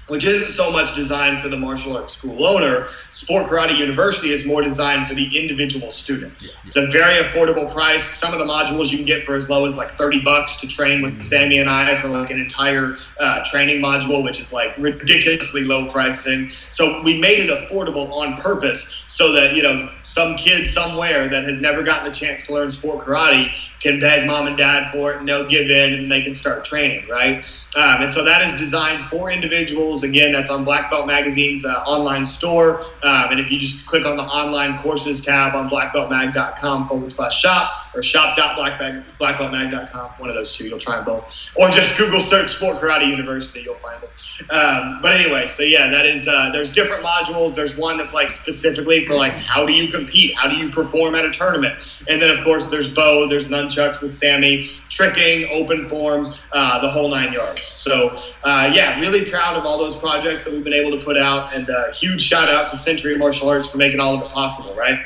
which 0.10 0.26
isn't 0.26 0.49
so 0.49 0.72
much 0.72 0.95
designed 0.95 1.41
for 1.41 1.49
the 1.49 1.57
martial 1.57 1.95
arts 1.95 2.14
school 2.14 2.45
owner. 2.45 2.88
Sport 3.12 3.47
Karate 3.47 3.78
University 3.78 4.30
is 4.30 4.45
more 4.45 4.62
designed 4.62 5.07
for 5.07 5.16
the 5.16 5.38
individual 5.38 5.91
student. 5.91 6.34
Yeah. 6.41 6.51
It's 6.66 6.76
a 6.76 6.88
very 6.88 7.14
affordable 7.16 7.72
price. 7.72 8.03
Some 8.03 8.34
of 8.34 8.39
the 8.39 8.45
modules 8.45 8.91
you 8.91 8.97
can 8.97 9.05
get 9.05 9.26
for 9.26 9.36
as 9.36 9.49
low 9.49 9.66
as 9.66 9.78
like 9.78 9.91
30 9.91 10.22
bucks 10.22 10.57
to 10.57 10.68
train 10.68 11.01
with 11.01 11.12
mm-hmm. 11.12 11.22
Sammy 11.22 11.57
and 11.60 11.70
I 11.70 11.95
for 11.95 12.10
like 12.10 12.32
an 12.32 12.39
entire 12.39 12.97
uh, 13.20 13.43
training 13.45 13.82
module, 13.82 14.24
which 14.24 14.39
is 14.39 14.51
like 14.51 14.78
ridiculously 14.78 15.64
low 15.64 15.89
pricing. 15.89 16.51
So 16.72 17.01
we 17.03 17.20
made 17.20 17.39
it 17.39 17.49
affordable 17.49 18.12
on 18.12 18.36
purpose 18.36 19.05
so 19.07 19.32
that, 19.34 19.55
you 19.55 19.64
know, 19.64 19.91
some 20.03 20.36
kid 20.36 20.66
somewhere 20.66 21.28
that 21.28 21.43
has 21.43 21.62
never 21.62 21.84
gotten 21.84 22.12
a 22.12 22.14
chance 22.14 22.43
to 22.43 22.53
learn 22.53 22.70
sport 22.70 23.05
karate 23.05 23.51
can 23.82 23.99
beg 23.99 24.28
mom 24.28 24.47
and 24.47 24.57
dad 24.57 24.91
for 24.91 25.14
it 25.14 25.20
and 25.20 25.28
they'll 25.28 25.47
give 25.47 25.70
in 25.70 25.93
and 25.93 26.12
they 26.12 26.22
can 26.22 26.34
start 26.34 26.66
training, 26.66 27.07
right? 27.10 27.38
Um, 27.76 28.01
and 28.01 28.10
so 28.10 28.26
that 28.26 28.41
is 28.41 28.53
designed 28.55 29.05
for 29.10 29.32
individuals. 29.32 29.99
Again, 30.04 30.32
that's 30.32 30.50
on 30.50 30.64
Black 30.64 30.89
Belt 30.89 31.08
Magazine's 31.08 31.66
uh, 31.66 31.84
online 31.86 32.26
store. 32.26 32.82
Um, 33.04 33.32
and 33.32 33.39
if 33.39 33.52
you 33.52 33.60
just 33.60 33.86
click 33.88 34.06
on 34.06 34.18
the 34.18 34.24
online 34.24 34.80
courses 34.80 35.22
tab 35.22 35.56
on 35.56 35.70
blackbeltmag.com 35.70 36.88
forward 36.88 37.12
slash 37.12 37.39
shop, 37.39 37.72
or 37.94 38.02
shop.blackbeltmag.com, 38.02 40.12
one 40.18 40.30
of 40.30 40.36
those 40.36 40.56
two, 40.56 40.68
you'll 40.68 40.80
try 40.80 40.98
them 40.98 41.06
both. 41.06 41.50
Or 41.56 41.70
just 41.70 41.98
Google 41.98 42.20
search 42.20 42.50
Sport 42.50 42.76
Karate 42.78 43.08
University, 43.08 43.62
you'll 43.62 43.76
find 43.76 44.04
it. 44.04 44.10
Um, 44.52 45.00
but 45.02 45.20
anyway, 45.20 45.48
so 45.48 45.64
yeah, 45.64 45.90
that 45.90 46.06
is, 46.06 46.28
uh, 46.28 46.52
there's 46.52 46.70
different 46.70 47.04
modules. 47.04 47.56
There's 47.56 47.76
one 47.76 47.98
that's 47.98 48.14
like 48.14 48.30
specifically 48.30 49.06
for 49.06 49.16
like, 49.16 49.34
how 49.34 49.66
do 49.66 49.74
you 49.74 49.92
compete? 49.92 50.36
How 50.36 50.48
do 50.48 50.56
you 50.56 50.70
perform 50.70 51.16
at 51.16 51.26
a 51.26 51.32
tournament? 51.32 51.76
And 52.08 52.22
then, 52.22 52.30
of 52.30 52.44
course, 52.44 52.66
there's 52.66 52.94
bow, 52.94 53.28
there's 53.28 53.48
nunchucks 53.48 54.02
with 54.02 54.14
Sammy, 54.14 54.70
tricking, 54.90 55.50
open 55.52 55.90
forms, 55.90 56.40
uh, 56.52 56.82
the 56.82 56.90
whole 56.90 57.10
nine 57.10 57.34
yards. 57.34 57.66
So, 57.66 58.14
uh, 58.44 58.72
yeah, 58.74 59.00
really 59.00 59.30
proud 59.30 59.58
of 59.58 59.66
all 59.66 59.78
those 59.78 59.96
projects 59.96 60.44
that 60.46 60.54
we've 60.54 60.64
been 60.64 60.74
able 60.74 60.98
to 60.98 61.04
put 61.04 61.18
out. 61.18 61.54
And 61.54 61.70
uh, 61.70 61.92
huge 61.94 62.22
shout 62.22 62.50
out 62.50 62.70
to 62.70 62.78
Century 62.78 63.18
Martial 63.18 63.50
Arts 63.50 63.72
for 63.72 63.78
making 63.78 64.00
all 64.00 64.16
of 64.16 64.24
it 64.24 64.30
possible, 64.30 64.74
right? 64.76 65.00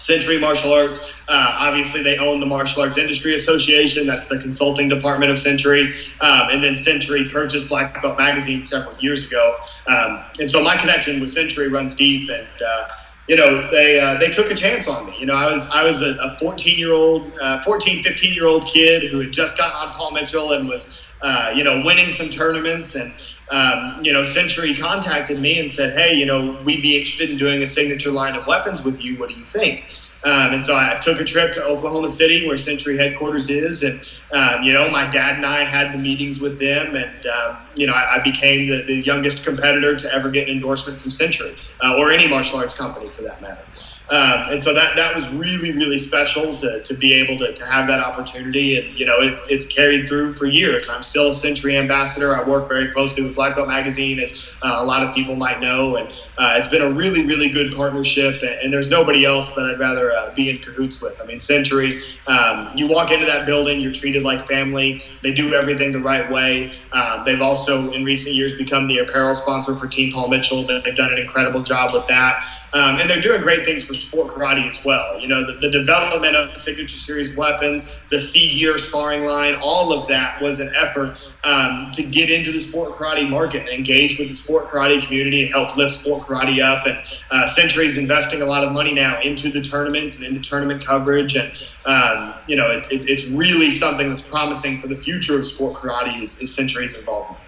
Century 0.00 0.38
Martial 0.38 0.72
Arts. 0.72 0.98
Uh, 1.28 1.56
obviously, 1.58 2.02
they 2.02 2.16
own 2.18 2.40
the 2.40 2.46
Martial 2.46 2.82
Arts 2.82 2.96
Industry 2.96 3.34
Association. 3.34 4.06
That's 4.06 4.26
the 4.26 4.38
consulting 4.38 4.88
department 4.88 5.30
of 5.30 5.38
Century. 5.38 5.92
Um, 6.20 6.48
and 6.50 6.64
then 6.64 6.74
Century 6.74 7.24
purchased 7.30 7.68
Black 7.68 8.02
Belt 8.02 8.18
Magazine 8.18 8.64
several 8.64 8.96
years 8.98 9.26
ago. 9.26 9.56
Um, 9.86 10.24
and 10.40 10.50
so 10.50 10.64
my 10.64 10.76
connection 10.76 11.20
with 11.20 11.30
Century 11.30 11.68
runs 11.68 11.94
deep. 11.94 12.30
And 12.30 12.48
uh, 12.66 12.88
you 13.28 13.36
know, 13.36 13.70
they 13.70 14.00
uh, 14.00 14.18
they 14.18 14.28
took 14.28 14.50
a 14.50 14.54
chance 14.54 14.88
on 14.88 15.06
me. 15.06 15.16
You 15.20 15.26
know, 15.26 15.34
I 15.34 15.52
was 15.52 15.70
I 15.70 15.84
was 15.84 16.02
a 16.02 16.36
14 16.40 16.78
year 16.78 16.92
old, 16.92 17.30
uh, 17.40 17.62
14, 17.62 18.02
15 18.02 18.34
year 18.34 18.46
old 18.46 18.64
kid 18.66 19.10
who 19.10 19.20
had 19.20 19.32
just 19.32 19.58
gotten 19.58 19.76
on 19.76 19.94
Paul 19.94 20.12
Mitchell 20.12 20.52
and 20.52 20.66
was, 20.66 21.04
uh, 21.20 21.52
you 21.54 21.62
know, 21.62 21.82
winning 21.84 22.10
some 22.10 22.30
tournaments 22.30 22.96
and 22.96 23.12
um, 23.50 24.00
you 24.02 24.12
know, 24.12 24.22
Century 24.22 24.74
contacted 24.74 25.40
me 25.40 25.58
and 25.58 25.70
said, 25.70 25.92
"Hey, 25.92 26.14
you 26.14 26.26
know, 26.26 26.62
we'd 26.64 26.82
be 26.82 26.96
interested 26.96 27.30
in 27.30 27.36
doing 27.36 27.62
a 27.62 27.66
signature 27.66 28.10
line 28.10 28.36
of 28.36 28.46
weapons 28.46 28.82
with 28.82 29.02
you. 29.02 29.18
What 29.18 29.28
do 29.28 29.34
you 29.36 29.44
think?" 29.44 29.84
Um, 30.22 30.52
and 30.52 30.62
so 30.62 30.76
I 30.76 30.98
took 31.00 31.18
a 31.18 31.24
trip 31.24 31.52
to 31.52 31.64
Oklahoma 31.64 32.08
City, 32.08 32.46
where 32.46 32.58
Century 32.58 32.96
headquarters 32.96 33.48
is, 33.48 33.82
and 33.82 34.04
um, 34.32 34.62
you 34.62 34.72
know, 34.72 34.90
my 34.90 35.10
dad 35.10 35.36
and 35.36 35.46
I 35.46 35.64
had 35.64 35.92
the 35.92 35.98
meetings 35.98 36.40
with 36.40 36.60
them, 36.60 36.94
and 36.94 37.26
um, 37.26 37.58
you 37.76 37.86
know, 37.86 37.94
I, 37.94 38.16
I 38.16 38.22
became 38.22 38.68
the, 38.68 38.84
the, 38.86 39.02
youngest 39.02 39.44
competitor 39.44 39.96
to 39.96 40.14
ever 40.14 40.30
get 40.30 40.46
an 40.46 40.54
endorsement 40.54 41.00
from 41.00 41.10
Century 41.10 41.54
uh, 41.80 41.96
or 41.98 42.10
any 42.10 42.28
martial 42.28 42.58
arts 42.58 42.74
company 42.74 43.10
for 43.10 43.22
that 43.22 43.40
matter. 43.40 43.66
Um, 44.10 44.50
and 44.50 44.62
so 44.62 44.74
that 44.74 44.96
that 44.96 45.14
was 45.14 45.32
really 45.32 45.70
really 45.72 45.98
special 45.98 46.56
to, 46.56 46.82
to 46.82 46.94
be 46.94 47.14
able 47.14 47.38
to, 47.38 47.54
to 47.54 47.64
have 47.64 47.86
that 47.86 48.00
opportunity. 48.00 48.76
And 48.76 48.98
you 48.98 49.06
know 49.06 49.18
it, 49.20 49.38
it's 49.48 49.66
carried 49.66 50.08
through 50.08 50.32
for 50.32 50.46
years. 50.46 50.88
I'm 50.88 51.04
still 51.04 51.28
a 51.28 51.32
century 51.32 51.76
ambassador. 51.76 52.34
I 52.34 52.42
work 52.48 52.68
very 52.68 52.90
closely 52.90 53.22
with 53.24 53.36
black 53.36 53.54
belt 53.54 53.68
magazine 53.68 54.18
as 54.18 54.50
uh, 54.62 54.78
a 54.78 54.84
lot 54.84 55.06
of 55.06 55.14
people 55.14 55.36
might 55.36 55.60
know. 55.60 55.94
And 55.94 56.08
uh, 56.38 56.54
it's 56.56 56.66
been 56.66 56.82
a 56.82 56.92
really 56.92 57.24
really 57.24 57.50
good 57.50 57.72
partnership. 57.72 58.34
And, 58.42 58.58
and 58.62 58.74
there's 58.74 58.90
nobody 58.90 59.24
else 59.24 59.54
that 59.54 59.66
i'd 59.66 59.78
rather 59.78 60.10
uh, 60.12 60.34
be 60.34 60.50
in 60.50 60.58
cahoots 60.58 61.00
with. 61.00 61.20
I 61.22 61.26
mean 61.26 61.38
century 61.38 62.02
um, 62.26 62.72
you 62.74 62.88
walk 62.88 63.12
into 63.12 63.26
that 63.26 63.46
building 63.46 63.80
you're 63.80 63.92
treated 63.92 64.24
like 64.24 64.48
family. 64.48 65.04
They 65.22 65.32
do 65.32 65.54
everything 65.54 65.92
the 65.92 66.00
right 66.00 66.28
way. 66.28 66.72
Um, 66.92 67.22
they've 67.24 67.40
also 67.40 67.92
in 67.92 68.04
recent 68.04 68.34
years 68.34 68.56
become 68.56 68.88
the 68.88 68.98
apparel 68.98 69.34
sponsor 69.36 69.76
for 69.76 69.86
team 69.86 70.10
paul 70.10 70.26
mitchell. 70.26 70.68
And 70.68 70.82
they've 70.82 70.96
done 70.96 71.12
an 71.12 71.18
incredible 71.18 71.62
job 71.62 71.92
with 71.92 72.08
that 72.08 72.44
Um, 72.72 72.98
and 73.00 73.10
they're 73.10 73.20
doing 73.20 73.42
great 73.42 73.64
things 73.64 73.84
for 73.84 73.94
sport 73.94 74.28
karate 74.28 74.68
as 74.68 74.84
well. 74.84 75.18
You 75.18 75.28
know, 75.28 75.44
the, 75.44 75.58
the 75.58 75.70
development 75.70 76.36
of 76.36 76.50
the 76.50 76.54
signature 76.54 76.96
series 76.96 77.34
weapons, 77.34 77.96
the 78.10 78.20
C 78.20 78.48
gear 78.48 78.78
sparring 78.78 79.24
line, 79.24 79.56
all 79.56 79.92
of 79.92 80.06
that 80.08 80.40
was 80.40 80.60
an 80.60 80.72
effort 80.76 81.32
um, 81.42 81.90
to 81.94 82.02
get 82.04 82.30
into 82.30 82.52
the 82.52 82.60
sport 82.60 82.90
karate 82.90 83.28
market 83.28 83.62
and 83.62 83.70
engage 83.70 84.18
with 84.18 84.28
the 84.28 84.34
sport 84.34 84.66
karate 84.66 85.04
community 85.04 85.42
and 85.42 85.50
help 85.50 85.76
lift 85.76 85.92
sport 85.92 86.20
karate 86.20 86.60
up. 86.62 86.86
And 86.86 86.98
uh, 87.30 87.46
Century's 87.46 87.98
investing 87.98 88.42
a 88.42 88.46
lot 88.46 88.62
of 88.62 88.72
money 88.72 88.92
now 88.92 89.20
into 89.20 89.50
the 89.50 89.60
tournaments 89.60 90.16
and 90.16 90.24
into 90.24 90.40
tournament 90.40 90.84
coverage. 90.84 91.34
And, 91.34 91.52
um, 91.86 92.34
you 92.46 92.54
know, 92.54 92.70
it, 92.70 92.86
it, 92.92 93.08
it's 93.10 93.26
really 93.28 93.72
something 93.72 94.08
that's 94.08 94.22
promising 94.22 94.80
for 94.80 94.86
the 94.86 94.96
future 94.96 95.36
of 95.36 95.44
sport 95.44 95.74
karate 95.74 96.22
is, 96.22 96.40
is 96.40 96.54
Century's 96.54 96.96
involvement. 96.96 97.40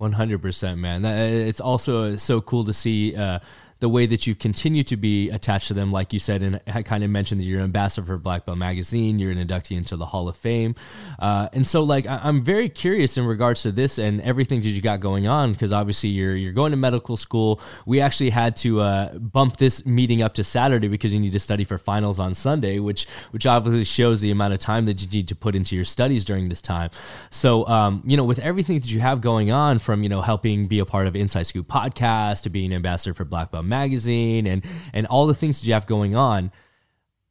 100% 0.00 0.78
man 0.78 1.04
it's 1.04 1.60
also 1.60 2.16
so 2.16 2.40
cool 2.40 2.64
to 2.64 2.72
see 2.72 3.14
uh, 3.14 3.38
the 3.80 3.88
way 3.88 4.06
that 4.06 4.26
you 4.26 4.34
continue 4.34 4.84
to 4.84 4.96
be 4.96 5.30
attached 5.30 5.68
to 5.68 5.74
them, 5.74 5.90
like 5.90 6.12
you 6.12 6.18
said, 6.18 6.42
and 6.42 6.60
I 6.66 6.82
kind 6.82 7.02
of 7.02 7.10
mentioned 7.10 7.40
that 7.40 7.44
you're 7.44 7.58
an 7.58 7.64
ambassador 7.64 8.06
for 8.06 8.18
Black 8.18 8.46
Belt 8.46 8.58
Magazine, 8.58 9.18
you're 9.18 9.32
an 9.32 9.44
inductee 9.44 9.76
into 9.76 9.96
the 9.96 10.06
Hall 10.06 10.28
of 10.28 10.36
Fame, 10.36 10.74
uh, 11.18 11.48
and 11.52 11.66
so 11.66 11.82
like 11.82 12.06
I- 12.06 12.28
am 12.28 12.42
very 12.42 12.68
curious 12.68 13.16
in 13.16 13.24
regards 13.24 13.62
to 13.62 13.72
this 13.72 13.98
and 13.98 14.20
everything 14.20 14.60
that 14.60 14.68
you 14.68 14.82
got 14.82 15.00
going 15.00 15.26
on 15.26 15.52
because 15.52 15.72
obviously 15.72 16.10
you're 16.10 16.36
you're 16.36 16.52
going 16.52 16.70
to 16.70 16.76
medical 16.76 17.16
school. 17.16 17.60
We 17.86 18.00
actually 18.00 18.30
had 18.30 18.56
to 18.58 18.80
uh, 18.80 19.18
bump 19.18 19.56
this 19.56 19.84
meeting 19.86 20.22
up 20.22 20.34
to 20.34 20.44
Saturday 20.44 20.88
because 20.88 21.12
you 21.14 21.20
need 21.20 21.32
to 21.32 21.40
study 21.40 21.64
for 21.64 21.78
finals 21.78 22.18
on 22.20 22.34
Sunday, 22.34 22.78
which 22.78 23.06
which 23.30 23.46
obviously 23.46 23.84
shows 23.84 24.20
the 24.20 24.30
amount 24.30 24.52
of 24.54 24.60
time 24.60 24.86
that 24.86 25.00
you 25.00 25.08
need 25.08 25.28
to 25.28 25.34
put 25.34 25.54
into 25.54 25.74
your 25.74 25.84
studies 25.84 26.24
during 26.24 26.48
this 26.48 26.60
time. 26.60 26.90
So 27.30 27.66
um, 27.66 28.02
you 28.06 28.16
know, 28.16 28.24
with 28.24 28.38
everything 28.40 28.78
that 28.78 28.90
you 28.90 29.00
have 29.00 29.20
going 29.20 29.50
on, 29.50 29.78
from 29.78 30.02
you 30.02 30.08
know 30.08 30.20
helping 30.20 30.66
be 30.66 30.78
a 30.78 30.84
part 30.84 31.06
of 31.06 31.16
Inside 31.16 31.44
Scoop 31.44 31.66
podcast 31.66 32.42
to 32.42 32.50
being 32.50 32.70
an 32.70 32.76
ambassador 32.76 33.14
for 33.14 33.24
Black 33.24 33.50
Belt 33.50 33.64
magazine 33.70 34.46
and 34.46 34.64
and 34.92 35.06
all 35.06 35.26
the 35.26 35.34
things 35.34 35.60
that 35.60 35.66
you 35.66 35.72
have 35.72 35.86
going 35.86 36.14
on 36.14 36.52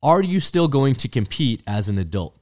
are 0.02 0.24
you 0.24 0.40
still 0.40 0.68
going 0.68 0.96
to 0.96 1.08
compete 1.08 1.62
as 1.68 1.88
an 1.90 2.00
adult 2.00 2.40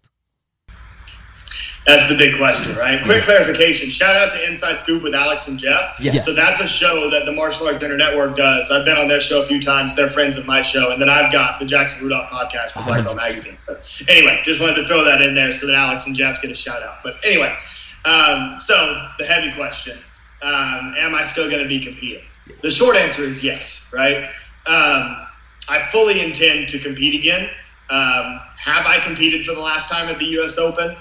that's 1.87 2.09
the 2.09 2.17
big 2.17 2.35
question, 2.35 2.75
right? 2.75 3.01
Quick 3.05 3.23
clarification. 3.23 3.89
Shout 3.89 4.13
out 4.13 4.33
to 4.33 4.45
Inside 4.45 4.77
Scoop 4.81 5.03
with 5.03 5.15
Alex 5.15 5.47
and 5.47 5.57
Jeff. 5.57 5.95
Yes. 6.01 6.25
So 6.25 6.33
that's 6.33 6.59
a 6.59 6.67
show 6.67 7.09
that 7.09 7.25
the 7.25 7.31
Martial 7.31 7.65
Arts 7.65 7.79
Dinner 7.79 7.95
Network 7.95 8.35
does. 8.35 8.69
I've 8.69 8.83
been 8.83 8.97
on 8.97 9.07
their 9.07 9.21
show 9.21 9.41
a 9.41 9.45
few 9.45 9.61
times. 9.61 9.95
They're 9.95 10.09
friends 10.09 10.37
of 10.37 10.45
my 10.45 10.61
show. 10.61 10.91
And 10.91 11.01
then 11.01 11.09
I've 11.09 11.31
got 11.31 11.61
the 11.61 11.65
Jackson 11.65 12.03
Rudolph 12.03 12.29
podcast 12.29 12.71
for 12.73 12.83
Black 12.83 13.05
Belt 13.05 13.15
Magazine. 13.15 13.57
But 13.65 13.83
anyway, 14.09 14.41
just 14.43 14.59
wanted 14.59 14.75
to 14.75 14.87
throw 14.87 15.05
that 15.05 15.21
in 15.21 15.33
there 15.33 15.53
so 15.53 15.65
that 15.65 15.75
Alex 15.75 16.05
and 16.05 16.13
Jeff 16.13 16.41
get 16.41 16.51
a 16.51 16.55
shout 16.55 16.83
out. 16.83 16.97
But 17.05 17.15
anyway, 17.23 17.57
um, 18.03 18.57
so 18.59 19.07
the 19.17 19.25
heavy 19.25 19.53
question 19.53 19.97
um, 20.41 20.93
Am 20.97 21.15
I 21.15 21.23
still 21.23 21.49
going 21.49 21.63
to 21.63 21.69
be 21.69 21.79
competing? 21.79 22.23
The 22.61 22.71
short 22.71 22.95
answer 22.95 23.23
is 23.23 23.43
yes, 23.43 23.87
right? 23.91 24.25
Um, 24.65 25.27
I 25.69 25.87
fully 25.91 26.23
intend 26.23 26.69
to 26.69 26.79
compete 26.79 27.19
again. 27.19 27.49
Um, 27.89 28.41
have 28.57 28.85
I 28.85 28.99
competed 29.03 29.45
for 29.45 29.53
the 29.53 29.61
last 29.61 29.89
time 29.89 30.09
at 30.09 30.19
the 30.19 30.25
U.S. 30.25 30.57
Open? 30.57 30.95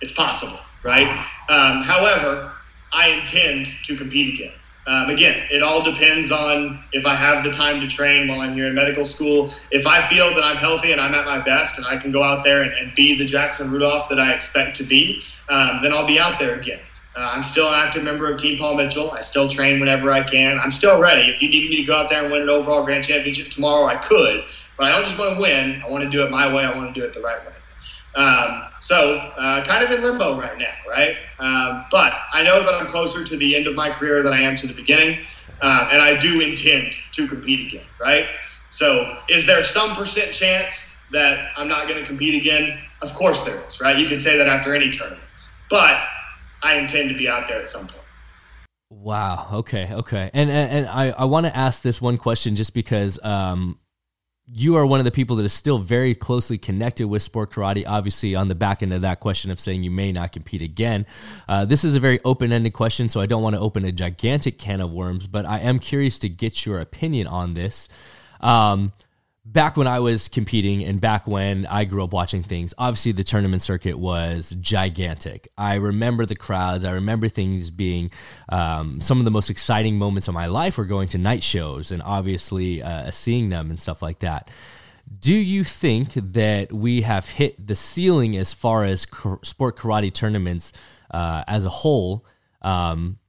It's 0.00 0.12
possible, 0.12 0.58
right? 0.82 1.06
Um, 1.48 1.82
however, 1.82 2.52
I 2.92 3.08
intend 3.08 3.68
to 3.84 3.96
compete 3.96 4.34
again. 4.34 4.52
Um, 4.86 5.10
again, 5.10 5.48
it 5.50 5.62
all 5.62 5.82
depends 5.82 6.30
on 6.30 6.82
if 6.92 7.06
I 7.06 7.14
have 7.16 7.42
the 7.42 7.50
time 7.50 7.80
to 7.80 7.88
train 7.88 8.28
while 8.28 8.40
I'm 8.40 8.54
here 8.54 8.68
in 8.68 8.74
medical 8.74 9.04
school. 9.04 9.52
If 9.72 9.84
I 9.84 10.06
feel 10.06 10.32
that 10.34 10.44
I'm 10.44 10.56
healthy 10.56 10.92
and 10.92 11.00
I'm 11.00 11.12
at 11.12 11.26
my 11.26 11.40
best 11.44 11.76
and 11.76 11.86
I 11.86 11.96
can 11.96 12.12
go 12.12 12.22
out 12.22 12.44
there 12.44 12.62
and, 12.62 12.72
and 12.72 12.94
be 12.94 13.18
the 13.18 13.24
Jackson 13.24 13.70
Rudolph 13.70 14.08
that 14.10 14.20
I 14.20 14.32
expect 14.32 14.76
to 14.76 14.84
be, 14.84 15.22
um, 15.48 15.80
then 15.82 15.92
I'll 15.92 16.06
be 16.06 16.20
out 16.20 16.38
there 16.38 16.58
again. 16.58 16.80
Uh, 17.16 17.30
I'm 17.32 17.42
still 17.42 17.66
an 17.68 17.74
active 17.74 18.02
member 18.02 18.30
of 18.30 18.38
Team 18.38 18.58
Paul 18.58 18.76
Mitchell. 18.76 19.10
I 19.12 19.22
still 19.22 19.48
train 19.48 19.80
whenever 19.80 20.10
I 20.10 20.22
can. 20.22 20.58
I'm 20.58 20.70
still 20.70 21.00
ready. 21.00 21.22
If 21.22 21.40
you 21.40 21.48
need 21.48 21.70
me 21.70 21.76
to 21.76 21.84
go 21.84 21.96
out 21.96 22.10
there 22.10 22.22
and 22.22 22.30
win 22.30 22.42
an 22.42 22.50
overall 22.50 22.84
grand 22.84 23.04
championship 23.04 23.48
tomorrow, 23.48 23.86
I 23.86 23.96
could. 23.96 24.44
But 24.76 24.86
I 24.86 24.90
don't 24.90 25.04
just 25.04 25.18
want 25.18 25.34
to 25.34 25.40
win. 25.40 25.82
I 25.86 25.90
want 25.90 26.04
to 26.04 26.10
do 26.10 26.22
it 26.22 26.30
my 26.30 26.52
way. 26.52 26.62
I 26.62 26.76
want 26.76 26.94
to 26.94 27.00
do 27.00 27.06
it 27.06 27.14
the 27.14 27.22
right 27.22 27.38
way. 27.46 27.54
Um, 28.16 28.62
so, 28.80 29.16
uh, 29.38 29.64
kind 29.66 29.84
of 29.84 29.90
in 29.90 30.02
limbo 30.02 30.38
right 30.38 30.58
now, 30.58 30.72
right? 30.90 31.16
Um, 31.38 31.86
but 31.90 32.12
I 32.32 32.42
know 32.42 32.62
that 32.62 32.74
I'm 32.74 32.86
closer 32.86 33.24
to 33.24 33.36
the 33.36 33.56
end 33.56 33.66
of 33.66 33.74
my 33.74 33.90
career 33.90 34.22
than 34.22 34.32
I 34.32 34.40
am 34.40 34.56
to 34.56 34.66
the 34.66 34.74
beginning, 34.74 35.18
uh, 35.62 35.88
and 35.92 36.02
I 36.02 36.18
do 36.18 36.40
intend 36.40 36.94
to 37.12 37.28
compete 37.28 37.66
again, 37.66 37.86
right? 38.00 38.26
So, 38.70 39.18
is 39.28 39.46
there 39.46 39.62
some 39.62 39.94
percent 39.94 40.32
chance 40.32 40.98
that 41.12 41.50
I'm 41.56 41.68
not 41.68 41.88
going 41.88 42.00
to 42.00 42.06
compete 42.06 42.34
again? 42.34 42.78
Of 43.02 43.14
course 43.14 43.42
there 43.42 43.58
is, 43.66 43.80
right? 43.80 43.98
You 43.98 44.06
can 44.06 44.18
say 44.18 44.36
that 44.38 44.48
after 44.48 44.74
any 44.74 44.90
tournament. 44.90 45.22
But 45.68 46.00
I 46.66 46.78
intend 46.78 47.08
to 47.10 47.14
be 47.14 47.28
out 47.28 47.46
there 47.48 47.60
at 47.60 47.68
some 47.68 47.86
point. 47.86 48.02
Wow. 48.90 49.48
Okay. 49.52 49.88
Okay. 49.92 50.30
And 50.34 50.50
and, 50.50 50.72
and 50.72 50.86
I 50.88 51.10
I 51.10 51.24
want 51.24 51.46
to 51.46 51.56
ask 51.56 51.82
this 51.82 52.00
one 52.00 52.18
question 52.18 52.56
just 52.56 52.74
because 52.74 53.22
um 53.22 53.78
you 54.48 54.76
are 54.76 54.86
one 54.86 55.00
of 55.00 55.04
the 55.04 55.10
people 55.10 55.36
that 55.36 55.44
is 55.44 55.52
still 55.52 55.78
very 55.78 56.14
closely 56.14 56.56
connected 56.56 57.06
with 57.08 57.22
sport 57.22 57.52
karate. 57.52 57.84
Obviously, 57.86 58.36
on 58.36 58.46
the 58.46 58.54
back 58.54 58.82
end 58.82 58.92
of 58.92 59.02
that 59.02 59.18
question 59.18 59.50
of 59.50 59.58
saying 59.58 59.82
you 59.82 59.90
may 59.90 60.12
not 60.12 60.30
compete 60.30 60.62
again, 60.62 61.04
uh, 61.48 61.64
this 61.64 61.82
is 61.82 61.96
a 61.96 62.00
very 62.00 62.20
open 62.24 62.52
ended 62.52 62.72
question, 62.72 63.08
so 63.08 63.20
I 63.20 63.26
don't 63.26 63.42
want 63.42 63.56
to 63.56 63.60
open 63.60 63.84
a 63.84 63.90
gigantic 63.90 64.56
can 64.56 64.80
of 64.80 64.92
worms, 64.92 65.26
but 65.26 65.46
I 65.46 65.58
am 65.58 65.80
curious 65.80 66.20
to 66.20 66.28
get 66.28 66.64
your 66.64 66.78
opinion 66.78 67.26
on 67.26 67.54
this. 67.54 67.88
Um, 68.40 68.92
back 69.52 69.76
when 69.76 69.86
I 69.86 70.00
was 70.00 70.28
competing 70.28 70.84
and 70.84 71.00
back 71.00 71.26
when 71.26 71.66
I 71.66 71.84
grew 71.84 72.02
up 72.02 72.12
watching 72.12 72.42
things, 72.42 72.74
obviously 72.76 73.12
the 73.12 73.24
tournament 73.24 73.62
circuit 73.62 73.98
was 73.98 74.54
gigantic. 74.60 75.48
I 75.56 75.76
remember 75.76 76.26
the 76.26 76.34
crowds. 76.34 76.84
I 76.84 76.92
remember 76.92 77.28
things 77.28 77.70
being 77.70 78.10
um, 78.48 79.00
some 79.00 79.18
of 79.18 79.24
the 79.24 79.30
most 79.30 79.48
exciting 79.48 79.98
moments 79.98 80.26
of 80.26 80.34
my 80.34 80.46
life 80.46 80.76
were 80.78 80.84
going 80.84 81.08
to 81.08 81.18
night 81.18 81.42
shows 81.42 81.92
and 81.92 82.02
obviously 82.02 82.82
uh, 82.82 83.10
seeing 83.10 83.48
them 83.48 83.70
and 83.70 83.80
stuff 83.80 84.02
like 84.02 84.18
that. 84.18 84.50
Do 85.20 85.34
you 85.34 85.62
think 85.62 86.14
that 86.14 86.72
we 86.72 87.02
have 87.02 87.28
hit 87.28 87.64
the 87.64 87.76
ceiling 87.76 88.36
as 88.36 88.52
far 88.52 88.82
as 88.82 89.02
sport 89.42 89.76
karate 89.76 90.12
tournaments 90.12 90.72
uh, 91.12 91.44
as 91.46 91.64
a 91.64 91.70
whole? 91.70 92.26
Um, 92.62 93.20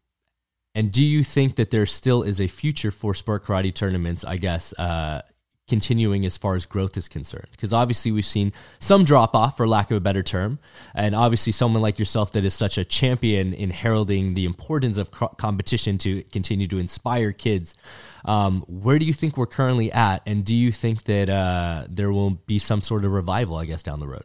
and 0.74 0.92
do 0.92 1.06
you 1.06 1.24
think 1.24 1.56
that 1.56 1.70
there 1.70 1.86
still 1.86 2.24
is 2.24 2.42
a 2.42 2.48
future 2.48 2.92
for 2.92 3.14
sport 3.14 3.46
karate 3.46 3.74
tournaments, 3.74 4.24
I 4.24 4.38
guess, 4.38 4.74
uh, 4.74 5.22
continuing 5.68 6.26
as 6.26 6.38
far 6.38 6.56
as 6.56 6.66
growth 6.66 6.98
is 6.98 7.08
concerned. 7.08 7.48
Because 7.52 7.74
obviously 7.74 8.12
we've 8.12 8.26
seen 8.26 8.54
some 8.80 9.04
drop 9.04 9.36
off 9.36 9.58
for 9.58 9.68
lack 9.68 9.92
of 9.92 9.98
a 9.98 10.00
better 10.00 10.24
term 10.24 10.60
and 10.96 11.16
obviously 11.16 11.52
someone 11.52 11.82
like 11.82 12.00
yourself 12.00 12.32
that 12.32 12.46
is 12.46 12.54
such 12.54 12.78
a 12.78 12.86
champion 12.86 13.54
in 13.54 13.72
heralding 13.72 14.34
the 14.34 14.46
importance 14.46 14.98
of 14.98 15.12
competition 15.12 15.98
to 16.00 16.24
continue 16.32 16.68
to 16.68 16.78
inspire 16.78 17.32
kids 17.32 17.76
um, 18.26 18.64
where 18.68 19.00
do 19.00 19.06
you 19.06 19.14
think 19.14 19.38
we're 19.38 19.46
currently 19.46 19.92
at? 19.92 20.22
And 20.26 20.44
do 20.44 20.56
you 20.56 20.72
think 20.72 21.04
that 21.04 21.30
uh, 21.30 21.86
there 21.90 22.12
will 22.12 22.32
be 22.32 22.60
some 22.60 22.82
sort 22.82 23.06
of 23.06 23.12
revival 23.12 23.58
i 23.58 23.66
guess 23.66 23.84
down 23.84 24.00
the 24.00 24.08
road 24.08 24.24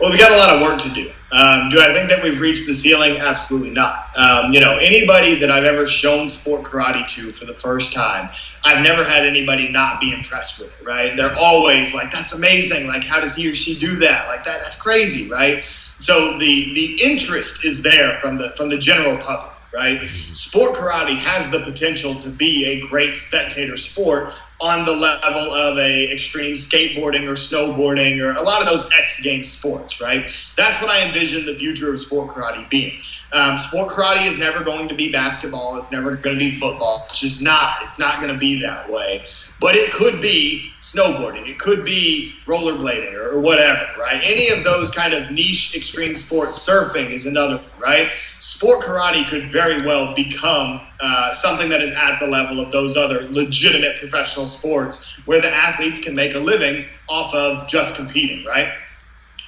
well, 0.00 0.10
we've 0.10 0.18
got 0.18 0.32
a 0.32 0.36
lot 0.36 0.54
of 0.56 0.62
work 0.62 0.80
to 0.80 0.88
do. 0.90 1.12
Um, 1.32 1.68
do 1.70 1.80
I 1.80 1.92
think 1.92 2.08
that 2.10 2.22
we've 2.22 2.40
reached 2.40 2.66
the 2.66 2.74
ceiling? 2.74 3.16
Absolutely 3.16 3.70
not. 3.70 4.16
Um, 4.16 4.52
you 4.52 4.60
know, 4.60 4.76
anybody 4.76 5.34
that 5.36 5.50
I've 5.50 5.64
ever 5.64 5.84
shown 5.84 6.28
sport 6.28 6.62
karate 6.62 7.06
to 7.08 7.32
for 7.32 7.44
the 7.44 7.54
first 7.54 7.92
time, 7.92 8.30
I've 8.62 8.84
never 8.84 9.02
had 9.02 9.26
anybody 9.26 9.68
not 9.68 10.00
be 10.00 10.12
impressed 10.12 10.60
with 10.60 10.68
it, 10.80 10.86
right? 10.86 11.16
They're 11.16 11.34
always 11.36 11.92
like, 11.92 12.12
that's 12.12 12.34
amazing. 12.34 12.86
Like, 12.86 13.02
how 13.02 13.20
does 13.20 13.34
he 13.34 13.48
or 13.50 13.54
she 13.54 13.76
do 13.76 13.96
that? 13.96 14.28
Like, 14.28 14.44
that, 14.44 14.60
that's 14.62 14.76
crazy, 14.76 15.28
right? 15.28 15.64
So 15.98 16.38
the, 16.38 16.74
the 16.74 17.02
interest 17.02 17.64
is 17.64 17.82
there 17.82 18.20
from 18.20 18.38
the, 18.38 18.52
from 18.56 18.68
the 18.68 18.78
general 18.78 19.16
public 19.18 19.54
right? 19.74 20.08
Sport 20.34 20.74
karate 20.74 21.16
has 21.16 21.50
the 21.50 21.60
potential 21.60 22.14
to 22.14 22.30
be 22.30 22.64
a 22.66 22.86
great 22.86 23.14
spectator 23.14 23.76
sport 23.76 24.32
on 24.60 24.84
the 24.84 24.92
level 24.92 25.52
of 25.52 25.76
a 25.78 26.12
extreme 26.12 26.54
skateboarding 26.54 27.28
or 27.28 27.34
snowboarding 27.34 28.20
or 28.20 28.32
a 28.32 28.42
lot 28.42 28.62
of 28.62 28.68
those 28.68 28.88
X 28.98 29.20
Games 29.20 29.50
sports, 29.50 30.00
right? 30.00 30.30
That's 30.56 30.80
what 30.80 30.90
I 30.90 31.02
envision 31.02 31.44
the 31.44 31.56
future 31.56 31.90
of 31.90 31.98
sport 31.98 32.34
karate 32.34 32.68
being. 32.70 33.00
Um, 33.32 33.58
sport 33.58 33.90
karate 33.92 34.26
is 34.26 34.38
never 34.38 34.62
going 34.62 34.88
to 34.88 34.94
be 34.94 35.10
basketball. 35.10 35.76
It's 35.78 35.90
never 35.90 36.16
going 36.16 36.38
to 36.38 36.40
be 36.40 36.52
football. 36.52 37.04
It's 37.06 37.18
just 37.18 37.42
not. 37.42 37.76
It's 37.82 37.98
not 37.98 38.20
going 38.20 38.32
to 38.32 38.38
be 38.38 38.60
that 38.62 38.88
way. 38.90 39.26
But 39.60 39.76
it 39.76 39.92
could 39.92 40.20
be 40.20 40.72
snowboarding. 40.80 41.48
It 41.48 41.58
could 41.58 41.84
be 41.84 42.34
rollerblading 42.46 43.14
or, 43.14 43.40
whatever, 43.40 43.86
right? 43.98 44.20
Any 44.22 44.48
of 44.48 44.64
those 44.64 44.90
kind 44.90 45.14
of 45.14 45.30
niche 45.30 45.74
extreme 45.74 46.14
sports. 46.14 46.68
Surfing 46.68 47.10
is 47.10 47.26
another, 47.26 47.60
right? 47.78 48.10
Sport 48.38 48.84
karate 48.84 49.26
could 49.28 49.50
very 49.50 49.84
well 49.86 50.14
become 50.14 50.80
uh, 51.00 51.32
something 51.32 51.68
that 51.70 51.80
is 51.80 51.90
at 51.92 52.18
the 52.20 52.26
level 52.26 52.60
of 52.60 52.70
those 52.70 52.96
other 52.96 53.26
legitimate 53.30 53.98
professional 53.98 54.46
sports 54.46 55.04
where 55.24 55.40
the 55.40 55.50
athletes 55.50 55.98
can 55.98 56.14
make 56.14 56.34
a 56.34 56.38
living 56.38 56.84
off 57.08 57.34
of 57.34 57.66
just 57.68 57.96
competing, 57.96 58.44
right? 58.44 58.68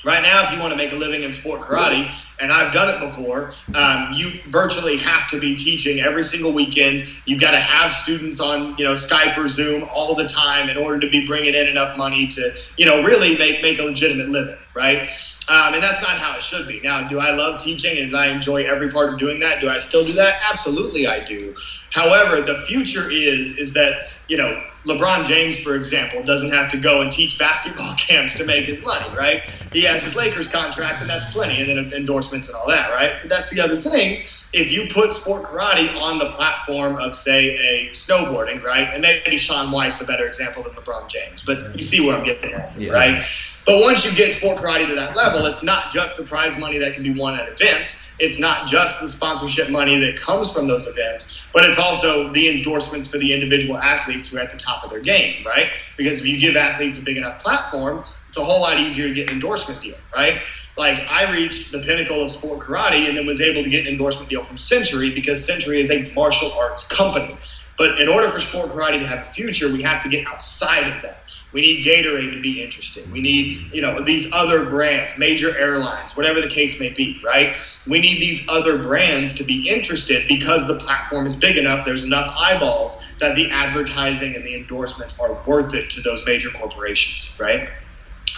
Right 0.05 0.23
now, 0.23 0.45
if 0.45 0.53
you 0.53 0.59
want 0.59 0.71
to 0.71 0.77
make 0.77 0.93
a 0.93 0.97
living 0.97 1.23
in 1.23 1.33
sport 1.33 1.63
karate, 1.63 2.11
and 2.41 2.53
I've 2.53 2.73
done 2.73 2.95
it 2.95 3.01
before, 3.01 3.53
um, 3.75 4.13
you 4.15 4.41
virtually 4.49 4.97
have 4.99 5.29
to 5.31 5.41
be 5.41 5.57
teaching 5.57 6.01
every 6.01 6.23
single 6.23 6.53
weekend. 6.53 7.09
You've 7.25 7.41
got 7.41 7.53
to 7.53 7.61
have 7.61 7.93
students 7.93 8.41
on, 8.41 8.77
you 8.77 8.85
know, 8.85 8.93
Skype 8.93 9.37
or 9.39 9.47
Zoom 9.47 9.89
all 9.93 10.15
the 10.15 10.29
time 10.29 10.69
in 10.69 10.77
order 10.77 11.01
to 11.01 11.11
be 11.11 11.27
bringing 11.27 11.55
in 11.55 11.67
enough 11.67 11.97
money 11.97 12.27
to, 12.29 12.53
you 12.77 12.87
know, 12.87 13.03
really 13.03 13.37
make 13.39 13.63
make 13.63 13.79
a 13.79 13.83
legitimate 13.83 14.29
living, 14.29 14.59
right? 14.75 15.09
Um, 15.49 15.75
and 15.75 15.83
that's 15.83 16.03
not 16.03 16.19
how 16.19 16.37
it 16.37 16.43
should 16.43 16.67
be. 16.67 16.81
Now, 16.81 17.09
do 17.09 17.21
I 17.21 17.31
love 17.31 17.63
teaching 17.63 17.99
and 17.99 18.17
I 18.17 18.29
enjoy 18.29 18.65
every 18.65 18.91
part 18.91 19.13
of 19.13 19.19
doing 19.19 19.39
that? 19.41 19.61
Do 19.61 19.71
I 19.71 19.79
still 19.79 20.05
do 20.05 20.13
that? 20.15 20.41
Absolutely, 20.49 21.07
I 21.07 21.25
do. 21.25 21.55
However, 21.93 22.41
the 22.41 22.63
future 22.63 23.09
is 23.11 23.53
is 23.53 23.73
that 23.75 24.09
you 24.29 24.37
know, 24.37 24.63
LeBron 24.87 25.25
James, 25.25 25.59
for 25.59 25.75
example, 25.75 26.23
doesn't 26.23 26.53
have 26.53 26.71
to 26.71 26.77
go 26.77 27.01
and 27.01 27.11
teach 27.11 27.39
basketball 27.39 27.95
camps 27.99 28.35
to 28.35 28.45
make 28.45 28.67
his 28.67 28.83
money, 28.83 29.07
right? 29.17 29.43
He 29.73 29.83
has 29.83 30.03
his 30.03 30.15
Lakers 30.15 30.49
contract, 30.49 31.01
and 31.01 31.11
that's 31.11 31.31
plenty, 31.33 31.61
and 31.61 31.69
then 31.69 31.93
endorsements 31.93 32.49
and 32.49 32.57
all 32.57 32.69
that, 32.69 32.91
right? 32.91 33.13
But 33.21 33.31
that's 33.31 33.51
the 33.51 33.61
other 33.61 33.77
thing. 33.77 34.25
If 34.53 34.73
you 34.73 34.87
put 34.89 35.13
sport 35.13 35.45
karate 35.45 35.95
on 36.01 36.19
the 36.19 36.31
platform 36.31 36.97
of, 36.97 37.15
say, 37.15 37.57
a 37.57 37.91
snowboarding, 37.91 38.63
right? 38.63 38.89
And 38.93 39.03
maybe 39.03 39.37
Shaun 39.37 39.71
White's 39.71 40.01
a 40.01 40.05
better 40.05 40.27
example 40.27 40.63
than 40.63 40.73
LeBron 40.73 41.09
James, 41.09 41.43
but 41.43 41.75
you 41.75 41.83
see 41.83 42.07
where 42.07 42.17
I'm 42.17 42.25
getting 42.25 42.53
at, 42.53 42.81
yeah. 42.81 42.93
right? 42.93 43.27
But 43.67 43.83
once 43.83 44.07
you 44.07 44.17
get 44.17 44.33
sport 44.33 44.59
karate 44.59 44.87
to 44.87 44.95
that 44.95 45.17
level, 45.17 45.45
it's 45.45 45.65
not 45.65 45.93
just 45.93 46.17
the 46.17 46.23
prize 46.23 46.57
money 46.57 46.79
that 46.79 46.95
can 46.95 47.03
be 47.03 47.13
won 47.19 47.39
at 47.39 47.49
events. 47.49 48.13
It's 48.21 48.39
not 48.39 48.69
just 48.69 49.01
the 49.01 49.09
sponsorship 49.09 49.71
money 49.71 49.99
that 49.99 50.19
comes 50.21 50.53
from 50.53 50.69
those 50.69 50.87
events, 50.87 51.43
but 51.53 51.65
it's 51.65 51.79
also 51.79 52.33
the 52.33 52.49
endorsements 52.49 53.09
for 53.09 53.19
the 53.19 53.33
individual 53.33 53.77
athletes 53.77 54.29
who 54.29 54.39
are 54.39 54.41
at 54.41 54.53
the 54.53 54.57
top 54.57 54.85
of 54.85 54.91
their 54.91 55.01
game, 55.01 55.45
right? 55.45 55.69
Because 55.99 56.21
if 56.21 56.27
you 56.27 56.41
give 56.41 56.55
athletes 56.55 56.99
a 56.99 57.03
big 57.03 57.17
enough 57.17 57.41
platform, 57.41 58.05
it's 58.29 58.39
a 58.39 58.45
whole 58.45 58.61
lot 58.61 58.79
easier 58.79 59.09
to 59.09 59.15
get 59.15 59.29
an 59.29 59.35
endorsement 59.35 59.81
deal, 59.81 59.97
right? 60.15 60.39
Like 60.77 60.99
I 61.09 61.33
reached 61.33 61.73
the 61.73 61.81
pinnacle 61.81 62.23
of 62.23 62.31
sport 62.31 62.67
karate 62.67 63.09
and 63.09 63.17
then 63.17 63.27
was 63.27 63.41
able 63.41 63.63
to 63.63 63.71
get 63.71 63.87
an 63.87 63.93
endorsement 63.93 64.29
deal 64.29 64.45
from 64.45 64.59
Century 64.59 65.15
because 65.15 65.45
Century 65.45 65.81
is 65.81 65.91
a 65.91 66.13
martial 66.13 66.53
arts 66.53 66.87
company. 66.87 67.39
But 67.79 68.01
in 68.01 68.09
order 68.09 68.29
for 68.29 68.41
sport 68.41 68.71
karate 68.71 68.99
to 68.99 69.07
have 69.07 69.27
a 69.27 69.31
future, 69.31 69.69
we 69.69 69.83
have 69.83 70.03
to 70.03 70.09
get 70.09 70.27
outside 70.27 70.95
of 70.95 71.03
that. 71.03 71.23
We 71.53 71.61
need 71.63 71.87
Gatorade 71.87 72.35
to 72.35 72.41
be 72.43 72.63
interested. 72.63 73.11
We 73.11 73.23
need, 73.23 73.71
you 73.73 73.81
know, 73.81 74.03
these 74.03 74.31
other 74.33 74.69
brands, 74.69 75.17
major 75.17 75.57
airlines, 75.57 76.15
whatever 76.15 76.41
the 76.41 76.49
case 76.49 76.79
may 76.79 76.91
be, 76.91 77.23
right? 77.25 77.57
We 77.87 78.01
need 78.01 78.21
these 78.21 78.47
other 78.51 78.83
brands 78.83 79.33
to 79.35 79.45
be 79.45 79.67
interested 79.69 80.29
because 80.29 80.67
the 80.67 80.75
platform 80.75 81.25
is 81.25 81.37
big 81.37 81.57
enough. 81.57 81.87
There's 81.87 82.05
enough 82.05 82.35
eyeballs 82.37 83.01
that 83.21 83.37
the 83.37 83.51
advertising 83.51 84.35
and 84.35 84.45
the 84.45 84.55
endorsements 84.55 85.19
are 85.19 85.43
worth 85.47 85.73
it 85.75 85.89
to 85.91 86.03
those 86.03 86.23
major 86.27 86.51
corporations, 86.51 87.35
right? 87.41 87.71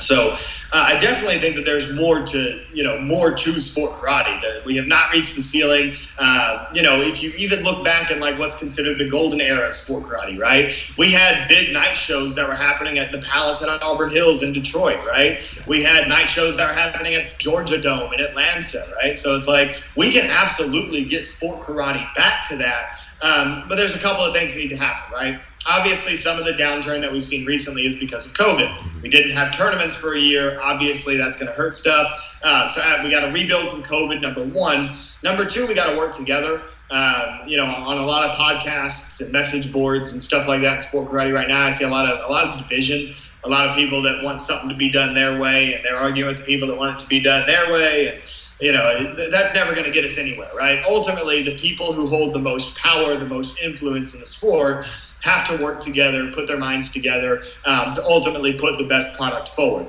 So 0.00 0.36
uh, 0.70 0.84
I 0.86 0.98
definitely 0.98 1.38
think 1.38 1.56
that 1.56 1.64
there's 1.64 1.92
more 1.92 2.24
to 2.24 2.64
you 2.72 2.84
know 2.84 3.00
more 3.00 3.32
to 3.32 3.52
sport 3.60 3.92
karate. 3.92 4.40
That 4.42 4.62
we 4.64 4.76
have 4.76 4.86
not 4.86 5.12
reached 5.12 5.34
the 5.34 5.42
ceiling. 5.42 5.94
Uh, 6.18 6.66
you 6.74 6.82
know, 6.82 7.00
if 7.00 7.22
you 7.22 7.30
even 7.30 7.62
look 7.64 7.84
back 7.84 8.10
at 8.10 8.18
like 8.18 8.38
what's 8.38 8.54
considered 8.54 8.98
the 8.98 9.08
golden 9.08 9.40
era 9.40 9.68
of 9.68 9.74
sport 9.74 10.04
karate, 10.04 10.38
right? 10.38 10.74
We 10.96 11.10
had 11.12 11.48
big 11.48 11.72
night 11.72 11.96
shows 11.96 12.34
that 12.36 12.46
were 12.46 12.54
happening 12.54 12.98
at 12.98 13.12
the 13.12 13.18
Palace 13.18 13.62
and 13.62 13.70
at 13.70 13.82
Auburn 13.82 14.10
Hills 14.10 14.42
in 14.42 14.52
Detroit, 14.52 15.04
right? 15.06 15.38
We 15.66 15.82
had 15.82 16.08
night 16.08 16.30
shows 16.30 16.56
that 16.58 16.68
were 16.68 16.80
happening 16.80 17.14
at 17.14 17.38
Georgia 17.38 17.80
Dome 17.80 18.12
in 18.12 18.20
Atlanta, 18.20 18.84
right? 19.02 19.18
So 19.18 19.36
it's 19.36 19.48
like 19.48 19.82
we 19.96 20.12
can 20.12 20.30
absolutely 20.30 21.04
get 21.06 21.24
sport 21.24 21.66
karate 21.66 22.06
back 22.14 22.48
to 22.50 22.56
that. 22.56 22.98
Um, 23.20 23.64
but 23.68 23.76
there's 23.76 23.96
a 23.96 23.98
couple 23.98 24.24
of 24.24 24.32
things 24.32 24.52
that 24.52 24.58
need 24.58 24.68
to 24.68 24.76
happen, 24.76 25.12
right? 25.12 25.40
Obviously, 25.68 26.16
some 26.16 26.38
of 26.38 26.46
the 26.46 26.52
downturn 26.52 27.02
that 27.02 27.12
we've 27.12 27.22
seen 27.22 27.44
recently 27.44 27.82
is 27.82 27.94
because 27.96 28.24
of 28.24 28.32
COVID. 28.32 29.02
We 29.02 29.10
didn't 29.10 29.32
have 29.32 29.54
tournaments 29.54 29.94
for 29.94 30.14
a 30.14 30.18
year. 30.18 30.58
Obviously, 30.62 31.18
that's 31.18 31.36
going 31.36 31.48
to 31.48 31.52
hurt 31.52 31.74
stuff. 31.74 32.10
Uh, 32.42 32.70
so 32.70 32.80
uh, 32.82 33.02
we 33.04 33.10
got 33.10 33.20
to 33.20 33.32
rebuild 33.32 33.68
from 33.68 33.82
COVID. 33.82 34.22
Number 34.22 34.44
one. 34.44 34.96
Number 35.22 35.44
two, 35.44 35.66
we 35.66 35.74
got 35.74 35.92
to 35.92 35.98
work 35.98 36.12
together. 36.12 36.62
Um, 36.90 37.42
you 37.46 37.58
know, 37.58 37.66
on 37.66 37.98
a 37.98 38.02
lot 38.02 38.30
of 38.30 38.36
podcasts 38.36 39.20
and 39.20 39.30
message 39.30 39.70
boards 39.70 40.12
and 40.12 40.24
stuff 40.24 40.48
like 40.48 40.62
that 40.62 40.80
sport 40.80 41.10
karate 41.10 41.34
right 41.34 41.48
now, 41.48 41.60
I 41.60 41.70
see 41.70 41.84
a 41.84 41.88
lot 41.88 42.08
of 42.08 42.26
a 42.26 42.32
lot 42.32 42.46
of 42.46 42.66
division. 42.66 43.14
A 43.44 43.48
lot 43.48 43.68
of 43.68 43.76
people 43.76 44.02
that 44.02 44.24
want 44.24 44.40
something 44.40 44.68
to 44.70 44.74
be 44.74 44.90
done 44.90 45.14
their 45.14 45.38
way, 45.38 45.74
and 45.74 45.84
they're 45.84 45.98
arguing 45.98 46.28
with 46.28 46.38
the 46.38 46.44
people 46.44 46.66
that 46.68 46.76
want 46.76 46.94
it 46.94 47.04
to 47.04 47.08
be 47.08 47.20
done 47.20 47.46
their 47.46 47.70
way. 47.70 48.08
And 48.08 48.22
you 48.60 48.72
know, 48.72 49.14
that's 49.30 49.54
never 49.54 49.72
going 49.72 49.84
to 49.84 49.92
get 49.92 50.04
us 50.04 50.18
anywhere, 50.18 50.50
right? 50.56 50.82
Ultimately, 50.84 51.42
the 51.42 51.56
people 51.56 51.92
who 51.92 52.08
hold 52.08 52.32
the 52.32 52.40
most 52.40 52.76
power, 52.76 53.16
the 53.16 53.26
most 53.26 53.60
influence 53.60 54.14
in 54.14 54.20
the 54.20 54.26
sport, 54.26 54.86
have 55.22 55.46
to 55.48 55.62
work 55.62 55.80
together, 55.80 56.30
put 56.32 56.46
their 56.46 56.58
minds 56.58 56.90
together 56.90 57.42
um, 57.64 57.94
to 57.94 58.02
ultimately 58.02 58.54
put 58.54 58.76
the 58.78 58.84
best 58.84 59.16
product 59.16 59.50
forward. 59.50 59.86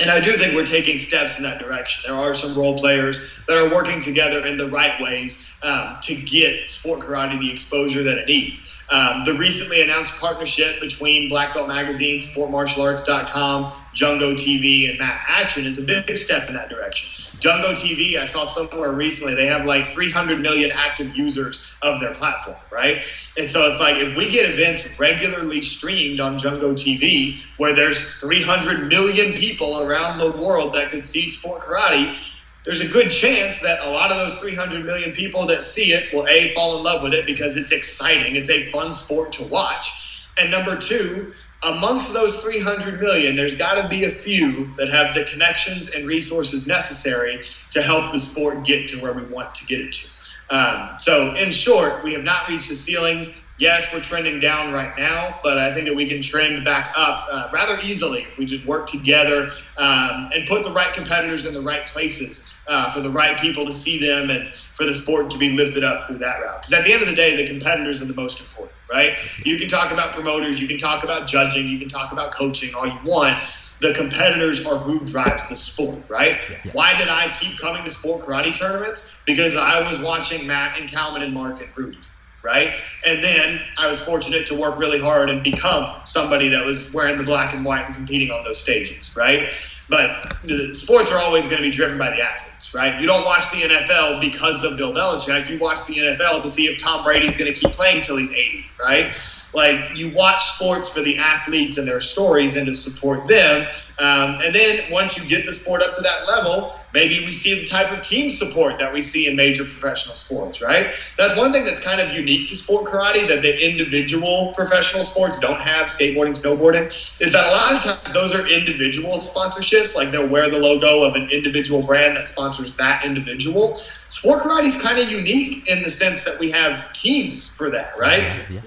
And 0.00 0.10
I 0.10 0.18
do 0.18 0.32
think 0.32 0.54
we're 0.56 0.66
taking 0.66 0.98
steps 0.98 1.36
in 1.36 1.44
that 1.44 1.60
direction. 1.60 2.02
There 2.04 2.16
are 2.18 2.34
some 2.34 2.58
role 2.58 2.76
players 2.76 3.36
that 3.46 3.56
are 3.56 3.72
working 3.72 4.00
together 4.00 4.44
in 4.44 4.56
the 4.56 4.68
right 4.68 5.00
ways 5.00 5.52
um, 5.62 5.98
to 6.02 6.16
get 6.16 6.68
sport 6.68 7.00
karate 7.00 7.38
the 7.38 7.52
exposure 7.52 8.02
that 8.02 8.18
it 8.18 8.26
needs. 8.26 8.76
Um, 8.90 9.24
the 9.24 9.34
recently 9.34 9.82
announced 9.82 10.16
partnership 10.16 10.80
between 10.80 11.28
Black 11.28 11.54
Belt 11.54 11.68
Magazine, 11.68 12.20
SportMartialArts.com, 12.20 13.72
Jungo 13.94 14.34
TV, 14.34 14.90
and 14.90 14.98
Matt 14.98 15.20
Action 15.28 15.64
is 15.64 15.78
a 15.78 15.82
big 15.82 16.18
step 16.18 16.48
in 16.48 16.54
that 16.54 16.68
direction. 16.68 17.08
Jungo 17.38 17.72
TV, 17.72 18.18
I 18.18 18.24
saw 18.24 18.44
somewhere 18.44 18.92
recently, 18.92 19.34
they 19.34 19.46
have 19.46 19.64
like 19.64 19.92
300 19.92 20.40
million 20.40 20.72
active 20.72 21.16
users 21.16 21.66
of 21.82 22.00
their 22.00 22.12
platform, 22.12 22.56
right? 22.72 23.02
And 23.38 23.48
so 23.48 23.70
it's 23.70 23.80
like 23.80 23.96
if 23.96 24.16
we 24.16 24.28
get 24.30 24.50
events 24.50 24.98
regularly 24.98 25.62
streamed 25.62 26.20
on 26.20 26.38
Jungo 26.38 26.72
TV, 26.72 27.40
where 27.56 27.74
there's 27.74 28.16
300 28.20 28.88
million 28.88 29.32
people 29.32 29.80
around 29.80 30.18
the 30.18 30.32
world 30.32 30.74
that 30.74 30.90
could 30.90 31.04
see 31.04 31.26
sport 31.26 31.62
karate, 31.62 32.16
there's 32.64 32.80
a 32.80 32.88
good 32.88 33.10
chance 33.10 33.58
that 33.60 33.78
a 33.82 33.90
lot 33.90 34.10
of 34.10 34.16
those 34.16 34.36
300 34.36 34.84
million 34.84 35.12
people 35.12 35.46
that 35.46 35.62
see 35.62 35.92
it 35.92 36.12
will 36.12 36.26
a 36.26 36.52
fall 36.54 36.78
in 36.78 36.82
love 36.82 37.02
with 37.02 37.12
it 37.12 37.26
because 37.26 37.56
it's 37.56 37.72
exciting, 37.72 38.36
it's 38.36 38.50
a 38.50 38.70
fun 38.72 38.92
sport 38.92 39.34
to 39.34 39.44
watch, 39.44 40.24
and 40.38 40.50
number 40.50 40.76
two 40.76 41.34
amongst 41.64 42.12
those 42.12 42.38
300 42.40 43.00
million, 43.00 43.36
there's 43.36 43.56
got 43.56 43.80
to 43.80 43.88
be 43.88 44.04
a 44.04 44.10
few 44.10 44.66
that 44.76 44.88
have 44.90 45.14
the 45.14 45.24
connections 45.24 45.90
and 45.90 46.06
resources 46.06 46.66
necessary 46.66 47.44
to 47.70 47.82
help 47.82 48.12
the 48.12 48.20
sport 48.20 48.64
get 48.64 48.88
to 48.88 49.00
where 49.00 49.12
we 49.12 49.22
want 49.24 49.54
to 49.56 49.66
get 49.66 49.80
it 49.80 49.92
to. 49.92 50.08
Um, 50.50 50.98
so, 50.98 51.34
in 51.34 51.50
short, 51.50 52.04
we 52.04 52.12
have 52.12 52.22
not 52.22 52.48
reached 52.48 52.68
the 52.68 52.74
ceiling. 52.74 53.34
Yes, 53.56 53.92
we're 53.94 54.00
trending 54.00 54.40
down 54.40 54.72
right 54.72 54.92
now, 54.98 55.38
but 55.42 55.58
I 55.58 55.72
think 55.72 55.86
that 55.86 55.94
we 55.94 56.08
can 56.08 56.20
trend 56.20 56.64
back 56.64 56.92
up 56.96 57.28
uh, 57.30 57.48
rather 57.52 57.78
easily 57.84 58.22
if 58.22 58.36
we 58.36 58.44
just 58.44 58.66
work 58.66 58.86
together 58.86 59.52
um, 59.78 60.30
and 60.34 60.46
put 60.48 60.64
the 60.64 60.72
right 60.72 60.92
competitors 60.92 61.46
in 61.46 61.54
the 61.54 61.62
right 61.62 61.86
places 61.86 62.52
uh, 62.66 62.90
for 62.90 63.00
the 63.00 63.10
right 63.10 63.38
people 63.38 63.64
to 63.64 63.72
see 63.72 63.98
them 64.00 64.28
and 64.28 64.52
for 64.74 64.84
the 64.84 64.94
sport 64.94 65.30
to 65.30 65.38
be 65.38 65.50
lifted 65.50 65.84
up 65.84 66.06
through 66.06 66.18
that 66.18 66.40
route. 66.40 66.62
Because 66.62 66.72
at 66.72 66.84
the 66.84 66.92
end 66.92 67.02
of 67.02 67.08
the 67.08 67.14
day, 67.14 67.36
the 67.36 67.46
competitors 67.46 68.02
are 68.02 68.06
the 68.06 68.14
most 68.14 68.40
important 68.40 68.73
right? 68.90 69.18
You 69.44 69.58
can 69.58 69.68
talk 69.68 69.92
about 69.92 70.14
promoters, 70.14 70.60
you 70.60 70.68
can 70.68 70.78
talk 70.78 71.04
about 71.04 71.26
judging, 71.26 71.68
you 71.68 71.78
can 71.78 71.88
talk 71.88 72.12
about 72.12 72.32
coaching 72.32 72.74
all 72.74 72.86
you 72.86 72.98
want. 73.04 73.36
The 73.80 73.92
competitors 73.92 74.64
are 74.64 74.78
who 74.78 75.04
drives 75.04 75.48
the 75.48 75.56
sport, 75.56 76.06
right? 76.08 76.38
Yeah. 76.48 76.58
Why 76.72 76.96
did 76.96 77.08
I 77.08 77.34
keep 77.38 77.58
coming 77.58 77.84
to 77.84 77.90
sport 77.90 78.26
karate 78.26 78.56
tournaments? 78.56 79.22
Because 79.26 79.56
I 79.56 79.80
was 79.80 80.00
watching 80.00 80.46
Matt 80.46 80.78
and 80.78 80.88
Calvin 80.88 81.22
and 81.22 81.34
Mark 81.34 81.60
and 81.60 81.70
Rudy, 81.76 82.00
right? 82.42 82.74
And 83.04 83.22
then 83.22 83.60
I 83.76 83.88
was 83.88 84.00
fortunate 84.00 84.46
to 84.46 84.54
work 84.54 84.78
really 84.78 85.00
hard 85.00 85.28
and 85.28 85.42
become 85.42 86.02
somebody 86.06 86.48
that 86.48 86.64
was 86.64 86.92
wearing 86.94 87.16
the 87.16 87.24
black 87.24 87.52
and 87.54 87.64
white 87.64 87.84
and 87.86 87.94
competing 87.94 88.30
on 88.30 88.44
those 88.44 88.60
stages, 88.60 89.12
right? 89.16 89.48
But 89.88 90.36
the 90.44 90.74
sports 90.74 91.10
are 91.12 91.18
always 91.18 91.44
going 91.44 91.56
to 91.56 91.62
be 91.62 91.70
driven 91.70 91.98
by 91.98 92.10
the 92.10 92.22
athletes, 92.22 92.53
right? 92.74 93.00
You 93.00 93.06
don't 93.06 93.24
watch 93.24 93.50
the 93.50 93.58
NFL 93.58 94.20
because 94.20 94.64
of 94.64 94.76
Bill 94.76 94.92
Belichick. 94.92 95.48
You 95.48 95.58
watch 95.58 95.84
the 95.86 95.94
NFL 95.94 96.42
to 96.42 96.48
see 96.48 96.66
if 96.66 96.78
Tom 96.78 97.04
Brady's 97.04 97.36
going 97.36 97.52
to 97.52 97.58
keep 97.58 97.72
playing 97.72 98.02
till 98.02 98.16
he's 98.16 98.32
80, 98.32 98.64
right? 98.80 99.12
Like 99.54 99.96
you 99.96 100.12
watch 100.12 100.44
sports 100.44 100.88
for 100.88 101.00
the 101.00 101.16
athletes 101.16 101.78
and 101.78 101.86
their 101.86 102.00
stories 102.00 102.56
and 102.56 102.66
to 102.66 102.74
support 102.74 103.28
them. 103.28 103.66
Um, 103.98 104.40
and 104.44 104.54
then 104.54 104.90
once 104.90 105.16
you 105.16 105.26
get 105.28 105.46
the 105.46 105.52
sport 105.52 105.80
up 105.82 105.92
to 105.92 106.02
that 106.02 106.26
level, 106.28 106.78
maybe 106.94 107.24
we 107.24 107.32
see 107.32 107.60
the 107.60 107.66
type 107.66 107.90
of 107.90 108.02
team 108.02 108.30
support 108.30 108.78
that 108.78 108.92
we 108.92 109.02
see 109.02 109.26
in 109.26 109.34
major 109.34 109.64
professional 109.64 110.14
sports, 110.14 110.62
right? 110.62 110.94
That's 111.18 111.36
one 111.36 111.52
thing 111.52 111.64
that's 111.64 111.80
kind 111.80 112.00
of 112.00 112.16
unique 112.16 112.48
to 112.48 112.56
sport 112.56 112.86
karate 112.86 113.28
that 113.28 113.42
the 113.42 113.68
individual 113.68 114.54
professional 114.56 115.02
sports 115.02 115.38
don't 115.38 115.60
have, 115.60 115.88
skateboarding, 115.88 116.40
snowboarding, 116.40 116.86
is 117.20 117.32
that 117.32 117.46
a 117.46 117.50
lot 117.50 117.74
of 117.74 117.82
times 117.82 118.12
those 118.14 118.32
are 118.32 118.46
individual 118.46 119.18
sponsorships. 119.18 119.96
Like 119.96 120.12
they'll 120.12 120.28
wear 120.28 120.48
the 120.48 120.58
logo 120.58 121.02
of 121.02 121.16
an 121.16 121.28
individual 121.30 121.82
brand 121.82 122.16
that 122.16 122.28
sponsors 122.28 122.74
that 122.76 123.04
individual. 123.04 123.80
Sport 124.08 124.44
karate 124.44 124.66
is 124.66 124.80
kind 124.80 124.98
of 124.98 125.10
unique 125.10 125.68
in 125.68 125.82
the 125.82 125.90
sense 125.90 126.22
that 126.22 126.38
we 126.38 126.50
have 126.52 126.92
teams 126.92 127.54
for 127.56 127.70
that, 127.70 127.94
right? 127.98 128.22
Yeah, 128.22 128.46
yeah. 128.48 128.60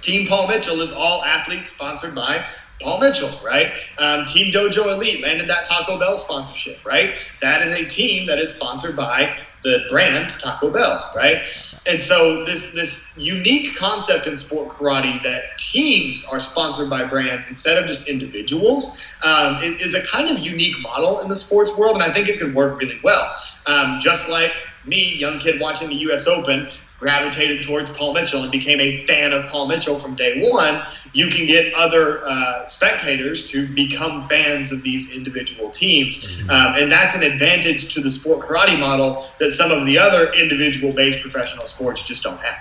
Team 0.00 0.26
Paul 0.26 0.48
Mitchell 0.48 0.80
is 0.80 0.92
all 0.92 1.22
athletes 1.24 1.70
sponsored 1.70 2.14
by 2.14 2.44
Paul 2.80 3.00
Mitchell, 3.00 3.30
right? 3.44 3.72
Um, 3.98 4.26
team 4.26 4.52
Dojo 4.52 4.92
Elite 4.92 5.22
landed 5.22 5.48
that 5.48 5.64
Taco 5.64 5.98
Bell 5.98 6.16
sponsorship, 6.16 6.84
right? 6.84 7.14
That 7.40 7.62
is 7.62 7.78
a 7.78 7.84
team 7.88 8.26
that 8.26 8.38
is 8.38 8.54
sponsored 8.54 8.96
by 8.96 9.36
the 9.62 9.78
brand 9.88 10.34
Taco 10.38 10.70
Bell, 10.70 11.10
right? 11.16 11.42
And 11.86 11.98
so 11.98 12.44
this 12.44 12.70
this 12.72 13.12
unique 13.16 13.76
concept 13.76 14.26
in 14.26 14.38
sport 14.38 14.70
karate 14.70 15.22
that 15.22 15.42
teams 15.58 16.24
are 16.30 16.40
sponsored 16.40 16.88
by 16.88 17.04
brands 17.04 17.48
instead 17.48 17.76
of 17.76 17.86
just 17.86 18.06
individuals 18.08 18.98
um, 19.22 19.58
is 19.62 19.94
a 19.94 20.02
kind 20.06 20.28
of 20.30 20.44
unique 20.44 20.80
model 20.80 21.20
in 21.20 21.28
the 21.28 21.36
sports 21.36 21.76
world, 21.76 21.94
and 21.94 22.02
I 22.02 22.12
think 22.12 22.28
it 22.28 22.38
could 22.38 22.54
work 22.54 22.80
really 22.80 23.00
well. 23.02 23.34
Um, 23.66 23.98
just 24.00 24.28
like 24.28 24.52
me, 24.84 25.14
young 25.16 25.38
kid 25.38 25.60
watching 25.60 25.88
the 25.88 25.96
U.S. 25.96 26.26
Open, 26.26 26.68
gravitated 26.98 27.62
towards 27.62 27.90
Paul 27.90 28.14
Mitchell 28.14 28.42
and 28.42 28.52
became 28.52 28.80
a 28.80 29.04
fan 29.06 29.32
of 29.32 29.46
Paul 29.46 29.68
Mitchell 29.68 29.98
from 29.98 30.14
day 30.14 30.48
one, 30.50 30.80
you 31.12 31.28
can 31.28 31.46
get 31.46 31.72
other 31.74 32.22
uh, 32.24 32.66
spectators 32.66 33.50
to 33.50 33.66
become 33.74 34.28
fans 34.28 34.72
of 34.72 34.82
these 34.82 35.12
individual 35.12 35.70
teams. 35.70 36.20
Mm-hmm. 36.20 36.50
Um, 36.50 36.74
and 36.76 36.92
that's 36.92 37.14
an 37.14 37.22
advantage 37.22 37.92
to 37.94 38.00
the 38.00 38.10
sport 38.10 38.46
karate 38.46 38.78
model 38.78 39.28
that 39.38 39.50
some 39.50 39.70
of 39.70 39.86
the 39.86 39.98
other 39.98 40.32
individual 40.32 40.92
based 40.92 41.20
professional 41.20 41.66
sports 41.66 42.02
just 42.02 42.22
don't 42.22 42.40
have. 42.40 42.58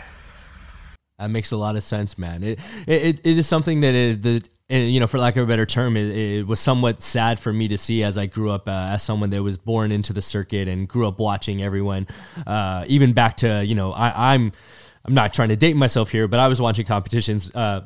That 1.20 1.30
makes 1.30 1.52
a 1.52 1.58
lot 1.58 1.76
of 1.76 1.84
sense, 1.84 2.18
man. 2.18 2.44
It 2.44 2.60
it, 2.88 3.20
it 3.24 3.38
is 3.38 3.48
something 3.48 3.82
that 3.82 3.94
it, 3.94 4.22
the 4.22 4.44
and, 4.74 4.92
you 4.92 5.00
know, 5.00 5.06
for 5.06 5.20
lack 5.20 5.36
of 5.36 5.44
a 5.44 5.48
better 5.48 5.68
term, 5.68 5.96
it, 5.96 6.18
it, 6.18 6.48
was 6.48 6.60
somewhat 6.60 7.04
sad 7.04 7.40
for 7.40 7.54
me 7.54 7.68
to 7.68 7.78
see 7.78 8.04
as 8.04 8.18
I 8.18 8.26
grew 8.26 8.50
up 8.50 8.68
uh, 8.68 8.72
as 8.72 9.04
someone 9.04 9.30
that 9.30 9.44
was 9.44 9.60
born 9.60 9.92
into 9.92 10.14
the 10.14 10.22
circuit 10.22 10.68
and 10.68 10.88
grew 10.88 11.08
up 11.08 11.20
watching 11.20 11.62
everyone, 11.62 12.08
uh, 12.48 12.84
even 12.88 13.14
back 13.14 13.38
to 13.38 13.64
you 13.64 13.76
know, 13.76 13.94
I, 13.94 14.34
I'm 14.34 14.52
I'm 15.06 15.14
not 15.14 15.32
trying 15.32 15.50
to 15.50 15.56
date 15.56 15.76
myself 15.76 16.10
here, 16.10 16.28
but 16.28 16.40
I 16.40 16.48
was 16.48 16.60
watching 16.60 16.86
competitions 16.86 17.54
uh, 17.54 17.82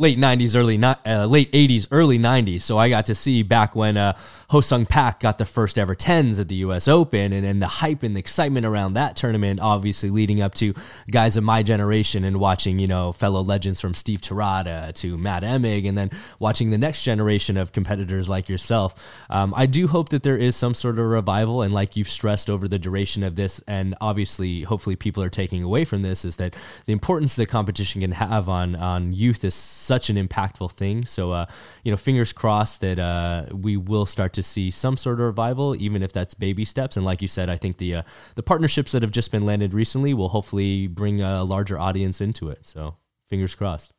late 0.00 0.18
90s 0.18 0.56
early 0.56 0.82
uh, 0.82 1.26
late 1.26 1.52
80s 1.52 1.86
early 1.90 2.18
90s 2.18 2.62
so 2.62 2.78
i 2.78 2.88
got 2.88 3.06
to 3.06 3.14
see 3.14 3.42
back 3.42 3.76
when 3.76 3.98
uh, 3.98 4.14
Sung 4.62 4.84
Pak 4.84 5.20
got 5.20 5.38
the 5.38 5.44
first 5.44 5.78
ever 5.78 5.94
10s 5.94 6.40
at 6.40 6.48
the 6.48 6.56
us 6.56 6.88
open 6.88 7.32
and, 7.32 7.46
and 7.46 7.62
the 7.62 7.68
hype 7.68 8.02
and 8.02 8.16
the 8.16 8.20
excitement 8.20 8.66
around 8.66 8.94
that 8.94 9.14
tournament 9.14 9.60
obviously 9.60 10.10
leading 10.10 10.40
up 10.40 10.54
to 10.54 10.74
guys 11.10 11.36
of 11.36 11.44
my 11.44 11.62
generation 11.62 12.24
and 12.24 12.40
watching 12.40 12.78
you 12.78 12.86
know 12.86 13.12
fellow 13.12 13.42
legends 13.42 13.80
from 13.80 13.94
steve 13.94 14.20
terada 14.20 14.92
to 14.94 15.18
matt 15.18 15.42
emig 15.42 15.86
and 15.86 15.98
then 15.98 16.10
watching 16.38 16.70
the 16.70 16.78
next 16.78 17.02
generation 17.02 17.56
of 17.56 17.72
competitors 17.72 18.28
like 18.28 18.48
yourself. 18.48 18.94
Um, 19.28 19.52
i 19.54 19.66
do 19.66 19.86
hope 19.86 20.08
that 20.08 20.22
there 20.22 20.38
is 20.38 20.56
some 20.56 20.72
sort 20.72 20.98
of 20.98 21.04
revival 21.04 21.60
and 21.60 21.74
like 21.74 21.94
you've 21.94 22.08
stressed 22.08 22.48
over 22.48 22.66
the 22.66 22.78
duration 22.78 23.22
of 23.22 23.36
this 23.36 23.62
and 23.66 23.94
obviously 24.00 24.62
hopefully 24.62 24.96
people 24.96 25.22
are 25.22 25.28
taking 25.28 25.62
away 25.62 25.84
from 25.84 26.00
this 26.00 26.24
is 26.24 26.36
that 26.36 26.56
the 26.86 26.92
importance 26.92 27.36
that 27.36 27.50
competition 27.50 28.00
can 28.00 28.12
have 28.12 28.48
on 28.48 28.74
on 28.74 29.12
youth 29.12 29.44
is 29.44 29.54
such 29.90 30.08
an 30.08 30.14
impactful 30.24 30.70
thing. 30.70 31.04
So, 31.04 31.32
uh, 31.32 31.46
you 31.82 31.90
know, 31.90 31.96
fingers 31.96 32.32
crossed 32.32 32.80
that 32.82 33.00
uh, 33.00 33.46
we 33.50 33.76
will 33.76 34.06
start 34.06 34.32
to 34.34 34.42
see 34.44 34.70
some 34.70 34.96
sort 34.96 35.18
of 35.18 35.26
revival, 35.26 35.74
even 35.82 36.00
if 36.00 36.12
that's 36.12 36.32
baby 36.32 36.64
steps. 36.64 36.96
And 36.96 37.04
like 37.04 37.20
you 37.20 37.26
said, 37.26 37.50
I 37.50 37.56
think 37.56 37.78
the 37.78 37.96
uh, 37.96 38.02
the 38.36 38.44
partnerships 38.44 38.92
that 38.92 39.02
have 39.02 39.10
just 39.10 39.32
been 39.32 39.44
landed 39.44 39.74
recently 39.74 40.14
will 40.14 40.28
hopefully 40.28 40.86
bring 40.86 41.20
a 41.20 41.42
larger 41.42 41.76
audience 41.76 42.20
into 42.20 42.50
it. 42.50 42.64
So, 42.64 42.94
fingers 43.28 43.56
crossed. 43.56 43.92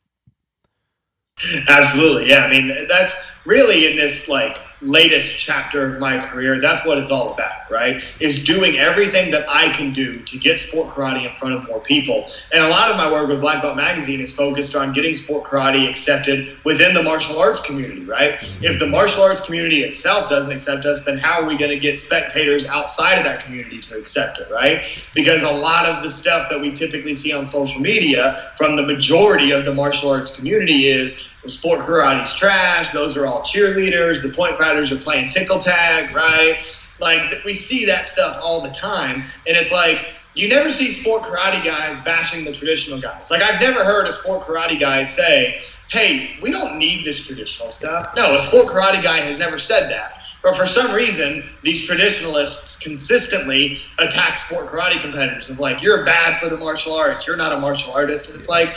Absolutely, 1.67 2.29
yeah. 2.29 2.45
I 2.45 2.49
mean, 2.49 2.87
that's 2.87 3.13
really 3.45 3.91
in 3.91 3.97
this 3.97 4.29
like 4.29 4.57
latest 4.81 5.37
chapter 5.37 5.93
of 5.93 5.99
my 5.99 6.19
career, 6.27 6.59
that's 6.59 6.85
what 6.85 6.97
it's 6.97 7.11
all 7.11 7.33
about, 7.33 7.69
right? 7.69 8.03
Is 8.19 8.43
doing 8.43 8.77
everything 8.77 9.31
that 9.31 9.45
I 9.47 9.69
can 9.69 9.91
do 9.91 10.19
to 10.23 10.37
get 10.37 10.57
sport 10.57 10.89
karate 10.89 11.29
in 11.29 11.35
front 11.37 11.55
of 11.55 11.67
more 11.67 11.79
people. 11.79 12.27
And 12.51 12.63
a 12.63 12.67
lot 12.67 12.89
of 12.89 12.97
my 12.97 13.11
work 13.11 13.27
with 13.27 13.41
Black 13.41 13.61
Belt 13.61 13.75
Magazine 13.75 14.19
is 14.19 14.33
focused 14.33 14.75
on 14.75 14.91
getting 14.91 15.13
sport 15.13 15.43
karate 15.45 15.89
accepted 15.89 16.57
within 16.63 16.93
the 16.93 17.03
martial 17.03 17.39
arts 17.39 17.59
community, 17.59 18.03
right? 18.05 18.39
If 18.61 18.79
the 18.79 18.87
martial 18.87 19.23
arts 19.23 19.41
community 19.41 19.83
itself 19.83 20.29
doesn't 20.29 20.51
accept 20.51 20.85
us, 20.85 21.05
then 21.05 21.17
how 21.17 21.41
are 21.41 21.45
we 21.45 21.57
going 21.57 21.71
to 21.71 21.79
get 21.79 21.97
spectators 21.97 22.65
outside 22.65 23.17
of 23.17 23.23
that 23.23 23.43
community 23.43 23.79
to 23.81 23.97
accept 23.97 24.39
it, 24.39 24.49
right? 24.51 24.85
Because 25.13 25.43
a 25.43 25.51
lot 25.51 25.85
of 25.85 26.03
the 26.03 26.09
stuff 26.09 26.49
that 26.49 26.59
we 26.59 26.71
typically 26.71 27.13
see 27.13 27.33
on 27.33 27.45
social 27.45 27.81
media 27.81 28.51
from 28.57 28.75
the 28.75 28.83
majority 28.83 29.51
of 29.51 29.65
the 29.65 29.73
martial 29.73 30.09
arts 30.09 30.35
community 30.35 30.87
is 30.87 31.30
sport 31.47 31.79
karate's 31.81 32.33
trash. 32.33 32.91
Those 32.91 33.17
are 33.17 33.25
all 33.25 33.41
cheerleaders. 33.41 34.21
The 34.21 34.29
point 34.29 34.57
fighters 34.57 34.91
are 34.91 34.97
playing 34.97 35.29
tickle 35.29 35.59
tag, 35.59 36.15
right? 36.15 36.57
Like 36.99 37.43
we 37.45 37.53
see 37.53 37.85
that 37.85 38.05
stuff 38.05 38.37
all 38.41 38.61
the 38.61 38.69
time, 38.69 39.23
and 39.47 39.57
it's 39.57 39.71
like 39.71 40.15
you 40.35 40.47
never 40.47 40.69
see 40.69 40.91
sport 40.91 41.23
karate 41.23 41.63
guys 41.63 41.99
bashing 41.99 42.43
the 42.43 42.53
traditional 42.53 42.99
guys. 42.99 43.31
Like 43.31 43.41
I've 43.41 43.59
never 43.59 43.83
heard 43.83 44.07
a 44.07 44.11
sport 44.11 44.41
karate 44.41 44.79
guy 44.79 45.03
say, 45.03 45.61
"Hey, 45.89 46.37
we 46.41 46.51
don't 46.51 46.77
need 46.77 47.05
this 47.05 47.25
traditional 47.25 47.71
stuff." 47.71 48.13
No, 48.15 48.35
a 48.35 48.39
sport 48.39 48.67
karate 48.67 49.01
guy 49.01 49.17
has 49.17 49.39
never 49.39 49.57
said 49.57 49.89
that. 49.89 50.21
But 50.43 50.55
for 50.55 50.65
some 50.65 50.93
reason, 50.93 51.43
these 51.63 51.85
traditionalists 51.85 52.77
consistently 52.79 53.79
attack 53.99 54.37
sport 54.37 54.67
karate 54.67 54.99
competitors 54.99 55.49
of 55.49 55.59
like, 55.59 55.83
you're 55.83 56.03
bad 56.03 56.39
for 56.39 56.49
the 56.49 56.57
martial 56.57 56.93
arts. 56.95 57.27
You're 57.27 57.37
not 57.37 57.51
a 57.51 57.59
martial 57.59 57.93
artist. 57.93 58.27
And 58.27 58.39
it's 58.39 58.49
like, 58.49 58.73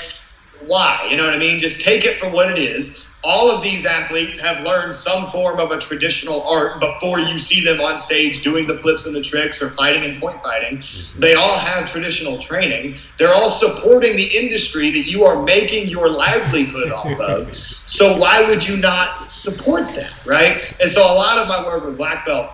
why? 0.67 1.07
You 1.11 1.17
know 1.17 1.25
what 1.25 1.35
I 1.35 1.39
mean? 1.39 1.59
Just 1.59 1.81
take 1.81 2.05
it 2.05 2.19
for 2.19 2.31
what 2.31 2.51
it 2.51 2.59
is. 2.59 3.01
All 3.27 3.51
of 3.51 3.63
these 3.63 3.87
athletes 3.87 4.39
have 4.39 4.63
learned 4.65 4.93
some 4.93 5.31
form 5.31 5.59
of 5.59 5.71
a 5.71 5.79
traditional 5.79 6.43
art 6.43 6.79
before 6.79 7.21
you 7.21 7.39
see 7.39 7.65
them 7.65 7.81
on 7.81 7.97
stage 7.97 8.43
doing 8.43 8.67
the 8.67 8.79
flips 8.83 9.07
and 9.07 9.17
the 9.17 9.23
tricks 9.23 9.63
or 9.63 9.71
fighting 9.71 10.05
and 10.05 10.21
point 10.21 10.43
fighting. 10.43 10.79
Mm-hmm. 10.79 11.21
They 11.21 11.33
all 11.33 11.59
have 11.59 11.91
traditional 11.91 12.37
training. 12.37 12.99
They're 13.19 13.33
all 13.33 13.49
supporting 13.49 14.17
the 14.17 14.27
industry 14.37 14.91
that 14.91 15.07
you 15.07 15.25
are 15.25 15.43
making 15.43 15.89
your 15.89 16.11
livelihood 16.11 16.93
off 16.93 17.19
of. 17.21 17.57
So 17.87 18.19
why 18.19 18.41
would 18.43 18.67
you 18.67 18.79
not 18.79 19.31
support 19.31 19.87
that, 19.95 20.25
right? 20.25 20.75
And 20.81 20.89
so 20.89 21.03
a 21.03 21.15
lot 21.15 21.37
of 21.37 21.49
my 21.49 21.65
work 21.67 21.85
with 21.85 21.99
Black 21.99 22.25
Belt 22.25 22.51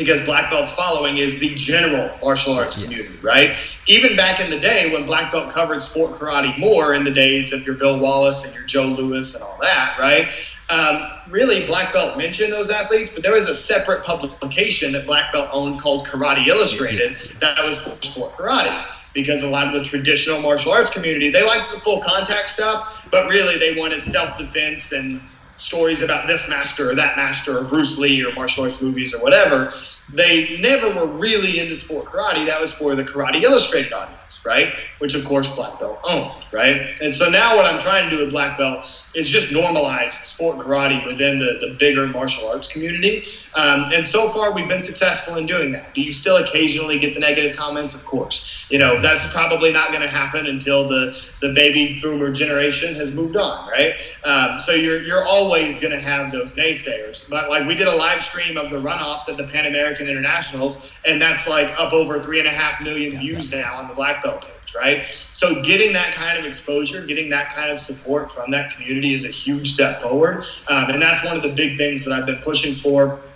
because 0.00 0.20
black 0.22 0.50
belt's 0.50 0.72
following 0.72 1.18
is 1.18 1.38
the 1.38 1.54
general 1.54 2.10
martial 2.22 2.54
arts 2.54 2.76
yes. 2.78 2.86
community, 2.86 3.18
right? 3.22 3.54
Even 3.86 4.16
back 4.16 4.40
in 4.40 4.50
the 4.50 4.58
day 4.58 4.90
when 4.90 5.04
black 5.04 5.30
belt 5.30 5.52
covered 5.52 5.82
sport 5.82 6.18
karate 6.18 6.58
more 6.58 6.94
in 6.94 7.04
the 7.04 7.10
days 7.10 7.52
of 7.52 7.66
your 7.66 7.76
Bill 7.76 8.00
Wallace 8.00 8.46
and 8.46 8.54
your 8.54 8.64
Joe 8.64 8.86
Lewis 8.86 9.34
and 9.34 9.44
all 9.44 9.58
that, 9.60 9.98
right? 9.98 10.26
Um, 10.70 11.02
really, 11.28 11.66
black 11.66 11.92
belt 11.92 12.16
mentioned 12.16 12.50
those 12.52 12.70
athletes, 12.70 13.10
but 13.10 13.22
there 13.22 13.32
was 13.32 13.48
a 13.48 13.54
separate 13.54 14.04
publication 14.04 14.92
that 14.92 15.04
black 15.04 15.32
belt 15.34 15.50
owned 15.52 15.82
called 15.82 16.06
Karate 16.06 16.46
Illustrated 16.46 17.16
that 17.40 17.62
was 17.62 17.78
for 17.78 17.90
sport 18.04 18.32
karate 18.36 18.86
because 19.12 19.42
a 19.42 19.48
lot 19.48 19.66
of 19.66 19.74
the 19.74 19.84
traditional 19.84 20.40
martial 20.40 20.72
arts 20.72 20.88
community 20.88 21.28
they 21.28 21.44
liked 21.44 21.70
the 21.72 21.80
full 21.80 22.00
contact 22.00 22.48
stuff, 22.48 23.06
but 23.10 23.28
really 23.28 23.58
they 23.58 23.78
wanted 23.78 24.02
self 24.02 24.38
defense 24.38 24.92
and 24.92 25.20
stories 25.60 26.02
about 26.02 26.26
this 26.26 26.48
master 26.48 26.90
or 26.90 26.94
that 26.94 27.16
master 27.16 27.58
or 27.58 27.64
Bruce 27.64 27.98
Lee 27.98 28.24
or 28.24 28.32
martial 28.32 28.64
arts 28.64 28.80
movies 28.80 29.14
or 29.14 29.22
whatever 29.22 29.72
they 30.12 30.58
never 30.60 30.88
were 30.88 31.06
really 31.06 31.60
into 31.60 31.76
sport 31.76 32.06
karate. 32.06 32.46
That 32.46 32.60
was 32.60 32.72
for 32.72 32.94
the 32.94 33.04
Karate 33.04 33.42
Illustrated 33.42 33.92
audience, 33.92 34.44
right? 34.44 34.74
Which 34.98 35.14
of 35.14 35.24
course 35.24 35.48
Black 35.54 35.78
Belt 35.78 36.00
owned, 36.04 36.34
right? 36.52 36.96
And 37.00 37.14
so 37.14 37.28
now 37.30 37.56
what 37.56 37.66
I'm 37.66 37.80
trying 37.80 38.08
to 38.08 38.16
do 38.16 38.22
with 38.22 38.30
Black 38.30 38.58
Belt 38.58 39.02
is 39.14 39.28
just 39.28 39.52
normalize 39.52 40.10
sport 40.24 40.58
karate 40.58 41.04
within 41.04 41.38
the, 41.38 41.58
the 41.60 41.76
bigger 41.78 42.06
martial 42.06 42.48
arts 42.48 42.68
community. 42.68 43.24
Um, 43.54 43.90
and 43.92 44.04
so 44.04 44.28
far 44.28 44.52
we've 44.52 44.68
been 44.68 44.80
successful 44.80 45.36
in 45.36 45.46
doing 45.46 45.72
that. 45.72 45.94
Do 45.94 46.00
you 46.00 46.12
still 46.12 46.36
occasionally 46.36 46.98
get 46.98 47.14
the 47.14 47.20
negative 47.20 47.56
comments? 47.56 47.94
Of 47.94 48.04
course. 48.04 48.64
You 48.68 48.78
know, 48.78 49.00
that's 49.00 49.32
probably 49.32 49.72
not 49.72 49.88
going 49.88 50.02
to 50.02 50.08
happen 50.08 50.46
until 50.46 50.88
the, 50.88 51.20
the 51.40 51.52
baby 51.52 51.98
boomer 52.00 52.30
generation 52.32 52.94
has 52.94 53.12
moved 53.14 53.36
on, 53.36 53.68
right? 53.68 53.94
Um, 54.24 54.60
so 54.60 54.72
you're, 54.72 55.02
you're 55.02 55.24
always 55.24 55.78
going 55.80 55.92
to 55.92 56.00
have 56.00 56.30
those 56.30 56.54
naysayers. 56.54 57.28
But 57.28 57.50
like 57.50 57.66
we 57.66 57.74
did 57.74 57.88
a 57.88 57.94
live 57.94 58.22
stream 58.22 58.56
of 58.56 58.70
the 58.70 58.78
runoffs 58.78 59.28
at 59.28 59.36
the 59.36 59.44
Pan 59.44 59.66
American 59.66 59.99
American 60.00 60.08
Internationals, 60.08 60.92
and 61.04 61.20
that's 61.20 61.48
like 61.48 61.68
up 61.78 61.92
over 61.92 62.22
three 62.22 62.38
and 62.38 62.48
a 62.48 62.52
half 62.52 62.80
million 62.82 63.18
views 63.18 63.50
now 63.50 63.74
on 63.74 63.88
the 63.88 63.94
Black 63.94 64.22
Belt 64.22 64.42
page, 64.42 64.74
right? 64.74 65.06
So 65.32 65.62
getting 65.62 65.92
that 65.92 66.14
kind 66.14 66.38
of 66.38 66.44
exposure, 66.44 67.04
getting 67.04 67.28
that 67.30 67.52
kind 67.52 67.70
of 67.70 67.78
support 67.78 68.32
from 68.32 68.50
that 68.50 68.74
community 68.74 69.14
is 69.14 69.24
a 69.24 69.30
huge 69.30 69.72
step 69.72 70.00
forward, 70.00 70.44
um, 70.68 70.90
and 70.90 71.00
that's 71.00 71.24
one 71.24 71.36
of 71.36 71.42
the 71.42 71.52
big 71.52 71.78
things 71.78 72.04
that 72.04 72.12
I've 72.12 72.26
been 72.26 72.40
pushing 72.42 72.74
for 72.74 73.29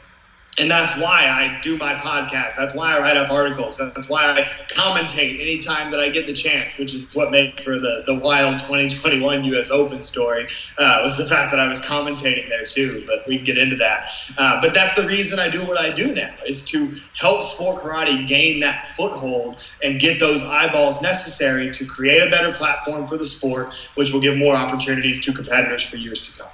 and 0.59 0.71
that's 0.71 0.97
why 0.97 1.27
I 1.27 1.59
do 1.63 1.77
my 1.77 1.95
podcast. 1.95 2.57
That's 2.57 2.75
why 2.75 2.97
I 2.97 3.01
write 3.01 3.17
up 3.17 3.31
articles. 3.31 3.77
That's 3.79 4.09
why 4.09 4.25
I 4.25 4.49
commentate 4.69 5.41
anytime 5.41 5.91
that 5.91 5.99
I 5.99 6.11
get 6.11 6.27
the 6.27 6.33
chance, 6.33 6.79
which 6.79 6.95
is 6.95 7.13
what 7.15 7.33
made 7.33 7.61
for 7.61 7.73
the, 7.73 8.05
the 8.07 8.19
wild 8.19 8.61
2021 8.61 9.45
U.S. 9.45 9.71
Open 9.71 10.01
story, 10.01 10.47
uh, 10.79 11.01
was 11.03 11.17
the 11.17 11.27
fact 11.27 11.51
that 11.51 11.59
I 11.59 11.67
was 11.67 11.81
commentating 11.81 12.49
there 12.49 12.65
too. 12.65 13.05
But 13.07 13.27
we 13.27 13.37
can 13.37 13.45
get 13.45 13.59
into 13.59 13.77
that. 13.77 14.11
Uh, 14.39 14.61
but 14.61 14.75
that's 14.75 14.95
the 14.95 15.07
reason 15.07 15.41
I 15.41 15.51
do 15.51 15.67
what 15.67 15.79
I 15.79 15.91
do 15.91 16.15
now, 16.15 16.35
is 16.47 16.65
to 16.67 16.93
help 17.15 17.43
sport 17.43 17.83
karate 17.83 18.27
gain 18.29 18.61
that 18.61 18.87
foothold 18.89 19.69
and 19.83 19.99
get 19.99 20.21
those 20.21 20.43
eyeballs 20.43 21.03
necessary 21.03 21.73
to 21.73 21.85
create 21.85 22.23
a 22.25 22.31
better 22.31 22.53
platform 22.53 23.07
for 23.07 23.17
the 23.17 23.27
sport, 23.27 23.75
which 23.97 24.13
will 24.13 24.21
give 24.21 24.37
more 24.37 24.55
opportunities 24.55 25.21
to 25.23 25.33
competitors 25.33 25.83
for 25.83 25.97
years 25.97 26.23
to 26.23 26.39
come. 26.39 26.51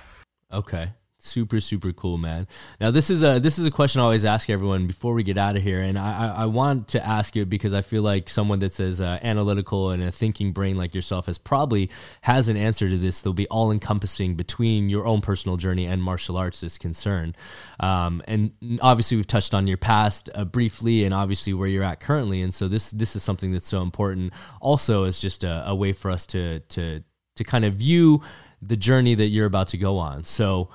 Okay. 0.52 0.90
Super, 1.22 1.60
super 1.60 1.92
cool, 1.92 2.16
man. 2.16 2.48
Now, 2.80 2.90
this 2.90 3.10
is 3.10 3.22
a 3.22 3.38
this 3.38 3.58
is 3.58 3.66
a 3.66 3.70
question 3.70 4.00
I 4.00 4.04
always 4.04 4.24
ask 4.24 4.48
everyone 4.48 4.86
before 4.86 5.12
we 5.12 5.22
get 5.22 5.36
out 5.36 5.54
of 5.54 5.62
here, 5.62 5.82
and 5.82 5.98
I, 5.98 6.34
I 6.34 6.46
want 6.46 6.88
to 6.88 7.06
ask 7.06 7.36
you 7.36 7.44
because 7.44 7.74
I 7.74 7.82
feel 7.82 8.02
like 8.02 8.30
someone 8.30 8.58
that's 8.58 8.80
as 8.80 9.02
uh, 9.02 9.18
analytical 9.22 9.90
and 9.90 10.02
a 10.02 10.10
thinking 10.10 10.52
brain 10.52 10.78
like 10.78 10.94
yourself 10.94 11.26
has 11.26 11.36
probably 11.36 11.90
has 12.22 12.48
an 12.48 12.56
answer 12.56 12.88
to 12.88 12.96
this. 12.96 13.20
That'll 13.20 13.34
be 13.34 13.46
all 13.48 13.70
encompassing 13.70 14.34
between 14.34 14.88
your 14.88 15.06
own 15.06 15.20
personal 15.20 15.58
journey 15.58 15.84
and 15.84 16.02
martial 16.02 16.38
arts 16.38 16.62
is 16.62 16.78
concerned. 16.78 17.36
Um, 17.80 18.22
and 18.26 18.78
obviously, 18.80 19.18
we've 19.18 19.26
touched 19.26 19.52
on 19.52 19.66
your 19.66 19.76
past 19.76 20.30
uh, 20.34 20.46
briefly, 20.46 21.04
and 21.04 21.12
obviously 21.12 21.52
where 21.52 21.68
you're 21.68 21.84
at 21.84 22.00
currently. 22.00 22.40
And 22.40 22.54
so 22.54 22.66
this 22.66 22.92
this 22.92 23.14
is 23.14 23.22
something 23.22 23.52
that's 23.52 23.68
so 23.68 23.82
important. 23.82 24.32
Also, 24.62 25.04
as 25.04 25.20
just 25.20 25.44
a, 25.44 25.64
a 25.66 25.74
way 25.74 25.92
for 25.92 26.10
us 26.10 26.24
to 26.26 26.60
to 26.60 27.04
to 27.36 27.44
kind 27.44 27.66
of 27.66 27.74
view 27.74 28.22
the 28.62 28.76
journey 28.76 29.14
that 29.14 29.26
you're 29.26 29.46
about 29.46 29.68
to 29.68 29.78
go 29.78 29.96
on. 29.98 30.24
So 30.24 30.70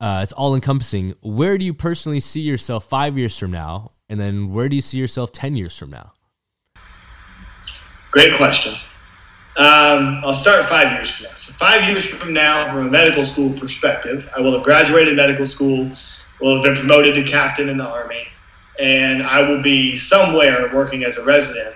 uh, 0.00 0.20
it's 0.22 0.32
all 0.32 0.54
encompassing. 0.54 1.14
Where 1.20 1.58
do 1.58 1.64
you 1.64 1.74
personally 1.74 2.20
see 2.20 2.40
yourself 2.40 2.84
five 2.84 3.18
years 3.18 3.38
from 3.38 3.50
now? 3.50 3.92
And 4.08 4.18
then 4.18 4.52
where 4.52 4.68
do 4.68 4.76
you 4.76 4.82
see 4.82 4.98
yourself 4.98 5.32
10 5.32 5.56
years 5.56 5.76
from 5.76 5.90
now? 5.90 6.12
Great 8.10 8.36
question. 8.36 8.74
Um, 9.56 10.22
I'll 10.24 10.32
start 10.32 10.64
five 10.64 10.92
years 10.92 11.10
from 11.10 11.26
now. 11.26 11.34
So, 11.34 11.52
five 11.54 11.88
years 11.88 12.04
from 12.04 12.32
now, 12.32 12.68
from 12.68 12.86
a 12.86 12.90
medical 12.90 13.22
school 13.24 13.52
perspective, 13.58 14.28
I 14.36 14.40
will 14.40 14.52
have 14.52 14.62
graduated 14.62 15.16
medical 15.16 15.44
school, 15.44 15.90
will 16.40 16.54
have 16.56 16.64
been 16.64 16.76
promoted 16.76 17.14
to 17.16 17.22
captain 17.24 17.68
in 17.68 17.76
the 17.76 17.86
Army, 17.86 18.26
and 18.80 19.22
I 19.22 19.42
will 19.42 19.62
be 19.62 19.96
somewhere 19.96 20.74
working 20.74 21.04
as 21.04 21.18
a 21.18 21.24
resident 21.24 21.74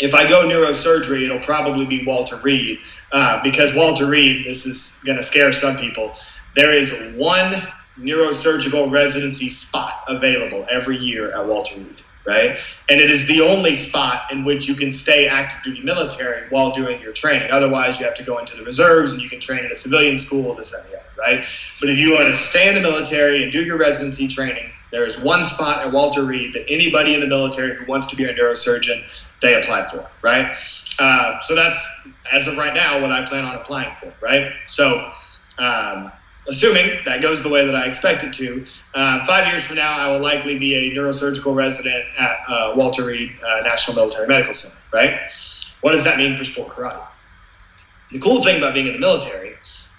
if 0.00 0.14
I 0.14 0.28
go 0.28 0.44
neurosurgery, 0.44 1.22
it'll 1.22 1.40
probably 1.40 1.86
be 1.86 2.04
Walter 2.04 2.36
Reed 2.36 2.78
uh, 3.12 3.42
because 3.42 3.74
Walter 3.74 4.06
Reed, 4.06 4.46
this 4.46 4.66
is 4.66 5.00
going 5.04 5.16
to 5.16 5.22
scare 5.22 5.52
some 5.52 5.76
people. 5.76 6.14
There 6.54 6.72
is 6.72 6.92
one 7.16 7.66
neurosurgical 7.98 8.90
residency 8.90 9.50
spot 9.50 10.04
available 10.08 10.66
every 10.70 10.96
year 10.96 11.32
at 11.32 11.46
Walter 11.46 11.78
Reed, 11.78 12.02
right? 12.26 12.58
And 12.88 13.00
it 13.00 13.10
is 13.10 13.26
the 13.28 13.40
only 13.40 13.74
spot 13.74 14.32
in 14.32 14.44
which 14.44 14.68
you 14.68 14.74
can 14.74 14.90
stay 14.90 15.28
active 15.28 15.62
duty 15.62 15.82
military 15.82 16.48
while 16.50 16.72
doing 16.72 17.00
your 17.00 17.12
training. 17.12 17.50
Otherwise, 17.50 17.98
you 17.98 18.04
have 18.04 18.14
to 18.14 18.24
go 18.24 18.38
into 18.38 18.56
the 18.56 18.64
reserves 18.64 19.12
and 19.12 19.22
you 19.22 19.28
can 19.28 19.40
train 19.40 19.64
at 19.64 19.70
a 19.70 19.74
civilian 19.74 20.18
school, 20.18 20.54
this 20.54 20.72
and 20.72 20.84
that, 20.90 21.06
right? 21.18 21.46
But 21.80 21.90
if 21.90 21.98
you 21.98 22.12
want 22.12 22.28
to 22.28 22.36
stay 22.36 22.68
in 22.68 22.74
the 22.74 22.80
military 22.80 23.42
and 23.42 23.52
do 23.52 23.64
your 23.64 23.78
residency 23.78 24.26
training, 24.26 24.70
there 24.90 25.06
is 25.06 25.18
one 25.18 25.44
spot 25.44 25.84
at 25.84 25.92
Walter 25.92 26.24
Reed 26.24 26.52
that 26.54 26.64
anybody 26.68 27.14
in 27.14 27.20
the 27.20 27.26
military 27.26 27.74
who 27.74 27.84
wants 27.86 28.06
to 28.08 28.16
be 28.16 28.24
a 28.24 28.34
neurosurgeon 28.34 29.04
they 29.42 29.54
apply 29.60 29.82
for, 29.82 30.08
right? 30.22 30.56
Uh, 30.98 31.38
so 31.40 31.54
that's 31.54 31.84
as 32.32 32.46
of 32.46 32.56
right 32.56 32.74
now 32.74 33.00
what 33.00 33.10
I 33.10 33.24
plan 33.24 33.44
on 33.44 33.56
applying 33.56 33.94
for, 33.96 34.12
right? 34.22 34.52
So, 34.68 35.10
um, 35.58 36.12
assuming 36.48 36.98
that 37.04 37.22
goes 37.22 37.42
the 37.42 37.48
way 37.48 37.64
that 37.64 37.74
I 37.74 37.86
expect 37.86 38.22
it 38.22 38.32
to, 38.34 38.66
uh, 38.94 39.24
five 39.24 39.46
years 39.48 39.64
from 39.64 39.76
now, 39.76 39.92
I 39.92 40.10
will 40.12 40.20
likely 40.20 40.58
be 40.58 40.74
a 40.74 40.94
neurosurgical 40.94 41.54
resident 41.54 42.04
at 42.18 42.38
uh, 42.48 42.74
Walter 42.76 43.06
Reed 43.06 43.30
uh, 43.42 43.60
National 43.62 43.96
Military 43.96 44.26
Medical 44.26 44.52
Center, 44.52 44.82
right? 44.92 45.20
What 45.80 45.92
does 45.92 46.04
that 46.04 46.18
mean 46.18 46.36
for 46.36 46.44
sport 46.44 46.70
karate? 46.70 47.06
The 48.12 48.18
cool 48.18 48.42
thing 48.42 48.58
about 48.58 48.74
being 48.74 48.86
in 48.86 48.92
the 48.92 48.98
military 48.98 49.54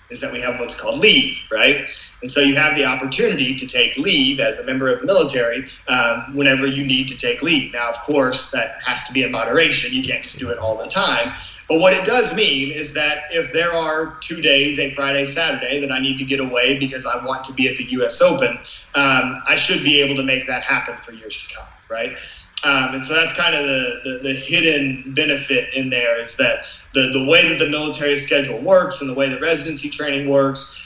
is 0.10 0.22
that 0.22 0.32
we 0.32 0.40
have 0.40 0.60
what's 0.60 0.76
called 0.76 1.00
leave, 1.00 1.38
right? 1.52 1.88
And 2.22 2.30
so 2.30 2.40
you 2.40 2.56
have 2.56 2.76
the 2.76 2.86
opportunity 2.86 3.56
to 3.56 3.66
take 3.66 3.98
leave 3.98 4.40
as 4.40 4.60
a 4.60 4.64
member 4.64 4.88
of 4.88 5.00
the 5.00 5.06
military 5.06 5.68
um, 5.88 6.36
whenever 6.36 6.66
you 6.66 6.86
need 6.86 7.08
to 7.08 7.18
take 7.18 7.42
leave. 7.42 7.74
Now, 7.74 7.90
of 7.90 8.00
course, 8.02 8.52
that 8.52 8.82
has 8.84 9.04
to 9.06 9.14
be 9.14 9.24
in 9.24 9.32
moderation. 9.32 9.92
You 9.94 10.04
can't 10.04 10.24
just 10.24 10.38
do 10.38 10.50
it 10.50 10.60
all 10.60 10.78
the 10.78 10.88
time. 10.88 11.34
But 11.68 11.80
what 11.80 11.94
it 11.94 12.06
does 12.06 12.36
mean 12.36 12.72
is 12.72 12.94
that 12.94 13.24
if 13.32 13.52
there 13.52 13.74
are 13.74 14.18
two 14.22 14.42
days, 14.42 14.80
a 14.80 14.94
Friday, 14.94 15.26
Saturday, 15.26 15.82
that 15.82 15.92
I 15.92 16.00
need 16.00 16.18
to 16.20 16.26
get 16.26 16.40
away 16.40 16.78
because 16.78 17.06
I 17.06 17.24
want 17.26 17.44
to 17.46 17.54
be 17.54 17.68
at 17.68 17.78
the 17.78 17.86
U.S. 17.92 18.22
Open, 18.22 18.58
um, 18.94 19.42
I 19.48 19.56
should 19.56 19.84
be 19.84 20.02
able 20.02 20.16
to 20.16 20.24
make 20.24 20.46
that 20.48 20.64
happen 20.64 20.98
for 20.98 21.12
years 21.12 21.42
to 21.42 21.56
come, 21.56 21.68
right? 21.90 22.16
Um, 22.64 22.96
and 22.96 23.06
so 23.06 23.14
that's 23.14 23.34
kind 23.34 23.54
of 23.54 23.66
the, 23.66 24.00
the, 24.04 24.20
the, 24.24 24.34
hidden 24.34 25.14
benefit 25.14 25.74
in 25.76 25.90
there 25.90 26.20
is 26.20 26.36
that 26.38 26.66
the, 26.94 27.12
the 27.14 27.24
way 27.26 27.48
that 27.50 27.60
the 27.60 27.70
military 27.70 28.16
schedule 28.16 28.60
works 28.60 29.02
and 29.02 29.10
the 29.10 29.14
way 29.14 29.30
the 29.30 29.40
residency 29.40 29.90
training 29.90 30.30
works, 30.30 30.84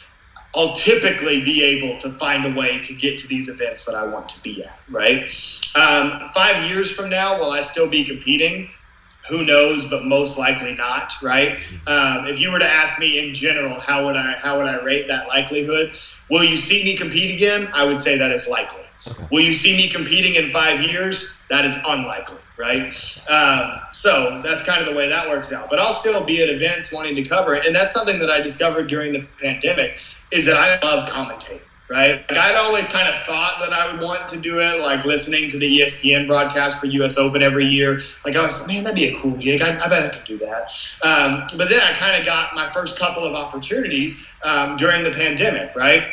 I'll 0.55 0.73
typically 0.73 1.41
be 1.41 1.63
able 1.63 1.97
to 1.99 2.11
find 2.17 2.45
a 2.45 2.59
way 2.59 2.79
to 2.81 2.93
get 2.93 3.17
to 3.19 3.27
these 3.27 3.47
events 3.47 3.85
that 3.85 3.95
I 3.95 4.03
want 4.05 4.27
to 4.29 4.41
be 4.41 4.63
at, 4.63 4.77
right? 4.89 5.33
Um, 5.75 6.31
five 6.33 6.69
years 6.69 6.91
from 6.91 7.09
now, 7.09 7.39
will 7.39 7.51
I 7.51 7.61
still 7.61 7.87
be 7.87 8.03
competing? 8.03 8.69
Who 9.29 9.43
knows, 9.43 9.85
but 9.85 10.05
most 10.05 10.37
likely 10.37 10.73
not, 10.73 11.13
right? 11.21 11.59
Um, 11.87 12.27
if 12.27 12.39
you 12.39 12.51
were 12.51 12.59
to 12.59 12.67
ask 12.67 12.99
me 12.99 13.19
in 13.19 13.33
general, 13.33 13.79
how 13.79 14.05
would 14.05 14.15
I 14.15 14.33
how 14.33 14.57
would 14.57 14.67
I 14.67 14.83
rate 14.83 15.07
that 15.07 15.27
likelihood? 15.27 15.93
Will 16.29 16.43
you 16.43 16.57
see 16.57 16.83
me 16.83 16.95
compete 16.95 17.33
again? 17.33 17.69
I 17.73 17.85
would 17.85 17.99
say 17.99 18.17
that 18.17 18.31
is 18.31 18.47
likely. 18.47 18.83
Okay. 19.07 19.27
Will 19.31 19.41
you 19.41 19.53
see 19.53 19.77
me 19.77 19.89
competing 19.89 20.35
in 20.35 20.51
five 20.51 20.81
years? 20.81 21.41
That 21.49 21.65
is 21.65 21.77
unlikely, 21.85 22.37
right? 22.57 22.93
Um, 23.27 23.79
so 23.93 24.41
that's 24.43 24.61
kind 24.63 24.81
of 24.81 24.87
the 24.87 24.95
way 24.95 25.07
that 25.09 25.29
works 25.29 25.53
out. 25.53 25.69
But 25.69 25.79
I'll 25.79 25.93
still 25.93 26.23
be 26.25 26.43
at 26.43 26.49
events 26.49 26.91
wanting 26.91 27.15
to 27.15 27.23
cover 27.23 27.55
it, 27.55 27.65
and 27.65 27.75
that's 27.75 27.93
something 27.93 28.19
that 28.19 28.29
I 28.29 28.41
discovered 28.41 28.87
during 28.87 29.13
the 29.13 29.25
pandemic 29.41 29.99
is 30.31 30.45
that 30.45 30.57
I 30.57 30.85
love 30.85 31.09
commentating. 31.09 31.61
Right, 31.91 32.23
like 32.29 32.37
I'd 32.37 32.55
always 32.55 32.87
kind 32.87 33.07
of 33.07 33.25
thought 33.25 33.55
that 33.61 33.73
I 33.73 33.91
would 33.91 33.99
want 33.99 34.27
to 34.27 34.37
do 34.37 34.59
it, 34.59 34.79
like 34.79 35.05
listening 35.05 35.49
to 35.49 35.57
the 35.57 35.79
ESPN 35.79 36.27
broadcast 36.27 36.79
for 36.79 36.85
U.S. 36.85 37.17
Open 37.17 37.41
every 37.41 37.65
year. 37.65 37.99
Like 38.23 38.35
I 38.35 38.43
was, 38.43 38.59
like, 38.59 38.75
man, 38.75 38.83
that'd 38.83 38.95
be 38.95 39.07
a 39.07 39.19
cool 39.19 39.35
gig. 39.37 39.63
I, 39.63 39.83
I 39.83 39.89
bet 39.89 40.13
I 40.13 40.15
could 40.15 40.27
do 40.27 40.37
that. 40.37 40.69
Um, 41.01 41.47
but 41.57 41.67
then 41.67 41.81
I 41.81 41.93
kind 41.93 42.19
of 42.19 42.27
got 42.27 42.53
my 42.53 42.71
first 42.71 42.99
couple 42.99 43.23
of 43.23 43.33
opportunities 43.33 44.27
um, 44.43 44.77
during 44.77 45.03
the 45.03 45.09
pandemic, 45.09 45.75
right? 45.75 46.03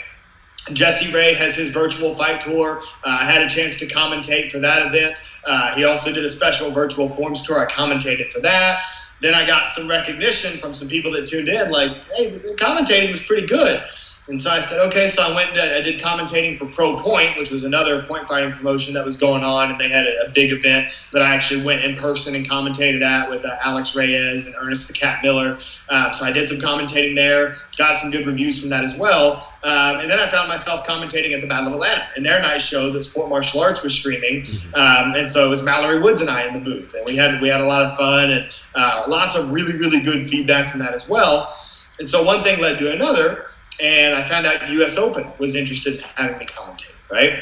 Jesse 0.72 1.12
Ray 1.12 1.34
has 1.34 1.54
his 1.54 1.70
virtual 1.70 2.16
fight 2.16 2.40
tour. 2.40 2.80
Uh, 3.04 3.18
I 3.20 3.24
had 3.24 3.42
a 3.42 3.48
chance 3.48 3.76
to 3.80 3.86
commentate 3.86 4.50
for 4.50 4.58
that 4.60 4.86
event. 4.86 5.20
Uh, 5.44 5.74
he 5.74 5.84
also 5.84 6.10
did 6.12 6.24
a 6.24 6.28
special 6.28 6.70
virtual 6.70 7.10
forms 7.10 7.42
tour. 7.42 7.58
I 7.58 7.70
commentated 7.70 8.32
for 8.32 8.40
that. 8.40 8.80
Then 9.20 9.34
I 9.34 9.46
got 9.46 9.68
some 9.68 9.88
recognition 9.88 10.58
from 10.58 10.74
some 10.74 10.88
people 10.88 11.12
that 11.12 11.26
tuned 11.26 11.48
in, 11.48 11.70
like, 11.70 11.90
hey, 12.14 12.30
the 12.30 12.54
commentating 12.54 13.10
was 13.10 13.22
pretty 13.22 13.46
good. 13.46 13.82
And 14.28 14.40
so 14.40 14.50
I 14.50 14.58
said, 14.58 14.84
okay. 14.88 15.06
So 15.06 15.22
I 15.22 15.34
went 15.34 15.50
and 15.50 15.60
I 15.60 15.80
did 15.80 16.00
commentating 16.00 16.58
for 16.58 16.66
Pro 16.66 16.96
Point, 16.96 17.38
which 17.38 17.50
was 17.50 17.64
another 17.64 18.04
point 18.04 18.26
fighting 18.26 18.52
promotion 18.52 18.94
that 18.94 19.04
was 19.04 19.16
going 19.16 19.44
on, 19.44 19.70
and 19.70 19.80
they 19.80 19.88
had 19.88 20.06
a, 20.06 20.26
a 20.26 20.30
big 20.30 20.52
event 20.52 20.92
that 21.12 21.22
I 21.22 21.34
actually 21.34 21.64
went 21.64 21.84
in 21.84 21.96
person 21.96 22.34
and 22.34 22.48
commentated 22.48 23.02
at 23.02 23.30
with 23.30 23.44
uh, 23.44 23.56
Alex 23.64 23.94
Reyes 23.94 24.46
and 24.46 24.56
Ernest 24.58 24.88
the 24.88 24.94
Cat 24.94 25.22
Miller. 25.22 25.58
Uh, 25.88 26.10
so 26.10 26.24
I 26.24 26.32
did 26.32 26.48
some 26.48 26.58
commentating 26.58 27.14
there, 27.14 27.56
got 27.76 27.94
some 27.94 28.10
good 28.10 28.26
reviews 28.26 28.60
from 28.60 28.70
that 28.70 28.82
as 28.82 28.96
well. 28.96 29.52
Um, 29.62 30.00
and 30.00 30.10
then 30.10 30.18
I 30.18 30.28
found 30.28 30.48
myself 30.48 30.86
commentating 30.86 31.32
at 31.32 31.40
the 31.40 31.46
Battle 31.46 31.68
of 31.68 31.74
Atlanta 31.74 32.08
and 32.16 32.24
their 32.24 32.40
night 32.40 32.60
show 32.60 32.92
that 32.92 33.02
Sport 33.02 33.28
Martial 33.28 33.60
Arts 33.60 33.82
was 33.82 33.94
streaming. 33.94 34.42
Mm-hmm. 34.42 34.74
Um, 34.74 35.14
and 35.16 35.30
so 35.30 35.46
it 35.46 35.50
was 35.50 35.62
Mallory 35.62 36.00
Woods 36.00 36.20
and 36.20 36.30
I 36.30 36.46
in 36.46 36.52
the 36.52 36.60
booth, 36.60 36.94
and 36.94 37.04
we 37.04 37.16
had 37.16 37.40
we 37.40 37.48
had 37.48 37.60
a 37.60 37.64
lot 37.66 37.84
of 37.84 37.98
fun 37.98 38.30
and 38.30 38.50
uh, 38.74 39.04
lots 39.06 39.36
of 39.36 39.52
really 39.52 39.76
really 39.76 40.00
good 40.00 40.28
feedback 40.28 40.70
from 40.70 40.80
that 40.80 40.94
as 40.94 41.08
well. 41.08 41.56
And 41.98 42.08
so 42.08 42.22
one 42.22 42.42
thing 42.42 42.60
led 42.60 42.78
to 42.78 42.92
another 42.92 43.46
and 43.80 44.14
I 44.14 44.26
found 44.26 44.46
out 44.46 44.68
U.S. 44.70 44.96
Open 44.96 45.30
was 45.38 45.54
interested 45.54 45.96
in 45.96 46.00
having 46.14 46.38
me 46.38 46.46
commentate, 46.46 46.94
right? 47.10 47.40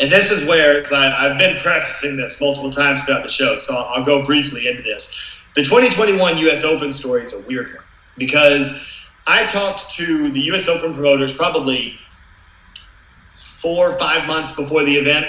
And 0.00 0.10
this 0.10 0.32
is 0.32 0.46
where 0.48 0.82
I, 0.92 1.28
have 1.28 1.38
been 1.38 1.56
prefacing 1.56 2.16
this 2.16 2.40
multiple 2.40 2.70
times 2.70 3.04
throughout 3.04 3.22
the 3.22 3.28
show, 3.28 3.58
so 3.58 3.76
I'll, 3.76 3.96
I'll 3.96 4.04
go 4.04 4.24
briefly 4.24 4.66
into 4.66 4.82
this. 4.82 5.32
The 5.54 5.62
2021 5.62 6.38
U.S. 6.38 6.64
Open 6.64 6.92
story 6.92 7.22
is 7.22 7.32
a 7.32 7.40
weird 7.40 7.74
one 7.74 7.84
because 8.18 8.92
I 9.26 9.46
talked 9.46 9.92
to 9.92 10.30
the 10.32 10.40
U.S. 10.40 10.68
Open 10.68 10.94
promoters 10.94 11.32
probably 11.32 11.96
four 13.60 13.88
or 13.88 13.98
five 13.98 14.26
months 14.26 14.50
before 14.52 14.84
the 14.84 14.96
event, 14.96 15.26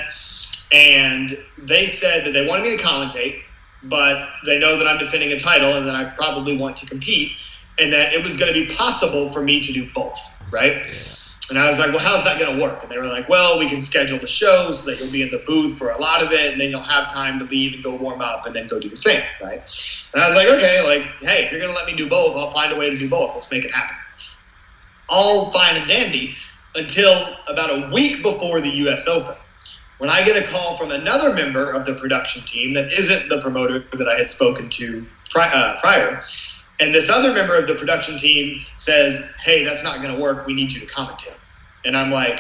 and 0.74 1.38
they 1.60 1.86
said 1.86 2.26
that 2.26 2.32
they 2.32 2.48
wanted 2.48 2.64
me 2.64 2.76
to 2.76 2.84
commentate, 2.84 3.42
but 3.84 4.28
they 4.48 4.58
know 4.58 4.78
that 4.78 4.88
I'm 4.88 4.98
defending 4.98 5.32
a 5.32 5.40
title 5.40 5.76
and 5.76 5.86
that 5.88 5.96
I 5.96 6.06
probably 6.16 6.58
want 6.58 6.76
to 6.78 6.88
compete 6.88 7.34
and 7.78 7.92
that 7.94 8.14
it 8.14 8.24
was 8.24 8.38
going 8.38 8.54
to 8.54 8.60
be 8.60 8.74
possible 8.74 9.32
for 9.32 9.42
me 9.42 9.60
to 9.62 9.74
do 9.74 9.90
both, 9.94 10.20
right? 10.52 10.88
And 11.50 11.60
I 11.60 11.68
was 11.68 11.78
like, 11.78 11.90
well, 11.90 12.00
how's 12.00 12.24
that 12.24 12.40
going 12.40 12.58
to 12.58 12.64
work? 12.64 12.82
And 12.82 12.92
they 12.92 12.98
were 12.98 13.06
like, 13.06 13.30
well, 13.30 13.60
we 13.60 13.70
can 13.70 13.80
schedule 13.80 14.18
the 14.18 14.28
show 14.28 14.72
so 14.72 14.90
that 14.90 15.00
you'll 15.00 15.12
be 15.12 15.22
in 15.22 15.30
the 15.30 15.44
booth 15.46 15.78
for 15.78 15.90
a 15.90 15.98
lot 16.00 16.24
of 16.24 16.32
it, 16.32 16.54
and 16.54 16.60
then 16.60 16.72
you'll 16.72 16.82
have 16.82 17.08
time 17.08 17.38
to 17.40 17.46
leave 17.46 17.74
and 17.74 17.84
go 17.84 17.96
warm 17.96 18.22
up 18.22 18.48
and 18.48 18.56
then 18.56 18.68
go 18.68 18.80
do 18.80 18.88
your 18.88 18.96
thing, 18.96 19.22
right? 19.42 19.62
And 20.14 20.24
I 20.24 20.28
was 20.28 20.36
like, 20.36 20.48
okay, 20.48 20.82
like, 20.82 21.04
hey, 21.22 21.46
if 21.46 21.52
you're 21.52 21.62
going 21.62 21.72
to 21.72 21.78
let 21.78 21.86
me 21.86 21.96
do 21.96 22.10
both, 22.10 22.36
I'll 22.36 22.50
find 22.50 22.72
a 22.72 22.76
way 22.76 22.90
to 22.90 22.98
do 22.98 23.08
both. 23.08 23.36
Let's 23.36 23.52
make 23.52 23.64
it 23.64 23.72
happen. 23.72 23.96
All 25.08 25.52
fine 25.52 25.76
and 25.76 25.88
dandy 25.88 26.36
until 26.74 27.14
about 27.48 27.70
a 27.70 27.90
week 27.94 28.24
before 28.24 28.60
the 28.60 28.70
U.S. 28.70 29.08
Open, 29.08 29.36
when 30.00 30.10
I 30.10 30.26
get 30.26 30.36
a 30.36 30.48
call 30.48 30.78
from 30.78 30.92
another 30.92 31.32
member 31.32 31.72
of 31.72 31.86
the 31.86 31.94
production 31.94 32.44
team 32.44 32.74
that 32.74 32.92
isn't 32.92 33.30
the 33.30 33.40
promoter 33.42 33.86
that 33.94 34.08
I 34.08 34.18
had 34.18 34.32
spoken 34.32 34.70
to 34.70 35.06
pri- 35.30 35.48
uh, 35.48 35.80
prior 35.80 36.24
and 36.80 36.94
this 36.94 37.10
other 37.10 37.34
member 37.34 37.56
of 37.56 37.68
the 37.68 37.76
production 37.76 38.18
team 38.18 38.62
says, 38.78 39.22
Hey, 39.44 39.64
that's 39.64 39.84
not 39.84 40.02
going 40.02 40.14
to 40.16 40.22
work. 40.22 40.46
We 40.46 40.54
need 40.54 40.74
you 40.74 40.80
to 40.82 40.88
commentate. 40.88 41.38
And 41.86 41.96
I'm 41.96 42.12
like, 42.12 42.40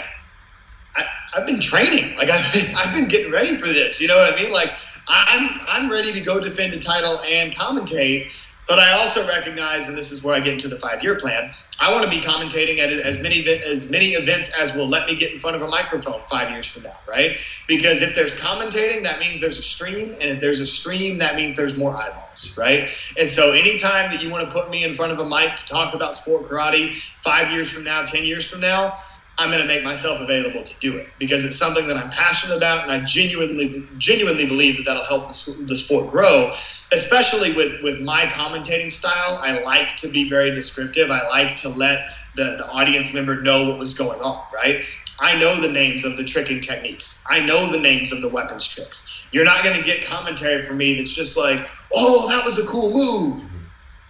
I, 0.95 1.05
have 1.33 1.45
been 1.45 1.59
training. 1.59 2.15
Like, 2.17 2.29
I've 2.29 2.53
been, 2.53 2.75
I've 2.75 2.93
been 2.93 3.07
getting 3.07 3.31
ready 3.31 3.55
for 3.55 3.67
this. 3.67 4.01
You 4.01 4.07
know 4.07 4.17
what 4.17 4.33
I 4.33 4.41
mean? 4.41 4.51
Like, 4.51 4.71
I'm, 5.07 5.59
I'm 5.67 5.91
ready 5.91 6.11
to 6.13 6.21
go 6.21 6.39
defend 6.39 6.73
a 6.73 6.79
title 6.79 7.21
and 7.21 7.55
commentate. 7.55 8.31
But 8.67 8.79
I 8.79 8.93
also 8.93 9.27
recognize, 9.27 9.87
and 9.87 9.97
this 9.97 10.11
is 10.11 10.23
where 10.23 10.35
I 10.35 10.39
get 10.39 10.53
into 10.53 10.67
the 10.67 10.79
five 10.79 11.03
year 11.03 11.15
plan, 11.15 11.53
I 11.79 11.91
want 11.91 12.05
to 12.05 12.09
be 12.09 12.25
commentating 12.25 12.79
at 12.79 12.89
as 12.89 13.19
many 13.19 13.45
as 13.47 13.89
many 13.89 14.13
events 14.13 14.49
as 14.57 14.73
will 14.73 14.87
let 14.87 15.07
me 15.07 15.15
get 15.15 15.33
in 15.33 15.39
front 15.39 15.57
of 15.57 15.61
a 15.61 15.67
microphone 15.67 16.21
five 16.29 16.49
years 16.51 16.65
from 16.65 16.83
now, 16.83 16.97
right? 17.07 17.37
Because 17.67 18.01
if 18.01 18.15
there's 18.15 18.33
commentating, 18.33 19.03
that 19.03 19.19
means 19.19 19.41
there's 19.41 19.59
a 19.59 19.63
stream, 19.63 20.13
and 20.13 20.29
if 20.29 20.39
there's 20.39 20.59
a 20.59 20.65
stream, 20.65 21.17
that 21.17 21.35
means 21.35 21.57
there's 21.57 21.77
more 21.77 21.95
eyeballs, 21.95 22.55
right? 22.57 22.89
And 23.17 23.27
so 23.27 23.51
anytime 23.51 24.09
that 24.11 24.23
you 24.23 24.29
want 24.29 24.45
to 24.45 24.51
put 24.51 24.69
me 24.69 24.83
in 24.83 24.95
front 24.95 25.11
of 25.11 25.19
a 25.19 25.25
mic 25.29 25.55
to 25.57 25.65
talk 25.65 25.93
about 25.93 26.15
sport 26.15 26.49
karate 26.49 26.97
five 27.23 27.51
years 27.51 27.69
from 27.69 27.83
now, 27.83 28.05
ten 28.05 28.23
years 28.23 28.49
from 28.49 28.61
now, 28.61 28.97
I'm 29.37 29.49
going 29.49 29.61
to 29.61 29.67
make 29.67 29.83
myself 29.83 30.21
available 30.21 30.63
to 30.63 30.75
do 30.79 30.97
it 30.97 31.09
because 31.19 31.43
it's 31.43 31.57
something 31.57 31.87
that 31.87 31.97
I'm 31.97 32.09
passionate 32.09 32.55
about, 32.55 32.83
and 32.83 32.91
I 32.91 33.03
genuinely, 33.03 33.85
genuinely 33.97 34.45
believe 34.45 34.77
that 34.77 34.83
that'll 34.83 35.03
help 35.03 35.27
the, 35.27 35.65
the 35.67 35.75
sport 35.75 36.11
grow. 36.11 36.53
Especially 36.93 37.53
with 37.53 37.83
with 37.83 37.99
my 37.99 38.25
commentating 38.25 38.91
style, 38.91 39.37
I 39.41 39.59
like 39.61 39.97
to 39.97 40.07
be 40.07 40.29
very 40.29 40.55
descriptive. 40.55 41.09
I 41.09 41.27
like 41.27 41.55
to 41.57 41.69
let 41.69 42.11
the, 42.35 42.55
the 42.57 42.67
audience 42.67 43.13
member 43.13 43.41
know 43.41 43.69
what 43.69 43.79
was 43.79 43.93
going 43.93 44.21
on. 44.21 44.41
Right? 44.53 44.85
I 45.19 45.37
know 45.37 45.59
the 45.59 45.71
names 45.71 46.05
of 46.05 46.15
the 46.17 46.23
tricking 46.23 46.61
techniques. 46.61 47.21
I 47.29 47.39
know 47.39 47.71
the 47.71 47.79
names 47.79 48.11
of 48.11 48.21
the 48.21 48.29
weapons 48.29 48.65
tricks. 48.67 49.09
You're 49.31 49.45
not 49.45 49.63
going 49.63 49.77
to 49.77 49.83
get 49.83 50.05
commentary 50.05 50.61
from 50.63 50.77
me 50.77 50.97
that's 50.97 51.13
just 51.13 51.37
like, 51.37 51.67
"Oh, 51.93 52.29
that 52.29 52.45
was 52.45 52.57
a 52.57 52.65
cool 52.67 52.91
move." 52.91 53.41
Mm-hmm. 53.41 53.57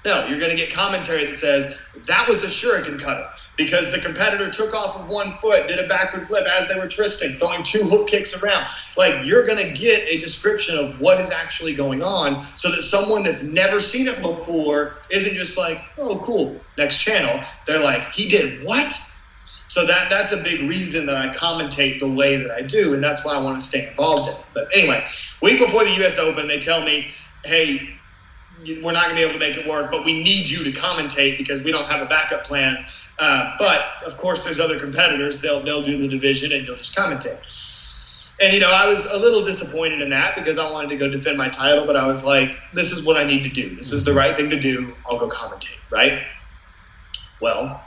No, 0.05 0.25
you're 0.27 0.39
going 0.39 0.51
to 0.51 0.57
get 0.57 0.71
commentary 0.71 1.25
that 1.25 1.35
says 1.35 1.75
that 2.05 2.27
was 2.27 2.43
a 2.43 2.47
shuriken 2.47 3.01
cutter 3.01 3.27
because 3.57 3.91
the 3.91 3.99
competitor 3.99 4.49
took 4.49 4.73
off 4.73 4.95
of 4.95 5.07
one 5.07 5.37
foot, 5.39 5.67
did 5.67 5.79
a 5.79 5.87
backward 5.87 6.27
flip 6.27 6.45
as 6.47 6.67
they 6.67 6.75
were 6.75 6.87
twisting, 6.87 7.37
throwing 7.39 7.63
two 7.63 7.83
hook 7.83 8.07
kicks 8.09 8.41
around. 8.41 8.67
Like 8.97 9.25
you're 9.25 9.45
going 9.45 9.57
to 9.57 9.71
get 9.71 10.01
a 10.07 10.19
description 10.19 10.77
of 10.77 10.99
what 10.99 11.19
is 11.21 11.31
actually 11.31 11.73
going 11.73 12.03
on 12.03 12.45
so 12.55 12.69
that 12.69 12.81
someone 12.81 13.23
that's 13.23 13.43
never 13.43 13.79
seen 13.79 14.07
it 14.07 14.21
before 14.21 14.97
isn't 15.09 15.35
just 15.35 15.57
like, 15.57 15.79
oh, 15.97 16.21
cool, 16.25 16.61
next 16.77 16.97
channel. 16.97 17.43
They're 17.65 17.79
like, 17.79 18.13
he 18.13 18.27
did 18.27 18.65
what? 18.65 18.97
So 19.67 19.85
that 19.87 20.09
that's 20.09 20.31
a 20.31 20.37
big 20.43 20.69
reason 20.69 21.07
that 21.07 21.17
I 21.17 21.33
commentate 21.33 21.99
the 21.99 22.11
way 22.11 22.37
that 22.37 22.51
I 22.51 22.61
do, 22.61 22.93
and 22.93 23.03
that's 23.03 23.25
why 23.25 23.33
I 23.33 23.41
want 23.41 23.59
to 23.59 23.65
stay 23.65 23.89
involved 23.89 24.29
in 24.29 24.35
it. 24.35 24.45
But 24.53 24.67
anyway, 24.75 25.03
week 25.41 25.59
before 25.59 25.83
the 25.83 25.91
U.S. 25.95 26.19
Open, 26.19 26.47
they 26.47 26.59
tell 26.59 26.83
me, 26.83 27.13
hey, 27.43 27.94
we're 28.81 28.91
not 28.91 29.05
going 29.05 29.15
to 29.15 29.21
be 29.21 29.21
able 29.21 29.33
to 29.33 29.39
make 29.39 29.57
it 29.57 29.67
work, 29.67 29.91
but 29.91 30.05
we 30.05 30.23
need 30.23 30.49
you 30.49 30.63
to 30.63 30.71
commentate 30.71 31.37
because 31.37 31.63
we 31.63 31.71
don't 31.71 31.87
have 31.87 32.01
a 32.01 32.05
backup 32.05 32.43
plan. 32.43 32.85
Uh, 33.19 33.55
but 33.57 33.85
of 34.05 34.17
course, 34.17 34.43
there's 34.43 34.59
other 34.59 34.79
competitors. 34.79 35.41
They'll 35.41 35.63
they'll 35.63 35.83
do 35.83 35.97
the 35.97 36.07
division 36.07 36.51
and 36.51 36.65
you'll 36.65 36.75
just 36.75 36.95
commentate. 36.95 37.39
And 38.41 38.53
you 38.53 38.59
know, 38.59 38.71
I 38.71 38.87
was 38.87 39.05
a 39.05 39.17
little 39.17 39.43
disappointed 39.45 40.01
in 40.01 40.09
that 40.09 40.35
because 40.35 40.57
I 40.57 40.69
wanted 40.69 40.89
to 40.89 40.97
go 40.97 41.09
defend 41.09 41.37
my 41.37 41.47
title, 41.49 41.85
but 41.85 41.95
I 41.95 42.05
was 42.05 42.25
like, 42.25 42.49
this 42.73 42.91
is 42.91 43.05
what 43.05 43.15
I 43.15 43.23
need 43.23 43.43
to 43.43 43.49
do. 43.49 43.75
This 43.75 43.93
is 43.93 44.03
the 44.03 44.13
right 44.13 44.35
thing 44.35 44.49
to 44.49 44.59
do. 44.59 44.93
I'll 45.09 45.17
go 45.17 45.29
commentate, 45.29 45.77
right? 45.89 46.23
Well, 47.41 47.81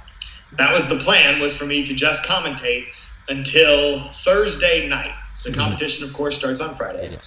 that 0.57 0.73
was 0.73 0.89
the 0.89 0.97
plan 0.97 1.41
was 1.41 1.57
for 1.57 1.67
me 1.67 1.85
to 1.85 1.95
just 1.95 2.25
commentate 2.25 2.87
until 3.29 4.11
Thursday 4.15 4.89
night. 4.89 5.13
So 5.35 5.51
mm-hmm. 5.51 5.61
competition, 5.61 6.09
of 6.09 6.15
course, 6.15 6.37
starts 6.37 6.61
on 6.61 6.75
Friday. 6.75 7.19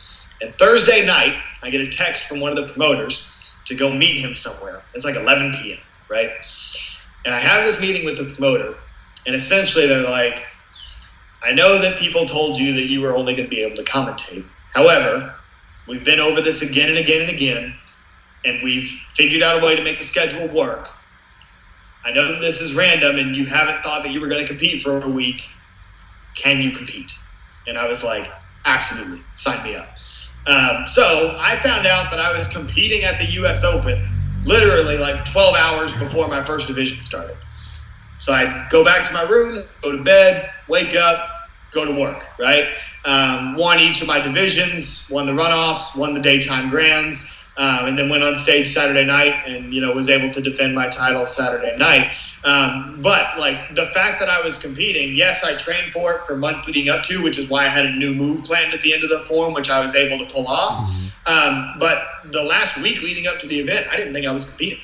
And 0.42 0.56
Thursday 0.58 1.06
night, 1.06 1.40
I 1.62 1.70
get 1.70 1.82
a 1.82 1.90
text 1.90 2.24
from 2.24 2.40
one 2.40 2.58
of 2.58 2.58
the 2.58 2.74
promoters 2.74 3.30
to 3.66 3.76
go 3.76 3.94
meet 3.94 4.24
him 4.24 4.36
somewhere. 4.36 4.84
It's 4.94 5.06
like 5.06 5.16
11 5.16 5.54
p.m., 5.54 5.78
right? 6.10 6.30
And 7.26 7.34
I 7.34 7.40
have 7.40 7.66
this 7.66 7.80
meeting 7.80 8.06
with 8.06 8.18
the 8.18 8.34
promoter, 8.34 8.76
and 9.26 9.36
essentially 9.36 9.88
they're 9.88 10.02
like, 10.02 10.44
I 11.44 11.54
know 11.54 11.80
that 11.80 11.98
people 11.98 12.26
told 12.26 12.58
you 12.58 12.74
that 12.74 12.86
you 12.86 13.02
were 13.02 13.16
only 13.16 13.34
going 13.34 13.50
to 13.50 13.56
be 13.56 13.62
able 13.62 13.76
to 13.76 13.84
commentate. 13.84 14.48
However, 14.74 15.36
we've 15.88 16.04
been 16.04 16.20
over 16.20 16.42
this 16.42 16.62
again 16.62 16.90
and 16.90 16.98
again 16.98 17.22
and 17.22 17.32
again, 17.32 17.76
and 18.46 18.64
we've 18.64 18.90
figured 19.16 19.44
out 19.44 19.62
a 19.62 19.66
way 19.66 19.76
to 19.76 19.84
make 19.84 19.98
the 19.98 20.04
schedule 20.04 20.48
work. 20.48 20.88
I 22.04 22.12
know 22.12 22.32
that 22.32 22.42
this 22.42 22.62
is 22.62 22.74
random 22.76 23.18
and 23.18 23.36
you 23.36 23.46
haven't 23.46 23.84
thought 23.84 24.04
that 24.04 24.12
you 24.12 24.22
were 24.22 24.28
going 24.28 24.42
to 24.42 24.48
compete 24.48 24.82
for 24.82 25.02
a 25.02 25.08
week. 25.10 25.42
Can 26.36 26.62
you 26.62 26.72
compete? 26.72 27.12
And 27.68 27.78
I 27.78 27.88
was 27.88 28.04
like, 28.04 28.28
absolutely, 28.66 29.24
sign 29.36 29.64
me 29.64 29.76
up. 29.76 29.88
Um, 30.48 30.88
so 30.88 31.36
I 31.40 31.60
found 31.60 31.86
out 31.86 32.10
that 32.12 32.20
I 32.20 32.36
was 32.36 32.48
competing 32.48 33.04
at 33.04 33.20
the 33.20 33.26
U.S. 33.26 33.64
Open 33.64 34.08
literally 34.44 34.98
like 34.98 35.26
12 35.26 35.56
hours 35.56 35.94
before 35.94 36.28
my 36.28 36.44
first 36.44 36.68
division 36.68 37.00
started. 37.00 37.38
So 38.20 38.34
I 38.34 38.68
go 38.70 38.84
back 38.84 39.04
to 39.08 39.14
my 39.14 39.24
room, 39.24 39.64
go 39.82 39.96
to 39.96 40.04
bed, 40.04 40.52
wake 40.68 40.96
up, 40.96 41.28
go 41.72 41.86
to 41.86 41.92
work, 41.92 42.24
right? 42.40 42.70
Um, 43.06 43.56
won 43.56 43.80
each 43.80 44.02
of 44.02 44.08
my 44.08 44.20
divisions, 44.20 45.10
won 45.10 45.26
the 45.26 45.32
runoffs, 45.32 45.96
won 45.98 46.14
the 46.14 46.20
daytime 46.20 46.70
grands, 46.70 47.32
um, 47.62 47.86
and 47.86 48.00
then 48.00 48.10
went 48.10 48.24
on 48.24 48.36
stage 48.36 48.74
Saturday 48.74 49.06
night 49.06 49.36
and, 49.46 49.72
you 49.72 49.80
know, 49.80 49.94
was 49.94 50.10
able 50.10 50.34
to 50.34 50.42
defend 50.42 50.74
my 50.74 50.90
title 50.90 51.24
Saturday 51.24 51.78
night. 51.78 52.10
Um, 52.44 53.00
but 53.04 53.38
like 53.38 53.76
the 53.76 53.86
fact 53.94 54.20
that 54.20 54.30
I 54.30 54.42
was 54.42 54.58
competing, 54.58 55.14
yes, 55.14 55.44
I 55.44 55.56
trained 55.58 55.94
for 55.94 56.14
it 56.14 56.26
for 56.26 56.36
months 56.36 56.66
leading 56.66 56.90
up 56.90 57.04
to, 57.04 57.22
which 57.22 57.38
is 57.38 57.50
why 57.50 57.66
I 57.66 57.68
had 57.68 57.86
a 57.86 57.92
new 57.92 58.16
move 58.16 58.44
planned 58.44 58.74
at 58.74 58.82
the 58.82 58.96
end 58.96 59.04
of 59.04 59.12
the 59.12 59.20
form, 59.28 59.54
which 59.54 59.70
I 59.70 59.80
was 59.80 59.94
able 59.94 60.26
to 60.26 60.34
pull 60.34 60.48
off. 60.48 60.90
Mm-hmm. 60.90 61.32
Um, 61.32 61.76
but 61.80 62.04
the 62.32 62.42
last 62.42 62.82
week 62.82 63.04
leading 63.04 63.28
up 63.28 63.38
to 63.42 63.48
the 63.48 63.60
event, 63.60 63.86
I 63.92 63.96
didn't 63.96 64.14
think 64.14 64.26
I 64.26 64.32
was 64.32 64.50
competing. 64.50 64.80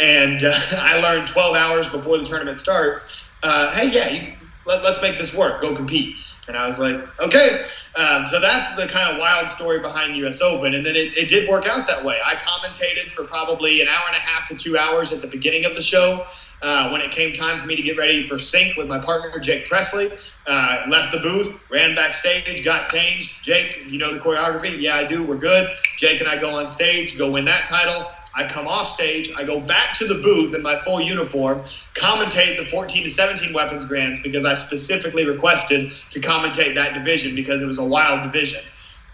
And 0.00 0.44
uh, 0.44 0.52
I 0.76 1.00
learned 1.00 1.26
12 1.26 1.56
hours 1.56 1.88
before 1.88 2.16
the 2.16 2.24
tournament 2.24 2.60
starts, 2.60 3.24
uh, 3.42 3.72
hey, 3.72 3.90
yeah, 3.90 4.08
you, 4.08 4.34
let, 4.66 4.84
us 4.84 5.02
make 5.02 5.18
this 5.18 5.34
work. 5.34 5.60
Go 5.60 5.74
compete. 5.74 6.14
And 6.46 6.56
I 6.56 6.66
was 6.66 6.78
like, 6.78 6.96
okay. 7.20 7.66
Um, 7.96 8.26
so 8.26 8.40
that's 8.40 8.74
the 8.76 8.86
kind 8.86 9.12
of 9.12 9.18
wild 9.18 9.48
story 9.48 9.78
behind 9.78 10.16
US 10.16 10.42
Open. 10.42 10.74
And 10.74 10.84
then 10.84 10.96
it, 10.96 11.16
it 11.16 11.28
did 11.28 11.48
work 11.48 11.66
out 11.66 11.86
that 11.86 12.04
way. 12.04 12.18
I 12.24 12.34
commentated 12.34 13.12
for 13.12 13.24
probably 13.24 13.80
an 13.80 13.88
hour 13.88 14.04
and 14.08 14.16
a 14.16 14.20
half 14.20 14.48
to 14.48 14.56
two 14.56 14.76
hours 14.76 15.12
at 15.12 15.22
the 15.22 15.28
beginning 15.28 15.64
of 15.64 15.76
the 15.76 15.82
show. 15.82 16.26
Uh, 16.62 16.88
when 16.90 17.02
it 17.02 17.10
came 17.10 17.32
time 17.34 17.60
for 17.60 17.66
me 17.66 17.76
to 17.76 17.82
get 17.82 17.98
ready 17.98 18.26
for 18.26 18.38
sync 18.38 18.76
with 18.76 18.86
my 18.86 18.98
partner 18.98 19.38
Jake 19.38 19.68
Presley, 19.68 20.10
uh, 20.46 20.84
left 20.88 21.12
the 21.12 21.18
booth, 21.18 21.60
ran 21.70 21.94
backstage, 21.94 22.64
got 22.64 22.88
changed. 22.90 23.44
Jake, 23.44 23.84
you 23.86 23.98
know 23.98 24.14
the 24.14 24.20
choreography? 24.20 24.80
Yeah, 24.80 24.96
I 24.96 25.04
do. 25.04 25.22
We're 25.24 25.36
good. 25.36 25.68
Jake 25.98 26.20
and 26.20 26.28
I 26.28 26.40
go 26.40 26.54
on 26.56 26.68
stage, 26.68 27.18
go 27.18 27.30
win 27.30 27.44
that 27.44 27.66
title. 27.66 28.10
I 28.36 28.48
come 28.48 28.66
off 28.66 28.88
stage, 28.88 29.30
I 29.36 29.44
go 29.44 29.60
back 29.60 29.96
to 29.98 30.06
the 30.06 30.16
booth 30.16 30.54
in 30.54 30.62
my 30.62 30.80
full 30.82 31.00
uniform, 31.00 31.64
commentate 31.94 32.58
the 32.58 32.66
14 32.66 33.04
to 33.04 33.10
17 33.10 33.52
weapons 33.52 33.84
grands 33.84 34.20
because 34.20 34.44
I 34.44 34.54
specifically 34.54 35.24
requested 35.24 35.92
to 36.10 36.20
commentate 36.20 36.74
that 36.74 36.94
division 36.94 37.34
because 37.34 37.62
it 37.62 37.66
was 37.66 37.78
a 37.78 37.84
wild 37.84 38.22
division. 38.22 38.62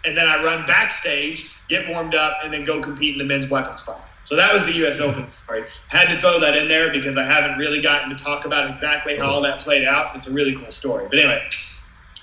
And 0.05 0.17
then 0.17 0.27
I 0.27 0.43
run 0.43 0.65
backstage, 0.65 1.55
get 1.69 1.87
warmed 1.89 2.15
up, 2.15 2.37
and 2.43 2.51
then 2.51 2.65
go 2.65 2.81
compete 2.81 3.13
in 3.13 3.19
the 3.19 3.25
men's 3.25 3.47
weapons 3.47 3.81
fight. 3.81 4.01
So 4.25 4.35
that 4.35 4.53
was 4.53 4.65
the 4.65 4.73
U.S. 4.73 4.99
Open 4.99 5.29
story. 5.31 5.65
Had 5.89 6.09
to 6.09 6.19
throw 6.19 6.39
that 6.39 6.55
in 6.55 6.67
there 6.67 6.91
because 6.91 7.17
I 7.17 7.23
haven't 7.23 7.57
really 7.57 7.81
gotten 7.81 8.15
to 8.15 8.23
talk 8.23 8.45
about 8.45 8.69
exactly 8.69 9.17
how 9.19 9.29
all 9.29 9.41
that 9.41 9.59
played 9.59 9.85
out. 9.87 10.15
It's 10.15 10.27
a 10.27 10.31
really 10.31 10.55
cool 10.55 10.71
story. 10.71 11.07
But 11.09 11.19
anyway, 11.19 11.41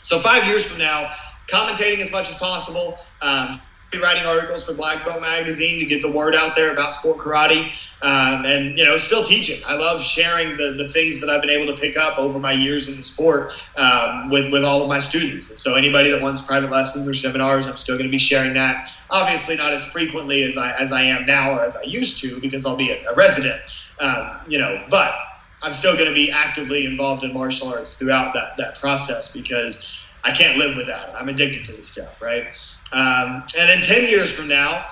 so 0.02 0.18
five 0.18 0.46
years 0.46 0.64
from 0.64 0.78
now, 0.78 1.12
commentating 1.48 2.00
as 2.00 2.10
much 2.10 2.28
as 2.28 2.36
possible. 2.36 2.98
Um, 3.20 3.60
writing 3.96 4.26
articles 4.26 4.64
for 4.64 4.74
Black 4.74 5.04
Belt 5.06 5.22
Magazine 5.22 5.78
to 5.78 5.86
get 5.86 6.02
the 6.02 6.10
word 6.10 6.34
out 6.34 6.54
there 6.54 6.72
about 6.72 6.92
sport 6.92 7.18
karate, 7.18 7.72
um, 8.02 8.44
and 8.44 8.78
you 8.78 8.84
know, 8.84 8.98
still 8.98 9.24
teaching. 9.24 9.62
I 9.66 9.76
love 9.76 10.02
sharing 10.02 10.58
the, 10.58 10.74
the 10.76 10.92
things 10.92 11.20
that 11.20 11.30
I've 11.30 11.40
been 11.40 11.50
able 11.50 11.74
to 11.74 11.80
pick 11.80 11.96
up 11.96 12.18
over 12.18 12.38
my 12.38 12.52
years 12.52 12.88
in 12.88 12.96
the 12.96 13.02
sport 13.02 13.52
um, 13.76 14.28
with 14.30 14.52
with 14.52 14.62
all 14.62 14.82
of 14.82 14.88
my 14.88 14.98
students. 14.98 15.48
And 15.48 15.58
so, 15.58 15.74
anybody 15.74 16.10
that 16.10 16.20
wants 16.20 16.42
private 16.42 16.70
lessons 16.70 17.08
or 17.08 17.14
seminars, 17.14 17.66
I'm 17.66 17.78
still 17.78 17.96
going 17.96 18.08
to 18.08 18.12
be 18.12 18.18
sharing 18.18 18.52
that. 18.54 18.90
Obviously, 19.10 19.56
not 19.56 19.72
as 19.72 19.86
frequently 19.86 20.42
as 20.42 20.58
I 20.58 20.72
as 20.72 20.92
I 20.92 21.02
am 21.02 21.24
now 21.24 21.52
or 21.52 21.62
as 21.62 21.74
I 21.74 21.84
used 21.84 22.20
to, 22.20 22.38
because 22.40 22.66
I'll 22.66 22.76
be 22.76 22.90
a, 22.90 23.10
a 23.10 23.14
resident. 23.14 23.60
Um, 24.00 24.40
you 24.48 24.58
know, 24.58 24.84
but 24.90 25.14
I'm 25.62 25.72
still 25.72 25.94
going 25.94 26.08
to 26.08 26.14
be 26.14 26.30
actively 26.30 26.84
involved 26.84 27.24
in 27.24 27.32
martial 27.32 27.68
arts 27.68 27.94
throughout 27.94 28.34
that 28.34 28.58
that 28.58 28.78
process 28.78 29.32
because 29.32 29.82
I 30.24 30.32
can't 30.32 30.58
live 30.58 30.76
without 30.76 31.10
it. 31.10 31.14
I'm 31.18 31.28
addicted 31.28 31.64
to 31.66 31.72
this 31.72 31.88
stuff, 31.88 32.20
right? 32.20 32.44
Um, 32.92 33.44
and 33.56 33.68
then 33.68 33.80
10 33.80 34.08
years 34.08 34.32
from 34.32 34.48
now, 34.48 34.86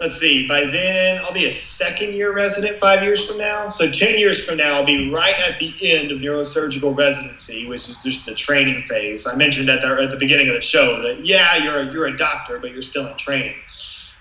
let's 0.00 0.16
see, 0.16 0.46
by 0.48 0.64
then 0.64 1.20
I'll 1.24 1.32
be 1.32 1.46
a 1.46 1.52
second 1.52 2.14
year 2.14 2.32
resident 2.32 2.78
five 2.80 3.02
years 3.02 3.26
from 3.26 3.38
now. 3.38 3.68
So 3.68 3.90
10 3.90 4.18
years 4.18 4.44
from 4.44 4.58
now, 4.58 4.74
I'll 4.74 4.86
be 4.86 5.10
right 5.10 5.34
at 5.48 5.58
the 5.58 5.74
end 5.80 6.12
of 6.12 6.18
neurosurgical 6.18 6.96
residency, 6.96 7.66
which 7.66 7.88
is 7.88 7.98
just 7.98 8.26
the 8.26 8.34
training 8.34 8.84
phase. 8.86 9.26
I 9.26 9.36
mentioned 9.36 9.68
at 9.68 9.82
the, 9.82 10.02
at 10.02 10.10
the 10.10 10.16
beginning 10.16 10.48
of 10.48 10.54
the 10.54 10.60
show 10.60 11.00
that, 11.02 11.24
yeah, 11.24 11.56
you're 11.56 11.88
a, 11.88 11.92
you're 11.92 12.06
a 12.06 12.16
doctor, 12.16 12.58
but 12.58 12.72
you're 12.72 12.82
still 12.82 13.06
in 13.06 13.16
training. 13.16 13.54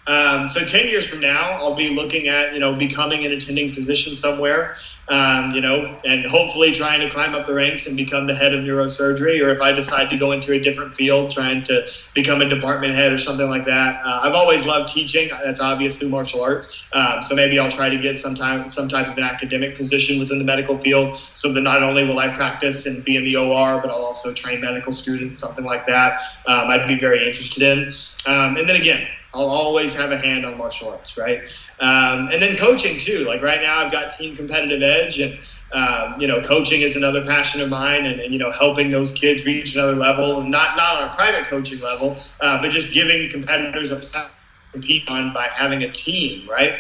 Um, 0.06 0.50
so 0.50 0.66
10 0.66 0.88
years 0.88 1.08
from 1.08 1.22
now, 1.22 1.52
I'll 1.52 1.76
be 1.76 1.90
looking 1.90 2.28
at, 2.28 2.54
you 2.54 2.60
know, 2.60 2.76
becoming 2.76 3.26
an 3.26 3.32
attending 3.32 3.72
physician 3.72 4.18
somewhere, 4.18 4.76
um, 5.08 5.52
you 5.52 5.62
know, 5.62 5.98
and 6.04 6.26
hopefully 6.26 6.74
trying 6.74 7.00
to 7.00 7.10
climb 7.10 7.34
up 7.34 7.46
the 7.46 7.54
ranks 7.54 7.88
and 7.88 7.96
become 7.96 8.28
the 8.28 8.36
head 8.36 8.54
of 8.54 8.66
neurosurgery. 8.66 9.42
Or 9.42 9.50
if 9.50 9.62
I 9.62 9.72
decide 9.72 10.10
to 10.10 10.18
go 10.18 10.34
into 10.34 10.52
a 10.52 10.60
different 10.60 10.94
field, 10.94 11.32
trying 11.32 11.64
to 11.64 11.88
become 12.14 12.42
a 12.42 12.50
department 12.50 12.94
head 12.94 13.14
or 13.14 13.18
something 13.18 13.50
like 13.50 13.66
that. 13.66 14.02
Uh, 14.04 14.22
I've 14.24 14.34
always 14.34 14.66
loved 14.66 14.94
teaching. 14.94 15.30
That's 15.44 15.62
obvious 15.62 15.96
through 15.96 16.10
martial 16.10 16.42
arts. 16.42 16.84
Um, 16.92 17.22
so 17.22 17.34
maybe 17.34 17.58
I'll 17.58 17.72
try 17.72 17.88
to 17.90 17.98
get 17.98 18.18
some, 18.18 18.36
time, 18.36 18.70
some 18.70 18.90
type 18.90 19.08
of 19.08 19.18
an 19.18 19.24
academic 19.24 19.76
position 19.76 20.20
within 20.20 20.38
the 20.38 20.46
medical 20.46 20.78
field 20.80 21.18
so 21.34 21.54
that 21.54 21.62
not 21.62 21.82
only 21.82 22.04
will 22.04 22.20
I 22.20 22.34
practice 22.34 22.86
and 22.86 23.06
be 23.06 23.16
in 23.16 23.24
the 23.24 23.38
OR, 23.38 23.80
but 23.80 23.90
I'll 23.90 24.04
also 24.04 24.34
train 24.34 24.60
medical 24.60 24.92
students, 24.92 25.38
something 25.38 25.64
like 25.64 25.88
that. 25.88 26.20
Um, 26.46 26.70
I'd 26.70 26.88
be 26.88 27.00
very 27.00 27.26
interested 27.26 27.64
in. 27.64 27.94
Um, 28.26 28.58
and 28.58 28.68
then 28.68 28.80
again, 28.80 29.08
I'll 29.34 29.50
always 29.50 29.96
have 29.96 30.12
a 30.12 30.18
hand 30.18 30.46
on 30.46 30.58
martial 30.58 30.90
arts, 30.90 31.18
right? 31.18 31.40
Um, 31.80 32.30
and 32.32 32.40
then 32.40 32.56
coaching 32.56 33.00
too. 33.00 33.26
Like 33.26 33.42
right 33.42 33.62
now, 33.62 33.78
I've 33.78 33.92
got 33.92 34.12
Team 34.12 34.36
Competitive 34.36 34.84
Edge, 34.84 35.20
and 35.20 35.40
um, 35.74 36.20
you 36.20 36.28
know, 36.28 36.40
coaching 36.42 36.82
is 36.82 36.96
another 36.96 37.26
passion 37.26 37.60
of 37.62 37.70
mine, 37.70 38.06
and, 38.06 38.20
and, 38.20 38.32
you 38.32 38.38
know, 38.38 38.52
helping 38.52 38.92
those 38.92 39.12
kids 39.12 39.44
reach 39.44 39.74
another 39.74 39.96
level, 39.96 40.42
and 40.42 40.52
not 40.52 40.78
not 40.78 41.02
on 41.02 41.10
a 41.10 41.16
private 41.16 41.48
coaching 41.48 41.82
level, 41.82 42.22
uh, 42.42 42.62
but 42.62 42.70
just 42.70 42.94
giving 42.94 43.30
competitors 43.32 43.90
a 43.90 43.96
platform 43.96 44.30
to 44.74 44.80
compete 44.80 45.08
on 45.08 45.34
by 45.34 45.48
having 45.52 45.82
a 45.82 45.92
team, 45.92 46.48
right? 46.48 46.76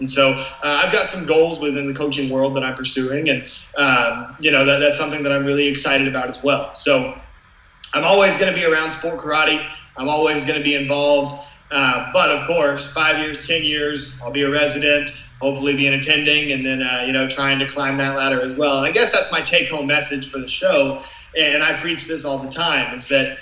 And 0.00 0.10
so 0.10 0.32
uh, 0.32 0.42
I've 0.62 0.92
got 0.92 1.06
some 1.06 1.24
goals 1.26 1.60
within 1.60 1.86
the 1.86 1.94
coaching 1.94 2.28
world 2.28 2.54
that 2.56 2.64
I'm 2.64 2.74
pursuing, 2.74 3.30
and 3.30 3.48
um, 3.78 4.36
you 4.40 4.50
know 4.50 4.64
that, 4.66 4.78
that's 4.78 4.98
something 4.98 5.22
that 5.22 5.32
I'm 5.32 5.46
really 5.46 5.68
excited 5.68 6.06
about 6.06 6.28
as 6.28 6.42
well. 6.42 6.74
So 6.74 7.18
I'm 7.94 8.04
always 8.04 8.36
going 8.36 8.52
to 8.52 8.58
be 8.58 8.66
around 8.66 8.90
sport 8.90 9.20
karate. 9.20 9.64
I'm 9.96 10.08
always 10.08 10.44
going 10.44 10.58
to 10.58 10.64
be 10.64 10.74
involved. 10.74 11.48
Uh, 11.74 12.08
but 12.12 12.30
of 12.30 12.46
course, 12.46 12.86
five 12.92 13.18
years, 13.18 13.46
ten 13.46 13.64
years, 13.64 14.20
I'll 14.22 14.30
be 14.30 14.42
a 14.42 14.50
resident. 14.50 15.10
Hopefully, 15.40 15.74
be 15.74 15.88
an 15.88 15.94
attending, 15.94 16.52
and 16.52 16.64
then 16.64 16.80
uh, 16.82 17.02
you 17.06 17.12
know 17.12 17.28
trying 17.28 17.58
to 17.58 17.66
climb 17.66 17.98
that 17.98 18.16
ladder 18.16 18.40
as 18.40 18.54
well. 18.54 18.78
And 18.78 18.86
I 18.86 18.92
guess 18.92 19.12
that's 19.12 19.30
my 19.32 19.40
take-home 19.42 19.86
message 19.86 20.30
for 20.30 20.38
the 20.38 20.48
show. 20.48 21.02
And 21.36 21.64
I 21.64 21.76
preach 21.76 22.06
this 22.06 22.24
all 22.24 22.38
the 22.38 22.48
time: 22.48 22.94
is 22.94 23.08
that 23.08 23.38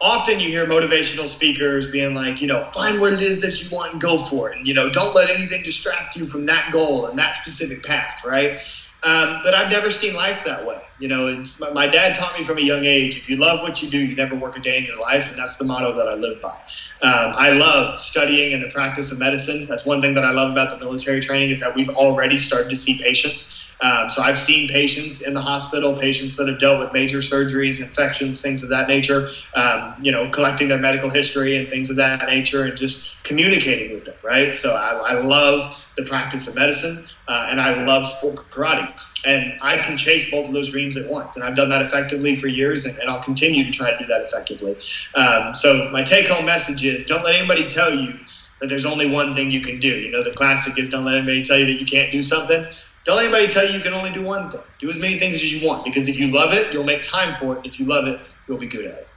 often 0.00 0.38
you 0.38 0.48
hear 0.48 0.66
motivational 0.66 1.26
speakers 1.26 1.88
being 1.88 2.14
like, 2.14 2.40
you 2.40 2.46
know, 2.46 2.64
find 2.74 3.00
what 3.00 3.12
it 3.12 3.22
is 3.22 3.40
that 3.40 3.60
you 3.62 3.74
want 3.74 3.92
and 3.92 4.00
go 4.00 4.18
for 4.18 4.50
it. 4.50 4.58
And, 4.58 4.68
you 4.68 4.74
know, 4.74 4.90
don't 4.90 5.14
let 5.14 5.30
anything 5.30 5.62
distract 5.62 6.16
you 6.16 6.26
from 6.26 6.46
that 6.46 6.72
goal 6.72 7.06
and 7.06 7.18
that 7.18 7.36
specific 7.36 7.82
path, 7.82 8.22
right? 8.24 8.60
Um, 9.04 9.40
but 9.44 9.54
I've 9.54 9.70
never 9.70 9.90
seen 9.90 10.14
life 10.14 10.44
that 10.44 10.66
way. 10.66 10.80
You 10.98 11.08
know, 11.08 11.26
it's, 11.26 11.60
my, 11.60 11.70
my, 11.70 11.86
dad 11.86 12.14
taught 12.14 12.38
me 12.38 12.44
from 12.44 12.56
a 12.56 12.62
young 12.62 12.84
age 12.84 13.18
if 13.18 13.28
you 13.28 13.36
love 13.36 13.62
what 13.62 13.82
you 13.82 13.90
do, 13.90 13.98
you 13.98 14.16
never 14.16 14.34
work 14.34 14.56
a 14.56 14.60
day 14.60 14.78
in 14.78 14.84
your 14.84 14.96
life. 14.96 15.28
And 15.28 15.38
that's 15.38 15.56
the 15.56 15.64
motto 15.64 15.94
that 15.96 16.08
I 16.08 16.14
live 16.14 16.40
by. 16.40 16.56
Um, 17.02 17.34
I 17.36 17.50
love 17.52 18.00
studying 18.00 18.54
and 18.54 18.62
the 18.62 18.70
practice 18.70 19.12
of 19.12 19.18
medicine. 19.18 19.66
That's 19.68 19.84
one 19.84 20.00
thing 20.00 20.14
that 20.14 20.24
I 20.24 20.30
love 20.30 20.52
about 20.52 20.70
the 20.70 20.78
military 20.78 21.20
training 21.20 21.50
is 21.50 21.60
that 21.60 21.74
we've 21.74 21.90
already 21.90 22.38
started 22.38 22.70
to 22.70 22.76
see 22.76 22.98
patients. 23.02 23.60
Um, 23.82 24.08
so 24.08 24.22
I've 24.22 24.38
seen 24.38 24.68
patients 24.68 25.20
in 25.20 25.34
the 25.34 25.40
hospital, 25.42 25.98
patients 25.98 26.36
that 26.36 26.48
have 26.48 26.58
dealt 26.58 26.78
with 26.78 26.92
major 26.92 27.18
surgeries, 27.18 27.80
infections, 27.80 28.40
things 28.40 28.62
of 28.62 28.70
that 28.70 28.88
nature. 28.88 29.28
Um, 29.54 29.96
you 30.00 30.12
know, 30.12 30.30
collecting 30.30 30.68
their 30.68 30.78
medical 30.78 31.10
history 31.10 31.56
and 31.56 31.68
things 31.68 31.90
of 31.90 31.96
that 31.96 32.26
nature, 32.26 32.64
and 32.64 32.76
just 32.76 33.22
communicating 33.24 33.90
with 33.92 34.04
them. 34.06 34.16
Right. 34.22 34.54
So 34.54 34.74
I, 34.74 34.92
I 34.92 35.20
love 35.20 35.76
the 35.96 36.04
practice 36.04 36.48
of 36.48 36.54
medicine, 36.54 37.06
uh, 37.28 37.46
and 37.48 37.60
I 37.60 37.84
love 37.84 38.06
sport 38.06 38.36
karate. 38.50 38.92
And 39.26 39.58
I 39.62 39.78
can 39.78 39.96
chase 39.96 40.30
both 40.30 40.48
of 40.48 40.52
those 40.52 40.70
dreams 40.70 40.98
at 40.98 41.08
once. 41.08 41.36
And 41.36 41.44
I've 41.44 41.56
done 41.56 41.70
that 41.70 41.80
effectively 41.80 42.36
for 42.36 42.46
years, 42.46 42.84
and, 42.84 42.98
and 42.98 43.08
I'll 43.08 43.22
continue 43.22 43.64
to 43.64 43.70
try 43.70 43.90
to 43.90 43.98
do 43.98 44.04
that 44.04 44.20
effectively. 44.20 44.76
Um, 45.14 45.54
so, 45.54 45.88
my 45.90 46.02
take 46.02 46.26
home 46.28 46.44
message 46.44 46.84
is 46.84 47.06
don't 47.06 47.24
let 47.24 47.34
anybody 47.34 47.66
tell 47.66 47.94
you 47.94 48.12
that 48.60 48.68
there's 48.68 48.84
only 48.84 49.10
one 49.10 49.34
thing 49.34 49.50
you 49.50 49.62
can 49.62 49.80
do. 49.80 49.88
You 49.88 50.10
know, 50.10 50.22
the 50.22 50.32
classic 50.32 50.78
is 50.78 50.90
don't 50.90 51.04
let 51.04 51.16
anybody 51.16 51.42
tell 51.42 51.58
you 51.58 51.64
that 51.66 51.80
you 51.80 51.86
can't 51.86 52.12
do 52.12 52.20
something. 52.20 52.66
Don't 53.04 53.16
let 53.16 53.24
anybody 53.24 53.48
tell 53.48 53.66
you 53.66 53.78
you 53.78 53.82
can 53.82 53.94
only 53.94 54.12
do 54.12 54.22
one 54.22 54.50
thing. 54.50 54.62
Do 54.80 54.90
as 54.90 54.98
many 54.98 55.18
things 55.18 55.36
as 55.36 55.52
you 55.52 55.66
want 55.66 55.84
because 55.84 56.08
if 56.08 56.18
you 56.18 56.28
love 56.28 56.52
it, 56.52 56.72
you'll 56.72 56.84
make 56.84 57.02
time 57.02 57.34
for 57.36 57.56
it. 57.56 57.66
If 57.66 57.78
you 57.78 57.86
love 57.86 58.06
it, 58.06 58.20
you'll 58.48 58.58
be 58.58 58.66
good 58.66 58.86
at 58.86 58.98
it. 58.98 59.08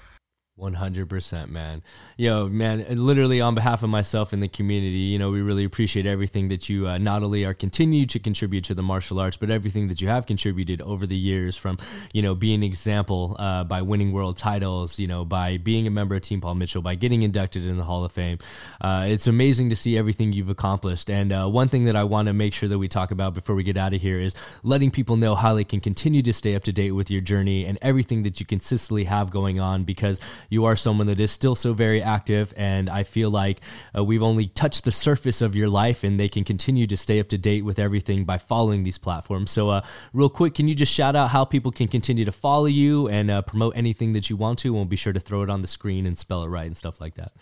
100% 0.60 1.50
man 1.50 1.84
yo 2.18 2.48
man 2.50 2.86
literally 2.90 3.40
on 3.40 3.56
behalf 3.56 3.84
of 3.84 3.90
myself 3.90 4.34
and 4.34 4.42
the 4.42 4.48
community 4.48 4.98
you 4.98 5.20
know 5.20 5.30
we 5.30 5.42
really 5.42 5.64
appreciate 5.64 6.06
everything 6.06 6.50
that 6.50 6.68
you 6.68 6.88
uh, 6.88 6.98
not 6.98 7.24
only 7.24 7.46
are 7.46 7.54
continue 7.54 8.06
to 8.06 8.20
contribute 8.20 8.64
to 8.64 8.74
the 8.74 8.82
martial 8.82 9.20
arts 9.20 9.38
but 9.38 9.50
everything 9.50 9.88
that 9.88 10.02
you 10.02 10.08
have 10.08 10.26
contributed 10.26 10.82
over 10.82 11.06
the 11.06 11.18
years 11.18 11.56
from 11.56 11.78
you 12.14 12.22
know 12.22 12.34
being 12.34 12.56
an 12.56 12.64
example 12.64 13.36
uh, 13.40 13.64
by 13.64 13.82
winning 13.82 14.12
world 14.12 14.36
titles 14.36 14.98
you 14.98 15.08
know 15.08 15.24
by 15.24 15.58
being 15.58 15.86
a 15.86 15.92
member 15.92 16.16
of 16.16 16.22
team 16.22 16.42
paul 16.42 16.56
mitchell 16.56 16.82
by 16.82 16.96
getting 16.96 17.22
inducted 17.24 17.66
in 17.66 17.78
the 17.78 17.84
hall 17.84 18.04
of 18.04 18.12
fame. 18.12 18.40
Uh, 18.82 19.06
it's 19.08 19.28
amazing 19.28 19.70
to 19.70 19.76
see 19.76 19.98
everything 19.98 20.34
you've 20.34 20.50
accomplished. 20.50 21.10
And 21.10 21.32
uh, 21.32 21.48
one 21.48 21.70
thing 21.70 21.86
that 21.86 21.96
i 21.96 22.04
want 22.04 22.28
to 22.28 22.34
make 22.34 22.54
sure 22.54 22.70
that 22.70 22.80
we 22.80 22.88
talk 22.88 23.12
about 23.12 23.34
before 23.34 23.56
we 23.56 23.64
get 23.64 23.78
out 23.78 23.94
of 23.94 24.02
here 24.02 24.20
is 24.20 24.34
letting 24.64 24.90
people 24.90 25.16
know 25.16 25.36
how 25.36 25.54
they 25.54 25.64
can 25.64 25.80
continue 25.80 26.22
to 26.24 26.34
stay 26.34 26.56
up 26.56 26.64
to 26.64 26.74
date 26.74 26.92
with 26.92 27.12
your 27.12 27.22
journey 27.22 27.66
and 27.66 27.78
everything 27.82 28.24
that 28.24 28.40
you 28.40 28.46
consistently 28.46 29.04
have 29.04 29.30
going 29.30 29.60
on 29.60 29.84
because 29.84 30.20
you 30.50 30.66
are 30.66 30.76
someone 30.76 31.08
that 31.08 31.20
is 31.20 31.32
still 31.32 31.56
so 31.56 31.74
very 31.74 32.02
active, 32.08 32.54
and 32.58 32.90
I 32.90 33.04
feel 33.04 33.30
like 33.30 33.62
uh, 33.96 34.04
we've 34.04 34.24
only 34.24 34.48
touched 34.48 34.86
the 34.86 34.92
surface 34.92 35.42
of 35.42 35.56
your 35.56 35.68
life, 35.68 36.04
and 36.04 36.20
they 36.20 36.30
can 36.30 36.44
continue 36.44 36.88
to 36.88 36.98
stay 36.98 37.20
up 37.20 37.28
to 37.30 37.38
date 37.38 37.66
with 37.66 37.78
everything 37.78 38.24
by 38.24 38.38
following 38.38 38.84
these 38.84 38.98
platforms. 38.98 39.52
So, 39.52 39.70
uh, 39.70 39.82
real 40.14 40.30
quick, 40.30 40.56
can 40.56 40.68
you 40.68 40.74
just 40.74 40.92
shout 40.92 41.16
out 41.16 41.30
how 41.30 41.46
people 41.46 41.72
can 41.72 41.88
continue 41.88 42.26
to 42.26 42.32
follow 42.32 42.66
you 42.66 43.08
and 43.10 43.30
uh, 43.30 43.42
promote 43.44 43.74
anything 43.76 44.14
that 44.14 44.30
you 44.30 44.38
want 44.38 44.60
to? 44.60 44.74
We'll 44.74 44.86
be 44.86 44.96
sure 44.96 45.14
to 45.14 45.20
throw 45.20 45.44
it 45.44 45.50
on 45.50 45.62
the 45.62 45.68
screen 45.68 46.06
and 46.06 46.18
spell 46.18 46.44
it 46.44 46.48
right 46.48 46.66
and 46.66 46.78
stuff 46.78 47.00
like 47.02 47.16
that. 47.16 47.34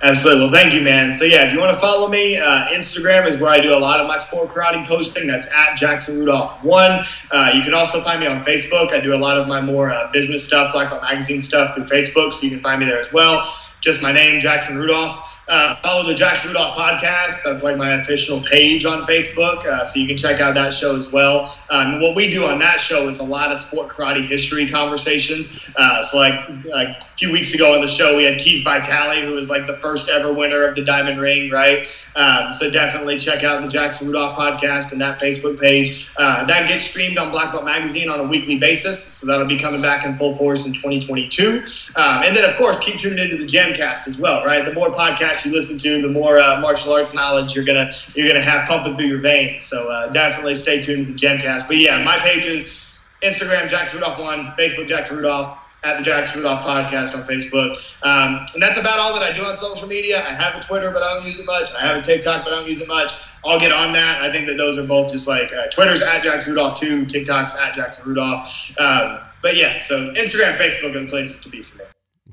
Absolutely. 0.00 0.44
Well, 0.44 0.52
thank 0.52 0.74
you, 0.74 0.80
man. 0.80 1.12
So, 1.12 1.24
yeah, 1.24 1.48
if 1.48 1.52
you 1.52 1.58
want 1.58 1.72
to 1.72 1.76
follow 1.78 2.08
me, 2.08 2.36
uh, 2.36 2.68
Instagram 2.68 3.26
is 3.26 3.36
where 3.38 3.50
I 3.50 3.58
do 3.58 3.74
a 3.74 3.78
lot 3.78 3.98
of 3.98 4.06
my 4.06 4.16
sport 4.16 4.50
karate 4.50 4.86
posting. 4.86 5.26
That's 5.26 5.48
at 5.52 5.76
Jackson 5.76 6.20
Rudolph 6.20 6.62
one. 6.62 7.04
Uh, 7.32 7.50
you 7.52 7.62
can 7.62 7.74
also 7.74 8.00
find 8.00 8.20
me 8.20 8.28
on 8.28 8.44
Facebook. 8.44 8.92
I 8.92 9.00
do 9.00 9.12
a 9.12 9.18
lot 9.18 9.36
of 9.36 9.48
my 9.48 9.60
more 9.60 9.90
uh, 9.90 10.08
business 10.12 10.44
stuff, 10.44 10.72
like 10.72 10.90
magazine 11.02 11.42
stuff, 11.42 11.74
through 11.74 11.86
Facebook. 11.86 12.32
So 12.32 12.44
you 12.44 12.50
can 12.50 12.60
find 12.60 12.78
me 12.78 12.86
there 12.86 12.98
as 12.98 13.12
well. 13.12 13.52
Just 13.80 14.00
my 14.00 14.12
name, 14.12 14.38
Jackson 14.38 14.76
Rudolph. 14.78 15.18
Uh, 15.48 15.80
follow 15.82 16.06
the 16.06 16.14
Jackson 16.14 16.48
Rudolph 16.48 16.76
podcast. 16.76 17.42
That's 17.42 17.62
like 17.62 17.76
my 17.76 18.00
official 18.00 18.40
page 18.42 18.84
on 18.84 19.06
Facebook, 19.06 19.64
uh, 19.64 19.84
so 19.84 19.98
you 19.98 20.06
can 20.06 20.16
check 20.16 20.40
out 20.40 20.54
that 20.54 20.72
show 20.72 20.94
as 20.94 21.10
well. 21.10 21.56
Um, 21.70 22.00
what 22.00 22.14
we 22.14 22.28
do 22.30 22.44
on 22.44 22.58
that 22.58 22.80
show 22.80 23.08
is 23.08 23.20
a 23.20 23.24
lot 23.24 23.50
of 23.50 23.58
sport 23.58 23.88
karate 23.88 24.26
history 24.26 24.68
conversations. 24.68 25.64
Uh, 25.76 26.02
so, 26.02 26.18
like, 26.18 26.48
like 26.66 26.88
a 26.88 27.04
few 27.16 27.32
weeks 27.32 27.54
ago 27.54 27.74
on 27.74 27.80
the 27.80 27.88
show, 27.88 28.16
we 28.16 28.24
had 28.24 28.38
Keith 28.38 28.62
Vitale, 28.62 29.22
who 29.22 29.32
was 29.32 29.48
like 29.48 29.66
the 29.66 29.78
first 29.78 30.08
ever 30.08 30.32
winner 30.32 30.62
of 30.64 30.74
the 30.74 30.84
Diamond 30.84 31.20
Ring, 31.20 31.50
right? 31.50 31.88
Um, 32.18 32.52
so 32.52 32.68
definitely 32.68 33.16
check 33.16 33.44
out 33.44 33.62
the 33.62 33.68
Jackson 33.68 34.08
Rudolph 34.08 34.36
podcast 34.36 34.90
and 34.90 35.00
that 35.00 35.20
Facebook 35.20 35.60
page. 35.60 36.08
Uh, 36.16 36.44
that 36.46 36.68
gets 36.68 36.84
streamed 36.84 37.16
on 37.16 37.30
Black 37.30 37.52
Belt 37.52 37.64
Magazine 37.64 38.10
on 38.10 38.18
a 38.18 38.24
weekly 38.24 38.58
basis, 38.58 39.04
so 39.04 39.24
that'll 39.24 39.46
be 39.46 39.56
coming 39.56 39.80
back 39.80 40.04
in 40.04 40.16
full 40.16 40.34
force 40.34 40.66
in 40.66 40.72
2022. 40.72 41.62
Um, 41.94 42.24
and 42.24 42.34
then, 42.34 42.44
of 42.44 42.56
course, 42.56 42.80
keep 42.80 42.98
tuning 42.98 43.20
into 43.20 43.36
the 43.36 43.46
Jamcast 43.46 44.08
as 44.08 44.18
well, 44.18 44.44
right? 44.44 44.64
The 44.64 44.72
more 44.72 44.90
podcasts 44.90 45.44
you 45.44 45.52
listen 45.52 45.78
to, 45.78 46.02
the 46.02 46.08
more 46.08 46.40
uh, 46.40 46.60
martial 46.60 46.92
arts 46.92 47.14
knowledge 47.14 47.54
you're 47.54 47.64
gonna 47.64 47.92
you're 48.14 48.26
gonna 48.26 48.42
have 48.42 48.68
pumping 48.68 48.96
through 48.96 49.06
your 49.06 49.20
veins. 49.20 49.62
So 49.62 49.88
uh, 49.88 50.08
definitely 50.08 50.56
stay 50.56 50.82
tuned 50.82 51.06
to 51.06 51.12
the 51.12 51.18
Jamcast. 51.18 51.68
But 51.68 51.76
yeah, 51.76 52.02
my 52.02 52.18
pages: 52.18 52.80
Instagram 53.22 53.68
Jackson 53.68 54.00
Rudolph 54.00 54.18
one, 54.18 54.52
Facebook 54.58 54.88
Jackson 54.88 55.16
Rudolph 55.16 55.56
at 55.84 55.96
the 55.96 56.02
Jackson 56.02 56.38
Rudolph 56.38 56.64
podcast 56.64 57.14
on 57.14 57.22
Facebook. 57.22 57.76
Um, 58.02 58.46
and 58.52 58.62
that's 58.62 58.78
about 58.78 58.98
all 58.98 59.12
that 59.14 59.22
I 59.22 59.36
do 59.36 59.44
on 59.44 59.56
social 59.56 59.86
media. 59.86 60.24
I 60.26 60.34
have 60.34 60.56
a 60.56 60.60
Twitter, 60.60 60.90
but 60.90 61.02
I 61.02 61.14
don't 61.14 61.24
use 61.24 61.38
it 61.38 61.46
much. 61.46 61.70
I 61.72 61.86
have 61.86 61.96
a 61.96 62.02
TikTok, 62.02 62.44
but 62.44 62.52
I 62.52 62.56
don't 62.56 62.68
use 62.68 62.82
it 62.82 62.88
much. 62.88 63.12
I'll 63.44 63.60
get 63.60 63.70
on 63.70 63.92
that. 63.92 64.20
I 64.20 64.32
think 64.32 64.48
that 64.48 64.56
those 64.56 64.78
are 64.78 64.86
both 64.86 65.12
just 65.12 65.28
like 65.28 65.52
uh, 65.52 65.68
Twitter's 65.68 66.02
at 66.02 66.22
Jackson 66.22 66.52
Rudolph 66.52 66.80
too. 66.80 67.06
TikTok's 67.06 67.56
at 67.56 67.74
Jackson 67.74 68.04
Rudolph. 68.06 68.48
Um, 68.78 69.20
but 69.40 69.56
yeah, 69.56 69.78
so 69.78 70.12
Instagram, 70.14 70.56
Facebook 70.58 70.96
are 70.96 71.00
the 71.00 71.06
places 71.06 71.40
to 71.40 71.48
be 71.48 71.62
for 71.62 71.78
me. 71.78 71.84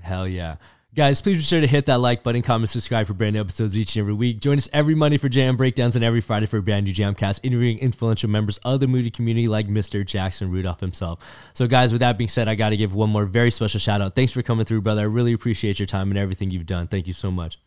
Hell 0.01 0.27
yeah. 0.27 0.55
Guys, 0.95 1.19
please 1.19 1.35
be 1.35 1.43
sure 1.43 1.59
to 1.59 1.67
hit 1.67 1.87
that 1.87 1.99
like 1.99 2.23
button, 2.23 2.41
comment, 2.41 2.69
subscribe 2.69 3.05
for 3.05 3.13
brand 3.13 3.33
new 3.33 3.41
episodes 3.41 3.75
each 3.75 3.97
and 3.97 4.01
every 4.03 4.13
week. 4.13 4.39
Join 4.39 4.57
us 4.57 4.69
every 4.71 4.95
Monday 4.95 5.17
for 5.17 5.27
jam 5.27 5.57
breakdowns 5.57 5.97
and 5.97 6.05
every 6.05 6.21
Friday 6.21 6.45
for 6.45 6.61
brand 6.61 6.85
new 6.85 6.93
Jamcast, 6.93 7.41
interviewing 7.43 7.79
influential 7.79 8.29
members 8.29 8.59
of 8.63 8.79
the 8.79 8.87
Moody 8.87 9.11
community 9.11 9.49
like 9.49 9.67
Mr. 9.67 10.05
Jackson 10.05 10.49
Rudolph 10.49 10.79
himself. 10.79 11.19
So, 11.53 11.67
guys, 11.67 11.91
with 11.91 11.99
that 11.99 12.17
being 12.17 12.29
said, 12.29 12.47
I 12.47 12.55
got 12.55 12.69
to 12.69 12.77
give 12.77 12.95
one 12.95 13.09
more 13.09 13.25
very 13.25 13.51
special 13.51 13.77
shout 13.77 13.99
out. 13.99 14.15
Thanks 14.15 14.31
for 14.31 14.41
coming 14.41 14.65
through, 14.65 14.83
brother. 14.83 15.01
I 15.01 15.05
really 15.05 15.33
appreciate 15.33 15.79
your 15.79 15.85
time 15.85 16.11
and 16.11 16.17
everything 16.17 16.49
you've 16.49 16.65
done. 16.65 16.87
Thank 16.87 17.07
you 17.07 17.13
so 17.13 17.29
much. 17.29 17.59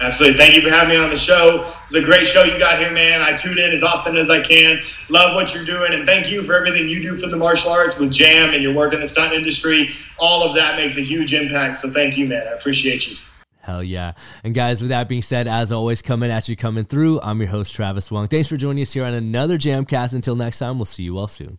Absolutely. 0.00 0.36
Thank 0.36 0.54
you 0.54 0.62
for 0.62 0.70
having 0.70 0.90
me 0.90 0.96
on 0.96 1.08
the 1.08 1.16
show. 1.16 1.72
It's 1.84 1.94
a 1.94 2.02
great 2.02 2.26
show 2.26 2.42
you 2.42 2.58
got 2.58 2.78
here, 2.78 2.90
man. 2.90 3.22
I 3.22 3.32
tune 3.34 3.58
in 3.58 3.70
as 3.70 3.82
often 3.82 4.16
as 4.16 4.28
I 4.28 4.42
can. 4.42 4.80
Love 5.08 5.34
what 5.34 5.54
you're 5.54 5.64
doing, 5.64 5.94
and 5.94 6.04
thank 6.06 6.30
you 6.30 6.42
for 6.42 6.54
everything 6.54 6.88
you 6.88 7.00
do 7.00 7.16
for 7.16 7.28
the 7.28 7.36
martial 7.36 7.70
arts 7.70 7.96
with 7.96 8.10
Jam 8.10 8.52
and 8.52 8.62
your 8.62 8.74
work 8.74 8.92
in 8.92 9.00
the 9.00 9.06
stunt 9.06 9.32
industry. 9.32 9.90
All 10.18 10.42
of 10.42 10.54
that 10.56 10.76
makes 10.76 10.98
a 10.98 11.00
huge 11.00 11.32
impact. 11.32 11.78
So 11.78 11.90
thank 11.90 12.18
you, 12.18 12.26
man. 12.26 12.46
I 12.46 12.52
appreciate 12.52 13.08
you. 13.08 13.16
Hell 13.60 13.82
yeah. 13.82 14.12
And 14.42 14.54
guys, 14.54 14.82
with 14.82 14.90
that 14.90 15.08
being 15.08 15.22
said, 15.22 15.48
as 15.48 15.72
always, 15.72 16.02
coming 16.02 16.30
at 16.30 16.48
you, 16.48 16.56
coming 16.56 16.84
through, 16.84 17.20
I'm 17.22 17.40
your 17.40 17.48
host, 17.48 17.72
Travis 17.72 18.10
Wong. 18.10 18.26
Thanks 18.26 18.48
for 18.48 18.58
joining 18.58 18.82
us 18.82 18.92
here 18.92 19.04
on 19.04 19.14
another 19.14 19.56
Jamcast. 19.56 20.12
Until 20.12 20.36
next 20.36 20.58
time, 20.58 20.78
we'll 20.78 20.84
see 20.84 21.04
you 21.04 21.16
all 21.16 21.28
soon. 21.28 21.58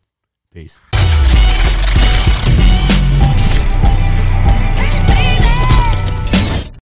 Peace. 0.54 0.80